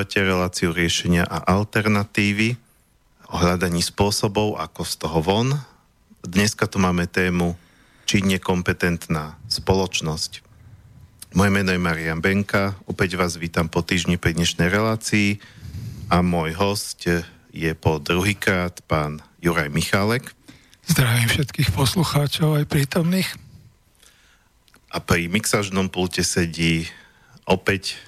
počúvate 0.00 0.32
reláciu 0.32 0.72
riešenia 0.72 1.28
a 1.28 1.44
alternatívy 1.60 2.56
o 3.28 3.36
hľadaní 3.36 3.84
spôsobov, 3.84 4.56
ako 4.56 4.80
z 4.80 4.94
toho 4.96 5.20
von. 5.20 5.52
Dneska 6.24 6.64
tu 6.72 6.80
máme 6.80 7.04
tému 7.04 7.52
činne 8.08 8.40
kompetentná 8.40 9.36
spoločnosť. 9.52 10.40
Moje 11.36 11.50
meno 11.52 11.76
je 11.76 11.84
Marian 11.84 12.24
Benka, 12.24 12.80
opäť 12.88 13.20
vás 13.20 13.36
vítam 13.36 13.68
po 13.68 13.84
týždni 13.84 14.16
pri 14.16 14.32
dnešnej 14.40 14.72
relácii 14.72 15.36
a 16.08 16.24
môj 16.24 16.56
host 16.56 17.04
je 17.52 17.72
po 17.76 18.00
druhýkrát 18.00 18.80
pán 18.88 19.20
Juraj 19.44 19.68
Michálek. 19.68 20.32
Zdravím 20.88 21.28
všetkých 21.28 21.76
poslucháčov 21.76 22.56
aj 22.56 22.72
prítomných. 22.72 23.28
A 24.96 25.04
pri 25.04 25.28
mixažnom 25.28 25.92
pulte 25.92 26.24
sedí 26.24 26.88
opäť 27.44 28.00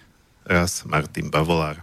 raz 0.47 0.83
Martin 0.87 1.31
Bavolár. 1.31 1.83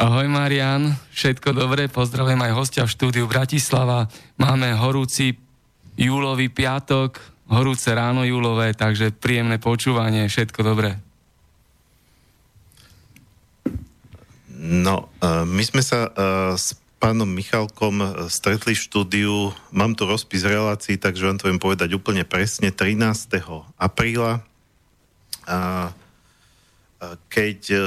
Ahoj 0.00 0.26
Marian, 0.26 0.98
všetko 1.14 1.54
dobré, 1.54 1.86
pozdravujem 1.86 2.40
aj 2.40 2.52
hostia 2.56 2.82
v 2.88 2.94
štúdiu 2.96 3.24
Bratislava. 3.28 4.10
Máme 4.40 4.72
horúci 4.74 5.36
júlový 5.94 6.48
piatok, 6.48 7.20
horúce 7.52 7.92
ráno 7.92 8.24
júlové, 8.24 8.72
takže 8.72 9.12
príjemné 9.12 9.60
počúvanie, 9.60 10.26
všetko 10.26 10.60
dobré. 10.64 10.98
No, 14.62 15.10
uh, 15.20 15.44
my 15.46 15.62
sme 15.62 15.82
sa 15.84 16.08
uh, 16.08 16.54
s 16.56 16.74
pánom 17.02 17.26
Michalkom 17.26 17.98
e, 17.98 18.06
stretli 18.30 18.78
v 18.78 18.84
štúdiu, 18.86 19.34
mám 19.74 19.98
tu 19.98 20.06
rozpis 20.06 20.46
relácií, 20.46 20.94
takže 20.94 21.26
vám 21.26 21.34
to 21.34 21.50
viem 21.50 21.58
povedať 21.58 21.98
úplne 21.98 22.22
presne, 22.22 22.70
13. 22.70 23.42
apríla, 23.74 24.38
uh, 25.50 25.90
keď 27.26 27.58
uh, 27.74 27.82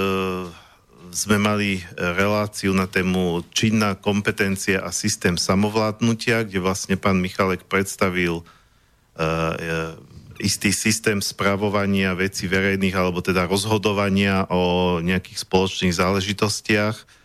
sme 1.15 1.37
mali 1.39 1.83
reláciu 1.95 2.75
na 2.75 2.89
tému 2.89 3.45
činná 3.55 3.95
kompetencia 3.95 4.83
a 4.83 4.91
systém 4.91 5.39
samovládnutia, 5.39 6.43
kde 6.43 6.59
vlastne 6.59 6.99
pán 6.99 7.21
Michalek 7.21 7.63
predstavil 7.69 8.41
uh, 8.41 9.95
istý 10.35 10.75
systém 10.75 11.23
spravovania 11.23 12.11
veci 12.11 12.43
verejných 12.51 12.91
alebo 12.91 13.23
teda 13.23 13.47
rozhodovania 13.47 14.43
o 14.51 14.99
nejakých 14.99 15.47
spoločných 15.47 15.95
záležitostiach. 15.95 17.23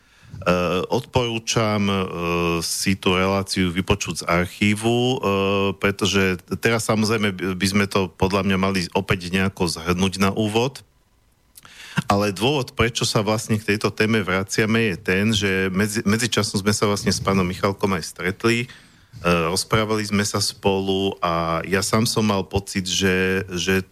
Odporúčam 0.95 1.91
si 2.63 2.95
tú 2.95 3.19
reláciu 3.19 3.75
vypočuť 3.75 4.23
z 4.23 4.29
archívu, 4.31 5.19
pretože 5.83 6.39
teraz 6.63 6.87
samozrejme 6.87 7.59
by 7.59 7.67
sme 7.67 7.91
to 7.91 8.07
podľa 8.15 8.47
mňa 8.47 8.59
mali 8.63 8.87
opäť 8.95 9.35
nejako 9.35 9.67
zhrnúť 9.67 10.23
na 10.23 10.31
úvod. 10.31 10.87
Ale 12.07 12.33
dôvod, 12.33 12.73
prečo 12.73 13.05
sa 13.05 13.21
vlastne 13.21 13.59
k 13.59 13.75
tejto 13.75 13.91
téme 13.91 14.23
vraciame, 14.23 14.95
je 14.95 14.97
ten, 14.97 15.25
že 15.35 15.69
medzi, 15.75 16.01
medzičasom 16.07 16.63
sme 16.63 16.73
sa 16.73 16.87
vlastne 16.87 17.11
s 17.11 17.21
pánom 17.21 17.45
Michalkom 17.45 17.93
aj 17.97 18.05
stretli, 18.15 18.65
e, 18.65 18.67
rozprávali 19.25 20.07
sme 20.07 20.23
sa 20.23 20.39
spolu 20.39 21.19
a 21.21 21.65
ja 21.67 21.83
sám 21.83 22.07
som 22.07 22.25
mal 22.25 22.47
pocit, 22.47 22.87
že, 22.87 23.45
že 23.51 23.83
e, 23.83 23.85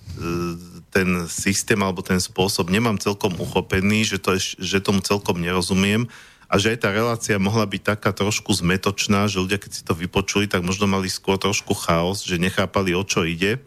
ten 0.88 1.28
systém 1.28 1.78
alebo 1.82 2.00
ten 2.00 2.22
spôsob 2.22 2.72
nemám 2.72 2.96
celkom 2.96 3.36
uchopený, 3.36 4.08
že, 4.08 4.18
to, 4.22 4.38
že 4.38 4.80
tomu 4.80 5.04
celkom 5.04 5.36
nerozumiem 5.42 6.08
a 6.48 6.56
že 6.56 6.72
aj 6.72 6.78
tá 6.80 6.88
relácia 6.88 7.36
mohla 7.36 7.68
byť 7.68 7.82
taká 7.84 8.10
trošku 8.16 8.56
zmetočná, 8.56 9.28
že 9.28 9.36
ľudia, 9.36 9.60
keď 9.60 9.72
si 9.74 9.82
to 9.84 9.92
vypočuli, 9.92 10.48
tak 10.48 10.64
možno 10.64 10.88
mali 10.88 11.12
skôr 11.12 11.36
trošku 11.36 11.76
chaos, 11.76 12.24
že 12.24 12.40
nechápali, 12.40 12.96
o 12.96 13.04
čo 13.04 13.28
ide. 13.28 13.60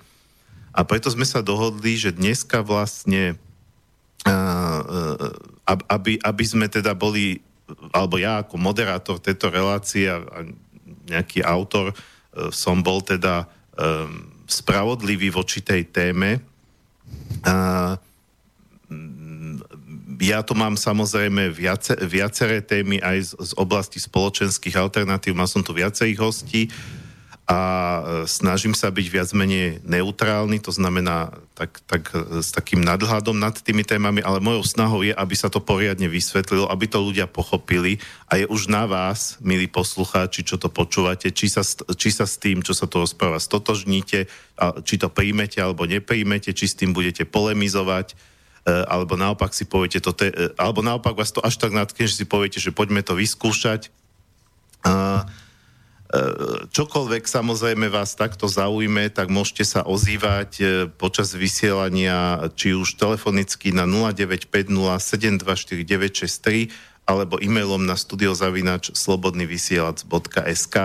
A 0.73 0.81
preto 0.81 1.13
sme 1.13 1.27
sa 1.27 1.45
dohodli, 1.45 1.93
že 1.93 2.09
dneska 2.15 2.65
vlastne 2.65 3.37
aby, 5.65 6.21
aby 6.21 6.43
sme 6.45 6.69
teda 6.69 6.93
boli, 6.93 7.41
alebo 7.93 8.21
ja 8.21 8.45
ako 8.45 8.55
moderátor 8.57 9.17
tejto 9.17 9.49
relácie 9.49 10.09
a 10.09 10.21
nejaký 11.09 11.41
autor 11.41 11.91
e, 11.91 11.95
som 12.53 12.79
bol 12.85 13.01
teda 13.01 13.49
spravodlivý 14.45 15.33
voči 15.33 15.63
tej 15.63 15.89
téme. 15.89 16.37
Ja 20.21 20.39
tu 20.45 20.53
mám 20.53 20.77
samozrejme 20.77 21.49
viace, 21.49 21.97
viaceré 22.05 22.61
témy 22.61 23.01
aj 23.01 23.17
z, 23.25 23.31
z 23.41 23.51
oblasti 23.57 23.97
spoločenských 23.97 24.77
alternatív, 24.77 25.33
mal 25.33 25.49
som 25.49 25.65
tu 25.65 25.73
viacerých 25.73 26.19
hostí. 26.21 26.69
Uh, 26.69 27.00
a 27.49 27.59
e, 27.59 28.01
snažím 28.29 28.77
sa 28.77 28.93
byť 28.93 29.07
viac 29.09 29.29
menej 29.33 29.81
neutrálny, 29.81 30.61
to 30.61 30.69
znamená 30.69 31.33
tak, 31.57 31.81
tak, 31.89 32.13
e, 32.13 32.39
s 32.39 32.53
takým 32.53 32.79
nadhľadom 32.85 33.33
nad 33.33 33.57
tými 33.57 33.81
témami, 33.81 34.21
ale 34.21 34.39
mojou 34.39 34.61
snahou 34.63 35.01
je, 35.01 35.11
aby 35.11 35.35
sa 35.35 35.49
to 35.49 35.57
poriadne 35.57 36.05
vysvetlilo, 36.05 36.69
aby 36.69 36.85
to 36.85 37.01
ľudia 37.01 37.25
pochopili 37.25 37.97
a 38.29 38.37
je 38.37 38.45
už 38.45 38.69
na 38.69 38.85
vás, 38.85 39.41
milí 39.41 39.65
poslucháči, 39.65 40.45
čo 40.45 40.61
to 40.61 40.69
počúvate, 40.69 41.33
či 41.33 41.49
sa, 41.49 41.65
či 41.97 42.13
sa 42.13 42.29
s 42.29 42.37
tým, 42.37 42.61
čo 42.61 42.77
sa 42.77 42.85
tu 42.85 43.01
rozpráva, 43.01 43.41
stotožníte, 43.41 44.29
či 44.85 44.95
to 45.01 45.09
príjmete 45.09 45.57
alebo 45.57 45.89
nepríjmete, 45.89 46.53
či 46.53 46.69
s 46.69 46.77
tým 46.77 46.93
budete 46.93 47.25
polemizovať, 47.25 48.13
e, 48.13 48.15
alebo 48.85 49.17
naopak 49.17 49.51
si 49.51 49.65
poviete 49.65 49.97
to, 49.97 50.13
te, 50.13 50.29
alebo 50.61 50.85
naopak 50.85 51.17
vás 51.17 51.33
to 51.33 51.41
až 51.41 51.57
tak 51.57 51.73
natkne, 51.73 52.05
že 52.05 52.21
si 52.21 52.25
poviete, 52.29 52.61
že 52.61 52.69
poďme 52.69 53.01
to 53.01 53.17
vyskúšať. 53.17 53.89
E, 54.85 55.41
čokoľvek 56.75 57.23
samozrejme 57.23 57.87
vás 57.87 58.19
takto 58.19 58.43
zaujme, 58.51 59.07
tak 59.07 59.31
môžete 59.31 59.63
sa 59.63 59.81
ozývať 59.87 60.51
e, 60.59 60.63
počas 60.91 61.31
vysielania 61.31 62.51
či 62.59 62.75
už 62.75 62.99
telefonicky 62.99 63.71
na 63.71 63.87
0950 63.87 64.51
alebo 67.07 67.39
e-mailom 67.39 67.87
na 67.87 67.95
studiozavinač 67.95 68.91
slobodnyvysielac.sk. 68.91 70.75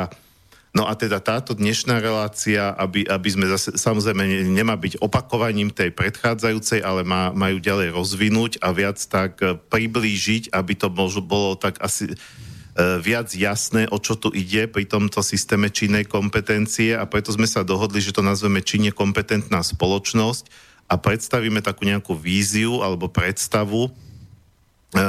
No 0.71 0.87
a 0.87 0.93
teda 0.95 1.19
táto 1.19 1.59
dnešná 1.59 1.99
relácia, 1.99 2.71
aby, 2.79 3.09
aby 3.09 3.29
sme 3.33 3.51
zase, 3.51 3.75
samozrejme 3.75 4.47
nemá 4.47 4.79
byť 4.79 5.03
opakovaním 5.03 5.75
tej 5.75 5.91
predchádzajúcej, 5.91 6.85
ale 6.87 7.03
má, 7.03 7.35
majú 7.35 7.59
ďalej 7.59 7.97
rozvinúť 7.97 8.53
a 8.63 8.71
viac 8.71 9.03
tak 9.11 9.43
e, 9.43 9.59
priblížiť, 9.59 10.55
aby 10.55 10.73
to 10.79 10.87
možno 10.87 11.27
bolo 11.27 11.59
tak 11.59 11.83
asi 11.83 12.15
E, 12.15 12.46
viac 12.77 13.33
jasné, 13.33 13.89
o 13.89 13.97
čo 13.97 14.21
tu 14.21 14.29
ide 14.37 14.69
pri 14.69 14.85
tomto 14.85 15.25
systéme 15.25 15.73
činnej 15.73 16.05
kompetencie 16.05 16.93
a 16.93 17.09
preto 17.09 17.33
sme 17.33 17.49
sa 17.49 17.65
dohodli, 17.65 18.05
že 18.05 18.13
to 18.13 18.21
nazveme 18.21 18.61
činne 18.61 18.93
kompetentná 18.93 19.65
spoločnosť 19.65 20.45
a 20.85 20.95
predstavíme 21.01 21.65
takú 21.65 21.89
nejakú 21.89 22.13
víziu 22.13 22.85
alebo 22.85 23.09
predstavu 23.09 23.89
e, 23.89 23.91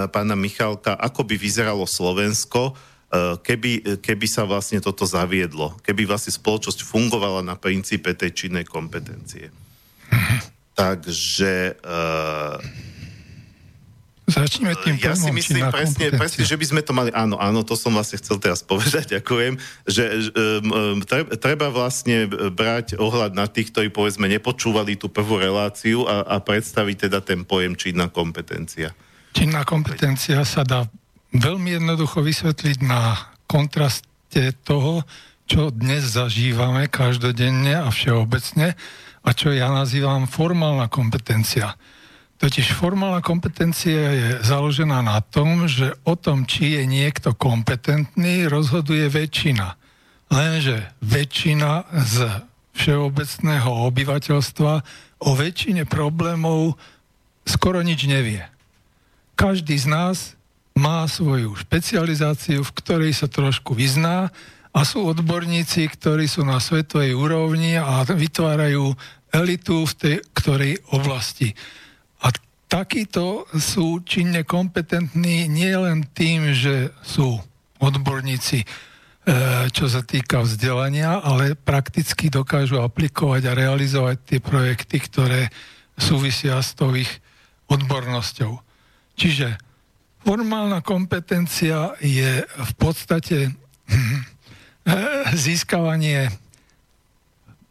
pána 0.07 0.39
Michalka, 0.39 0.95
ako 0.95 1.27
by 1.27 1.35
vyzeralo 1.35 1.83
Slovensko, 1.83 2.71
e, 2.71 2.73
keby, 3.43 3.99
keby 3.99 4.27
sa 4.31 4.47
vlastne 4.47 4.79
toto 4.79 5.03
zaviedlo, 5.03 5.75
keby 5.83 6.07
vlastne 6.07 6.31
spoločnosť 6.33 6.87
fungovala 6.87 7.43
na 7.43 7.59
princípe 7.59 8.15
tej 8.15 8.47
činnej 8.47 8.63
kompetencie. 8.63 9.51
Takže 10.77 11.83
Začneme 14.27 14.75
tým 14.83 14.99
Ja 14.99 15.15
si 15.15 15.31
myslím 15.31 15.71
presne, 15.71 16.11
presne, 16.11 16.43
že 16.43 16.59
by 16.59 16.65
sme 16.67 16.81
to 16.83 16.91
mali, 16.91 17.15
áno, 17.15 17.39
áno, 17.39 17.63
to 17.63 17.79
som 17.79 17.95
vlastne 17.95 18.19
chcel 18.19 18.43
teraz 18.43 18.59
povedať, 18.59 19.07
ďakujem, 19.15 19.55
že 19.87 20.03
um, 20.35 20.99
treba 21.39 21.71
vlastne 21.71 22.27
brať 22.51 22.99
ohľad 22.99 23.31
na 23.31 23.47
tých, 23.47 23.71
ktorí 23.71 23.87
povedzme 23.87 24.27
nepočúvali 24.27 24.99
tú 24.99 25.07
prvú 25.07 25.39
reláciu 25.39 26.03
a, 26.03 26.27
a 26.27 26.35
predstaviť 26.43 27.07
teda 27.07 27.23
ten 27.23 27.47
pojem 27.47 27.79
činná 27.79 28.11
kompetencia. 28.11 28.91
Činná 29.31 29.63
kompetencia 29.63 30.43
sa 30.43 30.67
dá 30.67 30.83
veľmi 31.31 31.79
jednoducho 31.79 32.19
vysvetliť 32.19 32.83
na 32.83 33.31
kontraste 33.47 34.51
toho, 34.67 35.07
čo 35.47 35.71
dnes 35.71 36.03
zažívame 36.03 36.91
každodenne 36.91 37.79
a 37.79 37.87
všeobecne 37.87 38.75
a 39.23 39.29
čo 39.31 39.55
ja 39.55 39.71
nazývam 39.71 40.27
formálna 40.27 40.91
kompetencia. 40.91 41.79
Totiž 42.37 42.77
formálna 42.77 43.17
kompetencia 43.25 44.13
je 44.13 44.29
založená 44.45 45.01
na 45.01 45.25
tom, 45.25 45.65
že 45.65 45.89
o 46.05 46.13
tom, 46.13 46.45
či 46.45 46.77
je 46.77 46.85
niekto 46.85 47.33
kompetentný, 47.33 48.45
rozhoduje 48.45 49.09
väčšina. 49.09 49.73
Lenže 50.29 50.93
väčšina 51.01 51.89
z 51.97 52.45
všeobecného 52.77 53.89
obyvateľstva 53.89 54.73
o 55.25 55.29
väčšine 55.33 55.89
problémov 55.89 56.77
skoro 57.41 57.81
nič 57.81 58.05
nevie. 58.05 58.45
Každý 59.33 59.73
z 59.73 59.87
nás 59.89 60.17
má 60.77 61.09
svoju 61.09 61.57
špecializáciu, 61.57 62.61
v 62.61 62.75
ktorej 62.77 63.17
sa 63.17 63.25
trošku 63.25 63.73
vyzná 63.73 64.29
a 64.69 64.79
sú 64.85 65.09
odborníci, 65.09 65.89
ktorí 65.89 66.29
sú 66.29 66.45
na 66.45 66.61
svetovej 66.61 67.17
úrovni 67.17 67.81
a 67.81 68.05
vytvárajú 68.05 68.93
elitu 69.33 69.89
v 69.89 69.93
tej 69.97 70.15
ktorej 70.37 70.77
oblasti 70.93 71.57
takíto 72.67 73.47
sú 73.55 74.03
činne 74.03 74.43
kompetentní 74.43 75.47
nielen 75.47 76.03
tým, 76.11 76.51
že 76.51 76.91
sú 77.01 77.39
odborníci, 77.79 78.63
e, 78.63 78.67
čo 79.71 79.87
sa 79.87 80.03
týka 80.03 80.43
vzdelania, 80.43 81.23
ale 81.23 81.55
prakticky 81.55 82.27
dokážu 82.27 82.83
aplikovať 82.83 83.41
a 83.47 83.57
realizovať 83.57 84.17
tie 84.23 84.39
projekty, 84.43 84.97
ktoré 84.99 85.41
súvisia 85.97 86.59
s 86.59 86.75
tou 86.75 86.93
ich 86.93 87.09
odbornosťou. 87.71 88.59
Čiže 89.17 89.57
formálna 90.21 90.83
kompetencia 90.83 91.95
je 92.03 92.43
v 92.43 92.71
podstate 92.77 93.55
získavanie 95.47 96.31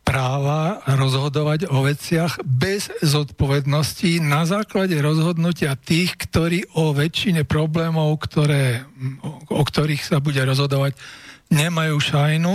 práva 0.06 0.78
rozhodovať 0.86 1.66
o 1.66 1.82
veciach 1.82 2.38
bez 2.46 2.94
zodpovednosti 3.02 4.22
na 4.22 4.46
základe 4.46 4.94
rozhodnutia 5.02 5.74
tých, 5.74 6.14
ktorí 6.14 6.62
o 6.78 6.94
väčšine 6.94 7.42
problémov, 7.42 8.14
ktoré, 8.22 8.86
o 9.50 9.62
ktorých 9.66 10.06
sa 10.06 10.22
bude 10.22 10.38
rozhodovať, 10.46 10.94
nemajú 11.50 11.98
šajnu 11.98 12.54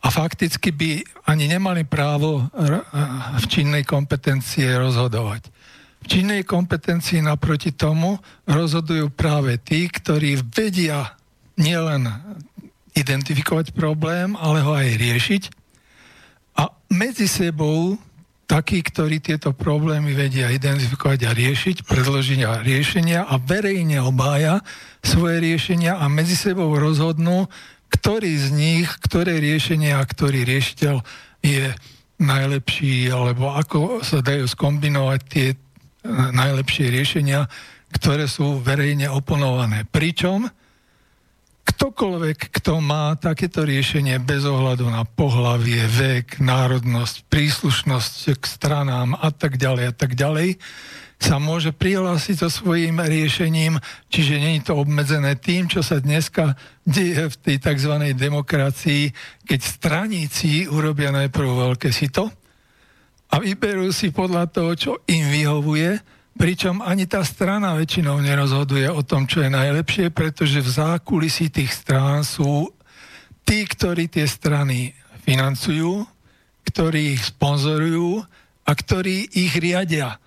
a 0.00 0.06
fakticky 0.08 0.72
by 0.72 0.90
ani 1.28 1.52
nemali 1.52 1.84
právo 1.84 2.48
v 3.36 3.44
činnej 3.52 3.84
kompetencie 3.84 4.72
rozhodovať. 4.72 5.52
V 6.00 6.06
činnej 6.08 6.48
kompetencii 6.48 7.20
naproti 7.20 7.76
tomu 7.76 8.16
rozhodujú 8.48 9.12
práve 9.12 9.60
tí, 9.60 9.90
ktorí 9.92 10.40
vedia 10.48 11.12
nielen 11.60 12.08
identifikovať 12.96 13.76
problém, 13.76 14.32
ale 14.40 14.64
ho 14.64 14.72
aj 14.72 14.96
riešiť 14.96 15.42
a 16.56 16.72
medzi 16.90 17.28
sebou 17.28 18.00
takí, 18.46 18.80
ktorí 18.80 19.18
tieto 19.18 19.50
problémy 19.50 20.14
vedia 20.14 20.48
identifikovať 20.54 21.20
a 21.26 21.34
riešiť, 21.34 21.76
predložiť 21.82 22.40
riešenia 22.62 23.26
a 23.26 23.34
verejne 23.42 23.98
obája 24.00 24.62
svoje 25.02 25.42
riešenia 25.42 25.98
a 25.98 26.06
medzi 26.06 26.38
sebou 26.38 26.70
rozhodnú, 26.78 27.50
ktorý 27.90 28.32
z 28.38 28.48
nich, 28.54 28.88
ktoré 29.02 29.42
riešenia 29.42 29.98
a 29.98 30.06
ktorý 30.06 30.46
riešiteľ 30.46 30.96
je 31.42 31.74
najlepší, 32.16 33.12
alebo 33.12 33.52
ako 33.52 34.00
sa 34.00 34.24
dajú 34.24 34.48
skombinovať 34.48 35.20
tie 35.26 35.48
eh, 35.52 35.56
najlepšie 36.10 36.86
riešenia, 36.88 37.50
ktoré 37.92 38.30
sú 38.30 38.62
verejne 38.62 39.10
oponované. 39.10 39.86
Pričom 39.86 40.48
ktokoľvek, 41.76 42.56
kto 42.56 42.80
má 42.80 43.12
takéto 43.20 43.60
riešenie 43.60 44.16
bez 44.24 44.48
ohľadu 44.48 44.88
na 44.88 45.04
pohlavie, 45.04 45.84
vek, 45.84 46.40
národnosť, 46.40 47.28
príslušnosť 47.28 48.40
k 48.40 48.44
stranám 48.48 49.12
a 49.12 49.28
tak 49.28 49.60
ďalej 49.60 49.84
a 49.84 49.94
tak 49.94 50.16
ďalej, 50.16 50.56
sa 51.16 51.36
môže 51.36 51.72
prihlásiť 51.76 52.36
so 52.44 52.48
svojím 52.48 53.00
riešením, 53.00 53.80
čiže 54.08 54.36
je 54.36 54.64
to 54.64 54.76
obmedzené 54.76 55.36
tým, 55.36 55.68
čo 55.68 55.80
sa 55.80 56.00
dneska 56.00 56.56
deje 56.84 57.32
v 57.32 57.36
tej 57.40 57.56
tzv. 57.60 57.92
demokracii, 58.12 59.12
keď 59.44 59.60
straníci 59.60 60.68
urobia 60.68 61.12
najprv 61.12 61.72
veľké 61.72 61.92
sito 61.92 62.28
a 63.32 63.40
vyberú 63.40 63.92
si 63.92 64.12
podľa 64.12 64.48
toho, 64.48 64.72
čo 64.76 64.92
im 65.08 65.28
vyhovuje, 65.28 66.15
Pričom 66.36 66.84
ani 66.84 67.08
tá 67.08 67.24
strana 67.24 67.72
väčšinou 67.80 68.20
nerozhoduje 68.20 68.92
o 68.92 69.00
tom, 69.00 69.24
čo 69.24 69.40
je 69.40 69.48
najlepšie, 69.48 70.12
pretože 70.12 70.60
v 70.60 70.68
zákulisí 70.68 71.48
tých 71.48 71.72
strán 71.72 72.28
sú 72.28 72.68
tí, 73.40 73.64
ktorí 73.64 74.04
tie 74.12 74.28
strany 74.28 74.92
financujú, 75.24 76.04
ktorí 76.68 77.16
ich 77.16 77.32
sponzorujú 77.32 78.20
a 78.68 78.70
ktorí 78.76 79.32
ich 79.32 79.56
riadia. 79.56 80.20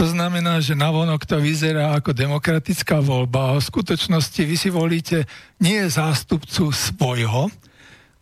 To 0.00 0.08
znamená, 0.08 0.64
že 0.64 0.78
navonok 0.78 1.28
to 1.28 1.36
vyzerá 1.42 1.92
ako 1.92 2.16
demokratická 2.16 3.02
voľba 3.04 3.52
a 3.52 3.58
v 3.60 3.68
skutočnosti 3.68 4.40
vy 4.40 4.56
si 4.56 4.70
volíte 4.72 5.28
nie 5.60 5.82
zástupcu 5.92 6.72
svojho, 6.72 7.52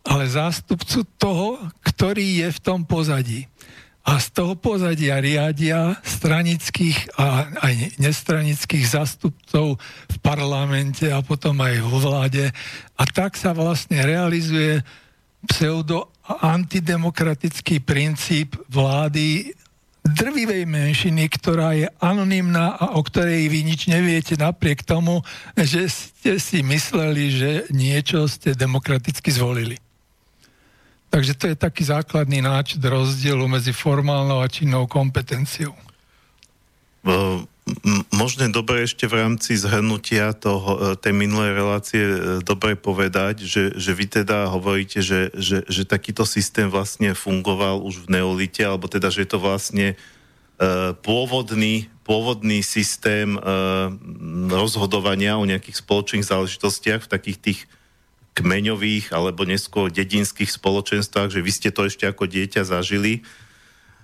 ale 0.03 0.27
zástupcu 0.27 1.07
toho, 1.15 1.61
ktorý 1.87 2.43
je 2.43 2.47
v 2.51 2.59
tom 2.59 2.83
pozadí 2.83 3.47
a 4.09 4.17
z 4.17 4.33
toho 4.33 4.57
pozadia 4.57 5.21
riadia 5.21 5.93
stranických 6.01 7.13
a 7.13 7.45
aj 7.61 8.01
nestranických 8.01 8.89
zastupcov 8.89 9.77
v 10.09 10.17
parlamente 10.25 11.13
a 11.13 11.21
potom 11.21 11.61
aj 11.61 11.77
vo 11.85 12.01
vláde. 12.01 12.49
A 12.97 13.05
tak 13.05 13.37
sa 13.37 13.53
vlastne 13.53 14.01
realizuje 14.01 14.81
pseudo-antidemokratický 15.45 17.85
princíp 17.85 18.57
vlády 18.65 19.53
drvivej 20.01 20.65
menšiny, 20.65 21.29
ktorá 21.29 21.77
je 21.77 21.85
anonimná 22.01 22.81
a 22.81 22.97
o 22.97 23.05
ktorej 23.05 23.45
vy 23.45 23.61
nič 23.61 23.85
neviete 23.85 24.33
napriek 24.41 24.89
tomu, 24.89 25.21
že 25.53 25.85
ste 25.85 26.41
si 26.41 26.65
mysleli, 26.65 27.29
že 27.29 27.69
niečo 27.69 28.25
ste 28.25 28.57
demokraticky 28.57 29.29
zvolili. 29.29 29.77
Takže 31.09 31.33
to 31.33 31.45
je 31.49 31.55
taký 31.57 31.89
základný 31.89 32.45
náčet 32.45 32.81
rozdielu 32.85 33.41
medzi 33.49 33.73
formálnou 33.73 34.45
a 34.45 34.47
činnou 34.47 34.85
kompetenciou. 34.85 35.73
Možno 38.13 38.49
dobre 38.49 38.85
ešte 38.85 39.05
v 39.09 39.25
rámci 39.25 39.57
zhrnutia 39.57 40.33
toho, 40.33 40.93
e, 40.93 40.97
tej 40.97 41.13
minulej 41.13 41.51
relácie 41.53 42.01
e, 42.01 42.17
dobre 42.41 42.73
povedať, 42.73 43.45
že, 43.45 43.77
že 43.77 43.91
vy 43.93 44.05
teda 44.09 44.49
hovoríte, 44.49 45.01
že, 45.05 45.29
že, 45.37 45.65
že 45.69 45.85
takýto 45.85 46.25
systém 46.25 46.69
vlastne 46.69 47.13
fungoval 47.13 47.81
už 47.85 48.05
v 48.05 48.19
neolite, 48.19 48.61
alebo 48.65 48.89
teda, 48.89 49.13
že 49.13 49.25
je 49.25 49.29
to 49.29 49.39
vlastne 49.39 49.93
uh, 49.93 50.97
pôvodný, 51.05 51.87
pôvodný 52.03 52.65
systém 52.65 53.37
rozhodovania 54.49 55.37
o 55.37 55.45
nejakých 55.45 55.79
spoločných 55.85 56.25
záležitostiach 56.25 57.05
v 57.05 57.11
takých 57.11 57.37
tých 57.37 57.59
kmeňových 58.39 59.11
alebo 59.11 59.43
neskôr 59.43 59.91
dedinských 59.91 60.47
spoločenstvách, 60.47 61.35
že 61.35 61.43
vy 61.43 61.51
ste 61.51 61.69
to 61.75 61.83
ešte 61.83 62.07
ako 62.07 62.25
dieťa 62.25 62.63
zažili. 62.63 63.27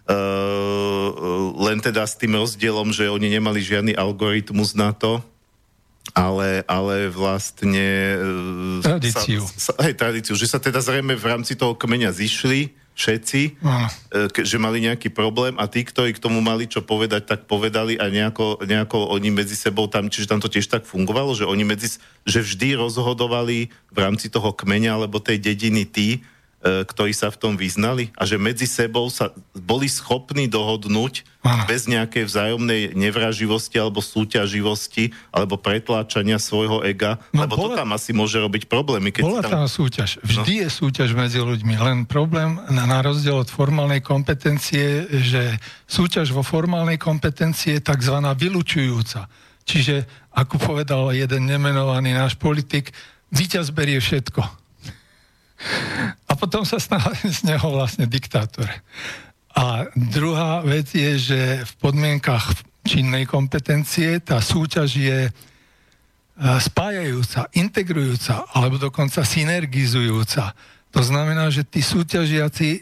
Uh, 0.06 1.56
len 1.66 1.82
teda 1.82 2.06
s 2.06 2.14
tým 2.20 2.38
rozdielom, 2.38 2.94
že 2.94 3.10
oni 3.10 3.40
nemali 3.40 3.58
žiadny 3.64 3.98
algoritmus 3.98 4.78
na 4.78 4.94
to, 4.94 5.24
ale, 6.16 6.64
ale 6.64 7.12
vlastne... 7.12 8.16
E, 8.80 8.82
tradíciu. 8.82 9.44
Sa, 9.44 9.76
sa, 9.76 9.84
aj 9.84 9.94
tradíciu, 10.00 10.34
že 10.40 10.48
sa 10.48 10.64
teda 10.64 10.80
zrejme 10.80 11.12
v 11.20 11.26
rámci 11.28 11.60
toho 11.60 11.76
kmeňa 11.76 12.16
zišli 12.16 12.72
všetci, 12.96 13.60
no. 13.60 13.92
že 14.32 14.56
mali 14.56 14.80
nejaký 14.80 15.12
problém 15.12 15.60
a 15.60 15.68
tí, 15.68 15.84
ktorí 15.84 16.16
k 16.16 16.24
tomu 16.24 16.40
mali 16.40 16.64
čo 16.64 16.80
povedať, 16.80 17.28
tak 17.28 17.44
povedali 17.44 18.00
a 18.00 18.08
nejako, 18.08 18.64
nejako 18.64 19.12
oni 19.12 19.36
medzi 19.36 19.60
sebou 19.60 19.92
tam, 19.92 20.08
čiže 20.08 20.32
tam 20.32 20.40
to 20.40 20.48
tiež 20.48 20.72
tak 20.72 20.88
fungovalo, 20.88 21.36
že 21.36 21.44
oni 21.44 21.68
medzi, 21.68 22.00
že 22.24 22.40
vždy 22.40 22.80
rozhodovali 22.80 23.68
v 23.92 23.98
rámci 24.00 24.32
toho 24.32 24.56
kmeňa 24.56 24.96
alebo 24.96 25.20
tej 25.20 25.44
dediny 25.44 25.84
tí, 25.84 26.24
ktorí 26.66 27.14
sa 27.14 27.30
v 27.30 27.38
tom 27.38 27.54
vyznali 27.54 28.10
a 28.18 28.26
že 28.26 28.42
medzi 28.42 28.66
sebou 28.66 29.06
sa 29.14 29.30
boli 29.54 29.86
schopní 29.86 30.50
dohodnúť 30.50 31.22
Aha. 31.46 31.70
bez 31.70 31.86
nejakej 31.86 32.26
vzájomnej 32.26 32.82
nevraživosti 32.98 33.78
alebo 33.78 34.02
súťaživosti 34.02 35.14
alebo 35.30 35.62
pretláčania 35.62 36.42
svojho 36.42 36.82
ega, 36.82 37.22
no, 37.30 37.46
lebo 37.46 37.54
bola, 37.54 37.78
to 37.78 37.86
tam 37.86 37.90
asi 37.94 38.18
môže 38.18 38.42
robiť 38.42 38.66
problémy. 38.66 39.14
Keď 39.14 39.22
bola 39.22 39.46
tam... 39.46 39.62
tam 39.62 39.70
súťaž. 39.70 40.18
Vždy 40.26 40.54
no. 40.58 40.62
je 40.66 40.70
súťaž 40.74 41.10
medzi 41.14 41.38
ľuďmi, 41.38 41.78
len 41.78 41.98
problém 42.10 42.58
na, 42.74 42.90
na 42.90 43.06
rozdiel 43.06 43.46
od 43.46 43.50
formálnej 43.54 44.02
kompetencie, 44.02 45.06
že 45.22 45.62
súťaž 45.86 46.34
vo 46.34 46.42
formálnej 46.42 46.98
kompetencie 46.98 47.78
je 47.78 47.86
tzv. 47.86 48.16
vylučujúca. 48.18 49.30
Čiže, 49.70 50.10
ako 50.34 50.58
povedal 50.58 51.14
jeden 51.14 51.46
nemenovaný 51.46 52.18
náš 52.18 52.34
politik, 52.42 52.90
víťaz 53.30 53.70
berie 53.70 54.02
všetko 54.02 54.65
a 56.28 56.32
potom 56.36 56.68
sa 56.68 56.78
stal 56.78 57.02
z 57.24 57.48
neho 57.48 57.68
vlastne 57.72 58.06
diktátor. 58.06 58.68
A 59.56 59.88
druhá 59.96 60.60
vec 60.68 60.92
je, 60.92 61.16
že 61.16 61.40
v 61.64 61.74
podmienkach 61.80 62.60
činnej 62.84 63.24
kompetencie 63.24 64.20
tá 64.20 64.44
súťaž 64.44 64.90
je 65.00 65.20
e, 65.26 65.32
spájajúca, 66.38 67.48
integrujúca 67.56 68.46
alebo 68.52 68.76
dokonca 68.78 69.24
synergizujúca. 69.24 70.52
To 70.92 71.02
znamená, 71.02 71.48
že 71.50 71.64
tí 71.64 71.80
súťažiaci 71.80 72.70
e, 72.72 72.80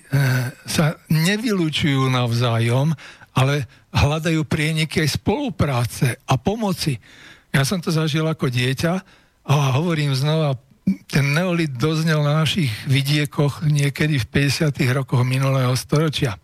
sa 0.65 0.98
nevylučujú 1.13 2.10
navzájom, 2.10 2.94
ale 3.38 3.70
hľadajú 3.94 4.42
prieniky 4.46 5.06
aj 5.06 5.22
spolupráce 5.22 6.18
a 6.25 6.34
pomoci. 6.38 6.98
Ja 7.53 7.62
som 7.62 7.77
to 7.77 7.94
zažil 7.94 8.25
ako 8.25 8.50
dieťa 8.50 8.94
a 9.46 9.53
hovorím 9.77 10.18
znova, 10.18 10.58
ten 10.84 11.32
neolit 11.32 11.72
doznel 11.72 12.20
na 12.20 12.44
našich 12.44 12.72
vidiekoch 12.92 13.63
niekedy 13.63 14.20
v 14.20 14.25
50. 14.52 14.75
rokoch 14.92 15.24
minulého 15.24 15.72
storočia. 15.80 16.36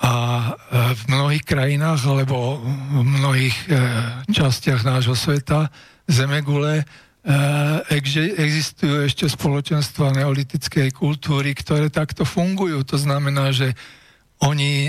A 0.00 0.12
e, 0.12 0.96
v 0.96 1.02
mnohých 1.12 1.44
krajinách 1.44 2.00
alebo 2.08 2.60
v 2.60 3.04
mnohých 3.04 3.56
e, 3.68 3.76
častiach 4.32 4.84
nášho 4.84 5.16
sveta 5.16 5.68
Zemegule 6.08 6.80
e, 6.80 6.84
existujú 8.36 9.08
ešte 9.08 9.28
spoločenstva 9.28 10.16
neolitickej 10.16 10.88
kultúry, 10.92 11.52
ktoré 11.52 11.92
takto 11.92 12.24
fungujú. 12.24 12.80
To 12.88 12.96
znamená, 12.96 13.52
že 13.52 13.76
oni 14.40 14.88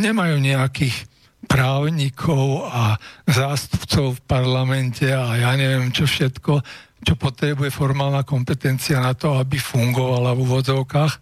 nemajú 0.00 0.40
nejakých 0.40 1.08
právnikov 1.44 2.68
a 2.72 2.96
zástupcov 3.28 4.16
v 4.16 4.24
parlamente 4.24 5.04
a 5.12 5.36
ja 5.36 5.52
neviem 5.60 5.92
čo 5.92 6.08
všetko, 6.08 6.64
čo 7.02 7.18
potrebuje 7.18 7.74
formálna 7.74 8.22
kompetencia 8.22 9.02
na 9.02 9.12
to, 9.12 9.34
aby 9.34 9.58
fungovala 9.58 10.34
v 10.34 10.42
úvodzovkách, 10.46 11.12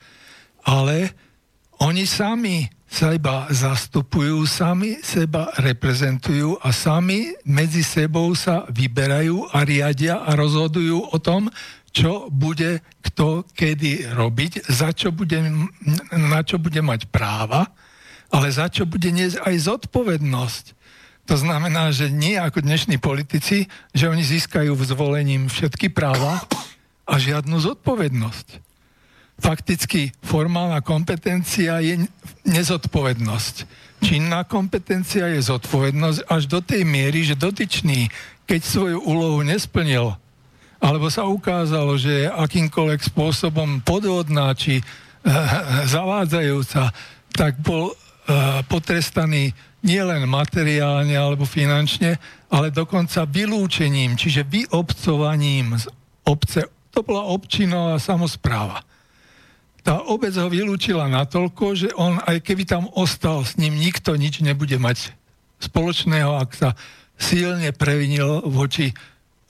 ale 0.68 1.16
oni 1.80 2.04
sami 2.04 2.68
seba 2.90 3.46
zastupujú, 3.48 4.44
sami 4.44 4.98
seba 5.00 5.48
reprezentujú 5.62 6.58
a 6.60 6.74
sami 6.74 7.32
medzi 7.46 7.80
sebou 7.86 8.34
sa 8.36 8.66
vyberajú 8.68 9.48
a 9.54 9.62
riadia 9.62 10.20
a 10.20 10.34
rozhodujú 10.36 11.14
o 11.14 11.16
tom, 11.22 11.48
čo 11.90 12.26
bude 12.28 12.82
kto 13.00 13.46
kedy 13.54 14.10
robiť, 14.14 14.66
za 14.68 14.90
čo 14.90 15.14
bude, 15.14 15.38
na 16.10 16.40
čo 16.42 16.58
bude 16.58 16.82
mať 16.82 17.08
práva, 17.08 17.70
ale 18.30 18.50
za 18.50 18.70
čo 18.70 18.86
bude 18.86 19.10
niesť 19.10 19.42
aj 19.42 19.54
zodpovednosť. 19.70 20.64
To 21.30 21.38
znamená, 21.38 21.94
že 21.94 22.10
nie 22.10 22.34
ako 22.34 22.58
dnešní 22.58 22.98
politici, 22.98 23.70
že 23.94 24.10
oni 24.10 24.26
získajú 24.26 24.74
zvolením 24.82 25.46
všetky 25.46 25.94
práva 25.94 26.42
a 27.06 27.14
žiadnu 27.22 27.54
zodpovednosť 27.62 28.70
fakticky 29.40 30.12
formálna 30.20 30.84
kompetencia 30.84 31.80
je 31.80 32.04
nezodpovednosť. 32.44 33.54
Činná 34.04 34.44
kompetencia 34.44 35.32
je 35.32 35.40
zodpovednosť 35.40 36.28
až 36.28 36.42
do 36.46 36.60
tej 36.60 36.84
miery, 36.84 37.24
že 37.24 37.40
dotyčný, 37.40 38.12
keď 38.44 38.60
svoju 38.60 38.98
úlohu 39.00 39.40
nesplnil, 39.40 40.12
alebo 40.80 41.08
sa 41.12 41.28
ukázalo, 41.28 41.96
že 41.96 42.24
je 42.24 42.32
akýmkoľvek 42.32 43.00
spôsobom 43.12 43.84
podvodná 43.84 44.52
či 44.56 44.80
uh, 44.80 44.84
zavádzajúca, 45.88 46.92
tak 47.32 47.60
bol 47.60 47.92
uh, 47.92 48.64
potrestaný 48.68 49.52
nielen 49.80 50.28
materiálne 50.28 51.16
alebo 51.16 51.48
finančne, 51.48 52.20
ale 52.52 52.68
dokonca 52.74 53.24
vylúčením, 53.24 54.16
čiže 54.16 54.44
vyobcovaním 54.44 55.78
z 55.80 55.86
obce. 56.26 56.68
To 56.90 57.00
bola 57.06 57.30
občinová 57.30 57.96
samozpráva 58.02 58.82
tá 59.80 60.04
obec 60.06 60.36
ho 60.36 60.48
vylúčila 60.52 61.08
natoľko, 61.08 61.64
že 61.72 61.88
on, 61.96 62.20
aj 62.20 62.44
keby 62.44 62.68
tam 62.68 62.88
ostal 62.92 63.42
s 63.42 63.56
ním, 63.56 63.80
nikto 63.80 64.12
nič 64.14 64.44
nebude 64.44 64.76
mať 64.76 65.16
spoločného, 65.60 66.36
ak 66.36 66.50
sa 66.52 66.68
silne 67.16 67.72
previnil 67.72 68.44
voči 68.44 68.92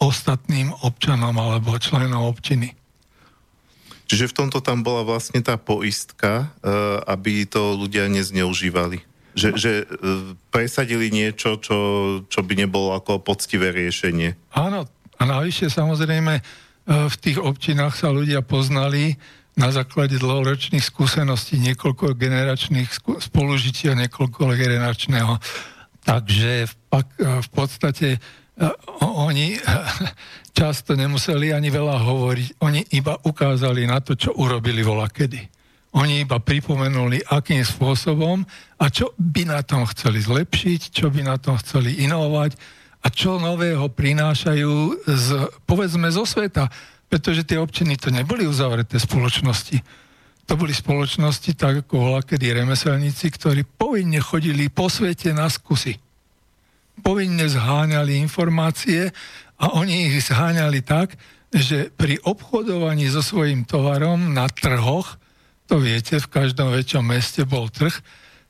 ostatným 0.01 0.75
občanom 0.87 1.35
alebo 1.35 1.77
členom 1.79 2.31
občiny. 2.31 2.75
Čiže 4.11 4.35
v 4.35 4.37
tomto 4.43 4.59
tam 4.59 4.83
bola 4.83 5.07
vlastne 5.07 5.39
tá 5.39 5.55
poistka, 5.55 6.51
eh, 6.51 6.71
aby 7.07 7.47
to 7.47 7.79
ľudia 7.79 8.11
nezneužívali. 8.11 9.07
Že, 9.35 9.49
že 9.55 9.73
eh, 9.83 10.35
presadili 10.51 11.13
niečo, 11.13 11.59
čo, 11.63 11.79
čo 12.27 12.41
by 12.43 12.55
nebolo 12.67 12.95
ako 12.99 13.23
poctivé 13.23 13.71
riešenie. 13.71 14.35
Áno, 14.55 14.87
a 14.91 15.23
navyše 15.23 15.71
samozrejme 15.71 16.33
eh, 16.39 16.43
v 16.87 17.17
tých 17.21 17.39
občinách 17.39 17.95
sa 17.95 18.11
ľudia 18.11 18.43
poznali, 18.43 19.15
na 19.59 19.69
základe 19.75 20.17
dlhoročných 20.17 20.81
skúseností, 20.81 21.59
niekoľko 21.59 22.17
generačných 22.17 22.89
spolužitia, 23.21 23.99
niekoľko 23.99 24.57
generačného. 24.57 25.37
Takže 26.01 26.65
v, 26.65 26.75
v 27.21 27.49
podstate 27.53 28.17
e, 28.17 28.19
oni 29.05 29.61
často 30.59 30.97
nemuseli 30.97 31.53
ani 31.53 31.69
veľa 31.69 32.01
hovoriť, 32.01 32.49
oni 32.65 32.81
iba 32.97 33.21
ukázali 33.21 33.85
na 33.85 34.01
to, 34.01 34.17
čo 34.17 34.33
urobili 34.33 34.81
vola 34.81 35.11
kedy. 35.11 35.60
Oni 35.91 36.23
iba 36.23 36.39
pripomenuli, 36.39 37.19
akým 37.27 37.67
spôsobom 37.67 38.47
a 38.79 38.85
čo 38.89 39.11
by 39.19 39.43
na 39.51 39.61
tom 39.67 39.83
chceli 39.91 40.23
zlepšiť, 40.23 40.95
čo 40.95 41.11
by 41.11 41.27
na 41.27 41.35
tom 41.35 41.59
chceli 41.59 42.07
inovovať 42.07 42.55
a 43.03 43.07
čo 43.11 43.43
nového 43.43 43.91
prinášajú 43.91 44.75
z, 45.09 45.27
povedzme 45.67 46.07
zo 46.15 46.23
sveta 46.23 46.71
pretože 47.11 47.43
tie 47.43 47.59
občiny 47.59 47.99
to 47.99 48.15
neboli 48.15 48.47
uzavreté 48.47 49.03
spoločnosti. 49.03 49.83
To 50.47 50.55
boli 50.55 50.71
spoločnosti, 50.71 51.51
tak 51.59 51.85
ako 51.85 51.95
bola 51.99 52.23
kedy 52.23 52.55
remeselníci, 52.63 53.35
ktorí 53.35 53.67
povinne 53.67 54.23
chodili 54.23 54.71
po 54.71 54.87
svete 54.87 55.35
na 55.35 55.51
skúsi. 55.51 55.99
Povinne 57.03 57.51
zháňali 57.51 58.15
informácie 58.23 59.11
a 59.59 59.75
oni 59.75 60.15
ich 60.15 60.31
zháňali 60.31 60.87
tak, 60.87 61.19
že 61.51 61.91
pri 61.91 62.23
obchodovaní 62.23 63.11
so 63.11 63.27
svojím 63.27 63.67
tovarom 63.67 64.31
na 64.31 64.47
trhoch, 64.47 65.19
to 65.71 65.79
viete, 65.79 66.19
v 66.19 66.27
každom 66.27 66.75
väčšom 66.75 67.07
meste 67.07 67.47
bol 67.47 67.71
trh, 67.71 67.95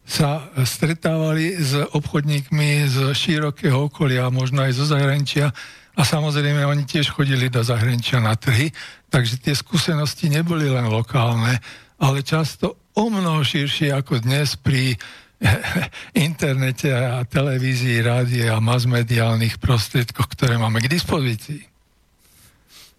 sa 0.09 0.49
stretávali 0.65 1.53
s 1.53 1.77
obchodníkmi 1.93 2.89
z 2.89 3.13
širokého 3.13 3.93
okolia, 3.93 4.33
možno 4.33 4.65
aj 4.65 4.73
zo 4.73 4.89
zahraničia, 4.89 5.53
a 5.93 6.01
samozrejme, 6.01 6.65
oni 6.65 6.89
tiež 6.89 7.13
chodili 7.13 7.53
do 7.53 7.61
zahraničia 7.61 8.25
na 8.25 8.33
trhy, 8.33 8.73
takže 9.13 9.37
tie 9.37 9.53
skúsenosti 9.53 10.33
neboli 10.33 10.65
len 10.65 10.89
lokálne, 10.89 11.61
ale 12.01 12.25
často 12.25 12.81
o 12.97 13.13
mnoho 13.13 13.45
širšie 13.45 13.93
ako 13.93 14.25
dnes 14.25 14.57
pri 14.57 14.97
internete 16.17 16.89
a 16.89 17.21
televízii, 17.29 18.01
rádie 18.01 18.49
a 18.49 18.65
masmediálnych 18.65 19.61
prostriedkoch, 19.61 20.33
ktoré 20.33 20.57
máme 20.57 20.81
k 20.81 20.89
dispozícii. 20.89 21.69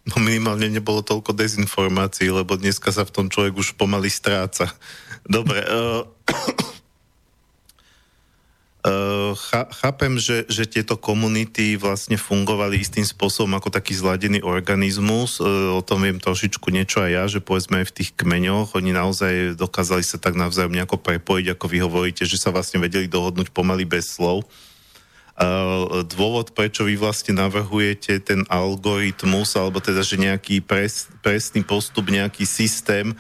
No 0.02 0.18
minimálne 0.18 0.66
nebolo 0.66 1.06
toľko 1.06 1.38
dezinformácií, 1.38 2.34
lebo 2.34 2.58
dneska 2.58 2.90
sa 2.90 3.06
v 3.06 3.14
tom 3.14 3.26
človek 3.30 3.54
už 3.54 3.78
pomaly 3.78 4.10
stráca. 4.10 4.70
Dobre. 5.26 5.62
Uh, 5.70 6.04
Uh, 8.82 9.38
chápem, 9.78 10.18
že, 10.18 10.42
že 10.50 10.66
tieto 10.66 10.98
komunity 10.98 11.78
vlastne 11.78 12.18
fungovali 12.18 12.82
istým 12.82 13.06
spôsobom 13.06 13.54
ako 13.54 13.70
taký 13.70 13.94
zladený 13.94 14.42
organizmus. 14.42 15.38
Uh, 15.38 15.78
o 15.78 15.86
tom 15.86 16.02
viem 16.02 16.18
trošičku 16.18 16.66
niečo 16.74 17.06
aj 17.06 17.12
ja, 17.14 17.24
že 17.30 17.46
povedzme 17.46 17.86
aj 17.86 17.94
v 17.94 17.96
tých 18.02 18.18
kmeňoch 18.18 18.74
oni 18.74 18.90
naozaj 18.90 19.54
dokázali 19.54 20.02
sa 20.02 20.18
tak 20.18 20.34
navzájom 20.34 20.74
nejako 20.74 20.98
prepojiť, 20.98 21.54
ako 21.54 21.66
vy 21.70 21.78
hovoríte, 21.78 22.26
že 22.26 22.42
sa 22.42 22.50
vlastne 22.50 22.82
vedeli 22.82 23.06
dohodnúť 23.06 23.54
pomaly 23.54 23.86
bez 23.86 24.18
slov. 24.18 24.50
Uh, 24.50 24.71
dôvod, 26.06 26.54
prečo 26.54 26.86
vy 26.86 27.02
vlastne 27.02 27.34
navrhujete 27.34 28.22
ten 28.22 28.46
algoritmus, 28.46 29.58
alebo 29.58 29.82
teda, 29.82 30.06
že 30.06 30.22
nejaký 30.22 30.62
pres, 30.62 31.10
presný 31.26 31.66
postup, 31.66 32.14
nejaký 32.14 32.46
systém, 32.46 33.18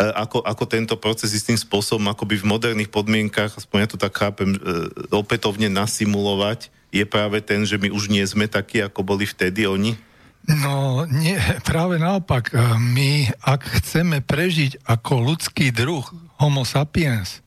E, 0.00 0.04
ako, 0.16 0.40
ako 0.40 0.64
tento 0.64 0.94
proces 0.96 1.36
istým 1.36 1.60
spôsobom 1.60 2.08
akoby 2.08 2.40
v 2.40 2.48
moderných 2.48 2.88
podmienkach, 2.88 3.60
aspoň 3.60 3.76
ja 3.84 3.88
to 3.92 3.98
tak 4.00 4.16
chápem, 4.16 4.56
e, 4.56 4.58
opätovne 5.12 5.68
nasimulovať, 5.68 6.72
je 6.88 7.04
práve 7.04 7.44
ten, 7.44 7.68
že 7.68 7.76
my 7.76 7.92
už 7.92 8.08
nie 8.08 8.24
sme 8.24 8.48
takí, 8.48 8.80
ako 8.80 9.04
boli 9.04 9.28
vtedy 9.28 9.68
oni? 9.68 10.00
No, 10.48 11.04
nie, 11.04 11.36
práve 11.68 12.00
naopak. 12.00 12.50
My, 12.80 13.28
ak 13.44 13.60
chceme 13.84 14.24
prežiť 14.24 14.88
ako 14.88 15.20
ľudský 15.20 15.68
druh 15.68 16.02
homo 16.40 16.64
sapiens, 16.64 17.44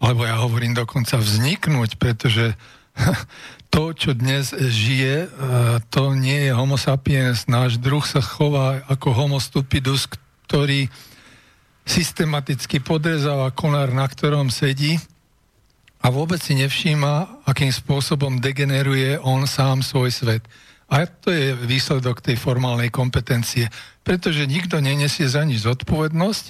alebo 0.00 0.24
ja 0.24 0.40
hovorím 0.40 0.72
dokonca 0.72 1.20
vzniknúť, 1.20 2.00
pretože 2.00 2.56
to, 3.70 3.94
čo 3.94 4.12
dnes 4.18 4.50
žije, 4.50 5.30
to 5.94 6.12
nie 6.18 6.50
je 6.50 6.52
homo 6.52 6.74
sapiens. 6.74 7.46
Náš 7.46 7.78
druh 7.78 8.02
sa 8.02 8.18
chová 8.18 8.82
ako 8.90 9.14
homo 9.14 9.38
stupidus, 9.38 10.10
ktorý 10.50 10.90
systematicky 11.86 12.82
podrezáva 12.82 13.54
konár, 13.54 13.94
na 13.94 14.06
ktorom 14.10 14.50
sedí 14.50 14.98
a 16.02 16.10
vôbec 16.10 16.42
si 16.42 16.58
nevšíma, 16.58 17.46
akým 17.46 17.70
spôsobom 17.70 18.42
degeneruje 18.42 19.22
on 19.22 19.46
sám 19.46 19.86
svoj 19.86 20.10
svet. 20.10 20.42
A 20.90 21.06
to 21.06 21.30
je 21.30 21.54
výsledok 21.54 22.18
tej 22.18 22.34
formálnej 22.34 22.90
kompetencie. 22.90 23.70
Pretože 24.02 24.50
nikto 24.50 24.82
nenesie 24.82 25.30
za 25.30 25.46
nič 25.46 25.62
zodpovednosť, 25.62 26.44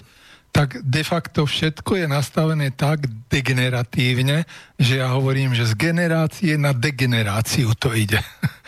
tak 0.50 0.82
de 0.82 1.02
facto 1.06 1.46
všetko 1.46 2.04
je 2.04 2.06
nastavené 2.10 2.74
tak 2.74 3.06
degeneratívne, 3.30 4.42
že 4.76 4.98
ja 4.98 5.14
hovorím, 5.14 5.54
že 5.54 5.70
z 5.70 5.78
generácie 5.78 6.58
na 6.58 6.74
degeneráciu 6.74 7.70
to 7.78 7.94
ide. 7.94 8.18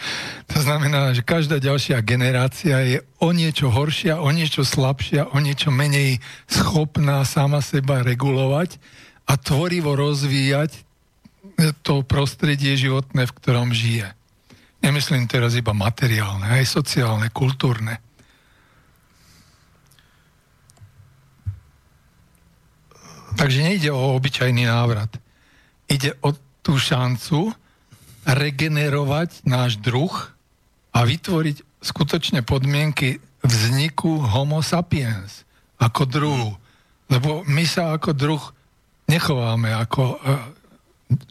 to 0.53 0.62
znamená, 0.62 1.11
že 1.11 1.27
každá 1.27 1.59
ďalšia 1.59 1.99
generácia 2.07 2.79
je 2.87 2.99
o 3.19 3.35
niečo 3.35 3.67
horšia, 3.67 4.23
o 4.23 4.31
niečo 4.31 4.62
slabšia, 4.62 5.35
o 5.35 5.39
niečo 5.43 5.75
menej 5.75 6.23
schopná 6.47 7.27
sama 7.27 7.59
seba 7.59 8.07
regulovať 8.07 8.79
a 9.27 9.35
tvorivo 9.35 9.99
rozvíjať 9.99 10.87
to 11.83 12.07
prostredie 12.07 12.79
životné, 12.79 13.27
v 13.27 13.37
ktorom 13.43 13.75
žije. 13.75 14.07
Nemyslím 14.83 15.31
teraz 15.31 15.55
iba 15.55 15.75
materiálne, 15.75 16.59
aj 16.59 16.67
sociálne, 16.67 17.31
kultúrne. 17.31 18.03
Takže 23.37 23.59
nejde 23.62 23.91
o 23.91 24.17
obyčajný 24.17 24.69
návrat. 24.69 25.11
Ide 25.89 26.15
o 26.21 26.33
tú 26.62 26.79
šancu 26.79 27.53
regenerovať 28.23 29.43
náš 29.43 29.77
druh 29.83 30.12
a 30.95 31.03
vytvoriť 31.03 31.83
skutočne 31.83 32.47
podmienky 32.47 33.19
vzniku 33.43 34.23
homo 34.23 34.62
sapiens 34.62 35.43
ako 35.83 36.03
druhu. 36.07 36.51
Lebo 37.11 37.43
my 37.45 37.65
sa 37.67 37.99
ako 37.99 38.15
druh 38.15 38.43
nechováme 39.11 39.75
ako 39.75 40.03
e, 40.15 40.17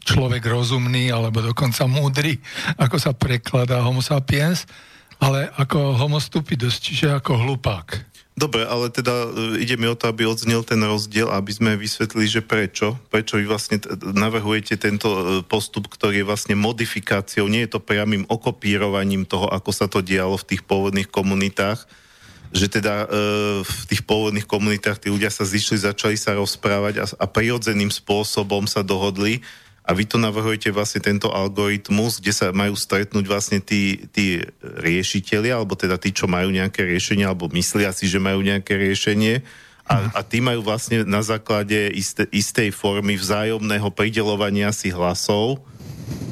človek 0.04 0.44
rozumný 0.44 1.08
alebo 1.08 1.40
dokonca 1.40 1.88
múdry, 1.88 2.36
ako 2.76 2.96
sa 3.00 3.16
prekladá 3.16 3.80
homo 3.80 4.04
sapiens, 4.04 4.68
ale 5.16 5.48
ako 5.56 5.96
homostupidus, 5.96 6.82
čiže 6.82 7.16
ako 7.16 7.40
hlupák. 7.40 8.11
Dobre, 8.32 8.64
ale 8.64 8.88
teda 8.88 9.28
e, 9.28 9.60
ide 9.60 9.76
mi 9.76 9.84
o 9.84 9.92
to, 9.92 10.08
aby 10.08 10.24
odznel 10.24 10.64
ten 10.64 10.80
rozdiel, 10.80 11.28
aby 11.28 11.52
sme 11.52 11.76
vysvetlili, 11.76 12.24
že 12.24 12.40
prečo. 12.40 12.96
Prečo 13.12 13.36
vy 13.36 13.44
vlastne 13.44 13.76
navrhujete 14.00 14.80
tento 14.80 15.08
e, 15.12 15.22
postup, 15.44 15.92
ktorý 15.92 16.24
je 16.24 16.28
vlastne 16.28 16.56
modifikáciou, 16.56 17.44
nie 17.44 17.68
je 17.68 17.76
to 17.76 17.84
priamým 17.84 18.24
okopírovaním 18.32 19.28
toho, 19.28 19.52
ako 19.52 19.70
sa 19.76 19.84
to 19.84 20.00
dialo 20.00 20.40
v 20.40 20.48
tých 20.48 20.64
pôvodných 20.64 21.12
komunitách, 21.12 21.84
že 22.56 22.72
teda 22.72 23.04
e, 23.04 23.06
v 23.68 23.82
tých 23.92 24.00
pôvodných 24.08 24.48
komunitách 24.48 24.96
tí 24.96 25.12
ľudia 25.12 25.28
sa 25.28 25.44
zišli, 25.44 25.84
začali 25.84 26.16
sa 26.16 26.32
rozprávať 26.32 26.94
a, 27.00 27.06
a 27.20 27.26
prirodzeným 27.28 27.92
spôsobom 27.92 28.64
sa 28.64 28.80
dohodli, 28.80 29.44
a 29.92 29.98
vy 29.98 30.08
tu 30.08 30.16
navrhujete 30.16 30.72
vlastne 30.72 31.04
tento 31.04 31.28
algoritmus, 31.28 32.16
kde 32.16 32.32
sa 32.32 32.48
majú 32.48 32.72
stretnúť 32.72 33.28
vlastne 33.28 33.60
tí, 33.60 34.08
tí 34.08 34.40
riešiteľi, 34.64 35.52
alebo 35.52 35.76
teda 35.76 36.00
tí, 36.00 36.16
čo 36.16 36.24
majú 36.24 36.48
nejaké 36.48 36.80
riešenie, 36.80 37.28
alebo 37.28 37.52
myslia 37.52 37.92
si, 37.92 38.08
že 38.08 38.16
majú 38.16 38.40
nejaké 38.40 38.72
riešenie. 38.72 39.44
A, 39.84 40.08
a 40.16 40.20
tí 40.24 40.40
majú 40.40 40.64
vlastne 40.64 41.04
na 41.04 41.20
základe 41.20 41.92
isté, 41.92 42.24
istej 42.32 42.72
formy 42.72 43.20
vzájomného 43.20 43.92
pridelovania 43.92 44.72
si 44.72 44.88
hlasov 44.88 45.60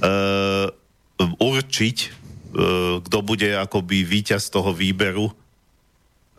uh, 0.00 0.72
určiť, 1.20 1.96
uh, 2.00 3.04
kto 3.04 3.18
bude 3.20 3.60
akoby 3.60 4.08
víťaz 4.08 4.48
toho 4.48 4.72
výberu 4.72 5.36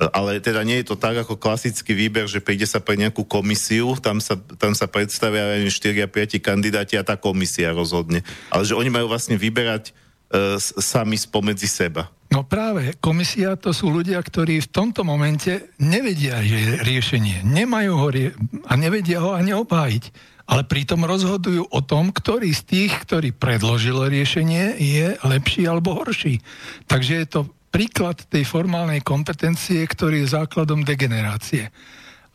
ale 0.10 0.42
teda 0.42 0.66
nie 0.66 0.82
je 0.82 0.90
to 0.90 0.96
tak 0.98 1.14
ako 1.22 1.38
klasický 1.38 1.94
výber, 1.94 2.26
že 2.26 2.42
príde 2.42 2.66
sa 2.66 2.82
pre 2.82 2.98
nejakú 2.98 3.22
komisiu, 3.22 3.94
tam 4.02 4.18
sa, 4.18 4.34
tam 4.58 4.74
sa 4.74 4.90
predstavia 4.90 5.62
4 5.62 5.70
a 6.02 6.08
5 6.10 6.42
kandidáti 6.42 6.98
a 6.98 7.06
tá 7.06 7.14
komisia 7.22 7.70
rozhodne. 7.70 8.26
Ale 8.50 8.66
že 8.66 8.74
oni 8.74 8.90
majú 8.90 9.06
vlastne 9.14 9.38
vyberať 9.38 9.94
e, 9.94 10.58
sami 10.58 11.22
spomedzi 11.22 11.70
seba. 11.70 12.10
No 12.32 12.48
práve, 12.48 12.96
komisia 12.98 13.60
to 13.60 13.76
sú 13.76 13.92
ľudia, 13.92 14.18
ktorí 14.24 14.64
v 14.64 14.72
tomto 14.72 15.04
momente 15.04 15.76
nevedia, 15.78 16.40
že 16.42 16.80
riešenie. 16.82 17.44
Nemajú 17.44 17.92
ho 17.94 18.08
rie- 18.08 18.34
a 18.66 18.74
nevedia 18.80 19.20
ho 19.20 19.36
ani 19.36 19.52
obhájiť. 19.52 20.32
Ale 20.48 20.64
pritom 20.68 21.04
rozhodujú 21.04 21.70
o 21.70 21.80
tom, 21.84 22.10
ktorý 22.12 22.50
z 22.52 22.64
tých, 22.64 22.94
ktorý 23.08 23.36
predložil 23.36 24.08
riešenie, 24.08 24.80
je 24.80 25.16
lepší 25.22 25.68
alebo 25.68 25.96
horší. 25.96 26.40
Takže 26.88 27.14
je 27.24 27.28
to 27.28 27.40
príklad 27.72 28.20
tej 28.28 28.44
formálnej 28.44 29.00
kompetencie, 29.02 29.82
ktorý 29.88 30.28
je 30.28 30.36
základom 30.36 30.84
degenerácie. 30.84 31.72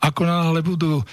Ako 0.01 0.25
náhle 0.25 0.65
budú 0.65 1.05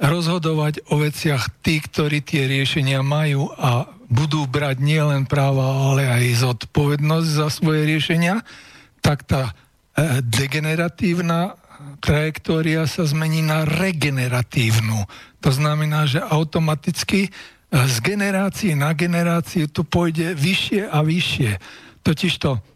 rozhodovať 0.00 0.84
o 0.92 1.00
veciach 1.00 1.60
tí, 1.60 1.80
ktorí 1.80 2.24
tie 2.24 2.48
riešenia 2.48 3.04
majú 3.04 3.52
a 3.56 3.88
budú 4.08 4.48
brať 4.48 4.80
nielen 4.80 5.28
práva, 5.28 5.92
ale 5.92 6.08
aj 6.08 6.44
zodpovednosť 6.44 7.28
za 7.28 7.48
svoje 7.52 7.84
riešenia, 7.84 8.40
tak 9.04 9.28
tá 9.28 9.52
e, 9.52 10.24
degeneratívna 10.24 11.56
trajektória 12.00 12.88
sa 12.88 13.04
zmení 13.04 13.44
na 13.44 13.68
regeneratívnu. 13.68 15.04
To 15.44 15.50
znamená, 15.52 16.08
že 16.08 16.20
automaticky 16.20 17.28
e, 17.28 17.30
z 17.72 17.96
generácie 18.00 18.72
na 18.72 18.96
generáciu 18.96 19.68
to 19.68 19.84
pôjde 19.84 20.32
vyššie 20.32 20.88
a 20.88 21.04
vyššie. 21.04 21.50
Totižto 22.00 22.69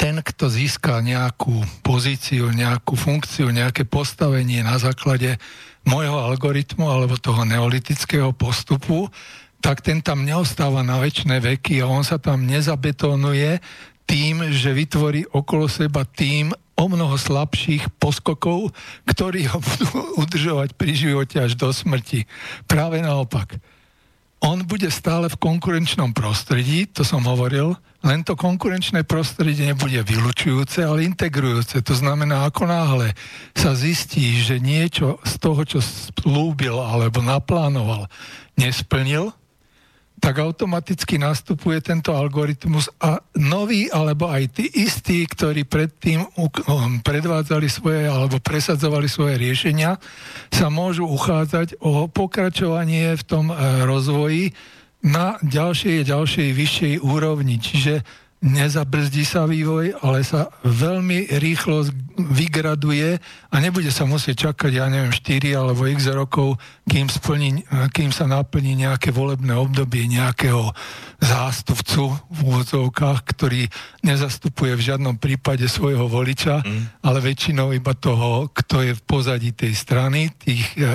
ten, 0.00 0.24
kto 0.24 0.48
získa 0.48 1.04
nejakú 1.04 1.60
pozíciu, 1.84 2.48
nejakú 2.48 2.96
funkciu, 2.96 3.52
nejaké 3.52 3.84
postavenie 3.84 4.64
na 4.64 4.80
základe 4.80 5.36
môjho 5.84 6.16
algoritmu 6.16 6.88
alebo 6.88 7.20
toho 7.20 7.44
neolitického 7.44 8.32
postupu, 8.32 9.12
tak 9.60 9.84
ten 9.84 10.00
tam 10.00 10.24
neostáva 10.24 10.80
na 10.80 10.96
väčšie 11.02 11.36
veky 11.42 11.84
a 11.84 11.90
on 11.90 12.06
sa 12.06 12.16
tam 12.16 12.48
nezabetonuje 12.48 13.60
tým, 14.08 14.48
že 14.54 14.72
vytvorí 14.72 15.28
okolo 15.28 15.68
seba 15.68 16.08
tým 16.08 16.56
o 16.78 16.84
mnoho 16.86 17.18
slabších 17.18 18.00
poskokov, 18.00 18.72
ktorí 19.04 19.50
ho 19.50 19.58
budú 19.60 19.88
udržovať 20.24 20.78
pri 20.78 20.92
živote 20.96 21.36
až 21.42 21.58
do 21.58 21.68
smrti. 21.68 22.24
Práve 22.64 23.02
naopak 23.04 23.58
on 24.38 24.62
bude 24.62 24.86
stále 24.90 25.26
v 25.26 25.40
konkurenčnom 25.40 26.14
prostredí, 26.14 26.86
to 26.86 27.02
som 27.02 27.26
hovoril, 27.26 27.74
len 28.06 28.22
to 28.22 28.38
konkurenčné 28.38 29.02
prostredie 29.02 29.74
nebude 29.74 29.98
vylučujúce, 30.06 30.86
ale 30.86 31.02
integrujúce. 31.02 31.82
To 31.82 31.94
znamená, 31.98 32.46
ako 32.46 32.70
náhle 32.70 33.18
sa 33.50 33.74
zistí, 33.74 34.38
že 34.38 34.62
niečo 34.62 35.18
z 35.26 35.34
toho, 35.42 35.66
čo 35.66 35.82
slúbil 35.82 36.78
alebo 36.78 37.18
naplánoval, 37.18 38.06
nesplnil, 38.54 39.34
tak 40.18 40.42
automaticky 40.42 41.16
nastupuje 41.18 41.78
tento 41.80 42.14
algoritmus 42.14 42.90
a 42.98 43.22
noví 43.38 43.86
alebo 43.88 44.26
aj 44.26 44.50
tí 44.50 44.66
istí, 44.66 45.24
ktorí 45.24 45.64
predtým 45.64 46.26
um, 46.36 47.00
predvádzali 47.00 47.66
svoje 47.70 48.10
alebo 48.10 48.42
presadzovali 48.42 49.06
svoje 49.06 49.38
riešenia, 49.38 49.96
sa 50.50 50.66
môžu 50.68 51.06
uchádzať 51.06 51.78
o 51.80 52.10
pokračovanie 52.10 53.14
v 53.14 53.22
tom 53.24 53.50
eh, 53.50 53.56
rozvoji 53.86 54.52
na 55.06 55.38
ďalšej, 55.46 56.10
ďalšej 56.10 56.48
vyššej 56.50 56.94
úrovni. 57.06 57.62
Čiže 57.62 58.02
nezabrzdí 58.38 59.26
sa 59.26 59.50
vývoj, 59.50 59.98
ale 59.98 60.22
sa 60.22 60.46
veľmi 60.62 61.38
rýchlo 61.42 61.90
vygraduje 62.18 63.18
a 63.50 63.56
nebude 63.58 63.90
sa 63.90 64.06
musieť 64.06 64.50
čakať, 64.50 64.72
ja 64.78 64.86
neviem, 64.90 65.14
4 65.14 65.58
alebo 65.58 65.86
x 65.86 66.10
rokov, 66.10 66.58
kým, 66.86 67.06
splní, 67.06 67.66
kým 67.94 68.10
sa 68.10 68.26
naplní 68.30 68.78
nejaké 68.78 69.10
volebné 69.10 69.54
obdobie 69.54 70.06
nejakého 70.10 70.70
zástupcu 71.18 72.14
v 72.30 72.38
úvodzovkách, 72.46 73.18
ktorý 73.26 73.66
nezastupuje 74.06 74.78
v 74.78 74.86
žiadnom 74.86 75.18
prípade 75.18 75.66
svojho 75.66 76.06
voliča, 76.06 76.62
mm. 76.62 77.02
ale 77.02 77.18
väčšinou 77.18 77.74
iba 77.74 77.90
toho, 77.98 78.50
kto 78.54 78.86
je 78.86 78.92
v 78.94 79.02
pozadí 79.02 79.50
tej 79.50 79.74
strany, 79.74 80.30
tých 80.38 80.62
e, 80.78 80.86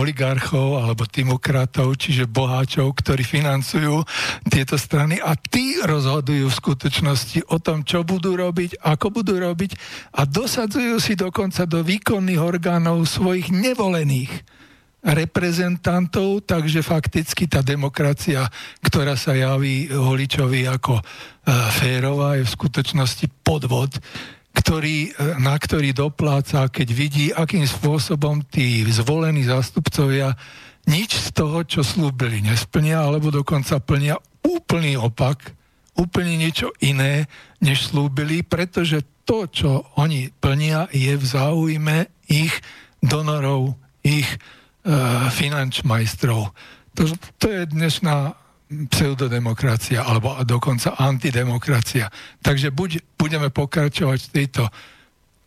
oligarchov 0.00 0.86
alebo 0.86 1.02
demokratov, 1.10 1.98
čiže 1.98 2.30
boháčov, 2.30 2.94
ktorí 2.94 3.26
financujú 3.26 4.06
tieto 4.46 4.78
strany 4.78 5.18
a 5.18 5.34
tí 5.34 5.82
rozhodujú 5.82 6.46
v 6.46 6.59
skutočnosti 6.60 7.48
o 7.48 7.56
tom, 7.56 7.80
čo 7.82 8.04
budú 8.04 8.36
robiť, 8.36 8.84
ako 8.84 9.20
budú 9.20 9.40
robiť 9.40 9.72
a 10.20 10.28
dosadzujú 10.28 11.00
si 11.00 11.16
dokonca 11.16 11.64
do 11.64 11.80
výkonných 11.80 12.40
orgánov 12.40 13.08
svojich 13.08 13.48
nevolených 13.48 14.60
reprezentantov, 15.00 16.44
takže 16.44 16.84
fakticky 16.84 17.48
tá 17.48 17.64
demokracia, 17.64 18.44
ktorá 18.84 19.16
sa 19.16 19.32
javí 19.32 19.88
holičovi 19.88 20.68
ako 20.68 21.00
e, 21.00 21.02
férová, 21.72 22.36
je 22.36 22.44
v 22.44 22.54
skutočnosti 22.60 23.26
podvod, 23.40 23.96
ktorý, 24.52 25.08
e, 25.08 25.40
na 25.40 25.56
ktorý 25.56 25.96
dopláca, 25.96 26.68
keď 26.68 26.88
vidí, 26.92 27.26
akým 27.32 27.64
spôsobom 27.64 28.44
tí 28.44 28.84
zvolení 28.92 29.48
zástupcovia 29.48 30.36
nič 30.84 31.16
z 31.16 31.28
toho, 31.32 31.64
čo 31.64 31.80
slúbili, 31.80 32.44
nesplnia, 32.44 33.00
alebo 33.00 33.32
dokonca 33.32 33.80
plnia 33.80 34.20
úplný 34.44 35.00
opak, 35.00 35.56
úplne 36.00 36.40
niečo 36.40 36.72
iné, 36.80 37.28
než 37.60 37.92
slúbili, 37.92 38.40
pretože 38.40 39.04
to, 39.28 39.44
čo 39.52 39.84
oni 40.00 40.32
plnia, 40.40 40.88
je 40.88 41.12
v 41.12 41.24
záujme 41.24 42.08
ich 42.24 42.56
donorov, 43.04 43.76
ich 44.00 44.26
uh, 44.26 45.28
finančmajstrov. 45.28 46.50
To, 46.96 47.02
to 47.36 47.46
je 47.46 47.62
dnešná 47.68 48.32
pseudodemokracia 48.90 50.06
alebo 50.06 50.38
dokonca 50.46 50.94
antidemokracia. 50.96 52.08
Takže 52.40 52.70
buď 52.70 52.90
budeme 53.18 53.50
pokračovať 53.50 54.18
v 54.30 54.32
tejto 54.32 54.62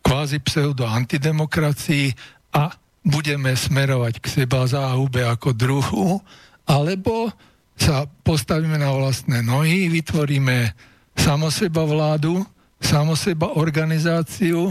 kvázi 0.04 0.44
pseudo-antidemokracii 0.44 2.12
a 2.52 2.68
budeme 3.04 3.56
smerovať 3.56 4.20
k 4.20 4.26
seba 4.28 4.68
záhube 4.68 5.24
ako 5.24 5.56
druhu, 5.56 6.20
alebo 6.68 7.32
sa 7.74 8.06
postavíme 8.06 8.78
na 8.78 8.94
vlastné 8.94 9.42
nohy, 9.42 9.90
vytvoríme 9.90 10.72
samoseba 11.18 11.82
vládu, 11.82 12.46
samoseba 12.78 13.54
organizáciu, 13.58 14.70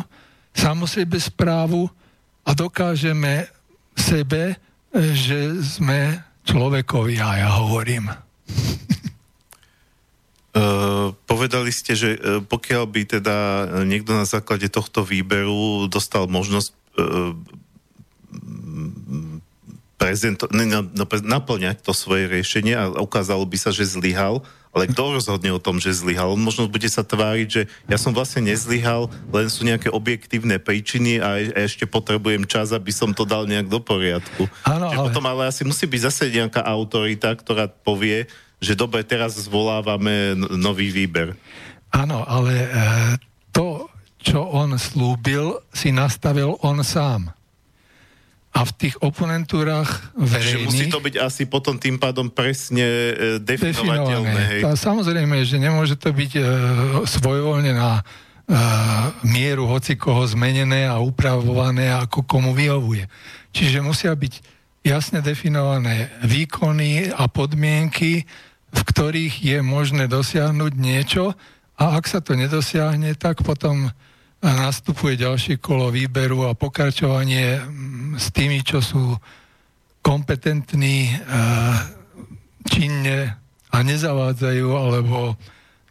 samosebe 0.56 1.20
správu 1.20 1.90
a 2.44 2.52
dokážeme 2.56 3.48
sebe, 3.96 4.54
e, 4.54 4.56
že 5.16 5.60
sme 5.64 6.20
človekovi, 6.44 7.16
a 7.24 7.30
ja 7.40 7.50
hovorím. 7.64 8.12
Uh, 10.54 11.16
povedali 11.32 11.72
ste, 11.72 11.96
že 11.96 12.10
uh, 12.20 12.44
pokiaľ 12.44 12.84
by 12.86 13.02
teda 13.20 13.38
niekto 13.88 14.12
na 14.12 14.28
základe 14.28 14.68
tohto 14.68 15.08
výberu 15.08 15.88
dostal 15.88 16.28
možnosť 16.28 16.70
uh, 17.00 17.32
prezento- 20.04 20.52
no, 20.52 20.84
naplňať 21.24 21.80
to 21.80 21.96
svoje 21.96 22.28
riešenie 22.28 22.76
a 22.76 22.92
ukázalo 23.00 23.48
by 23.48 23.56
sa, 23.56 23.72
že 23.72 23.88
zlyhal, 23.88 24.44
ale 24.74 24.90
kto 24.90 25.16
rozhodne 25.16 25.54
o 25.54 25.62
tom, 25.62 25.78
že 25.78 25.94
zlyhal? 25.94 26.34
On 26.34 26.42
možno 26.42 26.66
bude 26.66 26.90
sa 26.90 27.06
tváriť, 27.06 27.48
že 27.48 27.62
ja 27.86 27.96
som 27.96 28.12
vlastne 28.12 28.50
nezlyhal, 28.50 29.08
len 29.30 29.48
sú 29.48 29.64
nejaké 29.64 29.94
objektívne 29.94 30.58
príčiny 30.58 31.22
a 31.22 31.38
ešte 31.70 31.86
potrebujem 31.86 32.44
čas, 32.50 32.74
aby 32.74 32.90
som 32.90 33.14
to 33.14 33.24
dal 33.24 33.46
nejak 33.46 33.70
do 33.70 33.78
poriadku. 33.78 34.50
Áno, 34.66 34.90
ale... 34.90 35.14
Potom 35.14 35.24
ale 35.30 35.48
asi 35.48 35.62
musí 35.62 35.86
byť 35.86 36.02
zase 36.10 36.24
nejaká 36.34 36.66
autorita, 36.66 37.32
ktorá 37.38 37.70
povie, 37.70 38.26
že 38.58 38.74
dobre, 38.74 39.06
teraz 39.06 39.38
zvolávame 39.38 40.34
nový 40.58 40.90
výber. 40.90 41.38
Áno, 41.94 42.26
ale 42.26 42.66
e, 42.66 42.68
to, 43.54 43.86
čo 44.18 44.42
on 44.50 44.74
slúbil, 44.82 45.62
si 45.70 45.94
nastavil 45.94 46.58
on 46.66 46.82
sám. 46.82 47.30
A 48.54 48.70
v 48.70 48.72
tých 48.78 48.96
oponentúrach 49.02 50.14
verejných... 50.14 50.70
Čiže 50.70 50.70
musí 50.70 50.86
to 50.94 51.02
byť 51.02 51.16
asi 51.18 51.50
potom 51.50 51.82
tým 51.82 51.98
pádom 51.98 52.30
presne 52.30 52.86
e, 52.86 53.12
definovateľné. 53.42 54.42
Hej. 54.54 54.62
Tá, 54.62 54.78
samozrejme, 54.78 55.42
že 55.42 55.58
nemôže 55.58 55.98
to 55.98 56.14
byť 56.14 56.32
e, 56.38 56.42
svojvoľne 57.02 57.74
na 57.74 57.98
e, 57.98 58.02
mieru 59.26 59.66
hoci 59.66 59.98
koho 59.98 60.22
zmenené 60.30 60.86
a 60.86 61.02
upravované, 61.02 61.90
ako 61.98 62.30
komu 62.30 62.54
vyhovuje. 62.54 63.10
Čiže 63.58 63.82
musia 63.82 64.14
byť 64.14 64.34
jasne 64.86 65.26
definované 65.26 66.14
výkony 66.22 67.10
a 67.10 67.26
podmienky, 67.26 68.22
v 68.74 68.82
ktorých 68.86 69.34
je 69.42 69.58
možné 69.66 70.06
dosiahnuť 70.06 70.74
niečo 70.78 71.34
a 71.78 71.98
ak 71.98 72.06
sa 72.06 72.22
to 72.22 72.38
nedosiahne, 72.38 73.18
tak 73.18 73.42
potom 73.42 73.90
nastupuje 74.44 75.16
ďalšie 75.16 75.64
kolo 75.64 75.88
výberu 75.88 76.52
a 76.52 76.58
pokračovanie 76.58 77.64
s 78.20 78.28
tými, 78.36 78.60
čo 78.60 78.84
sú 78.84 79.16
kompetentní 80.04 81.16
činne 82.68 83.40
a 83.72 83.78
nezavádzajú 83.80 84.68
alebo 84.68 85.40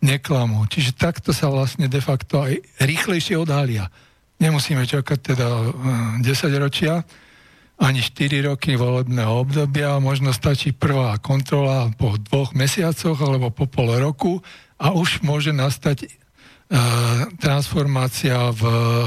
neklamú. 0.05 0.69
Čiže 0.69 1.01
takto 1.01 1.33
sa 1.33 1.49
vlastne 1.49 1.89
de 1.89 2.01
facto 2.05 2.45
aj 2.45 2.61
rýchlejšie 2.85 3.41
odhalia. 3.41 3.89
Nemusíme 4.37 4.85
čakať 4.85 5.19
teda 5.33 5.49
10 6.21 6.27
ročia, 6.61 7.07
ani 7.81 8.05
4 8.05 8.53
roky 8.53 8.77
volebného 8.79 9.33
obdobia, 9.33 9.97
možno 9.99 10.31
stačí 10.31 10.71
prvá 10.77 11.17
kontrola 11.19 11.91
po 11.97 12.15
dvoch 12.21 12.53
mesiacoch 12.55 13.17
alebo 13.19 13.51
po 13.51 13.67
pol 13.67 13.97
roku 13.99 14.45
a 14.77 14.93
už 14.93 15.25
môže 15.25 15.51
nastať 15.51 16.22
transformácia 17.37 18.49
v 18.49 18.63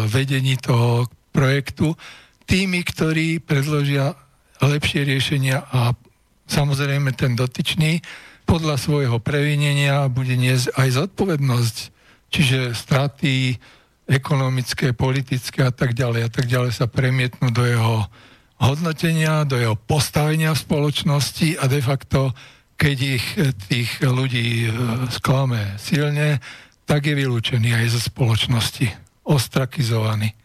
vedení 0.06 0.54
toho 0.54 1.10
projektu 1.34 1.98
tými, 2.46 2.86
ktorí 2.86 3.42
predložia 3.42 4.14
lepšie 4.62 5.02
riešenia 5.02 5.66
a 5.74 5.98
samozrejme 6.46 7.10
ten 7.18 7.34
dotyčný 7.34 8.06
podľa 8.46 8.78
svojho 8.78 9.18
previnenia 9.18 10.06
bude 10.06 10.38
niesť 10.38 10.78
aj 10.78 10.88
zodpovednosť, 11.02 11.76
čiže 12.30 12.78
straty 12.78 13.58
ekonomické, 14.06 14.94
politické 14.94 15.66
a 15.66 15.74
tak 15.74 15.98
ďalej 15.98 16.22
a 16.22 16.30
tak 16.30 16.46
ďalej 16.46 16.72
sa 16.78 16.86
premietnú 16.86 17.50
do 17.50 17.66
jeho 17.66 18.06
hodnotenia, 18.62 19.50
do 19.50 19.58
jeho 19.58 19.74
postavenia 19.74 20.54
v 20.54 20.62
spoločnosti 20.62 21.58
a 21.58 21.66
de 21.66 21.82
facto, 21.82 22.30
keď 22.78 22.98
ich 23.02 23.26
tých 23.68 23.90
ľudí 24.06 24.68
e, 24.68 24.72
sklame 25.10 25.76
silne, 25.82 26.38
tak 26.86 27.10
je 27.10 27.18
vylúčený 27.18 27.74
aj 27.74 27.98
zo 27.98 28.02
spoločnosti, 28.02 28.88
ostrakizovaný. 29.26 30.38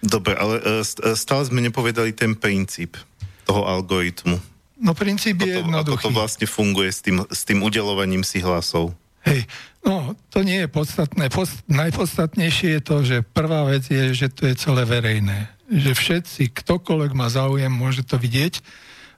Dobre, 0.00 0.32
ale 0.32 0.60
e, 0.60 0.80
e, 0.80 1.12
stále 1.12 1.44
sme 1.44 1.60
nepovedali 1.60 2.16
ten 2.16 2.32
princíp 2.32 2.96
toho 3.44 3.68
algoritmu. 3.68 4.40
No 4.80 4.96
princíp 4.96 5.44
je 5.44 5.60
jednoduchý. 5.60 6.08
Ako 6.08 6.08
to 6.08 6.16
vlastne 6.16 6.46
funguje 6.48 6.88
s 6.88 7.04
tým, 7.04 7.20
s 7.28 7.44
tým 7.44 7.60
udelovaním 7.60 8.24
si 8.24 8.40
hlasov? 8.40 8.96
Hej, 9.28 9.44
no 9.84 10.16
to 10.32 10.40
nie 10.40 10.64
je 10.64 10.68
podstatné. 10.72 11.28
Post, 11.28 11.60
najpodstatnejšie 11.68 12.80
je 12.80 12.82
to, 12.82 12.96
že 13.04 13.16
prvá 13.20 13.68
vec 13.68 13.84
je, 13.84 14.16
že 14.16 14.32
to 14.32 14.48
je 14.48 14.56
celé 14.56 14.88
verejné. 14.88 15.52
Že 15.68 15.92
všetci, 15.92 16.42
ktokoľvek 16.64 17.12
má 17.12 17.28
záujem, 17.28 17.68
môže 17.68 18.00
to 18.00 18.16
vidieť 18.16 18.64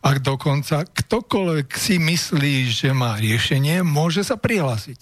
ak 0.02 0.18
dokonca 0.18 0.82
ktokoľvek 0.82 1.68
si 1.78 2.02
myslí, 2.02 2.54
že 2.74 2.90
má 2.90 3.14
riešenie, 3.22 3.86
môže 3.86 4.26
sa 4.26 4.34
prihlásiť. 4.34 4.98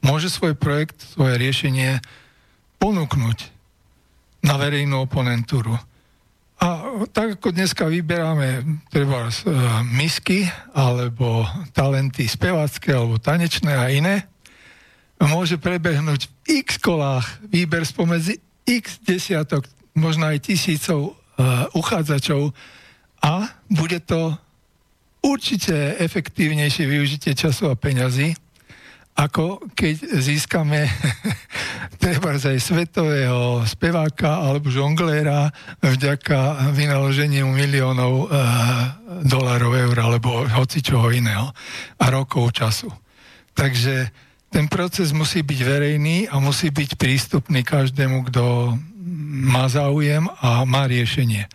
Môže 0.00 0.32
svoj 0.32 0.56
projekt, 0.56 1.04
svoje 1.04 1.36
riešenie 1.36 2.00
ponúknuť 2.80 3.38
na 4.42 4.58
verejnú 4.58 5.04
oponentúru. 5.04 5.76
A 6.62 6.68
tak 7.12 7.38
ako 7.38 7.54
dneska 7.54 7.86
vyberáme 7.86 8.80
treba 8.90 9.28
uh, 9.28 9.32
misky 9.86 10.48
alebo 10.72 11.46
talenty 11.74 12.26
spevácké 12.26 12.94
alebo 12.94 13.20
tanečné 13.20 13.74
a 13.74 13.90
iné, 13.92 14.26
môže 15.22 15.54
prebehnúť 15.58 16.26
v 16.26 16.66
x 16.66 16.82
kolách 16.82 17.26
výber 17.46 17.86
spomedzi 17.86 18.42
x 18.66 18.98
desiatok, 19.02 19.66
možno 19.94 20.30
aj 20.30 20.42
tisícov 20.50 21.14
uh, 21.14 21.66
uchádzačov 21.74 22.54
a 23.22 23.46
bude 23.70 24.02
to 24.02 24.34
určite 25.22 25.96
efektívnejšie 26.02 26.84
využitie 26.84 27.32
času 27.38 27.70
a 27.70 27.78
peňazí, 27.78 28.34
ako 29.14 29.62
keď 29.78 30.18
získame 30.18 30.90
treba 32.02 32.34
aj 32.34 32.58
svetového 32.58 33.62
speváka 33.62 34.42
alebo 34.42 34.72
žongléra 34.72 35.54
vďaka 35.78 36.72
vynaloženiu 36.74 37.46
miliónov 37.46 38.26
e, 38.26 38.36
dolárov, 39.22 39.72
eur 39.78 39.96
alebo 40.02 40.42
hoci 40.48 40.82
čoho 40.82 41.14
iného 41.14 41.54
a 42.02 42.04
rokov 42.10 42.56
času. 42.56 42.90
Takže 43.52 44.10
ten 44.50 44.66
proces 44.66 45.14
musí 45.14 45.44
byť 45.44 45.60
verejný 45.60 46.26
a 46.26 46.40
musí 46.42 46.72
byť 46.72 46.96
prístupný 46.96 47.62
každému, 47.62 48.32
kto 48.32 48.74
má 49.48 49.68
záujem 49.68 50.28
a 50.40 50.64
má 50.64 50.88
riešenie. 50.88 51.46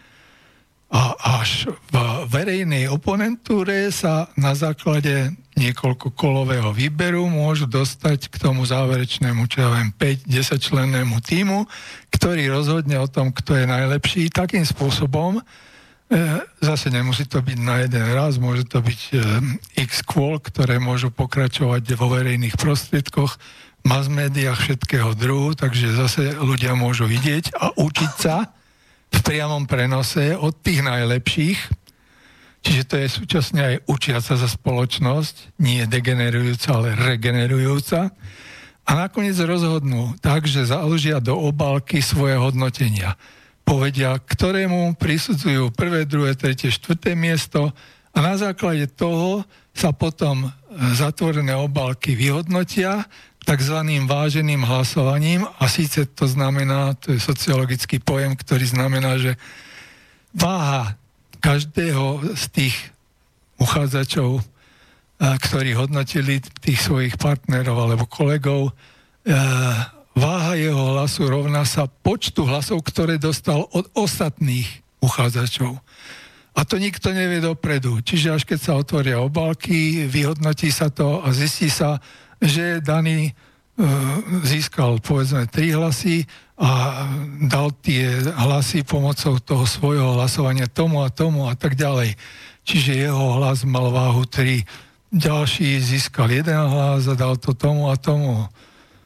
A 0.88 1.20
až 1.44 1.68
v 1.92 1.96
verejnej 2.32 2.88
oponentúre 2.88 3.92
sa 3.92 4.32
na 4.40 4.56
základe 4.56 5.36
niekoľko 5.60 6.16
kolového 6.16 6.72
výberu 6.72 7.28
môžu 7.28 7.68
dostať 7.68 8.32
k 8.32 8.36
tomu 8.40 8.64
záverečnému, 8.64 9.52
čo 9.52 9.68
ja 9.68 9.70
viem, 9.76 9.92
5-10 9.92 10.64
člennému 10.64 11.20
týmu, 11.20 11.68
ktorý 12.14 12.48
rozhodne 12.48 13.04
o 13.04 13.08
tom, 13.12 13.36
kto 13.36 13.60
je 13.60 13.66
najlepší. 13.68 14.32
Takým 14.32 14.64
spôsobom, 14.64 15.42
e, 15.42 15.42
zase 16.64 16.88
nemusí 16.88 17.28
to 17.28 17.44
byť 17.44 17.58
na 17.60 17.84
jeden 17.84 18.08
raz, 18.16 18.40
môže 18.40 18.64
to 18.64 18.80
byť 18.80 19.02
e, 19.12 19.16
x 19.84 20.08
kôl, 20.08 20.40
ktoré 20.40 20.80
môžu 20.80 21.12
pokračovať 21.12 21.84
vo 22.00 22.16
verejných 22.16 22.56
prostriedkoch, 22.56 23.36
mass 23.84 24.08
médiách 24.08 24.56
všetkého 24.56 25.20
druhu, 25.20 25.52
takže 25.52 26.00
zase 26.00 26.32
ľudia 26.40 26.80
môžu 26.80 27.12
vidieť 27.12 27.60
a 27.60 27.76
učiť 27.76 28.14
sa 28.16 28.56
v 29.18 29.20
priamom 29.26 29.66
prenose 29.66 30.38
od 30.38 30.54
tých 30.62 30.86
najlepších, 30.86 31.60
čiže 32.62 32.84
to 32.86 32.96
je 33.02 33.08
súčasne 33.10 33.62
aj 33.66 33.76
učiaca 33.90 34.34
za 34.38 34.50
spoločnosť, 34.50 35.58
nie 35.58 35.82
degenerujúca, 35.90 36.68
ale 36.78 36.94
regenerujúca. 36.94 38.14
A 38.88 38.92
nakoniec 38.96 39.36
rozhodnú 39.42 40.16
tak, 40.22 40.46
že 40.48 40.70
založia 40.70 41.20
do 41.20 41.36
obálky 41.36 42.00
svoje 42.00 42.40
hodnotenia. 42.40 43.20
Povedia, 43.68 44.16
ktorému 44.16 44.96
prisudzujú 44.96 45.76
prvé, 45.76 46.08
druhé, 46.08 46.40
tretie, 46.40 46.72
štvrté 46.72 47.18
miesto 47.18 47.76
a 48.16 48.18
na 48.24 48.40
základe 48.40 48.88
toho 48.96 49.44
sa 49.76 49.92
potom 49.92 50.48
zatvorené 50.96 51.52
obálky 51.58 52.16
vyhodnotia 52.16 53.04
tzv. 53.48 53.78
váženým 54.04 54.68
hlasovaním 54.68 55.48
a 55.48 55.72
síce 55.72 56.04
to 56.12 56.28
znamená, 56.28 57.00
to 57.00 57.16
je 57.16 57.20
sociologický 57.24 58.04
pojem, 58.04 58.36
ktorý 58.36 58.68
znamená, 58.68 59.16
že 59.16 59.40
váha 60.36 61.00
každého 61.40 62.36
z 62.36 62.44
tých 62.52 62.76
uchádzačov, 63.56 64.44
ktorí 65.18 65.80
hodnotili 65.80 66.44
tých 66.60 66.84
svojich 66.84 67.16
partnerov 67.16 67.88
alebo 67.88 68.04
kolegov, 68.04 68.76
váha 70.12 70.54
jeho 70.60 70.94
hlasu 70.94 71.26
rovná 71.26 71.64
sa 71.64 71.88
počtu 71.88 72.44
hlasov, 72.46 72.84
ktoré 72.84 73.16
dostal 73.16 73.64
od 73.72 73.88
ostatných 73.96 74.68
uchádzačov. 75.00 75.80
A 76.58 76.66
to 76.66 76.82
nikto 76.82 77.14
nevie 77.14 77.38
dopredu. 77.38 78.02
Čiže 78.02 78.34
až 78.34 78.44
keď 78.46 78.60
sa 78.60 78.78
otvoria 78.82 79.22
obálky, 79.22 80.10
vyhodnotí 80.10 80.74
sa 80.74 80.90
to 80.90 81.22
a 81.22 81.30
zistí 81.30 81.70
sa, 81.70 82.02
že 82.42 82.84
daný 82.84 83.30
e, 83.30 83.34
získal 84.46 85.02
povedzme 85.02 85.50
tri 85.50 85.74
hlasy 85.74 86.26
a 86.58 87.06
dal 87.46 87.70
tie 87.86 88.18
hlasy 88.34 88.82
pomocou 88.82 89.38
toho 89.38 89.66
svojho 89.70 90.18
hlasovania 90.18 90.66
tomu 90.66 91.06
a 91.06 91.14
tomu 91.14 91.46
a 91.46 91.54
tak 91.54 91.78
ďalej. 91.78 92.18
Čiže 92.68 93.08
jeho 93.08 93.38
hlas 93.38 93.64
mal 93.64 93.94
váhu 93.94 94.26
3. 94.26 94.66
Ďalší 95.14 95.80
získal 95.80 96.34
jeden 96.34 96.58
hlas 96.58 97.08
a 97.08 97.16
dal 97.16 97.40
to 97.40 97.56
tomu 97.56 97.88
a 97.88 97.96
tomu. 97.96 98.44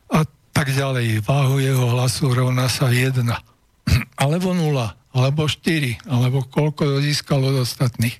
A 0.10 0.26
tak 0.56 0.72
ďalej. 0.74 1.22
Váhu 1.22 1.62
jeho 1.62 1.94
hlasu 1.94 2.32
rovná 2.32 2.65
sa 2.72 2.89
1. 2.89 3.22
Alebo 4.24 4.56
0. 4.56 4.65
Alebo 5.12 5.46
4. 5.46 6.08
Alebo 6.08 6.48
koľko 6.48 7.04
získal 7.04 7.44
od 7.44 7.62
ostatných. 7.62 8.17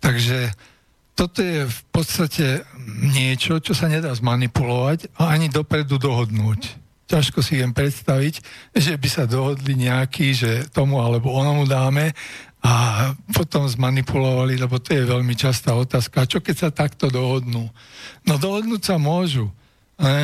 Takže 0.00 0.50
toto 1.16 1.40
je 1.40 1.64
v 1.64 1.80
podstate 1.88 2.60
niečo, 3.00 3.56
čo 3.64 3.72
sa 3.72 3.88
nedá 3.88 4.12
zmanipulovať 4.12 5.16
a 5.16 5.32
ani 5.32 5.48
dopredu 5.48 5.96
dohodnúť. 5.96 6.76
ťažko 7.08 7.40
si 7.40 7.56
viem 7.56 7.72
predstaviť, 7.72 8.42
že 8.76 8.98
by 8.98 9.08
sa 9.08 9.24
dohodli 9.24 9.78
nejaký, 9.78 10.26
že 10.36 10.50
tomu 10.74 11.00
alebo 11.00 11.32
onomu 11.32 11.64
dáme 11.64 12.12
a 12.60 12.72
potom 13.30 13.64
zmanipulovali, 13.64 14.58
lebo 14.58 14.76
to 14.82 14.92
je 14.92 15.06
veľmi 15.06 15.32
častá 15.38 15.72
otázka. 15.78 16.28
Čo 16.28 16.42
keď 16.42 16.56
sa 16.66 16.70
takto 16.74 17.08
dohodnú? 17.08 17.70
No 18.26 18.34
dohodnúť 18.36 18.82
sa 18.92 18.96
môžu, 18.98 19.48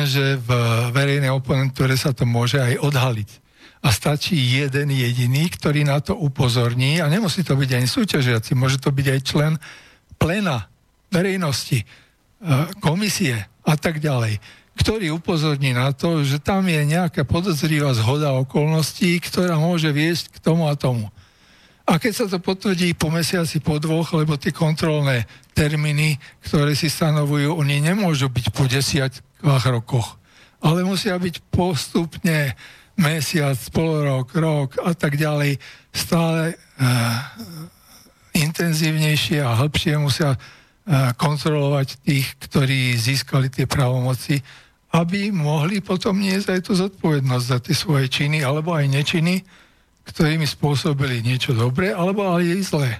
že 0.05 0.37
v 0.43 0.49
verejnej 0.91 1.31
oponentúre 1.33 1.95
sa 1.97 2.11
to 2.11 2.27
môže 2.27 2.59
aj 2.59 2.83
odhaliť. 2.83 3.41
A 3.83 3.89
stačí 3.91 4.35
jeden 4.35 4.91
jediný, 4.91 5.49
ktorý 5.49 5.87
na 5.87 6.03
to 6.03 6.15
upozorní 6.15 7.01
a 7.01 7.09
nemusí 7.09 7.41
to 7.41 7.55
byť 7.57 7.69
ani 7.79 7.87
súťažiaci, 7.87 8.53
môže 8.53 8.77
to 8.79 8.91
byť 8.91 9.07
aj 9.07 9.19
člen 9.23 9.53
plena 10.19 10.72
verejnosti, 11.13 11.85
e, 11.85 11.85
komisie 12.81 13.45
a 13.63 13.73
tak 13.77 14.01
ďalej 14.01 14.41
ktorý 14.73 15.13
upozorní 15.13 15.69
na 15.69 15.93
to, 15.93 16.25
že 16.25 16.41
tam 16.41 16.65
je 16.65 16.81
nejaká 16.81 17.29
podozrivá 17.29 17.93
zhoda 17.93 18.33
okolností, 18.41 19.21
ktorá 19.21 19.61
môže 19.61 19.93
viesť 19.93 20.33
k 20.33 20.37
tomu 20.41 20.65
a 20.65 20.73
tomu. 20.73 21.13
A 21.83 21.99
keď 21.99 22.13
sa 22.15 22.25
to 22.31 22.39
potvrdí 22.39 22.95
po 22.95 23.11
mesiaci, 23.11 23.59
po 23.59 23.75
dvoch, 23.77 24.15
lebo 24.15 24.39
tie 24.39 24.55
kontrolné 24.55 25.27
termíny, 25.51 26.15
ktoré 26.41 26.73
si 26.73 26.87
stanovujú, 26.87 27.59
oni 27.59 27.83
nemôžu 27.83 28.31
byť 28.31 28.45
po 28.55 28.65
desiatkách 28.65 29.65
rokoch, 29.67 30.15
ale 30.63 30.81
musia 30.87 31.19
byť 31.19 31.43
postupne 31.51 32.55
mesiac, 32.95 33.59
pol 33.75 33.99
rok, 33.99 34.31
rok 34.31 34.69
a 34.79 34.95
tak 34.95 35.19
ďalej 35.19 35.59
stále 35.91 36.55
uh, 36.55 37.19
intenzívnejšie 38.31 39.43
a 39.43 39.51
hĺbšie 39.59 39.99
musia 39.99 40.39
kontrolovať 41.15 42.03
tých, 42.03 42.27
ktorí 42.43 42.95
získali 42.99 43.47
tie 43.47 43.63
právomoci, 43.63 44.43
aby 44.93 45.31
mohli 45.31 45.79
potom 45.79 46.19
niesť 46.19 46.47
aj 46.53 46.59
tú 46.67 46.71
zodpovednosť 46.75 47.45
za 47.47 47.57
tie 47.63 47.75
svoje 47.75 48.05
činy 48.11 48.43
alebo 48.45 48.75
aj 48.75 48.91
nečiny, 48.91 49.41
ktorými 50.03 50.43
spôsobili 50.43 51.23
niečo 51.23 51.55
dobré, 51.55 51.95
alebo 51.95 52.27
aj 52.35 52.43
zlé. 52.61 52.99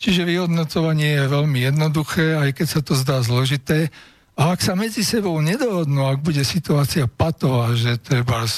Čiže 0.00 0.26
vyhodnocovanie 0.26 1.12
je 1.12 1.32
veľmi 1.32 1.58
jednoduché, 1.60 2.34
aj 2.34 2.50
keď 2.56 2.66
sa 2.66 2.80
to 2.80 2.96
zdá 2.96 3.20
zložité. 3.20 3.92
A 4.40 4.56
ak 4.56 4.64
sa 4.64 4.72
medzi 4.72 5.04
sebou 5.04 5.36
nedohodnú, 5.44 6.08
ak 6.08 6.24
bude 6.24 6.40
situácia 6.40 7.04
patová, 7.04 7.76
že 7.76 8.00
treba 8.00 8.48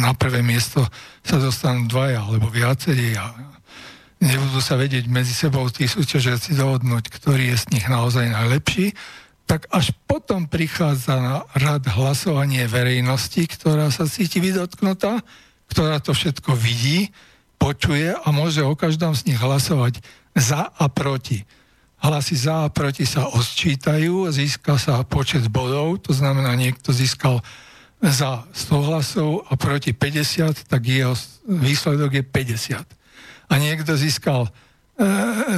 na 0.00 0.16
prvé 0.16 0.40
miesto 0.40 0.80
sa 1.20 1.36
dostanú 1.36 1.84
dvaja 1.84 2.24
alebo 2.24 2.48
viacerí 2.48 3.12
a 3.20 3.30
nebudú 4.20 4.60
sa 4.60 4.76
vedieť 4.76 5.08
medzi 5.08 5.32
sebou 5.32 5.64
tí 5.72 5.88
súťažiaci 5.88 6.52
dohodnúť, 6.54 7.08
ktorý 7.08 7.52
je 7.52 7.56
z 7.56 7.64
nich 7.72 7.86
naozaj 7.88 8.28
najlepší, 8.28 8.92
tak 9.48 9.66
až 9.74 9.90
potom 10.06 10.46
prichádza 10.46 11.18
na 11.18 11.36
rad 11.58 11.82
hlasovanie 11.90 12.70
verejnosti, 12.70 13.50
ktorá 13.50 13.90
sa 13.90 14.06
cíti 14.06 14.38
vydotknutá, 14.38 15.24
ktorá 15.72 15.98
to 15.98 16.14
všetko 16.14 16.54
vidí, 16.54 17.10
počuje 17.58 18.14
a 18.14 18.28
môže 18.30 18.62
o 18.62 18.78
každom 18.78 19.12
z 19.12 19.32
nich 19.32 19.40
hlasovať 19.40 19.98
za 20.38 20.70
a 20.70 20.86
proti. 20.86 21.42
Hlasy 22.00 22.36
za 22.38 22.64
a 22.64 22.72
proti 22.72 23.04
sa 23.04 23.28
osčítajú, 23.28 24.30
získa 24.32 24.80
sa 24.80 25.02
počet 25.04 25.44
bodov, 25.52 26.00
to 26.00 26.14
znamená, 26.16 26.56
niekto 26.56 26.94
získal 26.94 27.44
za 28.00 28.48
100 28.56 28.88
hlasov 28.88 29.30
a 29.50 29.58
proti 29.60 29.92
50, 29.92 30.70
tak 30.70 30.80
jeho 30.88 31.12
výsledok 31.44 32.22
je 32.22 32.24
50. 32.24 32.99
A 33.50 33.58
niekto 33.58 33.98
získal 33.98 34.46
e, 34.46 34.50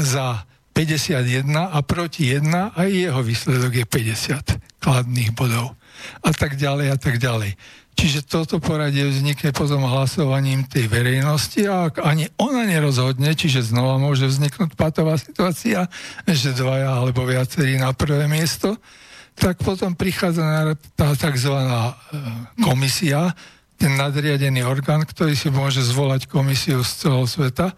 za 0.00 0.48
51 0.72 1.44
a 1.52 1.78
proti 1.85 2.33
1 2.33 2.48
aj 2.72 2.88
jeho 2.88 3.20
výsledok 3.20 3.72
je 3.76 3.85
50 3.85 4.81
kladných 4.81 5.37
bodov 5.37 5.76
a 6.24 6.33
tak 6.33 6.57
ďalej 6.57 6.87
a 6.90 6.96
tak 6.96 7.20
ďalej. 7.20 7.55
Čiže 7.92 8.24
toto 8.24 8.57
poradie 8.57 9.05
vznikne 9.05 9.52
potom 9.52 9.85
hlasovaním 9.85 10.64
tej 10.64 10.88
verejnosti 10.88 11.61
a 11.68 11.92
ak 11.92 12.00
ani 12.00 12.24
ona 12.40 12.64
nerozhodne, 12.64 13.37
čiže 13.37 13.68
znova 13.68 14.00
môže 14.00 14.24
vzniknúť 14.24 14.72
patová 14.72 15.20
situácia, 15.20 15.85
že 16.24 16.57
dvaja 16.57 17.05
alebo 17.05 17.28
viacerí 17.28 17.76
na 17.76 17.92
prvé 17.92 18.24
miesto, 18.33 18.81
tak 19.37 19.61
potom 19.61 19.92
prichádza 19.92 20.72
tá 20.96 21.12
tzv. 21.12 21.52
E, 21.52 21.92
komisia, 22.64 23.37
ten 23.82 23.98
nadriadený 23.98 24.62
orgán, 24.62 25.02
ktorý 25.02 25.34
si 25.34 25.50
môže 25.50 25.82
zvolať 25.82 26.30
komisiu 26.30 26.86
z 26.86 27.02
celého 27.02 27.26
sveta. 27.26 27.74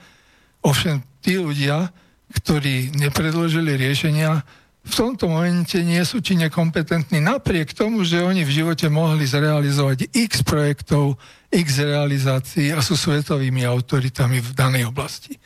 Ovšem 0.61 1.01
tí 1.25 1.41
ľudia, 1.41 1.89
ktorí 2.29 2.93
nepredložili 2.93 3.73
riešenia, 3.81 4.45
v 4.85 4.93
tomto 4.93 5.33
momente 5.33 5.81
nie 5.81 6.05
sú 6.05 6.21
či 6.21 6.37
nekompetentní 6.37 7.25
napriek 7.25 7.73
tomu, 7.73 8.05
že 8.05 8.21
oni 8.21 8.45
v 8.45 8.53
živote 8.53 8.93
mohli 8.93 9.25
zrealizovať 9.25 10.13
x 10.13 10.45
projektov, 10.45 11.17
x 11.49 11.81
realizácií 11.81 12.69
a 12.77 12.85
sú 12.85 13.01
svetovými 13.01 13.65
autoritami 13.65 14.45
v 14.45 14.51
danej 14.53 14.93
oblasti. 14.93 15.41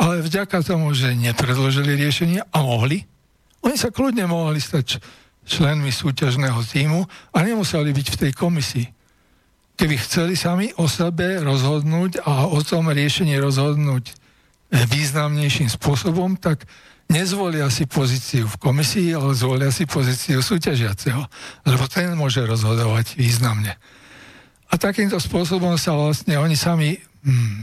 Ale 0.00 0.24
vďaka 0.24 0.64
tomu, 0.64 0.96
že 0.96 1.12
nepredložili 1.12 2.00
riešenia 2.00 2.48
a 2.48 2.64
mohli, 2.64 3.04
oni 3.60 3.76
sa 3.76 3.92
kľudne 3.92 4.24
mohli 4.24 4.56
stať 4.56 5.04
členmi 5.44 5.92
súťažného 5.92 6.64
týmu 6.64 7.04
a 7.04 7.36
nemuseli 7.44 7.92
byť 7.92 8.06
v 8.08 8.20
tej 8.24 8.32
komisii. 8.32 8.97
Keby 9.78 9.94
chceli 10.02 10.34
sami 10.34 10.74
o 10.74 10.90
sebe 10.90 11.38
rozhodnúť 11.38 12.26
a 12.26 12.50
o 12.50 12.58
tom 12.66 12.90
riešení 12.90 13.38
rozhodnúť 13.38 14.10
významnejším 14.74 15.70
spôsobom, 15.70 16.34
tak 16.34 16.66
nezvolia 17.06 17.70
si 17.70 17.86
pozíciu 17.86 18.50
v 18.50 18.58
komisii, 18.58 19.14
ale 19.14 19.38
zvolia 19.38 19.70
si 19.70 19.86
pozíciu 19.86 20.42
súťažiaceho, 20.42 21.22
lebo 21.62 21.84
ten 21.86 22.10
môže 22.18 22.42
rozhodovať 22.42 23.14
významne. 23.22 23.78
A 24.68 24.74
takýmto 24.74 25.22
spôsobom 25.22 25.78
sa 25.78 25.94
vlastne 25.94 26.36
oni 26.42 26.58
sami 26.58 26.98
hm, 26.98 27.62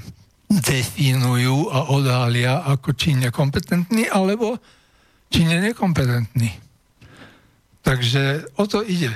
definujú 0.49 1.67
a 1.67 1.91
odhália 1.91 2.63
ako 2.63 2.95
či 2.95 3.11
nekompetentní, 3.19 4.07
alebo 4.07 4.55
či 5.27 5.43
nekompetentní. 5.43 6.63
Takže 7.83 8.55
o 8.55 8.63
to 8.65 8.81
ide 8.87 9.13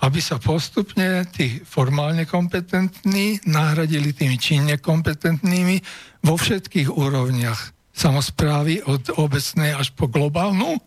aby 0.00 0.20
sa 0.20 0.40
postupne 0.40 1.28
tí 1.28 1.60
formálne 1.60 2.24
kompetentní 2.24 3.44
nahradili 3.44 4.16
tými 4.16 4.40
činne 4.40 4.80
kompetentnými 4.80 5.76
vo 6.24 6.40
všetkých 6.40 6.88
úrovniach 6.88 7.76
samozprávy 7.92 8.80
od 8.88 9.20
obecnej 9.20 9.76
až 9.76 9.92
po 9.92 10.08
globálnu 10.08 10.80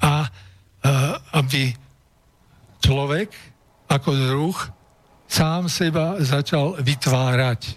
a 0.00 0.24
e, 0.24 0.28
aby 1.36 1.76
človek 2.80 3.28
ako 3.92 4.10
druh 4.16 4.56
sám 5.28 5.68
seba 5.68 6.16
začal 6.24 6.80
vytvárať. 6.80 7.76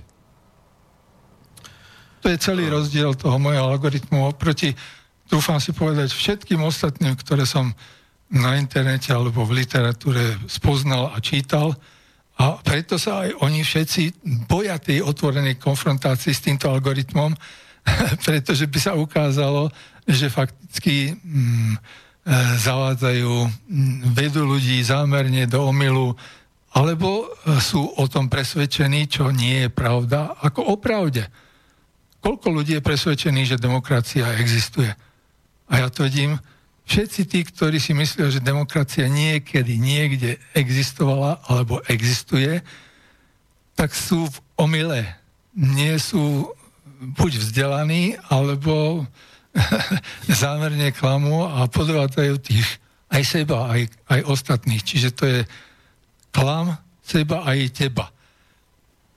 To 2.23 2.31
je 2.31 2.41
celý 2.41 2.71
rozdiel 2.71 3.13
toho 3.19 3.35
mojho 3.37 3.75
algoritmu 3.75 4.31
oproti, 4.31 4.71
dúfam 5.27 5.59
si 5.59 5.75
povedať, 5.75 6.15
všetkým 6.15 6.63
ostatným, 6.63 7.13
ktoré 7.19 7.43
som 7.43 7.75
na 8.31 8.57
internete 8.57 9.13
alebo 9.13 9.45
v 9.45 9.61
literatúre 9.61 10.41
spoznal 10.49 11.13
a 11.13 11.17
čítal. 11.21 11.77
A 12.35 12.59
preto 12.59 12.99
sa 12.99 13.23
aj 13.23 13.37
oni 13.39 13.63
všetci 13.63 14.25
boja 14.49 14.75
tej 14.81 15.05
otvorenej 15.05 15.55
konfrontácii 15.61 16.33
s 16.35 16.43
týmto 16.43 16.67
algoritmom, 16.67 17.31
pretože 18.25 18.67
by 18.67 18.79
sa 18.81 18.97
ukázalo, 18.97 19.71
že 20.03 20.27
fakticky 20.29 21.15
mm, 21.15 21.73
e, 21.73 21.77
zavádzajú, 22.59 23.33
mm, 23.45 23.95
vedú 24.13 24.43
ľudí 24.43 24.83
zámerne 24.83 25.47
do 25.47 25.63
omilu, 25.63 26.13
alebo 26.75 27.23
e, 27.23 27.55
sú 27.63 27.87
o 27.95 28.05
tom 28.11 28.27
presvedčení, 28.27 29.07
čo 29.07 29.31
nie 29.31 29.65
je 29.65 29.69
pravda, 29.71 30.35
ako 30.43 30.75
o 30.75 30.75
pravde. 30.75 31.23
Koľko 32.19 32.51
ľudí 32.51 32.75
je 32.75 32.83
presvedčených, 32.83 33.55
že 33.55 33.63
demokracia 33.63 34.35
existuje? 34.41 34.89
A 35.69 35.73
ja 35.81 35.87
tvrdím, 35.87 36.35
všetci 36.85 37.21
tí, 37.25 37.39
ktorí 37.45 37.77
si 37.81 37.93
myslia, 37.97 38.29
že 38.29 38.41
demokracia 38.41 39.09
niekedy, 39.09 39.77
niekde 39.77 40.37
existovala 40.53 41.41
alebo 41.49 41.81
existuje, 41.89 42.61
tak 43.75 43.91
sú 43.91 44.29
v 44.29 44.37
omyle. 44.55 45.01
Nie 45.53 45.99
sú 45.99 46.49
buď 47.01 47.31
vzdelaní, 47.37 48.15
alebo 48.31 49.03
zámerne 50.41 50.91
klamú 50.95 51.47
a 51.47 51.67
podvádzajú 51.67 52.33
tých 52.39 52.67
aj 53.11 53.23
seba, 53.23 53.71
aj, 53.71 53.87
aj 54.11 54.21
ostatných. 54.27 54.83
Čiže 54.83 55.09
to 55.15 55.23
je 55.23 55.39
klam 56.35 56.75
seba 56.99 57.45
aj 57.47 57.59
teba. 57.71 58.11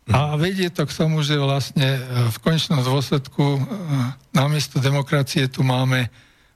A 0.08 0.40
vedie 0.40 0.72
to 0.72 0.88
k 0.88 0.96
tomu, 0.96 1.20
že 1.20 1.36
vlastne 1.36 2.00
v 2.32 2.36
končnom 2.40 2.80
dôsledku 2.80 3.44
e, 3.44 3.62
namiesto 4.32 4.80
demokracie 4.80 5.52
tu 5.52 5.60
máme 5.60 6.08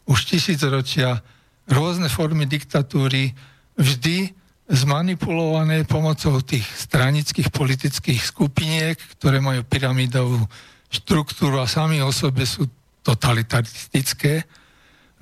už 0.06 0.18
tisícročia 0.26 1.22
rôzne 1.70 2.10
formy 2.10 2.46
diktatúry 2.46 3.32
vždy 3.78 4.34
zmanipulované 4.72 5.84
pomocou 5.84 6.40
tých 6.40 6.64
stranických 6.64 7.52
politických 7.52 8.20
skupiniek, 8.22 8.96
ktoré 9.18 9.42
majú 9.42 9.62
pyramidovú 9.66 10.40
štruktúru 10.88 11.60
a 11.60 11.66
sami 11.68 12.00
o 12.00 12.12
sebe 12.12 12.44
sú 12.48 12.68
totalitaristické, 13.02 14.46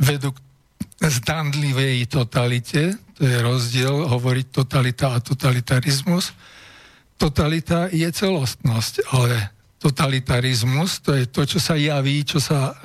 vedú 0.00 0.34
zdanlivej 1.00 2.04
totalite, 2.08 2.92
to 3.16 3.24
je 3.24 3.38
rozdiel 3.40 4.04
hovoriť 4.08 4.46
totalita 4.52 5.16
a 5.16 5.22
totalitarizmus. 5.24 6.32
Totalita 7.16 7.88
je 7.92 8.08
celostnosť, 8.08 9.12
ale 9.12 9.59
totalitarizmus 9.80 11.00
to 11.00 11.16
je 11.16 11.24
to, 11.24 11.42
čo 11.48 11.58
sa 11.58 11.74
javí, 11.74 12.20
čo 12.22 12.36
sa 12.36 12.76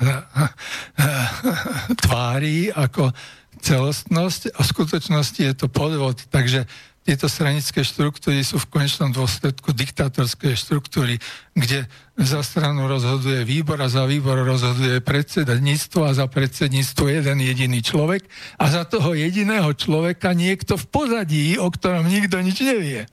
tvári 2.02 2.72
ako 2.72 3.12
celostnosť 3.60 4.56
a 4.56 4.60
v 4.64 4.70
skutočnosti 4.72 5.40
je 5.44 5.54
to 5.54 5.68
podvod. 5.68 6.16
Takže 6.32 6.64
tieto 7.06 7.30
stranické 7.30 7.86
štruktúry 7.86 8.42
sú 8.42 8.58
v 8.58 8.66
konečnom 8.66 9.14
dôsledku 9.14 9.70
diktátorské 9.70 10.58
štruktúry, 10.58 11.22
kde 11.54 11.86
za 12.18 12.42
stranu 12.42 12.90
rozhoduje 12.90 13.46
výbor 13.46 13.78
a 13.78 13.86
za 13.86 14.02
výbor 14.08 14.42
rozhoduje 14.42 14.98
predsedníctvo 15.04 16.00
a 16.02 16.16
za 16.16 16.26
predsedníctvo 16.26 17.04
jeden 17.06 17.38
jediný 17.44 17.78
človek 17.78 18.26
a 18.58 18.64
za 18.72 18.82
toho 18.88 19.14
jediného 19.14 19.70
človeka 19.76 20.34
niekto 20.34 20.74
v 20.74 20.86
pozadí, 20.90 21.46
o 21.60 21.70
ktorom 21.70 22.10
nikto 22.10 22.42
nič 22.42 22.58
nevie. 22.64 23.06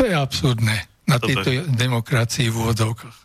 To 0.00 0.08
je 0.08 0.14
absurdné 0.16 0.95
na 1.06 1.22
tejto 1.22 1.70
demokracii 1.70 2.50
v 2.50 2.56
úvodovkách. 2.66 3.18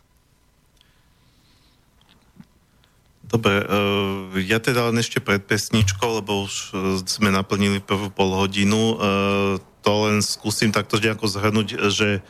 Dobre, 3.26 3.64
uh, 3.64 4.28
ja 4.44 4.60
teda 4.60 4.92
len 4.92 5.00
ešte 5.00 5.16
pred 5.18 5.40
pesničkou, 5.40 6.20
lebo 6.20 6.44
už 6.44 6.54
uh, 6.76 7.00
sme 7.08 7.32
naplnili 7.32 7.80
prvú 7.80 8.12
pol 8.12 8.36
hodinu, 8.36 8.76
uh, 8.76 9.56
to 9.82 9.92
len 10.06 10.20
skúsim 10.22 10.70
takto 10.70 11.00
nejako 11.02 11.26
zhrnúť, 11.26 11.90
že 11.90 12.22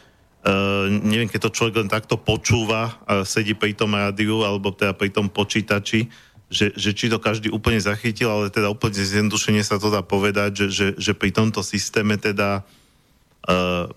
neviem, 0.42 1.30
keď 1.30 1.46
to 1.46 1.54
človek 1.54 1.74
len 1.78 1.86
takto 1.86 2.18
počúva 2.18 2.98
a 3.06 3.22
sedí 3.22 3.54
pri 3.54 3.78
tom 3.78 3.94
rádiu 3.94 4.42
alebo 4.42 4.74
teda 4.74 4.90
pri 4.90 5.14
tom 5.14 5.30
počítači, 5.30 6.10
že, 6.50 6.74
že 6.74 6.90
či 6.98 7.06
to 7.06 7.22
každý 7.22 7.46
úplne 7.46 7.78
zachytil, 7.78 8.26
ale 8.26 8.50
teda 8.50 8.66
úplne 8.66 8.98
zjednodušene 8.98 9.62
sa 9.62 9.78
to 9.78 9.94
dá 9.94 10.02
povedať, 10.02 10.66
že, 10.66 10.66
že, 10.74 10.86
že 10.98 11.12
pri 11.14 11.30
tomto 11.30 11.62
systéme 11.62 12.18
teda 12.18 12.66
uh, 12.66 12.81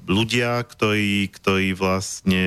ľudia, 0.10 0.66
ktorí, 0.66 1.30
ktorí 1.30 1.78
vlastne 1.78 2.46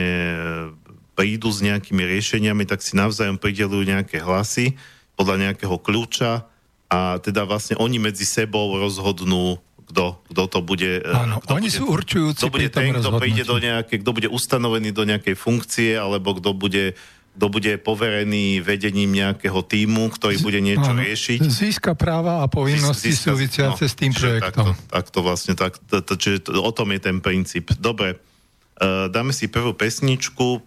prídu 1.19 1.51
s 1.51 1.63
nejakými 1.63 2.03
riešeniami, 2.07 2.63
tak 2.67 2.83
si 2.83 2.95
navzájom 2.95 3.43
pridelujú 3.43 3.87
nejaké 3.87 4.23
hlasy 4.23 4.79
podľa 5.19 5.51
nejakého 5.51 5.75
kľúča 5.83 6.47
a 6.89 7.19
teda 7.19 7.43
vlastne 7.43 7.75
oni 7.77 7.99
medzi 7.99 8.23
sebou 8.23 8.79
rozhodnú, 8.79 9.59
kto, 9.91 10.21
kto 10.31 10.43
to 10.47 10.59
bude... 10.63 10.91
Eh, 11.03 11.11
Áno, 11.11 11.43
kto 11.43 11.59
oni 11.59 11.69
bude, 11.69 11.79
sú 11.81 11.85
určujúci 11.91 12.41
kto 12.47 12.55
bude 12.55 12.71
ten, 12.71 12.95
kto 12.95 13.11
príde 13.19 13.43
do 13.43 13.59
nejaké, 13.59 13.99
kto 13.99 14.11
bude 14.15 14.29
ustanovený 14.31 14.95
do 14.95 15.05
nejakej 15.05 15.35
funkcie, 15.35 15.99
alebo 15.99 16.39
kto 16.39 16.55
bude 16.55 16.95
kto 17.39 17.47
bude 17.55 17.79
poverený 17.79 18.59
vedením 18.67 19.15
nejakého 19.15 19.63
týmu, 19.63 20.11
ktorý 20.11 20.43
bude 20.43 20.59
niečo 20.59 20.91
Áno, 20.91 21.07
riešiť. 21.07 21.39
Získa 21.47 21.95
práva 21.95 22.43
a 22.43 22.51
povinnosti 22.51 23.15
získa, 23.15 23.31
súvisiace 23.31 23.87
no, 23.87 23.91
s 23.91 23.95
tým 23.95 24.11
projektom. 24.11 24.75
Takto, 24.75 24.91
takto 24.91 25.19
vlastne, 25.23 25.55
tak, 25.55 25.79
to, 25.87 26.03
to, 26.03 26.19
čiže 26.19 26.51
to, 26.51 26.59
o 26.59 26.73
tom 26.75 26.91
je 26.91 26.99
ten 26.99 27.23
princíp. 27.23 27.71
Dobre, 27.79 28.19
uh, 28.19 29.07
dáme 29.07 29.31
si 29.31 29.47
prvú 29.47 29.71
pesničku, 29.71 30.67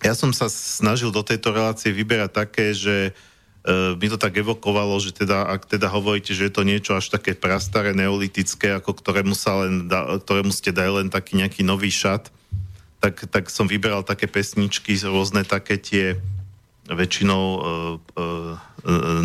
ja 0.00 0.16
som 0.16 0.32
sa 0.32 0.48
snažil 0.48 1.12
do 1.12 1.20
tejto 1.20 1.52
relácie 1.52 1.92
vyberať 1.92 2.30
také, 2.32 2.72
že 2.72 3.12
uh, 3.12 3.92
mi 4.00 4.08
to 4.08 4.16
tak 4.16 4.32
evokovalo, 4.32 4.96
že 4.96 5.12
teda, 5.12 5.44
ak 5.44 5.68
teda 5.68 5.92
hovoríte, 5.92 6.32
že 6.32 6.48
je 6.48 6.52
to 6.56 6.64
niečo 6.64 6.96
až 6.96 7.12
také 7.12 7.36
prastaré, 7.36 7.92
neolitické, 7.92 8.72
ako 8.80 8.96
ktorému, 8.96 9.36
sa 9.36 9.60
len 9.60 9.92
da, 9.92 10.16
ktorému 10.16 10.56
ste 10.56 10.72
dali 10.72 11.04
len 11.04 11.12
taký 11.12 11.36
nejaký 11.36 11.68
nový 11.68 11.92
šat, 11.92 12.32
tak, 13.02 13.26
tak 13.26 13.50
som 13.50 13.66
vyberal 13.66 14.06
také 14.06 14.30
pesničky, 14.30 14.94
rôzne 15.02 15.42
také 15.42 15.74
tie 15.74 16.14
väčšinou 16.86 17.42
uh, 17.42 17.62
uh, 17.98 18.54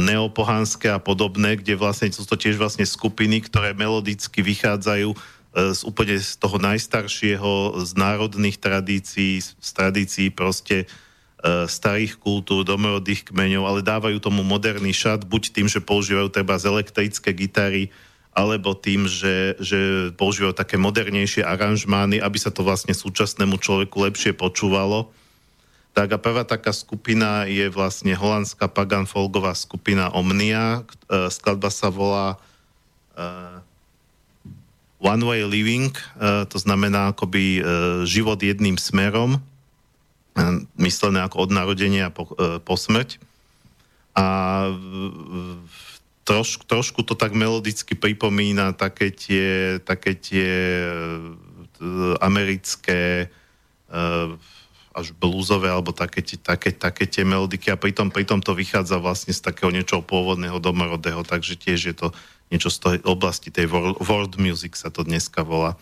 neopohanské 0.01 0.89
a 0.89 0.97
podobné, 0.97 1.61
kde 1.61 1.77
vlastne 1.77 2.09
sú 2.09 2.25
to 2.25 2.33
tiež 2.33 2.57
vlastne 2.57 2.85
skupiny, 2.85 3.45
ktoré 3.45 3.77
melodicky 3.77 4.41
vychádzajú 4.41 5.13
E, 5.57 5.73
z 5.73 5.81
úplne 5.89 6.21
z 6.21 6.37
toho 6.37 6.61
najstaršieho, 6.61 7.81
z 7.81 7.91
národných 7.97 8.61
tradícií, 8.61 9.41
z 9.41 9.69
tradícií 9.73 10.29
proste 10.29 10.85
e, 10.85 11.65
starých 11.65 12.21
kultúr, 12.21 12.61
domorodých 12.61 13.33
kmeňov, 13.33 13.65
ale 13.65 13.81
dávajú 13.81 14.21
tomu 14.21 14.45
moderný 14.45 14.93
šat, 14.93 15.25
buď 15.25 15.43
tým, 15.49 15.67
že 15.71 15.81
používajú 15.81 16.29
treba 16.29 16.61
z 16.61 16.69
elektrické 16.69 17.33
gitary, 17.33 17.89
alebo 18.37 18.77
tým, 18.77 19.09
že, 19.09 19.57
že 19.57 20.13
používajú 20.13 20.53
také 20.53 20.77
modernejšie 20.77 21.41
aranžmány, 21.41 22.21
aby 22.21 22.37
sa 22.37 22.53
to 22.53 22.61
vlastne 22.61 22.93
súčasnému 22.93 23.57
človeku 23.57 23.97
lepšie 23.97 24.37
počúvalo. 24.37 25.09
Tak 25.97 26.13
a 26.13 26.21
prvá 26.21 26.45
taká 26.45 26.69
skupina 26.69 27.49
je 27.49 27.65
vlastne 27.73 28.13
holandská 28.13 28.69
pagan 28.69 29.09
folgová 29.09 29.57
skupina 29.57 30.13
Omnia. 30.13 30.85
E, 31.09 31.33
skladba 31.33 31.73
sa 31.73 31.89
volá 31.89 32.37
one 35.01 35.23
way 35.25 35.41
living, 35.41 35.93
uh, 36.17 36.45
to 36.45 36.57
znamená 36.61 37.13
akoby 37.13 37.61
uh, 37.61 37.65
život 38.05 38.41
jedným 38.41 38.77
smerom, 38.77 39.37
uh, 39.37 40.61
myslené 40.77 41.25
ako 41.25 41.49
od 41.49 41.51
narodenia 41.53 42.09
po, 42.09 42.29
uh, 42.37 42.57
po 42.61 42.77
smrť. 42.77 43.21
A 44.17 44.25
uh, 44.69 45.57
troš, 46.27 46.59
trošku 46.67 47.07
to 47.07 47.15
tak 47.15 47.31
melodicky 47.31 47.95
pripomína 47.95 48.75
také 48.75 49.15
tie, 49.15 49.79
také 49.79 50.11
tie 50.19 50.51
uh, 51.79 52.19
americké 52.19 53.31
uh, 53.87 54.35
až 54.97 55.13
blúzové 55.13 55.69
alebo 55.69 55.93
také, 55.93 56.25
také, 56.25 56.73
také 56.73 57.05
tie 57.05 57.21
melodiky 57.23 57.69
a 57.69 57.77
pritom, 57.77 58.09
pritom 58.09 58.41
to 58.41 58.57
vychádza 58.57 58.97
vlastne 58.97 59.31
z 59.31 59.45
takého 59.45 59.69
niečoho 59.69 60.01
pôvodného 60.01 60.57
domorodého, 60.57 61.21
takže 61.21 61.53
tiež 61.53 61.79
je 61.93 61.95
to 61.95 62.07
niečo 62.49 62.73
z 62.73 62.77
tej 62.81 62.97
oblasti 63.05 63.53
tej 63.53 63.69
world, 63.69 64.01
world 64.01 64.33
music 64.41 64.73
sa 64.73 64.89
to 64.89 65.05
dneska 65.05 65.45
volá. 65.45 65.77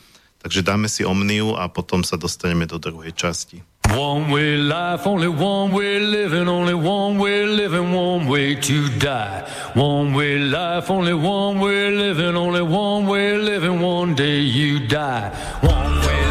Takže 0.45 0.61
dáme 0.61 0.85
si 0.85 1.01
Omniu 1.01 1.57
a 1.57 1.65
potom 1.65 2.05
sa 2.05 2.21
dostaneme 2.21 2.69
do 2.69 2.77
druhej 2.77 3.17
časti. 3.17 3.65
One 3.97 4.29
way 4.29 4.61
life, 4.61 5.09
only 5.09 5.25
one 5.25 5.73
way 5.73 5.97
living, 5.97 6.45
only 6.45 6.77
one 6.77 7.17
way 7.17 7.49
living, 7.49 7.89
one 7.89 8.29
way 8.29 8.53
to 8.53 8.93
die. 9.01 9.41
One 9.73 10.13
way 10.13 10.37
life, 10.37 10.85
only 10.93 11.17
one 11.17 11.57
way 11.57 11.89
living, 11.89 12.37
only 12.37 12.61
one 12.61 13.09
way 13.09 13.41
living, 13.41 13.81
one 13.81 14.13
day 14.13 14.45
you 14.45 14.85
die. 14.85 15.33
One 15.65 15.97
way 16.05 16.24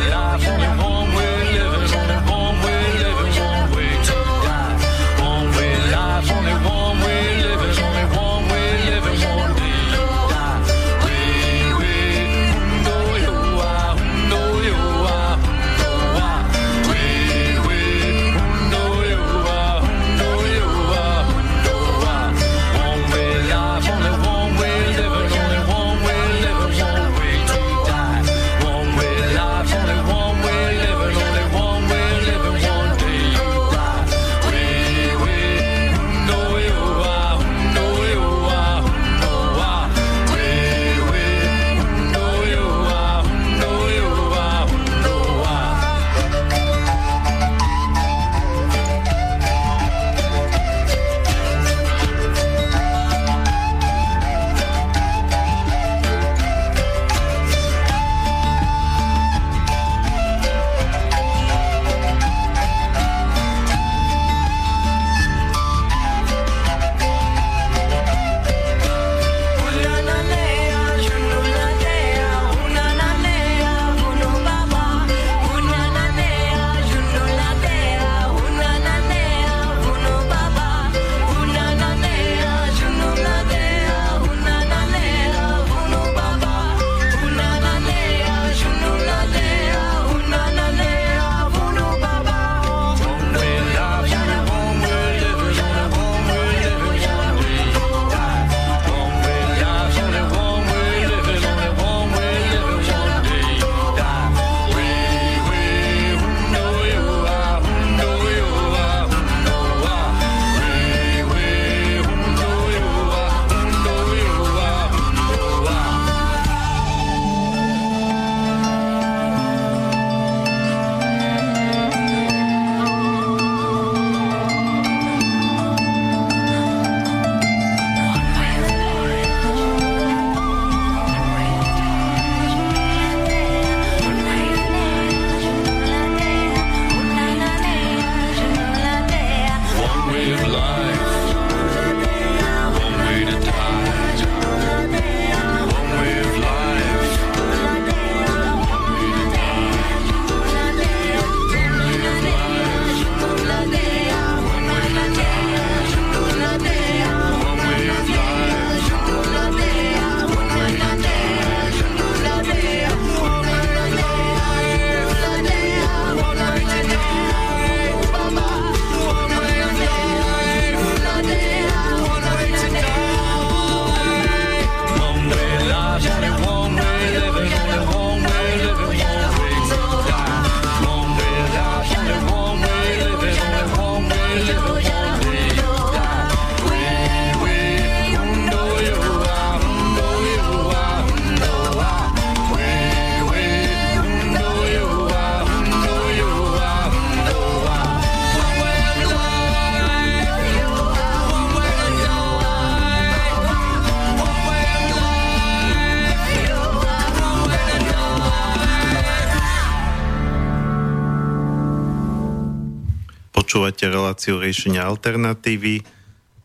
reláciu 214.25 214.41
riešenia 214.41 214.89
alternatívy 214.89 215.85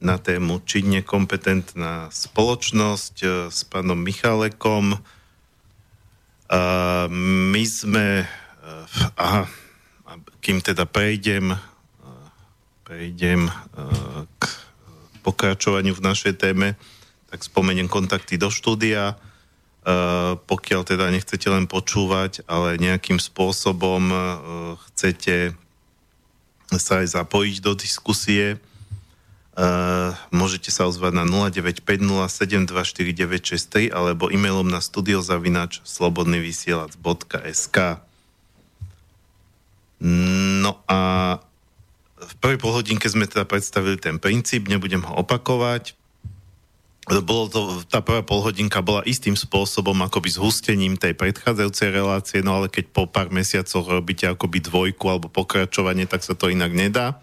na 0.04 0.20
tému 0.20 0.60
činne 0.68 1.00
kompetentná 1.00 2.12
spoločnosť 2.12 3.16
e, 3.24 3.28
s 3.48 3.64
pánom 3.72 3.96
Michalekom. 3.96 5.00
My 7.48 7.64
sme, 7.64 8.28
aha, 9.16 9.48
kým 10.44 10.60
teda 10.60 10.84
prejdem, 10.92 11.56
prejdem 12.84 13.48
k 14.28 14.44
pokračovaniu 15.24 15.96
v 15.96 16.04
našej 16.04 16.36
téme, 16.36 16.76
tak 17.32 17.48
spomeniem 17.48 17.88
kontakty 17.88 18.36
do 18.36 18.52
štúdia. 18.52 19.16
Pokiaľ 20.36 20.82
teda 20.84 21.08
nechcete 21.16 21.48
len 21.48 21.64
počúvať, 21.64 22.44
ale 22.44 22.76
nejakým 22.76 23.24
spôsobom 23.24 24.12
chcete 24.84 25.56
sa 26.78 27.02
aj 27.02 27.18
zapojiť 27.18 27.66
do 27.66 27.74
diskusie, 27.74 28.62
uh, 29.58 30.14
môžete 30.30 30.70
sa 30.70 30.86
ozvať 30.86 31.18
na 31.18 31.26
0950724963 31.26 33.90
alebo 33.90 34.30
e-mailom 34.30 34.70
na 34.70 34.78
studiozavinač 34.78 35.82
slobodnyvysielac.sk 35.82 38.06
No 40.00 40.80
a 40.88 41.00
v 42.20 42.34
prvej 42.40 42.60
polhodinke 42.60 43.08
sme 43.12 43.28
teda 43.28 43.44
predstavili 43.44 44.00
ten 44.00 44.16
princíp, 44.16 44.72
nebudem 44.72 45.04
ho 45.04 45.20
opakovať 45.20 45.99
bolo 47.26 47.50
to, 47.50 47.62
tá 47.90 48.06
prvá 48.06 48.22
polhodinka 48.22 48.86
bola 48.86 49.02
istým 49.02 49.34
spôsobom 49.34 49.98
akoby 50.06 50.30
zhustením 50.30 50.94
tej 50.94 51.18
predchádzajúcej 51.18 51.90
relácie, 51.90 52.40
no 52.46 52.62
ale 52.62 52.70
keď 52.70 52.94
po 52.94 53.10
pár 53.10 53.34
mesiacoch 53.34 53.82
robíte 53.90 54.30
akoby 54.30 54.62
dvojku 54.62 55.06
alebo 55.10 55.26
pokračovanie, 55.26 56.06
tak 56.06 56.22
sa 56.22 56.38
to 56.38 56.54
inak 56.54 56.70
nedá. 56.70 57.18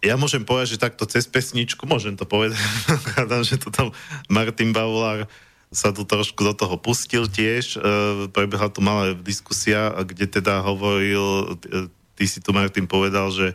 Ja 0.00 0.16
môžem 0.16 0.48
povedať, 0.48 0.76
že 0.76 0.82
takto 0.82 1.04
cez 1.04 1.28
pesničku, 1.28 1.84
môžem 1.84 2.16
to 2.16 2.24
povedať, 2.24 2.56
že 3.48 3.60
to 3.60 3.68
tam 3.68 3.92
Martin 4.32 4.72
Baulár 4.72 5.28
sa 5.70 5.94
tu 5.94 6.02
trošku 6.02 6.40
do 6.42 6.56
toho 6.56 6.74
pustil 6.80 7.30
tiež, 7.30 7.76
e, 7.76 7.78
prebehla 8.32 8.72
tu 8.74 8.82
malá 8.82 9.14
diskusia, 9.14 9.94
kde 10.02 10.26
teda 10.40 10.66
hovoril, 10.66 11.54
e, 11.62 11.86
ty 12.18 12.24
si 12.26 12.42
tu 12.42 12.50
Martin 12.50 12.90
povedal, 12.90 13.30
že 13.30 13.54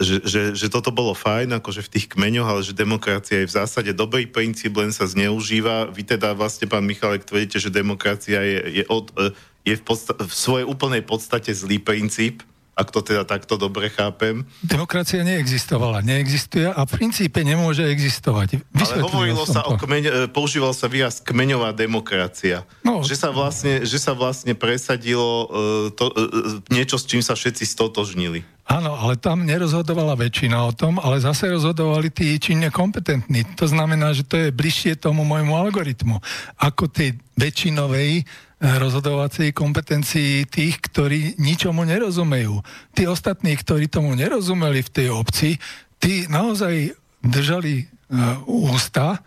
že, 0.00 0.24
že, 0.24 0.42
že 0.56 0.68
toto 0.72 0.88
bolo 0.88 1.12
fajn, 1.12 1.60
akože 1.60 1.84
v 1.84 1.92
tých 1.92 2.06
kmeňoch, 2.16 2.48
ale 2.48 2.60
že 2.64 2.72
demokracia 2.72 3.44
je 3.44 3.50
v 3.50 3.56
zásade 3.60 3.92
dobrý 3.92 4.24
princíp, 4.24 4.72
len 4.80 4.88
sa 4.88 5.04
zneužíva. 5.04 5.92
Vy 5.92 6.16
teda 6.16 6.32
vlastne, 6.32 6.64
pán 6.64 6.88
Michalek, 6.88 7.28
tvrdíte, 7.28 7.60
že 7.60 7.68
demokracia 7.68 8.40
je, 8.40 8.82
je, 8.82 8.84
od, 8.88 9.12
e, 9.20 9.36
je 9.68 9.74
v, 9.76 9.82
podsta- 9.84 10.16
v 10.16 10.32
svojej 10.32 10.64
úplnej 10.64 11.04
podstate 11.04 11.52
zlý 11.52 11.76
princíp, 11.76 12.40
ak 12.72 12.88
to 12.88 13.04
teda 13.04 13.28
takto 13.28 13.60
dobre 13.60 13.92
chápem. 13.92 14.48
Demokracia 14.64 15.20
neexistovala, 15.20 16.00
neexistuje 16.00 16.64
a 16.64 16.88
v 16.88 16.90
princípe 16.90 17.44
nemôže 17.44 17.84
existovať. 17.84 18.64
Ale 18.72 19.04
hovorilo 19.04 19.44
sa 19.44 19.60
to. 19.60 19.76
o 19.76 19.80
kmeň, 19.80 20.02
e, 20.08 20.12
používal 20.32 20.72
sa 20.72 20.88
výraz 20.88 21.20
kmeňová 21.20 21.76
demokracia. 21.76 22.64
No. 22.80 23.04
Že, 23.04 23.16
sa 23.16 23.28
vlastne, 23.28 23.84
že 23.84 23.98
sa 24.00 24.16
vlastne 24.16 24.56
presadilo 24.56 25.22
uh, 25.22 25.46
to, 25.92 26.08
uh, 26.16 26.64
niečo, 26.72 26.96
s 26.96 27.04
čím 27.04 27.20
sa 27.20 27.36
všetci 27.36 27.68
stotožnili. 27.68 28.40
Áno, 28.64 28.96
ale 28.96 29.20
tam 29.20 29.44
nerozhodovala 29.44 30.16
väčšina 30.16 30.56
o 30.64 30.72
tom, 30.72 30.96
ale 30.96 31.20
zase 31.20 31.52
rozhodovali 31.52 32.08
tí 32.08 32.40
činne 32.40 32.72
kompetentní. 32.72 33.44
To 33.60 33.68
znamená, 33.68 34.16
že 34.16 34.24
to 34.24 34.38
je 34.38 34.54
bližšie 34.54 34.96
tomu 34.96 35.28
môjmu 35.28 35.52
algoritmu, 35.52 36.16
ako 36.56 36.88
tej 36.88 37.20
väčšinovej 37.36 38.24
rozhodovacej 38.62 39.50
kompetencii 39.50 40.46
tých, 40.46 40.78
ktorí 40.78 41.34
ničomu 41.42 41.82
nerozumejú. 41.82 42.62
Tí 42.94 43.10
ostatní, 43.10 43.58
ktorí 43.58 43.90
tomu 43.90 44.14
nerozumeli 44.14 44.86
v 44.86 44.92
tej 44.94 45.08
obci, 45.10 45.58
tí 45.98 46.30
naozaj 46.30 46.94
držali 47.18 47.82
uh, 47.82 48.38
ústa 48.46 49.18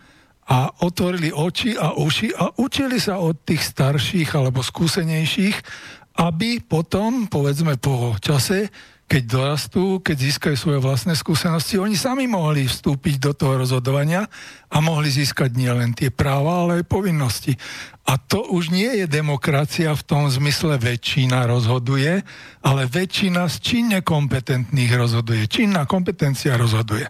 a 0.48 0.58
otvorili 0.80 1.34
oči 1.36 1.76
a 1.76 1.92
uši 2.00 2.32
a 2.32 2.48
učili 2.56 2.96
sa 2.96 3.20
od 3.20 3.44
tých 3.44 3.60
starších 3.60 4.32
alebo 4.32 4.64
skúsenejších, 4.64 5.56
aby 6.16 6.64
potom, 6.64 7.28
povedzme 7.28 7.76
po 7.76 8.16
čase, 8.16 8.72
keď 9.06 9.22
dorastú, 9.22 10.02
keď 10.02 10.16
získajú 10.18 10.56
svoje 10.58 10.82
vlastné 10.82 11.14
skúsenosti, 11.14 11.78
oni 11.78 11.94
sami 11.94 12.26
mohli 12.26 12.66
vstúpiť 12.66 13.22
do 13.22 13.32
toho 13.38 13.62
rozhodovania 13.62 14.26
a 14.66 14.82
mohli 14.82 15.14
získať 15.14 15.54
nielen 15.54 15.94
tie 15.94 16.10
práva, 16.10 16.66
ale 16.66 16.82
aj 16.82 16.90
povinnosti. 16.90 17.54
A 18.10 18.18
to 18.18 18.42
už 18.50 18.74
nie 18.74 18.90
je 18.98 19.06
demokracia 19.06 19.94
v 19.94 20.02
tom 20.02 20.26
zmysle 20.26 20.82
väčšina 20.82 21.46
rozhoduje, 21.46 22.18
ale 22.66 22.82
väčšina 22.90 23.46
z 23.46 23.56
činne 23.62 23.98
kompetentných 24.02 24.92
rozhoduje. 24.98 25.46
Činná 25.46 25.86
kompetencia 25.86 26.58
rozhoduje. 26.58 27.06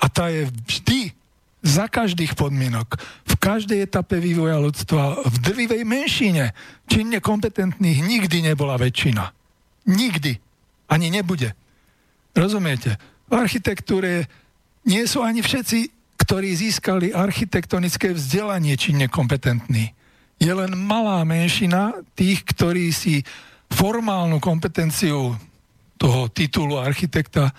A 0.00 0.04
tá 0.12 0.28
je 0.28 0.52
vždy 0.52 1.16
za 1.64 1.88
každých 1.88 2.36
podmienok, 2.36 3.00
v 3.24 3.34
každej 3.40 3.88
etape 3.88 4.20
vývoja 4.20 4.60
ľudstva, 4.60 5.24
v 5.24 5.36
drvivej 5.42 5.82
menšine 5.88 6.52
činne 6.86 7.24
kompetentných 7.24 8.04
nikdy 8.04 8.52
nebola 8.52 8.76
väčšina. 8.76 9.32
Nikdy 9.88 10.47
ani 10.88 11.12
nebude. 11.12 11.52
Rozumiete? 12.32 12.96
V 13.28 13.36
architektúre 13.36 14.24
nie 14.88 15.04
sú 15.04 15.20
ani 15.20 15.44
všetci, 15.44 15.92
ktorí 16.18 16.48
získali 16.56 17.12
architektonické 17.12 18.16
vzdelanie 18.16 18.74
či 18.74 18.96
nekompetentní. 18.96 19.92
Je 20.38 20.52
len 20.52 20.72
malá 20.76 21.24
menšina 21.28 21.92
tých, 22.16 22.44
ktorí 22.46 22.90
si 22.94 23.20
formálnu 23.68 24.40
kompetenciu 24.40 25.36
toho 25.98 26.20
titulu 26.30 26.78
architekta 26.78 27.50
e, 27.50 27.52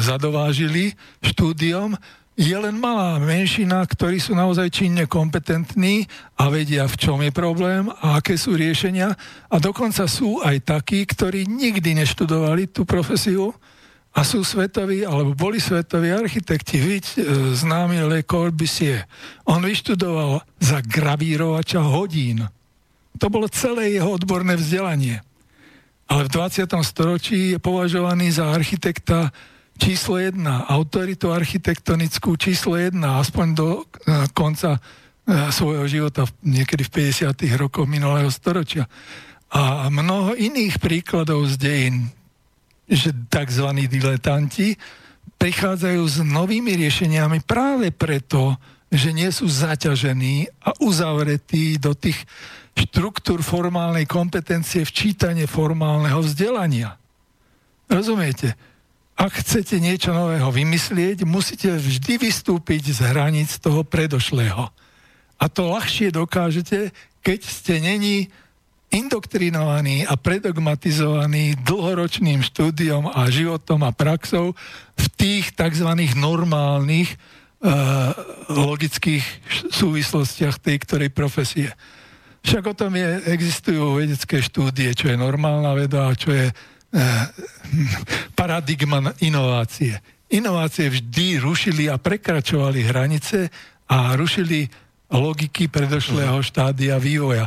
zadovážili 0.00 0.94
štúdiom 1.20 1.98
je 2.36 2.52
len 2.52 2.76
malá 2.76 3.16
menšina, 3.16 3.80
ktorí 3.80 4.20
sú 4.20 4.36
naozaj 4.36 4.68
činne 4.68 5.08
kompetentní 5.08 6.04
a 6.36 6.52
vedia, 6.52 6.84
v 6.84 6.96
čom 7.00 7.18
je 7.24 7.32
problém 7.32 7.88
a 7.88 8.20
aké 8.20 8.36
sú 8.36 8.52
riešenia. 8.52 9.16
A 9.48 9.56
dokonca 9.56 10.04
sú 10.04 10.44
aj 10.44 10.68
takí, 10.68 11.08
ktorí 11.08 11.48
nikdy 11.48 11.96
neštudovali 11.96 12.68
tú 12.68 12.84
profesiu 12.84 13.56
a 14.12 14.20
sú 14.20 14.44
svetoví, 14.44 15.08
alebo 15.08 15.32
boli 15.32 15.56
svetoví 15.56 16.12
architekti. 16.12 16.76
Víť, 16.76 17.06
e, 17.16 17.20
známy 17.56 18.04
Le 18.04 18.20
Corbusier. 18.20 19.08
On 19.48 19.60
vyštudoval 19.64 20.44
za 20.60 20.84
gravírovača 20.84 21.80
hodín. 21.80 22.44
To 23.16 23.32
bolo 23.32 23.48
celé 23.48 23.96
jeho 23.96 24.12
odborné 24.12 24.60
vzdelanie. 24.60 25.24
Ale 26.04 26.28
v 26.28 26.32
20. 26.32 26.84
storočí 26.84 27.56
je 27.56 27.58
považovaný 27.58 28.28
za 28.28 28.52
architekta 28.52 29.32
číslo 29.76 30.18
jedna, 30.18 30.66
autoritu 30.66 31.30
architektonickú 31.30 32.36
číslo 32.36 32.76
jedna, 32.76 33.20
aspoň 33.20 33.46
do 33.54 33.68
uh, 33.80 34.28
konca 34.32 34.76
uh, 34.76 35.48
svojho 35.52 35.86
života, 35.86 36.26
niekedy 36.42 36.84
v 36.84 37.12
50. 37.12 37.32
rokoch 37.60 37.86
minulého 37.86 38.28
storočia. 38.32 38.88
A 39.52 39.86
mnoho 39.88 40.34
iných 40.34 40.82
príkladov 40.82 41.46
z 41.46 41.54
dejín, 41.56 41.96
že 42.90 43.14
tzv. 43.30 43.68
diletanti 43.86 44.74
prichádzajú 45.36 46.02
s 46.06 46.16
novými 46.22 46.74
riešeniami 46.80 47.44
práve 47.44 47.92
preto, 47.92 48.56
že 48.90 49.10
nie 49.10 49.28
sú 49.28 49.50
zaťažení 49.50 50.46
a 50.62 50.72
uzavretí 50.80 51.76
do 51.76 51.92
tých 51.92 52.16
štruktúr 52.76 53.40
formálnej 53.40 54.04
kompetencie 54.04 54.84
v 54.84 54.94
čítane 54.94 55.44
formálneho 55.48 56.20
vzdelania. 56.22 56.94
Rozumiete? 57.88 58.54
Ak 59.16 59.32
chcete 59.40 59.80
niečo 59.80 60.12
nového 60.12 60.52
vymyslieť, 60.52 61.24
musíte 61.24 61.72
vždy 61.72 62.20
vystúpiť 62.20 62.92
z 62.92 63.00
hraníc 63.00 63.56
toho 63.56 63.80
predošlého. 63.80 64.68
A 65.40 65.44
to 65.48 65.72
ľahšie 65.72 66.12
dokážete, 66.12 66.92
keď 67.24 67.40
ste 67.40 67.80
není 67.80 68.28
indoktrinovaní 68.92 70.04
a 70.06 70.14
predogmatizovaní 70.14 71.58
dlhoročným 71.64 72.44
štúdiom 72.44 73.10
a 73.10 73.26
životom 73.32 73.82
a 73.82 73.90
praxou 73.90 74.54
v 74.94 75.06
tých 75.16 75.52
tzv. 75.56 75.90
normálnych 76.14 77.16
uh, 77.16 78.12
logických 78.52 79.24
súvislostiach 79.72 80.60
tej 80.60 80.76
ktorej 80.86 81.10
profesie. 81.10 81.72
Však 82.46 82.62
o 82.62 82.78
tom 82.78 82.94
je, 82.94 83.26
existujú 83.26 83.98
vedecké 83.98 84.38
štúdie, 84.38 84.94
čo 84.94 85.10
je 85.10 85.18
normálna 85.18 85.74
veda 85.74 86.06
a 86.06 86.14
čo 86.14 86.30
je 86.30 86.46
paradigma 88.34 89.12
inovácie. 89.20 89.98
Inovácie 90.26 90.90
vždy 90.90 91.38
rušili 91.38 91.84
a 91.86 91.98
prekračovali 91.98 92.82
hranice 92.82 93.50
a 93.86 94.18
rušili 94.18 94.66
logiky 95.10 95.70
predošlého 95.70 96.42
štádia 96.42 96.98
vývoja. 96.98 97.46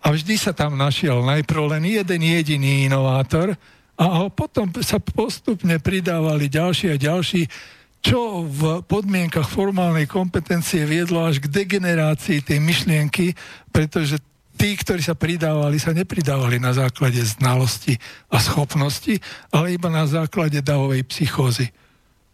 A 0.00 0.14
vždy 0.14 0.34
sa 0.38 0.54
tam 0.54 0.78
našiel 0.78 1.20
najprv 1.26 1.76
len 1.76 1.84
jeden 1.90 2.22
jediný 2.22 2.86
inovátor 2.86 3.58
a 4.00 4.30
potom 4.32 4.72
sa 4.80 4.96
postupne 4.96 5.76
pridávali 5.76 6.48
ďalší 6.48 6.96
a 6.96 6.96
ďalší, 6.96 7.44
čo 8.00 8.48
v 8.48 8.80
podmienkach 8.88 9.44
formálnej 9.44 10.08
kompetencie 10.08 10.88
viedlo 10.88 11.20
až 11.20 11.36
k 11.44 11.52
degenerácii 11.52 12.40
tej 12.40 12.58
myšlienky, 12.64 13.36
pretože 13.68 14.16
tí, 14.60 14.76
ktorí 14.76 15.00
sa 15.00 15.16
pridávali, 15.16 15.80
sa 15.80 15.96
nepridávali 15.96 16.60
na 16.60 16.76
základe 16.76 17.16
znalosti 17.24 17.96
a 18.28 18.36
schopnosti, 18.36 19.16
ale 19.48 19.80
iba 19.80 19.88
na 19.88 20.04
základe 20.04 20.60
davovej 20.60 21.08
psychózy. 21.08 21.72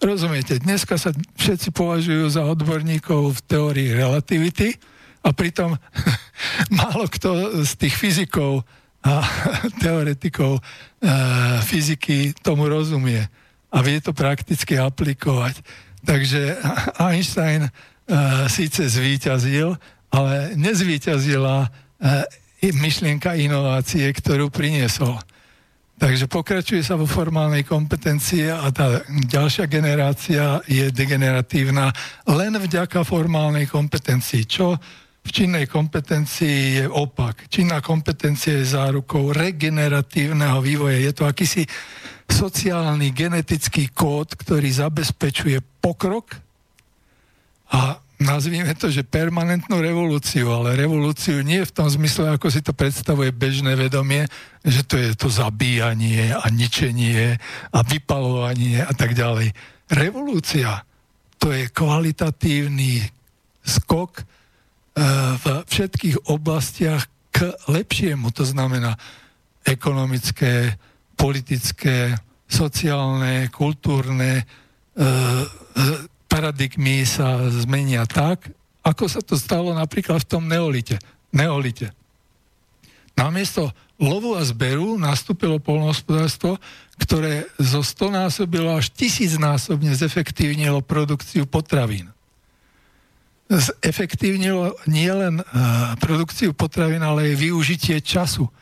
Rozumiete, 0.02 0.58
dneska 0.58 0.98
sa 0.98 1.14
všetci 1.38 1.70
považujú 1.70 2.26
za 2.26 2.42
odborníkov 2.42 3.30
v 3.30 3.40
teórii 3.46 3.90
relativity 3.94 4.74
a 5.22 5.30
pritom 5.30 5.78
málo 6.82 7.06
kto 7.06 7.62
z 7.62 7.72
tých 7.78 7.94
fyzikov 7.94 8.66
a 9.06 9.22
teoretikov 9.86 10.58
e, 10.58 10.62
fyziky 11.62 12.34
tomu 12.42 12.66
rozumie 12.66 13.22
a 13.70 13.78
vie 13.86 14.02
to 14.02 14.10
prakticky 14.10 14.74
aplikovať. 14.74 15.62
Takže 16.02 16.58
Einstein 17.06 17.70
e, 17.70 17.70
síce 18.50 18.82
zvíťazil, 18.82 19.78
ale 20.10 20.58
nezvíťazila 20.58 21.85
myšlienka 22.62 23.38
inovácie, 23.38 24.08
ktorú 24.10 24.50
priniesol. 24.50 25.16
Takže 25.96 26.28
pokračuje 26.28 26.84
sa 26.84 26.92
vo 26.92 27.08
formálnej 27.08 27.64
kompetencii 27.64 28.52
a 28.52 28.68
tá 28.68 29.00
ďalšia 29.08 29.64
generácia 29.64 30.60
je 30.68 30.92
degeneratívna 30.92 31.88
len 32.28 32.52
vďaka 32.60 33.00
formálnej 33.00 33.64
kompetencii, 33.64 34.44
čo 34.44 34.76
v 35.26 35.30
činnej 35.32 35.64
kompetencii 35.64 36.84
je 36.84 36.86
opak. 36.86 37.48
Činná 37.48 37.80
kompetencia 37.80 38.60
je 38.60 38.76
zárukou 38.76 39.32
regeneratívneho 39.32 40.60
vývoja. 40.60 41.00
Je 41.00 41.12
to 41.16 41.24
akýsi 41.24 41.64
sociálny 42.28 43.16
genetický 43.16 43.88
kód, 43.90 44.36
ktorý 44.36 44.68
zabezpečuje 44.68 45.58
pokrok 45.80 46.36
a 47.72 47.98
nazvíme 48.16 48.72
to, 48.76 48.88
že 48.88 49.04
permanentnú 49.04 49.80
revolúciu, 49.80 50.48
ale 50.48 50.78
revolúciu 50.78 51.44
nie 51.44 51.60
v 51.60 51.74
tom 51.74 51.88
zmysle, 51.88 52.36
ako 52.36 52.48
si 52.48 52.64
to 52.64 52.72
predstavuje 52.72 53.32
bežné 53.32 53.76
vedomie, 53.76 54.24
že 54.64 54.82
to 54.84 54.96
je 54.96 55.12
to 55.12 55.28
zabíjanie 55.28 56.32
a 56.32 56.46
ničenie 56.48 57.36
a 57.72 57.78
vypalovanie 57.84 58.80
a 58.80 58.92
tak 58.96 59.12
ďalej. 59.12 59.52
Revolúcia 59.92 60.84
to 61.36 61.52
je 61.52 61.68
kvalitatívny 61.68 63.04
skok 63.60 64.18
e, 64.18 64.24
v 65.36 65.44
všetkých 65.68 66.32
oblastiach 66.32 67.04
k 67.30 67.52
lepšiemu, 67.68 68.32
to 68.32 68.48
znamená 68.48 68.96
ekonomické, 69.66 70.80
politické, 71.18 72.16
sociálne, 72.48 73.52
kultúrne, 73.52 74.40
e, 74.40 74.44
paradigmy 76.36 77.00
sa 77.08 77.48
zmenia 77.48 78.04
tak, 78.04 78.52
ako 78.84 79.08
sa 79.08 79.24
to 79.24 79.40
stalo 79.40 79.72
napríklad 79.72 80.20
v 80.20 80.28
tom 80.28 80.44
neolite. 80.44 81.00
neolite. 81.32 81.96
Namiesto 83.16 83.72
lovu 83.96 84.36
a 84.36 84.44
zberu 84.44 85.00
nastúpilo 85.00 85.56
polnohospodárstvo, 85.56 86.60
ktoré 87.00 87.48
zo 87.56 87.80
100 87.80 88.12
násobilo 88.12 88.68
až 88.76 88.92
tisícnásobne 88.92 89.96
zefektívnilo 89.96 90.84
produkciu 90.84 91.48
potravín. 91.48 92.12
Zefektívnilo 93.48 94.76
nielen 94.84 95.40
produkciu 96.04 96.52
potravín, 96.52 97.00
ale 97.00 97.32
aj 97.32 97.40
využitie 97.40 97.96
času. 98.04 98.52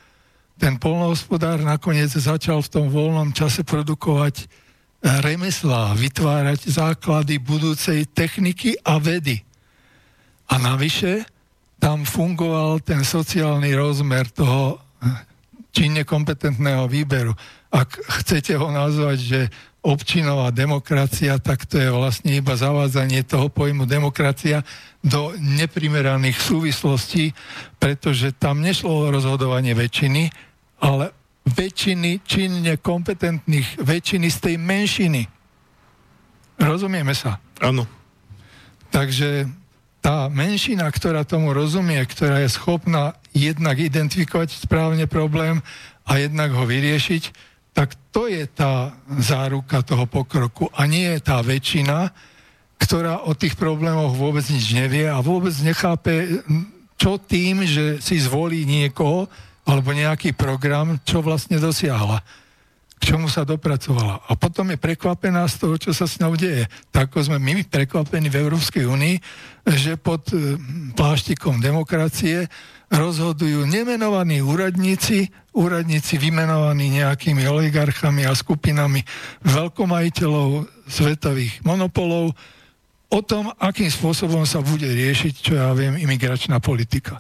Ten 0.63 0.79
polnohospodár 0.79 1.59
nakoniec 1.59 2.15
začal 2.15 2.63
v 2.63 2.71
tom 2.71 2.87
voľnom 2.87 3.35
čase 3.35 3.67
produkovať 3.67 4.47
remeslá, 5.05 5.93
vytvárať 5.93 6.73
základy 6.73 7.37
budúcej 7.37 8.09
techniky 8.09 8.81
a 8.81 8.97
vedy. 8.97 9.45
A 10.49 10.57
navyše 10.57 11.29
tam 11.77 12.09
fungoval 12.09 12.81
ten 12.81 13.05
sociálny 13.05 13.77
rozmer 13.77 14.25
toho 14.33 14.81
činne 15.77 16.09
kompetentného 16.09 16.89
výberu. 16.89 17.37
Ak 17.69 18.01
chcete 18.23 18.57
ho 18.57 18.73
nazvať, 18.73 19.19
že 19.21 19.41
občinová 19.85 20.49
demokracia, 20.49 21.37
tak 21.37 21.69
to 21.69 21.77
je 21.77 21.93
vlastne 21.93 22.33
iba 22.33 22.57
zavádzanie 22.57 23.29
toho 23.29 23.53
pojmu 23.53 23.85
demokracia 23.85 24.65
do 25.05 25.37
neprimeraných 25.37 26.41
súvislostí, 26.41 27.37
pretože 27.77 28.33
tam 28.33 28.65
nešlo 28.65 28.89
o 28.89 29.11
rozhodovanie 29.13 29.77
väčšiny, 29.77 30.33
ale 30.81 31.13
väčšiny 31.45 32.25
činne 32.25 32.75
kompetentných, 32.81 33.81
väčšiny 33.81 34.29
z 34.33 34.39
tej 34.41 34.57
menšiny. 34.57 35.23
Rozumieme 36.57 37.13
sa? 37.13 37.37
Áno. 37.61 37.85
Takže 38.89 39.49
tá 40.05 40.29
menšina, 40.29 40.89
ktorá 40.89 41.25
tomu 41.25 41.57
rozumie, 41.57 42.01
ktorá 42.05 42.45
je 42.45 42.53
schopná 42.53 43.17
jednak 43.33 43.81
identifikovať 43.81 44.53
správne 44.53 45.09
problém 45.09 45.65
a 46.05 46.21
jednak 46.21 46.53
ho 46.53 46.69
vyriešiť, 46.69 47.33
tak 47.75 47.97
to 48.15 48.31
je 48.31 48.47
tá 48.47 48.95
záruka 49.19 49.83
toho 49.83 50.07
pokroku 50.07 50.71
a 50.71 50.87
nie 50.87 51.11
je 51.17 51.21
tá 51.25 51.43
väčšina, 51.43 52.15
ktorá 52.79 53.27
o 53.27 53.35
tých 53.35 53.59
problémoch 53.59 54.15
vôbec 54.15 54.47
nič 54.47 54.77
nevie 54.77 55.11
a 55.11 55.19
vôbec 55.25 55.57
nechápe, 55.65 56.45
čo 56.95 57.19
tým, 57.19 57.67
že 57.67 57.99
si 57.99 58.21
zvolí 58.23 58.63
niekoho, 58.63 59.27
alebo 59.65 59.97
nejaký 59.97 60.37
program, 60.37 61.01
čo 61.09 61.25
vlastne 61.25 61.57
dosiahla, 61.57 62.21
k 63.01 63.13
čomu 63.13 63.33
sa 63.33 63.49
dopracovala. 63.49 64.25
A 64.29 64.33
potom 64.37 64.71
je 64.71 64.79
prekvapená 64.81 65.45
z 65.49 65.57
toho, 65.61 65.75
čo 65.81 65.91
sa 65.97 66.05
s 66.09 66.21
ňou 66.21 66.37
deje. 66.37 66.69
Tak 66.93 67.13
ako 67.13 67.33
sme 67.33 67.39
my 67.41 67.65
prekvapení 67.69 68.29
v 68.29 68.41
Európskej 68.45 68.85
únii, 68.85 69.17
že 69.69 69.97
pod 69.97 70.29
e, 70.33 70.57
pláštikom 70.93 71.61
demokracie 71.61 72.49
rozhodujú 72.93 73.65
nemenovaní 73.67 74.45
úradníci, 74.45 75.33
úradníci 75.57 76.21
vymenovaní 76.21 77.01
nejakými 77.01 77.49
oligarchami 77.49 78.29
a 78.29 78.37
skupinami 78.37 79.03
veľkomajiteľov 79.43 80.69
svetových 80.87 81.65
monopolov 81.65 82.37
o 83.11 83.21
tom, 83.25 83.51
akým 83.59 83.89
spôsobom 83.89 84.45
sa 84.45 84.61
bude 84.61 84.87
riešiť, 84.87 85.35
čo 85.41 85.53
ja 85.57 85.73
viem, 85.73 85.97
imigračná 85.99 86.61
politika 86.61 87.19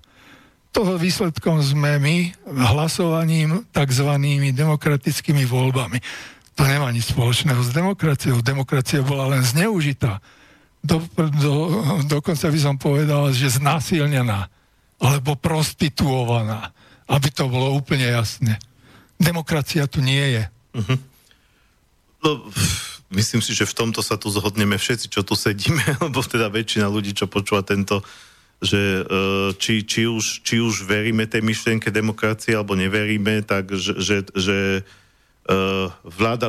toho 0.74 0.98
výsledkom 0.98 1.62
sme 1.62 2.02
my 2.02 2.16
hlasovaním 2.50 3.62
tzv. 3.70 4.10
demokratickými 4.50 5.46
voľbami. 5.46 6.02
To 6.58 6.66
nemá 6.66 6.90
nič 6.90 7.14
spoločného 7.14 7.62
s 7.62 7.70
demokraciou. 7.70 8.42
Demokracia 8.42 9.06
bola 9.06 9.38
len 9.38 9.46
zneužitá. 9.46 10.18
Do, 10.82 11.00
do, 11.16 11.52
dokonca 12.10 12.50
by 12.50 12.58
som 12.58 12.74
povedal, 12.74 13.30
že 13.30 13.54
znásilnená 13.54 14.50
alebo 14.98 15.38
prostituovaná, 15.38 16.74
aby 17.06 17.28
to 17.30 17.46
bolo 17.46 17.74
úplne 17.74 18.10
jasné. 18.10 18.58
Demokracia 19.18 19.86
tu 19.86 20.02
nie 20.02 20.38
je. 20.38 20.44
Uh-huh. 20.74 20.98
No, 22.22 22.30
myslím 23.14 23.42
si, 23.42 23.54
že 23.54 23.66
v 23.66 23.74
tomto 23.74 24.02
sa 24.02 24.18
tu 24.18 24.26
zhodneme 24.30 24.74
všetci, 24.74 25.06
čo 25.06 25.22
tu 25.22 25.38
sedíme, 25.38 25.82
lebo 26.04 26.18
teda 26.22 26.50
väčšina 26.50 26.90
ľudí, 26.90 27.14
čo 27.14 27.30
počúva 27.30 27.62
tento 27.62 28.02
že 28.62 28.80
e, 28.80 29.02
či, 29.58 29.82
či, 29.82 30.06
už, 30.06 30.44
či 30.46 30.62
už 30.62 30.86
veríme 30.86 31.26
tej 31.26 31.42
myšlienke 31.42 31.90
demokracie 31.90 32.54
alebo 32.54 32.78
neveríme, 32.78 33.42
tak 33.42 33.74
že, 33.74 34.24
že, 34.32 34.58
e, 35.44 35.52
vláda, 36.04 36.48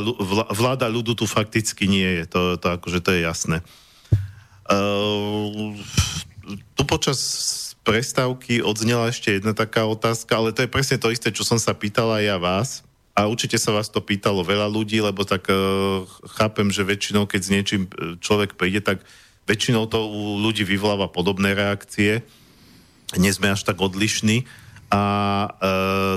vláda 0.53 0.87
ľudu 0.87 1.17
tu 1.17 1.25
fakticky 1.25 1.89
nie 1.89 2.21
je. 2.21 2.23
To, 2.31 2.41
to 2.61 2.67
akože 2.77 2.99
to 3.01 3.09
je 3.15 3.21
jasné. 3.25 3.57
E, 3.59 3.65
tu 6.77 6.81
počas 6.85 7.19
prestávky 7.85 8.65
odznela 8.65 9.09
ešte 9.09 9.37
jedna 9.37 9.53
taká 9.53 9.85
otázka, 9.85 10.33
ale 10.33 10.53
to 10.53 10.65
je 10.65 10.73
presne 10.73 10.97
to 10.97 11.13
isté, 11.13 11.29
čo 11.29 11.45
som 11.45 11.61
sa 11.61 11.73
pýtala 11.73 12.21
ja 12.21 12.37
vás. 12.37 12.81
A 13.15 13.31
určite 13.31 13.55
sa 13.55 13.71
vás 13.71 13.87
to 13.87 14.03
pýtalo 14.03 14.43
veľa 14.43 14.67
ľudí, 14.67 14.99
lebo 14.99 15.23
tak 15.23 15.47
chápem, 16.35 16.67
že 16.67 16.83
väčšinou, 16.83 17.23
keď 17.23 17.41
s 17.47 17.53
niečím 17.53 17.87
človek 18.19 18.59
príde, 18.59 18.83
tak 18.83 18.99
väčšinou 19.45 19.85
to 19.89 20.01
u 20.05 20.41
ľudí 20.41 20.65
vyvoláva 20.65 21.09
podobné 21.09 21.53
reakcie. 21.53 22.25
Nie 23.15 23.31
sme 23.31 23.53
až 23.53 23.65
tak 23.65 23.77
odlišní. 23.81 24.45
A 24.89 25.03
e, 25.45 25.49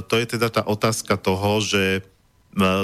to 0.09 0.15
je 0.17 0.27
teda 0.37 0.49
tá 0.53 0.63
otázka 0.65 1.17
toho, 1.17 1.61
že 1.61 1.83
e, 1.99 2.01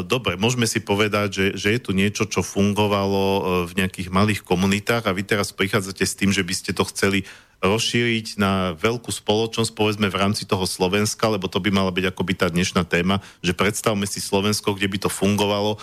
dobre, 0.04 0.36
môžeme 0.40 0.64
si 0.68 0.80
povedať, 0.80 1.28
že, 1.32 1.46
že 1.56 1.68
je 1.76 1.80
tu 1.80 1.92
niečo, 1.92 2.24
čo 2.28 2.40
fungovalo 2.40 3.24
e, 3.24 3.40
v 3.68 3.72
nejakých 3.84 4.08
malých 4.08 4.40
komunitách 4.44 5.04
a 5.08 5.16
vy 5.16 5.24
teraz 5.24 5.52
prichádzate 5.52 6.04
s 6.04 6.16
tým, 6.16 6.32
že 6.32 6.44
by 6.44 6.54
ste 6.56 6.72
to 6.72 6.84
chceli 6.88 7.28
rozšíriť 7.64 8.36
na 8.36 8.76
veľkú 8.76 9.08
spoločnosť, 9.08 9.72
povedzme 9.72 10.12
v 10.12 10.20
rámci 10.20 10.44
toho 10.44 10.68
Slovenska, 10.68 11.32
lebo 11.32 11.48
to 11.48 11.60
by 11.64 11.72
mala 11.72 11.88
byť 11.88 12.12
akoby 12.12 12.32
tá 12.36 12.52
dnešná 12.52 12.84
téma, 12.84 13.24
že 13.40 13.56
predstavme 13.56 14.04
si 14.04 14.20
Slovensko, 14.20 14.76
kde 14.76 14.88
by 14.88 15.08
to 15.08 15.10
fungovalo, 15.12 15.80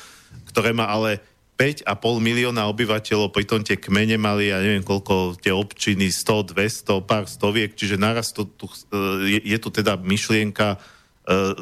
ktoré 0.54 0.78
má 0.78 0.86
ale 0.86 1.22
5,5 1.62 1.86
milióna 2.18 2.66
obyvateľov, 2.74 3.30
pritom 3.30 3.62
tie 3.62 3.78
kmene 3.78 4.18
mali, 4.18 4.50
ja 4.50 4.58
neviem 4.58 4.82
koľko, 4.82 5.38
tie 5.38 5.54
občiny, 5.54 6.10
100, 6.10 6.58
200, 6.58 7.06
pár 7.06 7.30
stoviek, 7.30 7.78
čiže 7.78 8.02
naraz 8.02 8.34
to, 8.34 8.50
tu, 8.50 8.66
e, 8.66 9.38
je, 9.38 9.40
je 9.46 9.58
tu 9.62 9.70
teda 9.70 9.94
myšlienka 10.02 10.82
uh, 10.82 11.54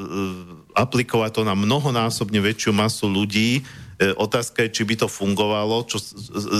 aplikovať 0.71 1.31
to 1.35 1.41
na 1.43 1.51
mnohonásobne 1.51 2.39
väčšiu 2.39 2.71
masu 2.71 3.11
ľudí, 3.11 3.67
E, 3.99 4.15
otázka 4.15 4.63
je, 4.63 4.79
či 4.79 4.87
by 4.87 4.95
to 4.95 5.11
fungovalo, 5.11 5.83
čo 5.83 5.99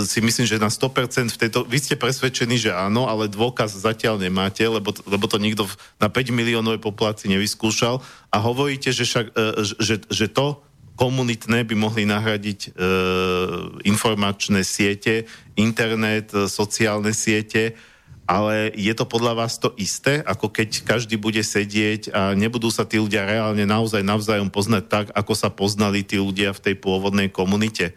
si 0.04 0.20
myslím, 0.20 0.44
že 0.44 0.60
na 0.60 0.68
100% 0.68 1.32
v 1.32 1.40
tejto... 1.40 1.64
Vy 1.64 1.80
ste 1.80 1.96
presvedčení, 1.96 2.60
že 2.60 2.68
áno, 2.68 3.08
ale 3.08 3.32
dôkaz 3.32 3.80
zatiaľ 3.80 4.20
nemáte, 4.20 4.60
lebo, 4.60 4.92
lebo 5.08 5.24
to 5.24 5.40
nikto 5.40 5.64
na 5.96 6.12
5 6.12 6.36
miliónovej 6.36 6.84
populácii 6.84 7.32
nevyskúšal. 7.32 8.04
A 8.28 8.36
hovoríte, 8.44 8.92
že, 8.92 9.08
však, 9.08 9.32
e, 9.32 9.56
že, 9.80 10.04
že 10.04 10.26
to 10.28 10.60
komunitné 11.00 11.64
by 11.64 11.74
mohli 11.80 12.04
nahradiť 12.04 12.60
e, 12.60 12.70
informačné 13.88 14.60
siete, 14.60 15.24
internet, 15.56 16.28
e, 16.36 16.44
sociálne 16.44 17.16
siete, 17.16 17.72
ale 18.28 18.68
je 18.76 18.92
to 18.92 19.08
podľa 19.08 19.32
vás 19.42 19.56
to 19.56 19.72
isté, 19.80 20.20
ako 20.20 20.52
keď 20.52 20.84
každý 20.84 21.16
bude 21.16 21.40
sedieť 21.40 22.12
a 22.12 22.36
nebudú 22.36 22.68
sa 22.68 22.84
tí 22.84 23.00
ľudia 23.00 23.24
reálne 23.24 23.64
naozaj 23.64 24.04
navzájom 24.04 24.52
poznať 24.52 24.84
tak, 24.92 25.06
ako 25.16 25.32
sa 25.32 25.48
poznali 25.48 26.04
tí 26.04 26.20
ľudia 26.20 26.52
v 26.52 26.62
tej 26.68 26.74
pôvodnej 26.76 27.32
komunite? 27.32 27.96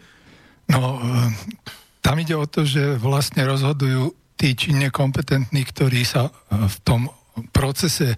No, 0.72 0.96
e, 0.96 1.28
tam 2.00 2.16
ide 2.16 2.32
o 2.40 2.48
to, 2.48 2.64
že 2.64 2.96
vlastne 2.96 3.44
rozhodujú 3.44 4.16
tí 4.40 4.56
činne 4.56 4.88
kompetentní, 4.88 5.60
ktorí 5.60 6.08
sa 6.08 6.32
e, 6.32 6.32
v 6.56 6.76
tom 6.80 7.12
procese 7.52 8.16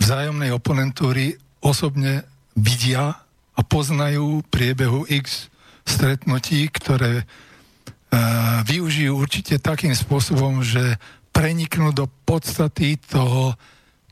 vzájomnej 0.00 0.48
oponentúry 0.48 1.36
osobne 1.60 2.24
vidia 2.56 3.23
a 3.54 3.60
poznajú 3.62 4.42
priebehu 4.50 5.06
X 5.06 5.48
stretnutí, 5.86 6.66
ktoré 6.72 7.22
uh, 7.22 7.26
využijú 8.66 9.14
určite 9.14 9.60
takým 9.62 9.94
spôsobom, 9.94 10.64
že 10.64 10.98
preniknú 11.30 11.90
do 11.94 12.06
podstaty 12.26 12.98
toho 12.98 13.54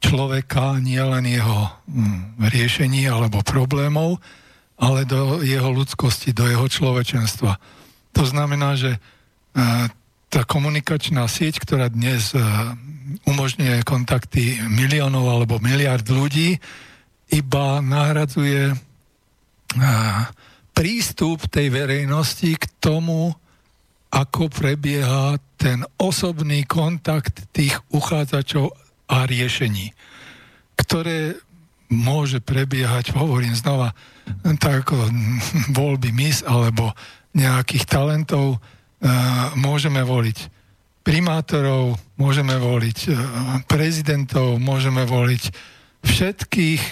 človeka, 0.03 0.83
nielen 0.83 1.27
jeho 1.31 1.71
hm, 1.87 2.43
riešení 2.43 3.07
alebo 3.07 3.47
problémov, 3.47 4.19
ale 4.75 5.07
do 5.07 5.39
jeho 5.47 5.71
ľudskosti, 5.71 6.35
do 6.35 6.51
jeho 6.51 6.67
človečenstva. 6.67 7.55
To 8.19 8.23
znamená, 8.27 8.75
že 8.75 8.99
uh, 8.99 9.87
tá 10.27 10.43
komunikačná 10.43 11.25
sieť, 11.31 11.63
ktorá 11.63 11.87
dnes 11.87 12.35
uh, 12.35 12.75
umožňuje 13.27 13.87
kontakty 13.87 14.59
miliónov 14.67 15.29
alebo 15.29 15.63
miliard 15.63 16.05
ľudí, 16.07 16.59
iba 17.33 17.81
nahradzuje 17.81 18.77
prístup 20.73 21.47
tej 21.53 21.69
verejnosti 21.69 22.57
k 22.57 22.65
tomu, 22.81 23.33
ako 24.13 24.53
prebieha 24.53 25.41
ten 25.57 25.85
osobný 25.97 26.69
kontakt 26.69 27.49
tých 27.57 27.81
uchádzačov 27.93 28.73
a 29.09 29.25
riešení, 29.25 29.93
ktoré 30.77 31.37
môže 31.93 32.41
prebiehať, 32.41 33.13
hovorím 33.13 33.53
znova, 33.53 33.93
tak 34.61 34.89
ako 34.89 35.13
voľby 35.77 36.13
mis 36.13 36.41
alebo 36.45 36.93
nejakých 37.37 37.85
talentov, 37.89 38.61
môžeme 39.57 40.01
voliť 40.05 40.39
primátorov, 41.03 41.99
môžeme 42.17 42.57
voliť 42.57 42.99
prezidentov, 43.67 44.57
môžeme 44.61 45.05
voliť 45.05 45.43
všetkých 46.05 46.83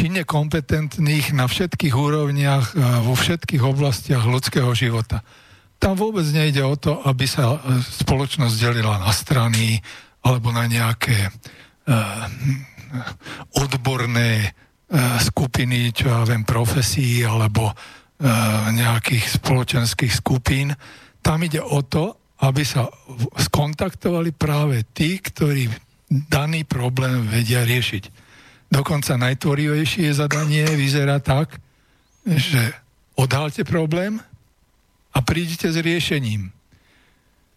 činne 0.00 0.24
kompetentných 0.24 1.36
na 1.36 1.44
všetkých 1.44 1.92
úrovniach, 1.92 2.72
vo 3.04 3.12
všetkých 3.12 3.60
oblastiach 3.60 4.24
ľudského 4.24 4.72
života. 4.72 5.20
Tam 5.76 5.92
vôbec 5.92 6.24
nejde 6.32 6.64
o 6.64 6.72
to, 6.72 7.04
aby 7.04 7.28
sa 7.28 7.60
e, 7.60 7.76
spoločnosť 8.00 8.56
delila 8.56 8.96
na 8.96 9.12
strany 9.12 9.76
alebo 10.24 10.52
na 10.52 10.68
nejaké 10.68 11.32
uh, 11.32 12.28
odborné 13.56 14.52
skupiny, 15.24 15.96
čo 15.96 16.12
ja 16.12 16.28
viem, 16.28 16.44
profesí 16.44 17.24
alebo 17.24 17.72
nejakých 18.76 19.40
spoločenských 19.40 20.12
skupín. 20.12 20.76
Tam 21.24 21.40
ide 21.40 21.64
o 21.64 21.80
to, 21.80 22.20
aby 22.44 22.60
sa 22.68 22.84
skontaktovali 23.32 24.36
práve 24.36 24.84
tí, 24.92 25.16
ktorí 25.16 25.72
daný 26.28 26.68
problém 26.68 27.24
vedia 27.24 27.64
riešiť. 27.64 28.29
Dokonca 28.70 29.18
najtvorivejšie 29.18 30.14
zadanie 30.14 30.64
vyzerá 30.78 31.18
tak, 31.18 31.58
že 32.22 32.70
odhalte 33.18 33.66
problém 33.66 34.22
a 35.10 35.18
prídite 35.26 35.66
s 35.66 35.76
riešením. 35.76 36.54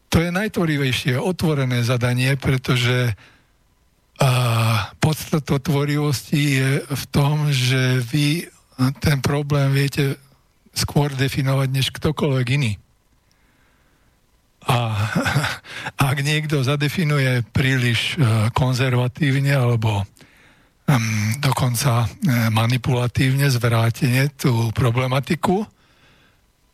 To 0.09 0.21
je 0.21 0.29
najtvorivejšie, 0.29 1.17
otvorené 1.17 1.85
zadanie, 1.85 2.33
pretože 2.37 3.13
a 4.21 4.29
podstata 5.01 5.57
tvorivosti 5.57 6.61
je 6.61 6.69
v 6.85 7.03
tom, 7.09 7.49
že 7.49 7.97
vy 7.99 8.45
ten 9.01 9.19
problém 9.19 9.73
viete 9.73 10.21
skôr 10.73 11.09
definovať 11.13 11.69
než 11.73 11.89
ktokoľvek 11.89 12.47
iný. 12.53 12.77
A 14.63 14.95
ak 16.13 16.17
niekto 16.23 16.63
zadefinuje 16.63 17.43
príliš 17.51 18.15
e, 18.15 18.47
konzervatívne 18.55 19.51
alebo 19.51 20.07
dokonca 21.39 22.03
e, 22.03 22.07
manipulatívne, 22.51 23.47
zvrátenie 23.47 24.27
tú 24.35 24.71
problematiku, 24.75 25.63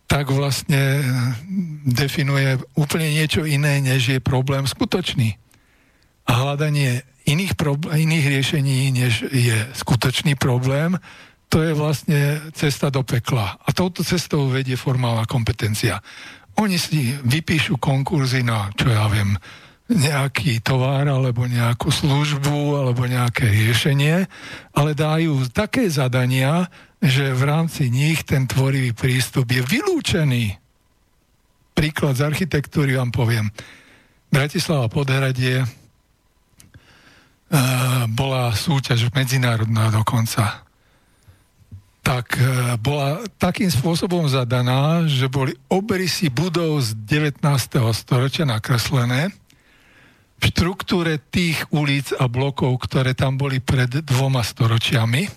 tak 0.10 0.34
vlastne 0.34 0.82
e, 0.82 1.04
definuje 1.86 2.58
úplne 2.74 3.14
niečo 3.14 3.46
iné, 3.46 3.78
než 3.78 4.18
je 4.18 4.20
problém 4.20 4.66
skutočný. 4.66 5.38
A 6.26 6.32
hľadanie 6.46 7.06
iných, 7.30 7.54
probl- 7.54 7.94
iných 7.94 8.26
riešení, 8.26 8.90
než 8.90 9.30
je 9.30 9.58
skutočný 9.78 10.34
problém, 10.34 10.98
to 11.50 11.66
je 11.66 11.74
vlastne 11.74 12.20
cesta 12.54 12.94
do 12.94 13.02
pekla. 13.02 13.58
A 13.62 13.70
touto 13.74 14.06
cestou 14.06 14.50
vedie 14.50 14.78
formálna 14.78 15.26
kompetencia. 15.26 16.02
Oni 16.62 16.78
si 16.78 17.14
vypíšu 17.26 17.82
konkurzy 17.82 18.46
na, 18.46 18.70
čo 18.78 18.90
ja 18.90 19.10
viem, 19.10 19.38
nejaký 19.90 20.62
tovar 20.62 21.10
alebo 21.10 21.50
nejakú 21.50 21.90
službu 21.90 22.78
alebo 22.78 23.10
nejaké 23.10 23.50
riešenie, 23.50 24.30
ale 24.78 24.94
dajú 24.94 25.50
také 25.50 25.90
zadania, 25.90 26.70
že 27.02 27.34
v 27.34 27.44
rámci 27.50 27.90
nich 27.90 28.22
ten 28.22 28.46
tvorivý 28.46 28.94
prístup 28.94 29.50
je 29.50 29.66
vylúčený. 29.66 30.62
Príklad 31.74 32.22
z 32.22 32.26
architektúry 32.30 33.02
vám 33.02 33.10
poviem. 33.10 33.50
Bratislava 34.30 34.86
Podhradie 34.94 35.66
uh, 35.66 35.70
bola 38.14 38.54
súťaž 38.54 39.10
medzinárodná 39.10 39.90
dokonca. 39.90 40.70
Tak 42.06 42.28
uh, 42.38 42.78
bola 42.78 43.26
takým 43.42 43.74
spôsobom 43.74 44.30
zadaná, 44.30 45.10
že 45.10 45.26
boli 45.26 45.58
obrysy 45.66 46.30
budov 46.30 46.78
z 46.86 46.94
19. 47.10 47.42
storočia 47.90 48.46
nakreslené 48.46 49.34
v 50.40 50.44
štruktúre 50.48 51.20
tých 51.20 51.68
ulic 51.76 52.16
a 52.16 52.32
blokov, 52.32 52.88
ktoré 52.88 53.12
tam 53.12 53.36
boli 53.36 53.60
pred 53.60 53.92
dvoma 54.08 54.40
storočiami. 54.40 55.28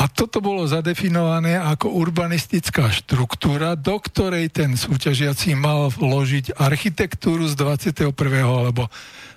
A 0.00 0.08
toto 0.08 0.40
bolo 0.40 0.64
zadefinované 0.64 1.60
ako 1.60 1.92
urbanistická 1.92 2.88
štruktúra, 2.88 3.76
do 3.76 4.00
ktorej 4.00 4.48
ten 4.48 4.72
súťažiaci 4.72 5.52
mal 5.52 5.92
vložiť 5.92 6.56
architektúru 6.56 7.44
z 7.44 7.54
21. 7.60 8.08
alebo 8.40 8.88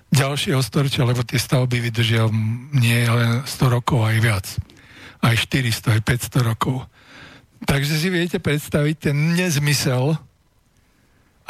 ďalšieho 0.07 0.63
storočia, 0.63 1.03
lebo 1.03 1.27
tie 1.27 1.35
stavby 1.35 1.83
vydržia 1.83 2.31
nie 2.71 3.03
len 3.03 3.43
100 3.43 3.75
rokov, 3.75 4.07
aj 4.07 4.17
viac. 4.23 4.45
Aj 5.19 5.35
400, 5.35 5.99
aj 5.99 6.01
500 6.31 6.49
rokov. 6.55 6.87
Takže 7.67 7.99
si 7.99 8.07
viete 8.07 8.39
predstaviť 8.39 9.11
ten 9.11 9.35
nezmysel, 9.35 10.15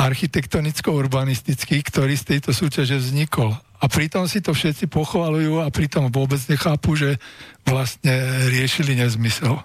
architektonicko-urbanistický, 0.03 1.79
ktorý 1.79 2.19
z 2.19 2.35
tejto 2.35 2.51
súťaže 2.51 2.99
vznikol. 2.99 3.55
A 3.83 3.85
pritom 3.91 4.27
si 4.27 4.39
to 4.39 4.55
všetci 4.55 4.87
pochvalujú 4.87 5.63
a 5.63 5.67
pritom 5.71 6.11
vôbec 6.11 6.39
nechápu, 6.47 6.95
že 6.95 7.19
vlastne 7.67 8.11
riešili 8.51 8.95
nezmysel. 8.99 9.59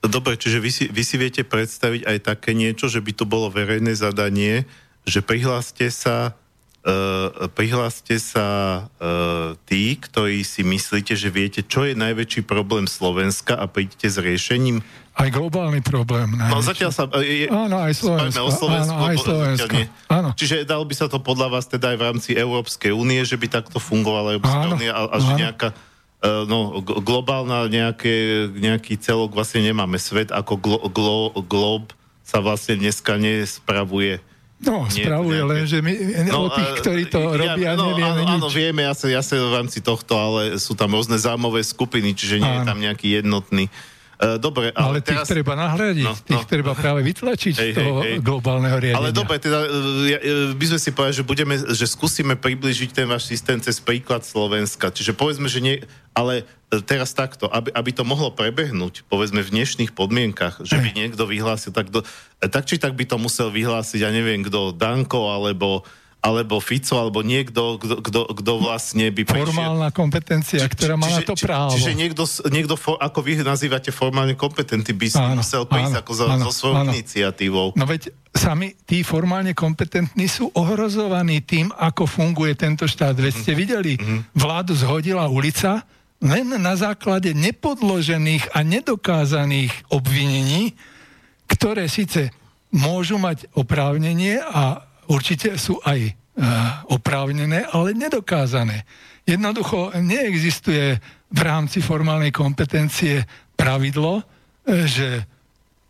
Dobre, 0.00 0.40
čiže 0.40 0.64
vy 0.64 0.70
si, 0.72 0.84
vy 0.88 1.02
si 1.04 1.20
viete 1.20 1.44
predstaviť 1.44 2.08
aj 2.08 2.18
také 2.24 2.56
niečo, 2.56 2.88
že 2.88 3.04
by 3.04 3.12
to 3.12 3.28
bolo 3.28 3.52
verejné 3.52 3.92
zadanie, 3.92 4.64
že 5.04 5.20
prihláste 5.20 5.92
sa 5.92 6.32
prihláste 7.52 8.16
sa 8.16 8.48
uh, 8.88 9.52
tí, 9.68 10.00
ktorí 10.00 10.40
si 10.40 10.64
myslíte, 10.64 11.12
že 11.12 11.28
viete, 11.28 11.60
čo 11.60 11.84
je 11.84 11.92
najväčší 11.92 12.48
problém 12.48 12.88
Slovenska 12.88 13.52
a 13.52 13.68
príďte 13.68 14.08
s 14.08 14.16
riešením? 14.16 14.80
Aj 15.12 15.28
globálny 15.28 15.84
problém. 15.84 16.32
Najväčší. 16.32 16.56
No 16.56 16.64
zatiaľ 16.64 16.90
sa... 16.96 17.04
Je, 17.20 17.52
áno, 17.52 17.76
aj 17.84 17.92
Slovensko. 18.00 18.40
O 18.40 18.48
Slovensku, 18.48 18.96
áno, 18.96 19.12
aj 19.12 19.16
Slovensko. 19.20 19.76
Áno. 20.08 20.28
Čiže 20.32 20.64
dalo 20.64 20.88
by 20.88 20.94
sa 20.96 21.06
to 21.12 21.20
podľa 21.20 21.52
vás 21.52 21.68
teda 21.68 21.92
aj 21.92 21.98
v 22.00 22.06
rámci 22.08 22.30
Európskej 22.32 22.96
únie, 22.96 23.20
že 23.28 23.36
by 23.36 23.60
takto 23.60 23.76
fungovala 23.76 24.40
Európska 24.40 24.72
únie 24.72 24.88
a, 24.88 25.04
a 25.04 25.16
že 25.20 25.32
nejaká 25.36 25.76
no, 26.24 26.80
globálna 26.80 27.68
nejaké, 27.68 28.48
nejaký 28.56 28.96
celok 28.96 29.36
vlastne 29.36 29.60
nemáme. 29.60 30.00
Svet 30.00 30.32
ako 30.32 30.56
glo, 30.56 30.80
glo, 30.88 31.20
glob 31.44 31.92
sa 32.24 32.40
vlastne 32.40 32.80
dneska 32.80 33.20
nespravuje 33.20 34.24
No, 34.60 34.84
spravuje 34.92 35.40
len, 35.40 35.64
že 35.64 35.80
my 35.80 35.92
no, 36.28 36.44
o 36.44 36.48
tých, 36.52 36.84
ktorí 36.84 37.02
to 37.08 37.32
ja, 37.32 37.56
robia, 37.56 37.70
no, 37.80 37.96
nevieme 37.96 38.22
áno, 38.28 38.28
nič. 38.28 38.40
Áno, 38.44 38.48
vieme, 38.52 38.80
ja 38.84 38.92
sa, 38.92 39.06
ja 39.08 39.22
sa 39.24 39.40
v 39.40 39.56
rámci 39.56 39.80
tohto, 39.80 40.20
ale 40.20 40.60
sú 40.60 40.76
tam 40.76 40.92
rôzne 40.92 41.16
zámové 41.16 41.64
skupiny, 41.64 42.12
čiže 42.12 42.44
nie 42.44 42.44
áno. 42.44 42.60
je 42.60 42.68
tam 42.68 42.78
nejaký 42.78 43.08
jednotný. 43.24 43.72
Uh, 44.20 44.36
dobre, 44.36 44.68
ale, 44.76 44.84
ale 44.84 44.98
tých 45.00 45.16
teraz... 45.16 45.32
treba 45.32 45.56
nahradiť, 45.56 46.04
no, 46.04 46.12
tých 46.12 46.44
no. 46.44 46.52
treba 46.52 46.76
práve 46.76 47.00
vytlačiť 47.00 47.54
hej, 47.56 47.72
z 47.72 47.76
toho 47.80 48.04
hej, 48.04 48.04
hej. 48.04 48.16
globálneho 48.20 48.76
riadenia. 48.76 49.00
Ale 49.00 49.16
dobre, 49.16 49.40
teda 49.40 49.64
by 50.60 50.64
sme 50.68 50.76
si 50.76 50.92
povedali, 50.92 51.16
že 51.16 51.24
budeme, 51.24 51.56
že 51.56 51.88
skúsime 51.88 52.36
približiť 52.36 52.92
ten 52.92 53.08
váš 53.08 53.32
systém 53.32 53.56
cez 53.64 53.80
príklad 53.80 54.20
Slovenska. 54.20 54.92
Čiže 54.92 55.16
povedzme, 55.16 55.48
že 55.48 55.64
nie, 55.64 55.80
ale 56.12 56.44
teraz 56.84 57.16
takto, 57.16 57.48
aby, 57.48 57.72
aby 57.72 57.90
to 57.96 58.04
mohlo 58.04 58.28
prebehnúť, 58.28 59.08
povedzme 59.08 59.40
v 59.40 59.56
dnešných 59.56 59.96
podmienkach, 59.96 60.68
že 60.68 60.76
by 60.76 60.92
niekto 60.92 61.24
vyhlásil, 61.24 61.72
tak, 61.72 61.88
do, 61.88 62.04
tak 62.44 62.68
či 62.68 62.76
tak 62.76 62.92
by 62.92 63.08
to 63.08 63.16
musel 63.16 63.48
vyhlásiť, 63.48 64.04
ja 64.04 64.12
neviem, 64.12 64.44
kto, 64.44 64.76
Danko, 64.76 65.32
alebo 65.32 65.88
alebo 66.20 66.60
Fico, 66.60 67.00
alebo 67.00 67.24
niekto, 67.24 67.80
kto 68.12 68.52
vlastne 68.60 69.08
by 69.08 69.24
prišiel... 69.24 69.56
Formálna 69.56 69.88
kompetencia, 69.88 70.60
či, 70.60 70.68
ktorá 70.68 71.00
má 71.00 71.08
čiže, 71.08 71.16
na 71.16 71.20
to 71.24 71.34
právo. 71.40 71.72
Čiže 71.72 71.90
niekto, 71.96 72.22
niekto 72.52 72.74
for, 72.76 73.00
ako 73.00 73.24
vy 73.24 73.40
nazývate 73.40 73.88
formálne 73.88 74.36
kompetentný, 74.36 74.92
by 74.92 75.06
áno, 75.16 75.40
musel 75.40 75.64
prísť 75.64 75.96
áno, 75.96 76.00
ako 76.04 76.12
za, 76.12 76.24
áno, 76.28 76.44
so 76.44 76.52
svojou 76.52 76.76
áno. 76.84 76.92
iniciatívou. 76.92 77.72
No 77.72 77.88
veď 77.88 78.12
sami 78.36 78.76
tí 78.84 79.00
formálne 79.00 79.56
kompetentní 79.56 80.28
sú 80.28 80.52
ohrozovaní 80.52 81.40
tým, 81.40 81.72
ako 81.72 82.04
funguje 82.04 82.52
tento 82.52 82.84
štát. 82.84 83.16
Veď 83.16 83.34
ste 83.40 83.52
mhm. 83.56 83.58
videli, 83.58 83.92
mm-hmm. 83.96 84.20
vládu 84.36 84.76
zhodila 84.76 85.24
ulica 85.32 85.88
len 86.20 86.52
na 86.60 86.76
základe 86.76 87.32
nepodložených 87.32 88.52
a 88.52 88.60
nedokázaných 88.60 89.72
obvinení, 89.88 90.76
ktoré 91.48 91.88
síce 91.88 92.28
môžu 92.68 93.16
mať 93.16 93.48
oprávnenie 93.56 94.36
a 94.36 94.89
určite 95.10 95.58
sú 95.58 95.82
aj 95.82 95.98
e, 96.06 96.12
oprávnené, 96.94 97.66
ale 97.74 97.90
nedokázané. 97.98 98.86
Jednoducho 99.26 99.90
neexistuje 99.98 101.02
v 101.30 101.40
rámci 101.42 101.82
formálnej 101.82 102.30
kompetencie 102.30 103.26
pravidlo, 103.58 104.22
e, 104.22 104.86
že 104.86 105.26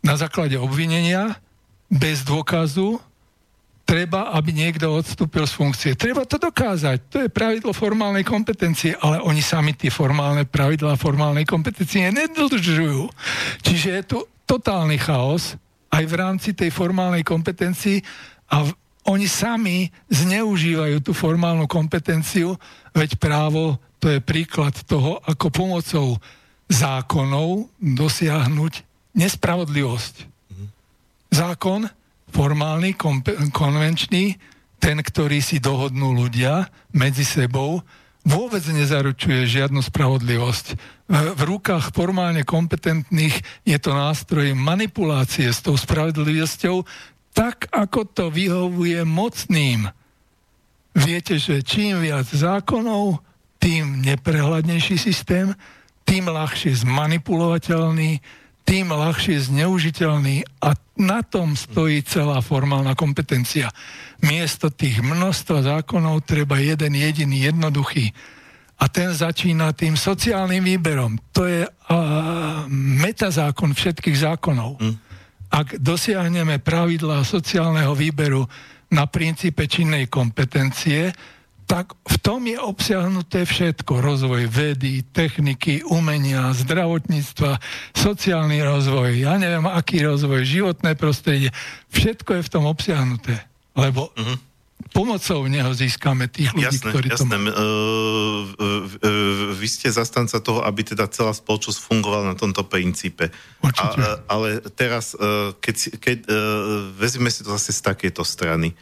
na 0.01 0.17
základe 0.17 0.57
obvinenia 0.57 1.37
bez 1.85 2.25
dôkazu 2.25 2.97
treba, 3.85 4.31
aby 4.31 4.55
niekto 4.55 4.87
odstúpil 4.87 5.43
z 5.43 5.53
funkcie. 5.53 5.91
Treba 5.99 6.23
to 6.23 6.39
dokázať. 6.39 6.97
To 7.11 7.17
je 7.27 7.29
pravidlo 7.29 7.75
formálnej 7.75 8.23
kompetencie, 8.23 8.95
ale 8.95 9.19
oni 9.19 9.43
sami 9.43 9.75
tie 9.75 9.91
formálne 9.91 10.47
pravidlá 10.47 10.95
formálnej 10.95 11.43
kompetencie 11.43 12.07
nedodržujú. 12.07 13.11
Čiže 13.59 13.87
je 13.99 14.03
tu 14.07 14.17
totálny 14.47 14.95
chaos 14.95 15.59
aj 15.91 16.03
v 16.07 16.13
rámci 16.15 16.55
tej 16.55 16.71
formálnej 16.71 17.27
kompetencii 17.27 17.99
a 18.47 18.63
oni 19.07 19.25
sami 19.25 19.89
zneužívajú 20.13 21.01
tú 21.01 21.11
formálnu 21.11 21.65
kompetenciu, 21.65 22.53
veď 22.93 23.17
právo 23.17 23.81
to 24.01 24.09
je 24.09 24.19
príklad 24.21 24.73
toho, 24.85 25.21
ako 25.25 25.49
pomocou 25.53 26.07
zákonov 26.69 27.69
dosiahnuť 27.81 28.73
nespravodlivosť. 29.17 30.15
Zákon, 31.31 31.89
formálny, 32.31 32.95
konvenčný, 33.51 34.39
ten, 34.81 34.97
ktorý 34.97 35.43
si 35.43 35.61
dohodnú 35.61 36.15
ľudia 36.17 36.65
medzi 36.95 37.21
sebou, 37.21 37.85
vôbec 38.21 38.61
nezaručuje 38.65 39.49
žiadnu 39.49 39.81
spravodlivosť. 39.81 40.65
V 41.11 41.41
rukách 41.41 41.91
formálne 41.91 42.45
kompetentných 42.45 43.65
je 43.65 43.77
to 43.81 43.91
nástroj 43.91 44.53
manipulácie 44.53 45.49
s 45.49 45.61
tou 45.61 45.73
spravodlivosťou, 45.73 46.85
tak, 47.31 47.71
ako 47.71 48.07
to 48.07 48.25
vyhovuje 48.27 49.01
mocným. 49.07 49.87
Viete, 50.91 51.39
že 51.39 51.63
čím 51.63 52.03
viac 52.03 52.27
zákonov, 52.27 53.23
tým 53.61 54.03
neprehľadnejší 54.03 54.97
systém, 54.97 55.53
tým 56.03 56.27
ľahšie 56.27 56.81
zmanipulovateľný, 56.81 58.19
tým 58.67 58.87
ľahšie 58.89 59.37
zneužiteľný 59.47 60.43
a 60.59 60.75
na 60.99 61.21
tom 61.23 61.55
stojí 61.55 62.03
celá 62.03 62.43
formálna 62.43 62.93
kompetencia. 62.97 63.71
Miesto 64.21 64.69
tých 64.69 65.01
množstva 65.01 65.77
zákonov 65.77 66.27
treba 66.27 66.59
jeden 66.59 66.93
jediný, 66.93 67.47
jednoduchý. 67.47 68.11
A 68.81 68.89
ten 68.89 69.13
začína 69.13 69.77
tým 69.77 69.93
sociálnym 69.93 70.65
výberom. 70.65 71.21
To 71.37 71.45
je 71.45 71.69
uh, 71.69 71.69
metazákon 72.73 73.77
všetkých 73.77 74.17
zákonov. 74.25 74.81
Mm 74.81 75.10
ak 75.51 75.83
dosiahneme 75.83 76.63
pravidlá 76.63 77.27
sociálneho 77.27 77.91
výberu 77.91 78.47
na 78.91 79.03
princípe 79.07 79.67
činnej 79.67 80.07
kompetencie, 80.07 81.11
tak 81.67 81.95
v 82.03 82.17
tom 82.19 82.43
je 82.43 82.59
obsiahnuté 82.59 83.47
všetko. 83.47 84.03
Rozvoj 84.03 84.43
vedy, 84.51 85.07
techniky, 85.07 85.87
umenia, 85.87 86.51
zdravotníctva, 86.51 87.63
sociálny 87.95 88.59
rozvoj, 88.59 89.23
ja 89.23 89.39
neviem 89.39 89.63
aký 89.63 90.03
rozvoj, 90.03 90.43
životné 90.43 90.99
prostredie. 90.99 91.47
Všetko 91.95 92.39
je 92.39 92.41
v 92.43 92.51
tom 92.51 92.63
obsiahnuté. 92.67 93.39
Lebo 93.71 94.11
uh-huh 94.11 94.50
pomocou 94.91 95.47
neho 95.47 95.71
získame 95.71 96.27
tých 96.27 96.51
ľudí, 96.51 96.67
jasné, 96.67 96.91
ktorí 96.91 97.07
jasné. 97.09 97.17
to 97.17 97.25
majú. 97.25 97.51
Uh, 97.51 98.43
uh, 98.59 99.51
vy 99.55 99.67
ste 99.67 99.87
zastanca 99.87 100.37
toho, 100.43 100.61
aby 100.67 100.83
teda 100.83 101.07
celá 101.07 101.31
spoločnosť 101.31 101.79
fungovala 101.79 102.31
na 102.31 102.35
tomto 102.35 102.67
princípe. 102.67 103.31
Určite. 103.63 103.97
A, 104.03 104.19
uh, 104.19 104.27
ale 104.27 104.47
teraz, 104.75 105.15
keď, 105.63 105.75
keď 105.97 106.17
vezmeme 106.95 107.31
si 107.31 107.41
to 107.41 107.55
zase 107.55 107.71
z 107.71 107.81
takéto 107.81 108.21
strany, 108.27 108.75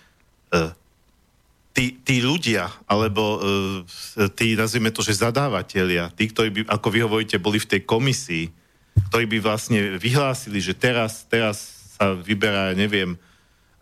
tí, 1.78 1.86
tí 2.02 2.16
ľudia, 2.26 2.74
alebo 2.90 3.38
tí, 4.34 4.58
nazvime 4.58 4.90
to, 4.90 5.06
že 5.06 5.22
zadávateľia, 5.22 6.10
tí, 6.18 6.28
ktorí 6.34 6.50
by, 6.50 6.62
ako 6.68 6.88
vy 6.90 7.00
hovoríte, 7.06 7.38
boli 7.38 7.62
v 7.62 7.70
tej 7.78 7.82
komisii, 7.86 8.46
ktorí 9.14 9.26
by 9.30 9.38
vlastne 9.40 9.96
vyhlásili, 9.96 10.60
že 10.60 10.74
teraz, 10.74 11.24
teraz 11.30 11.80
sa 11.96 12.18
vyberá, 12.18 12.74
neviem, 12.74 13.16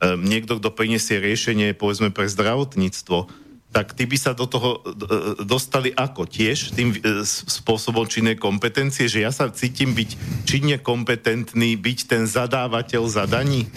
niekto, 0.02 0.62
kto 0.62 0.70
prinesie 0.70 1.18
riešenie, 1.18 1.74
povedzme, 1.74 2.14
pre 2.14 2.30
zdravotníctvo, 2.30 3.48
tak 3.68 3.93
tí 3.93 4.08
by 4.08 4.18
sa 4.18 4.32
do 4.32 4.48
toho 4.48 4.80
e, 4.80 5.43
dostali 5.43 5.91
ako? 5.91 6.24
Tiež 6.24 6.72
tým 6.72 6.95
e, 6.95 7.22
spôsobom 7.28 8.08
činnej 8.08 8.39
kompetencie, 8.39 9.12
že 9.12 9.28
ja 9.28 9.32
sa 9.36 9.52
cítim 9.52 9.91
byť 9.91 10.10
činne 10.48 10.80
kompetentný, 10.80 11.76
byť 11.76 12.00
ten 12.08 12.24
zadávateľ 12.26 13.04
zadaní? 13.06 13.68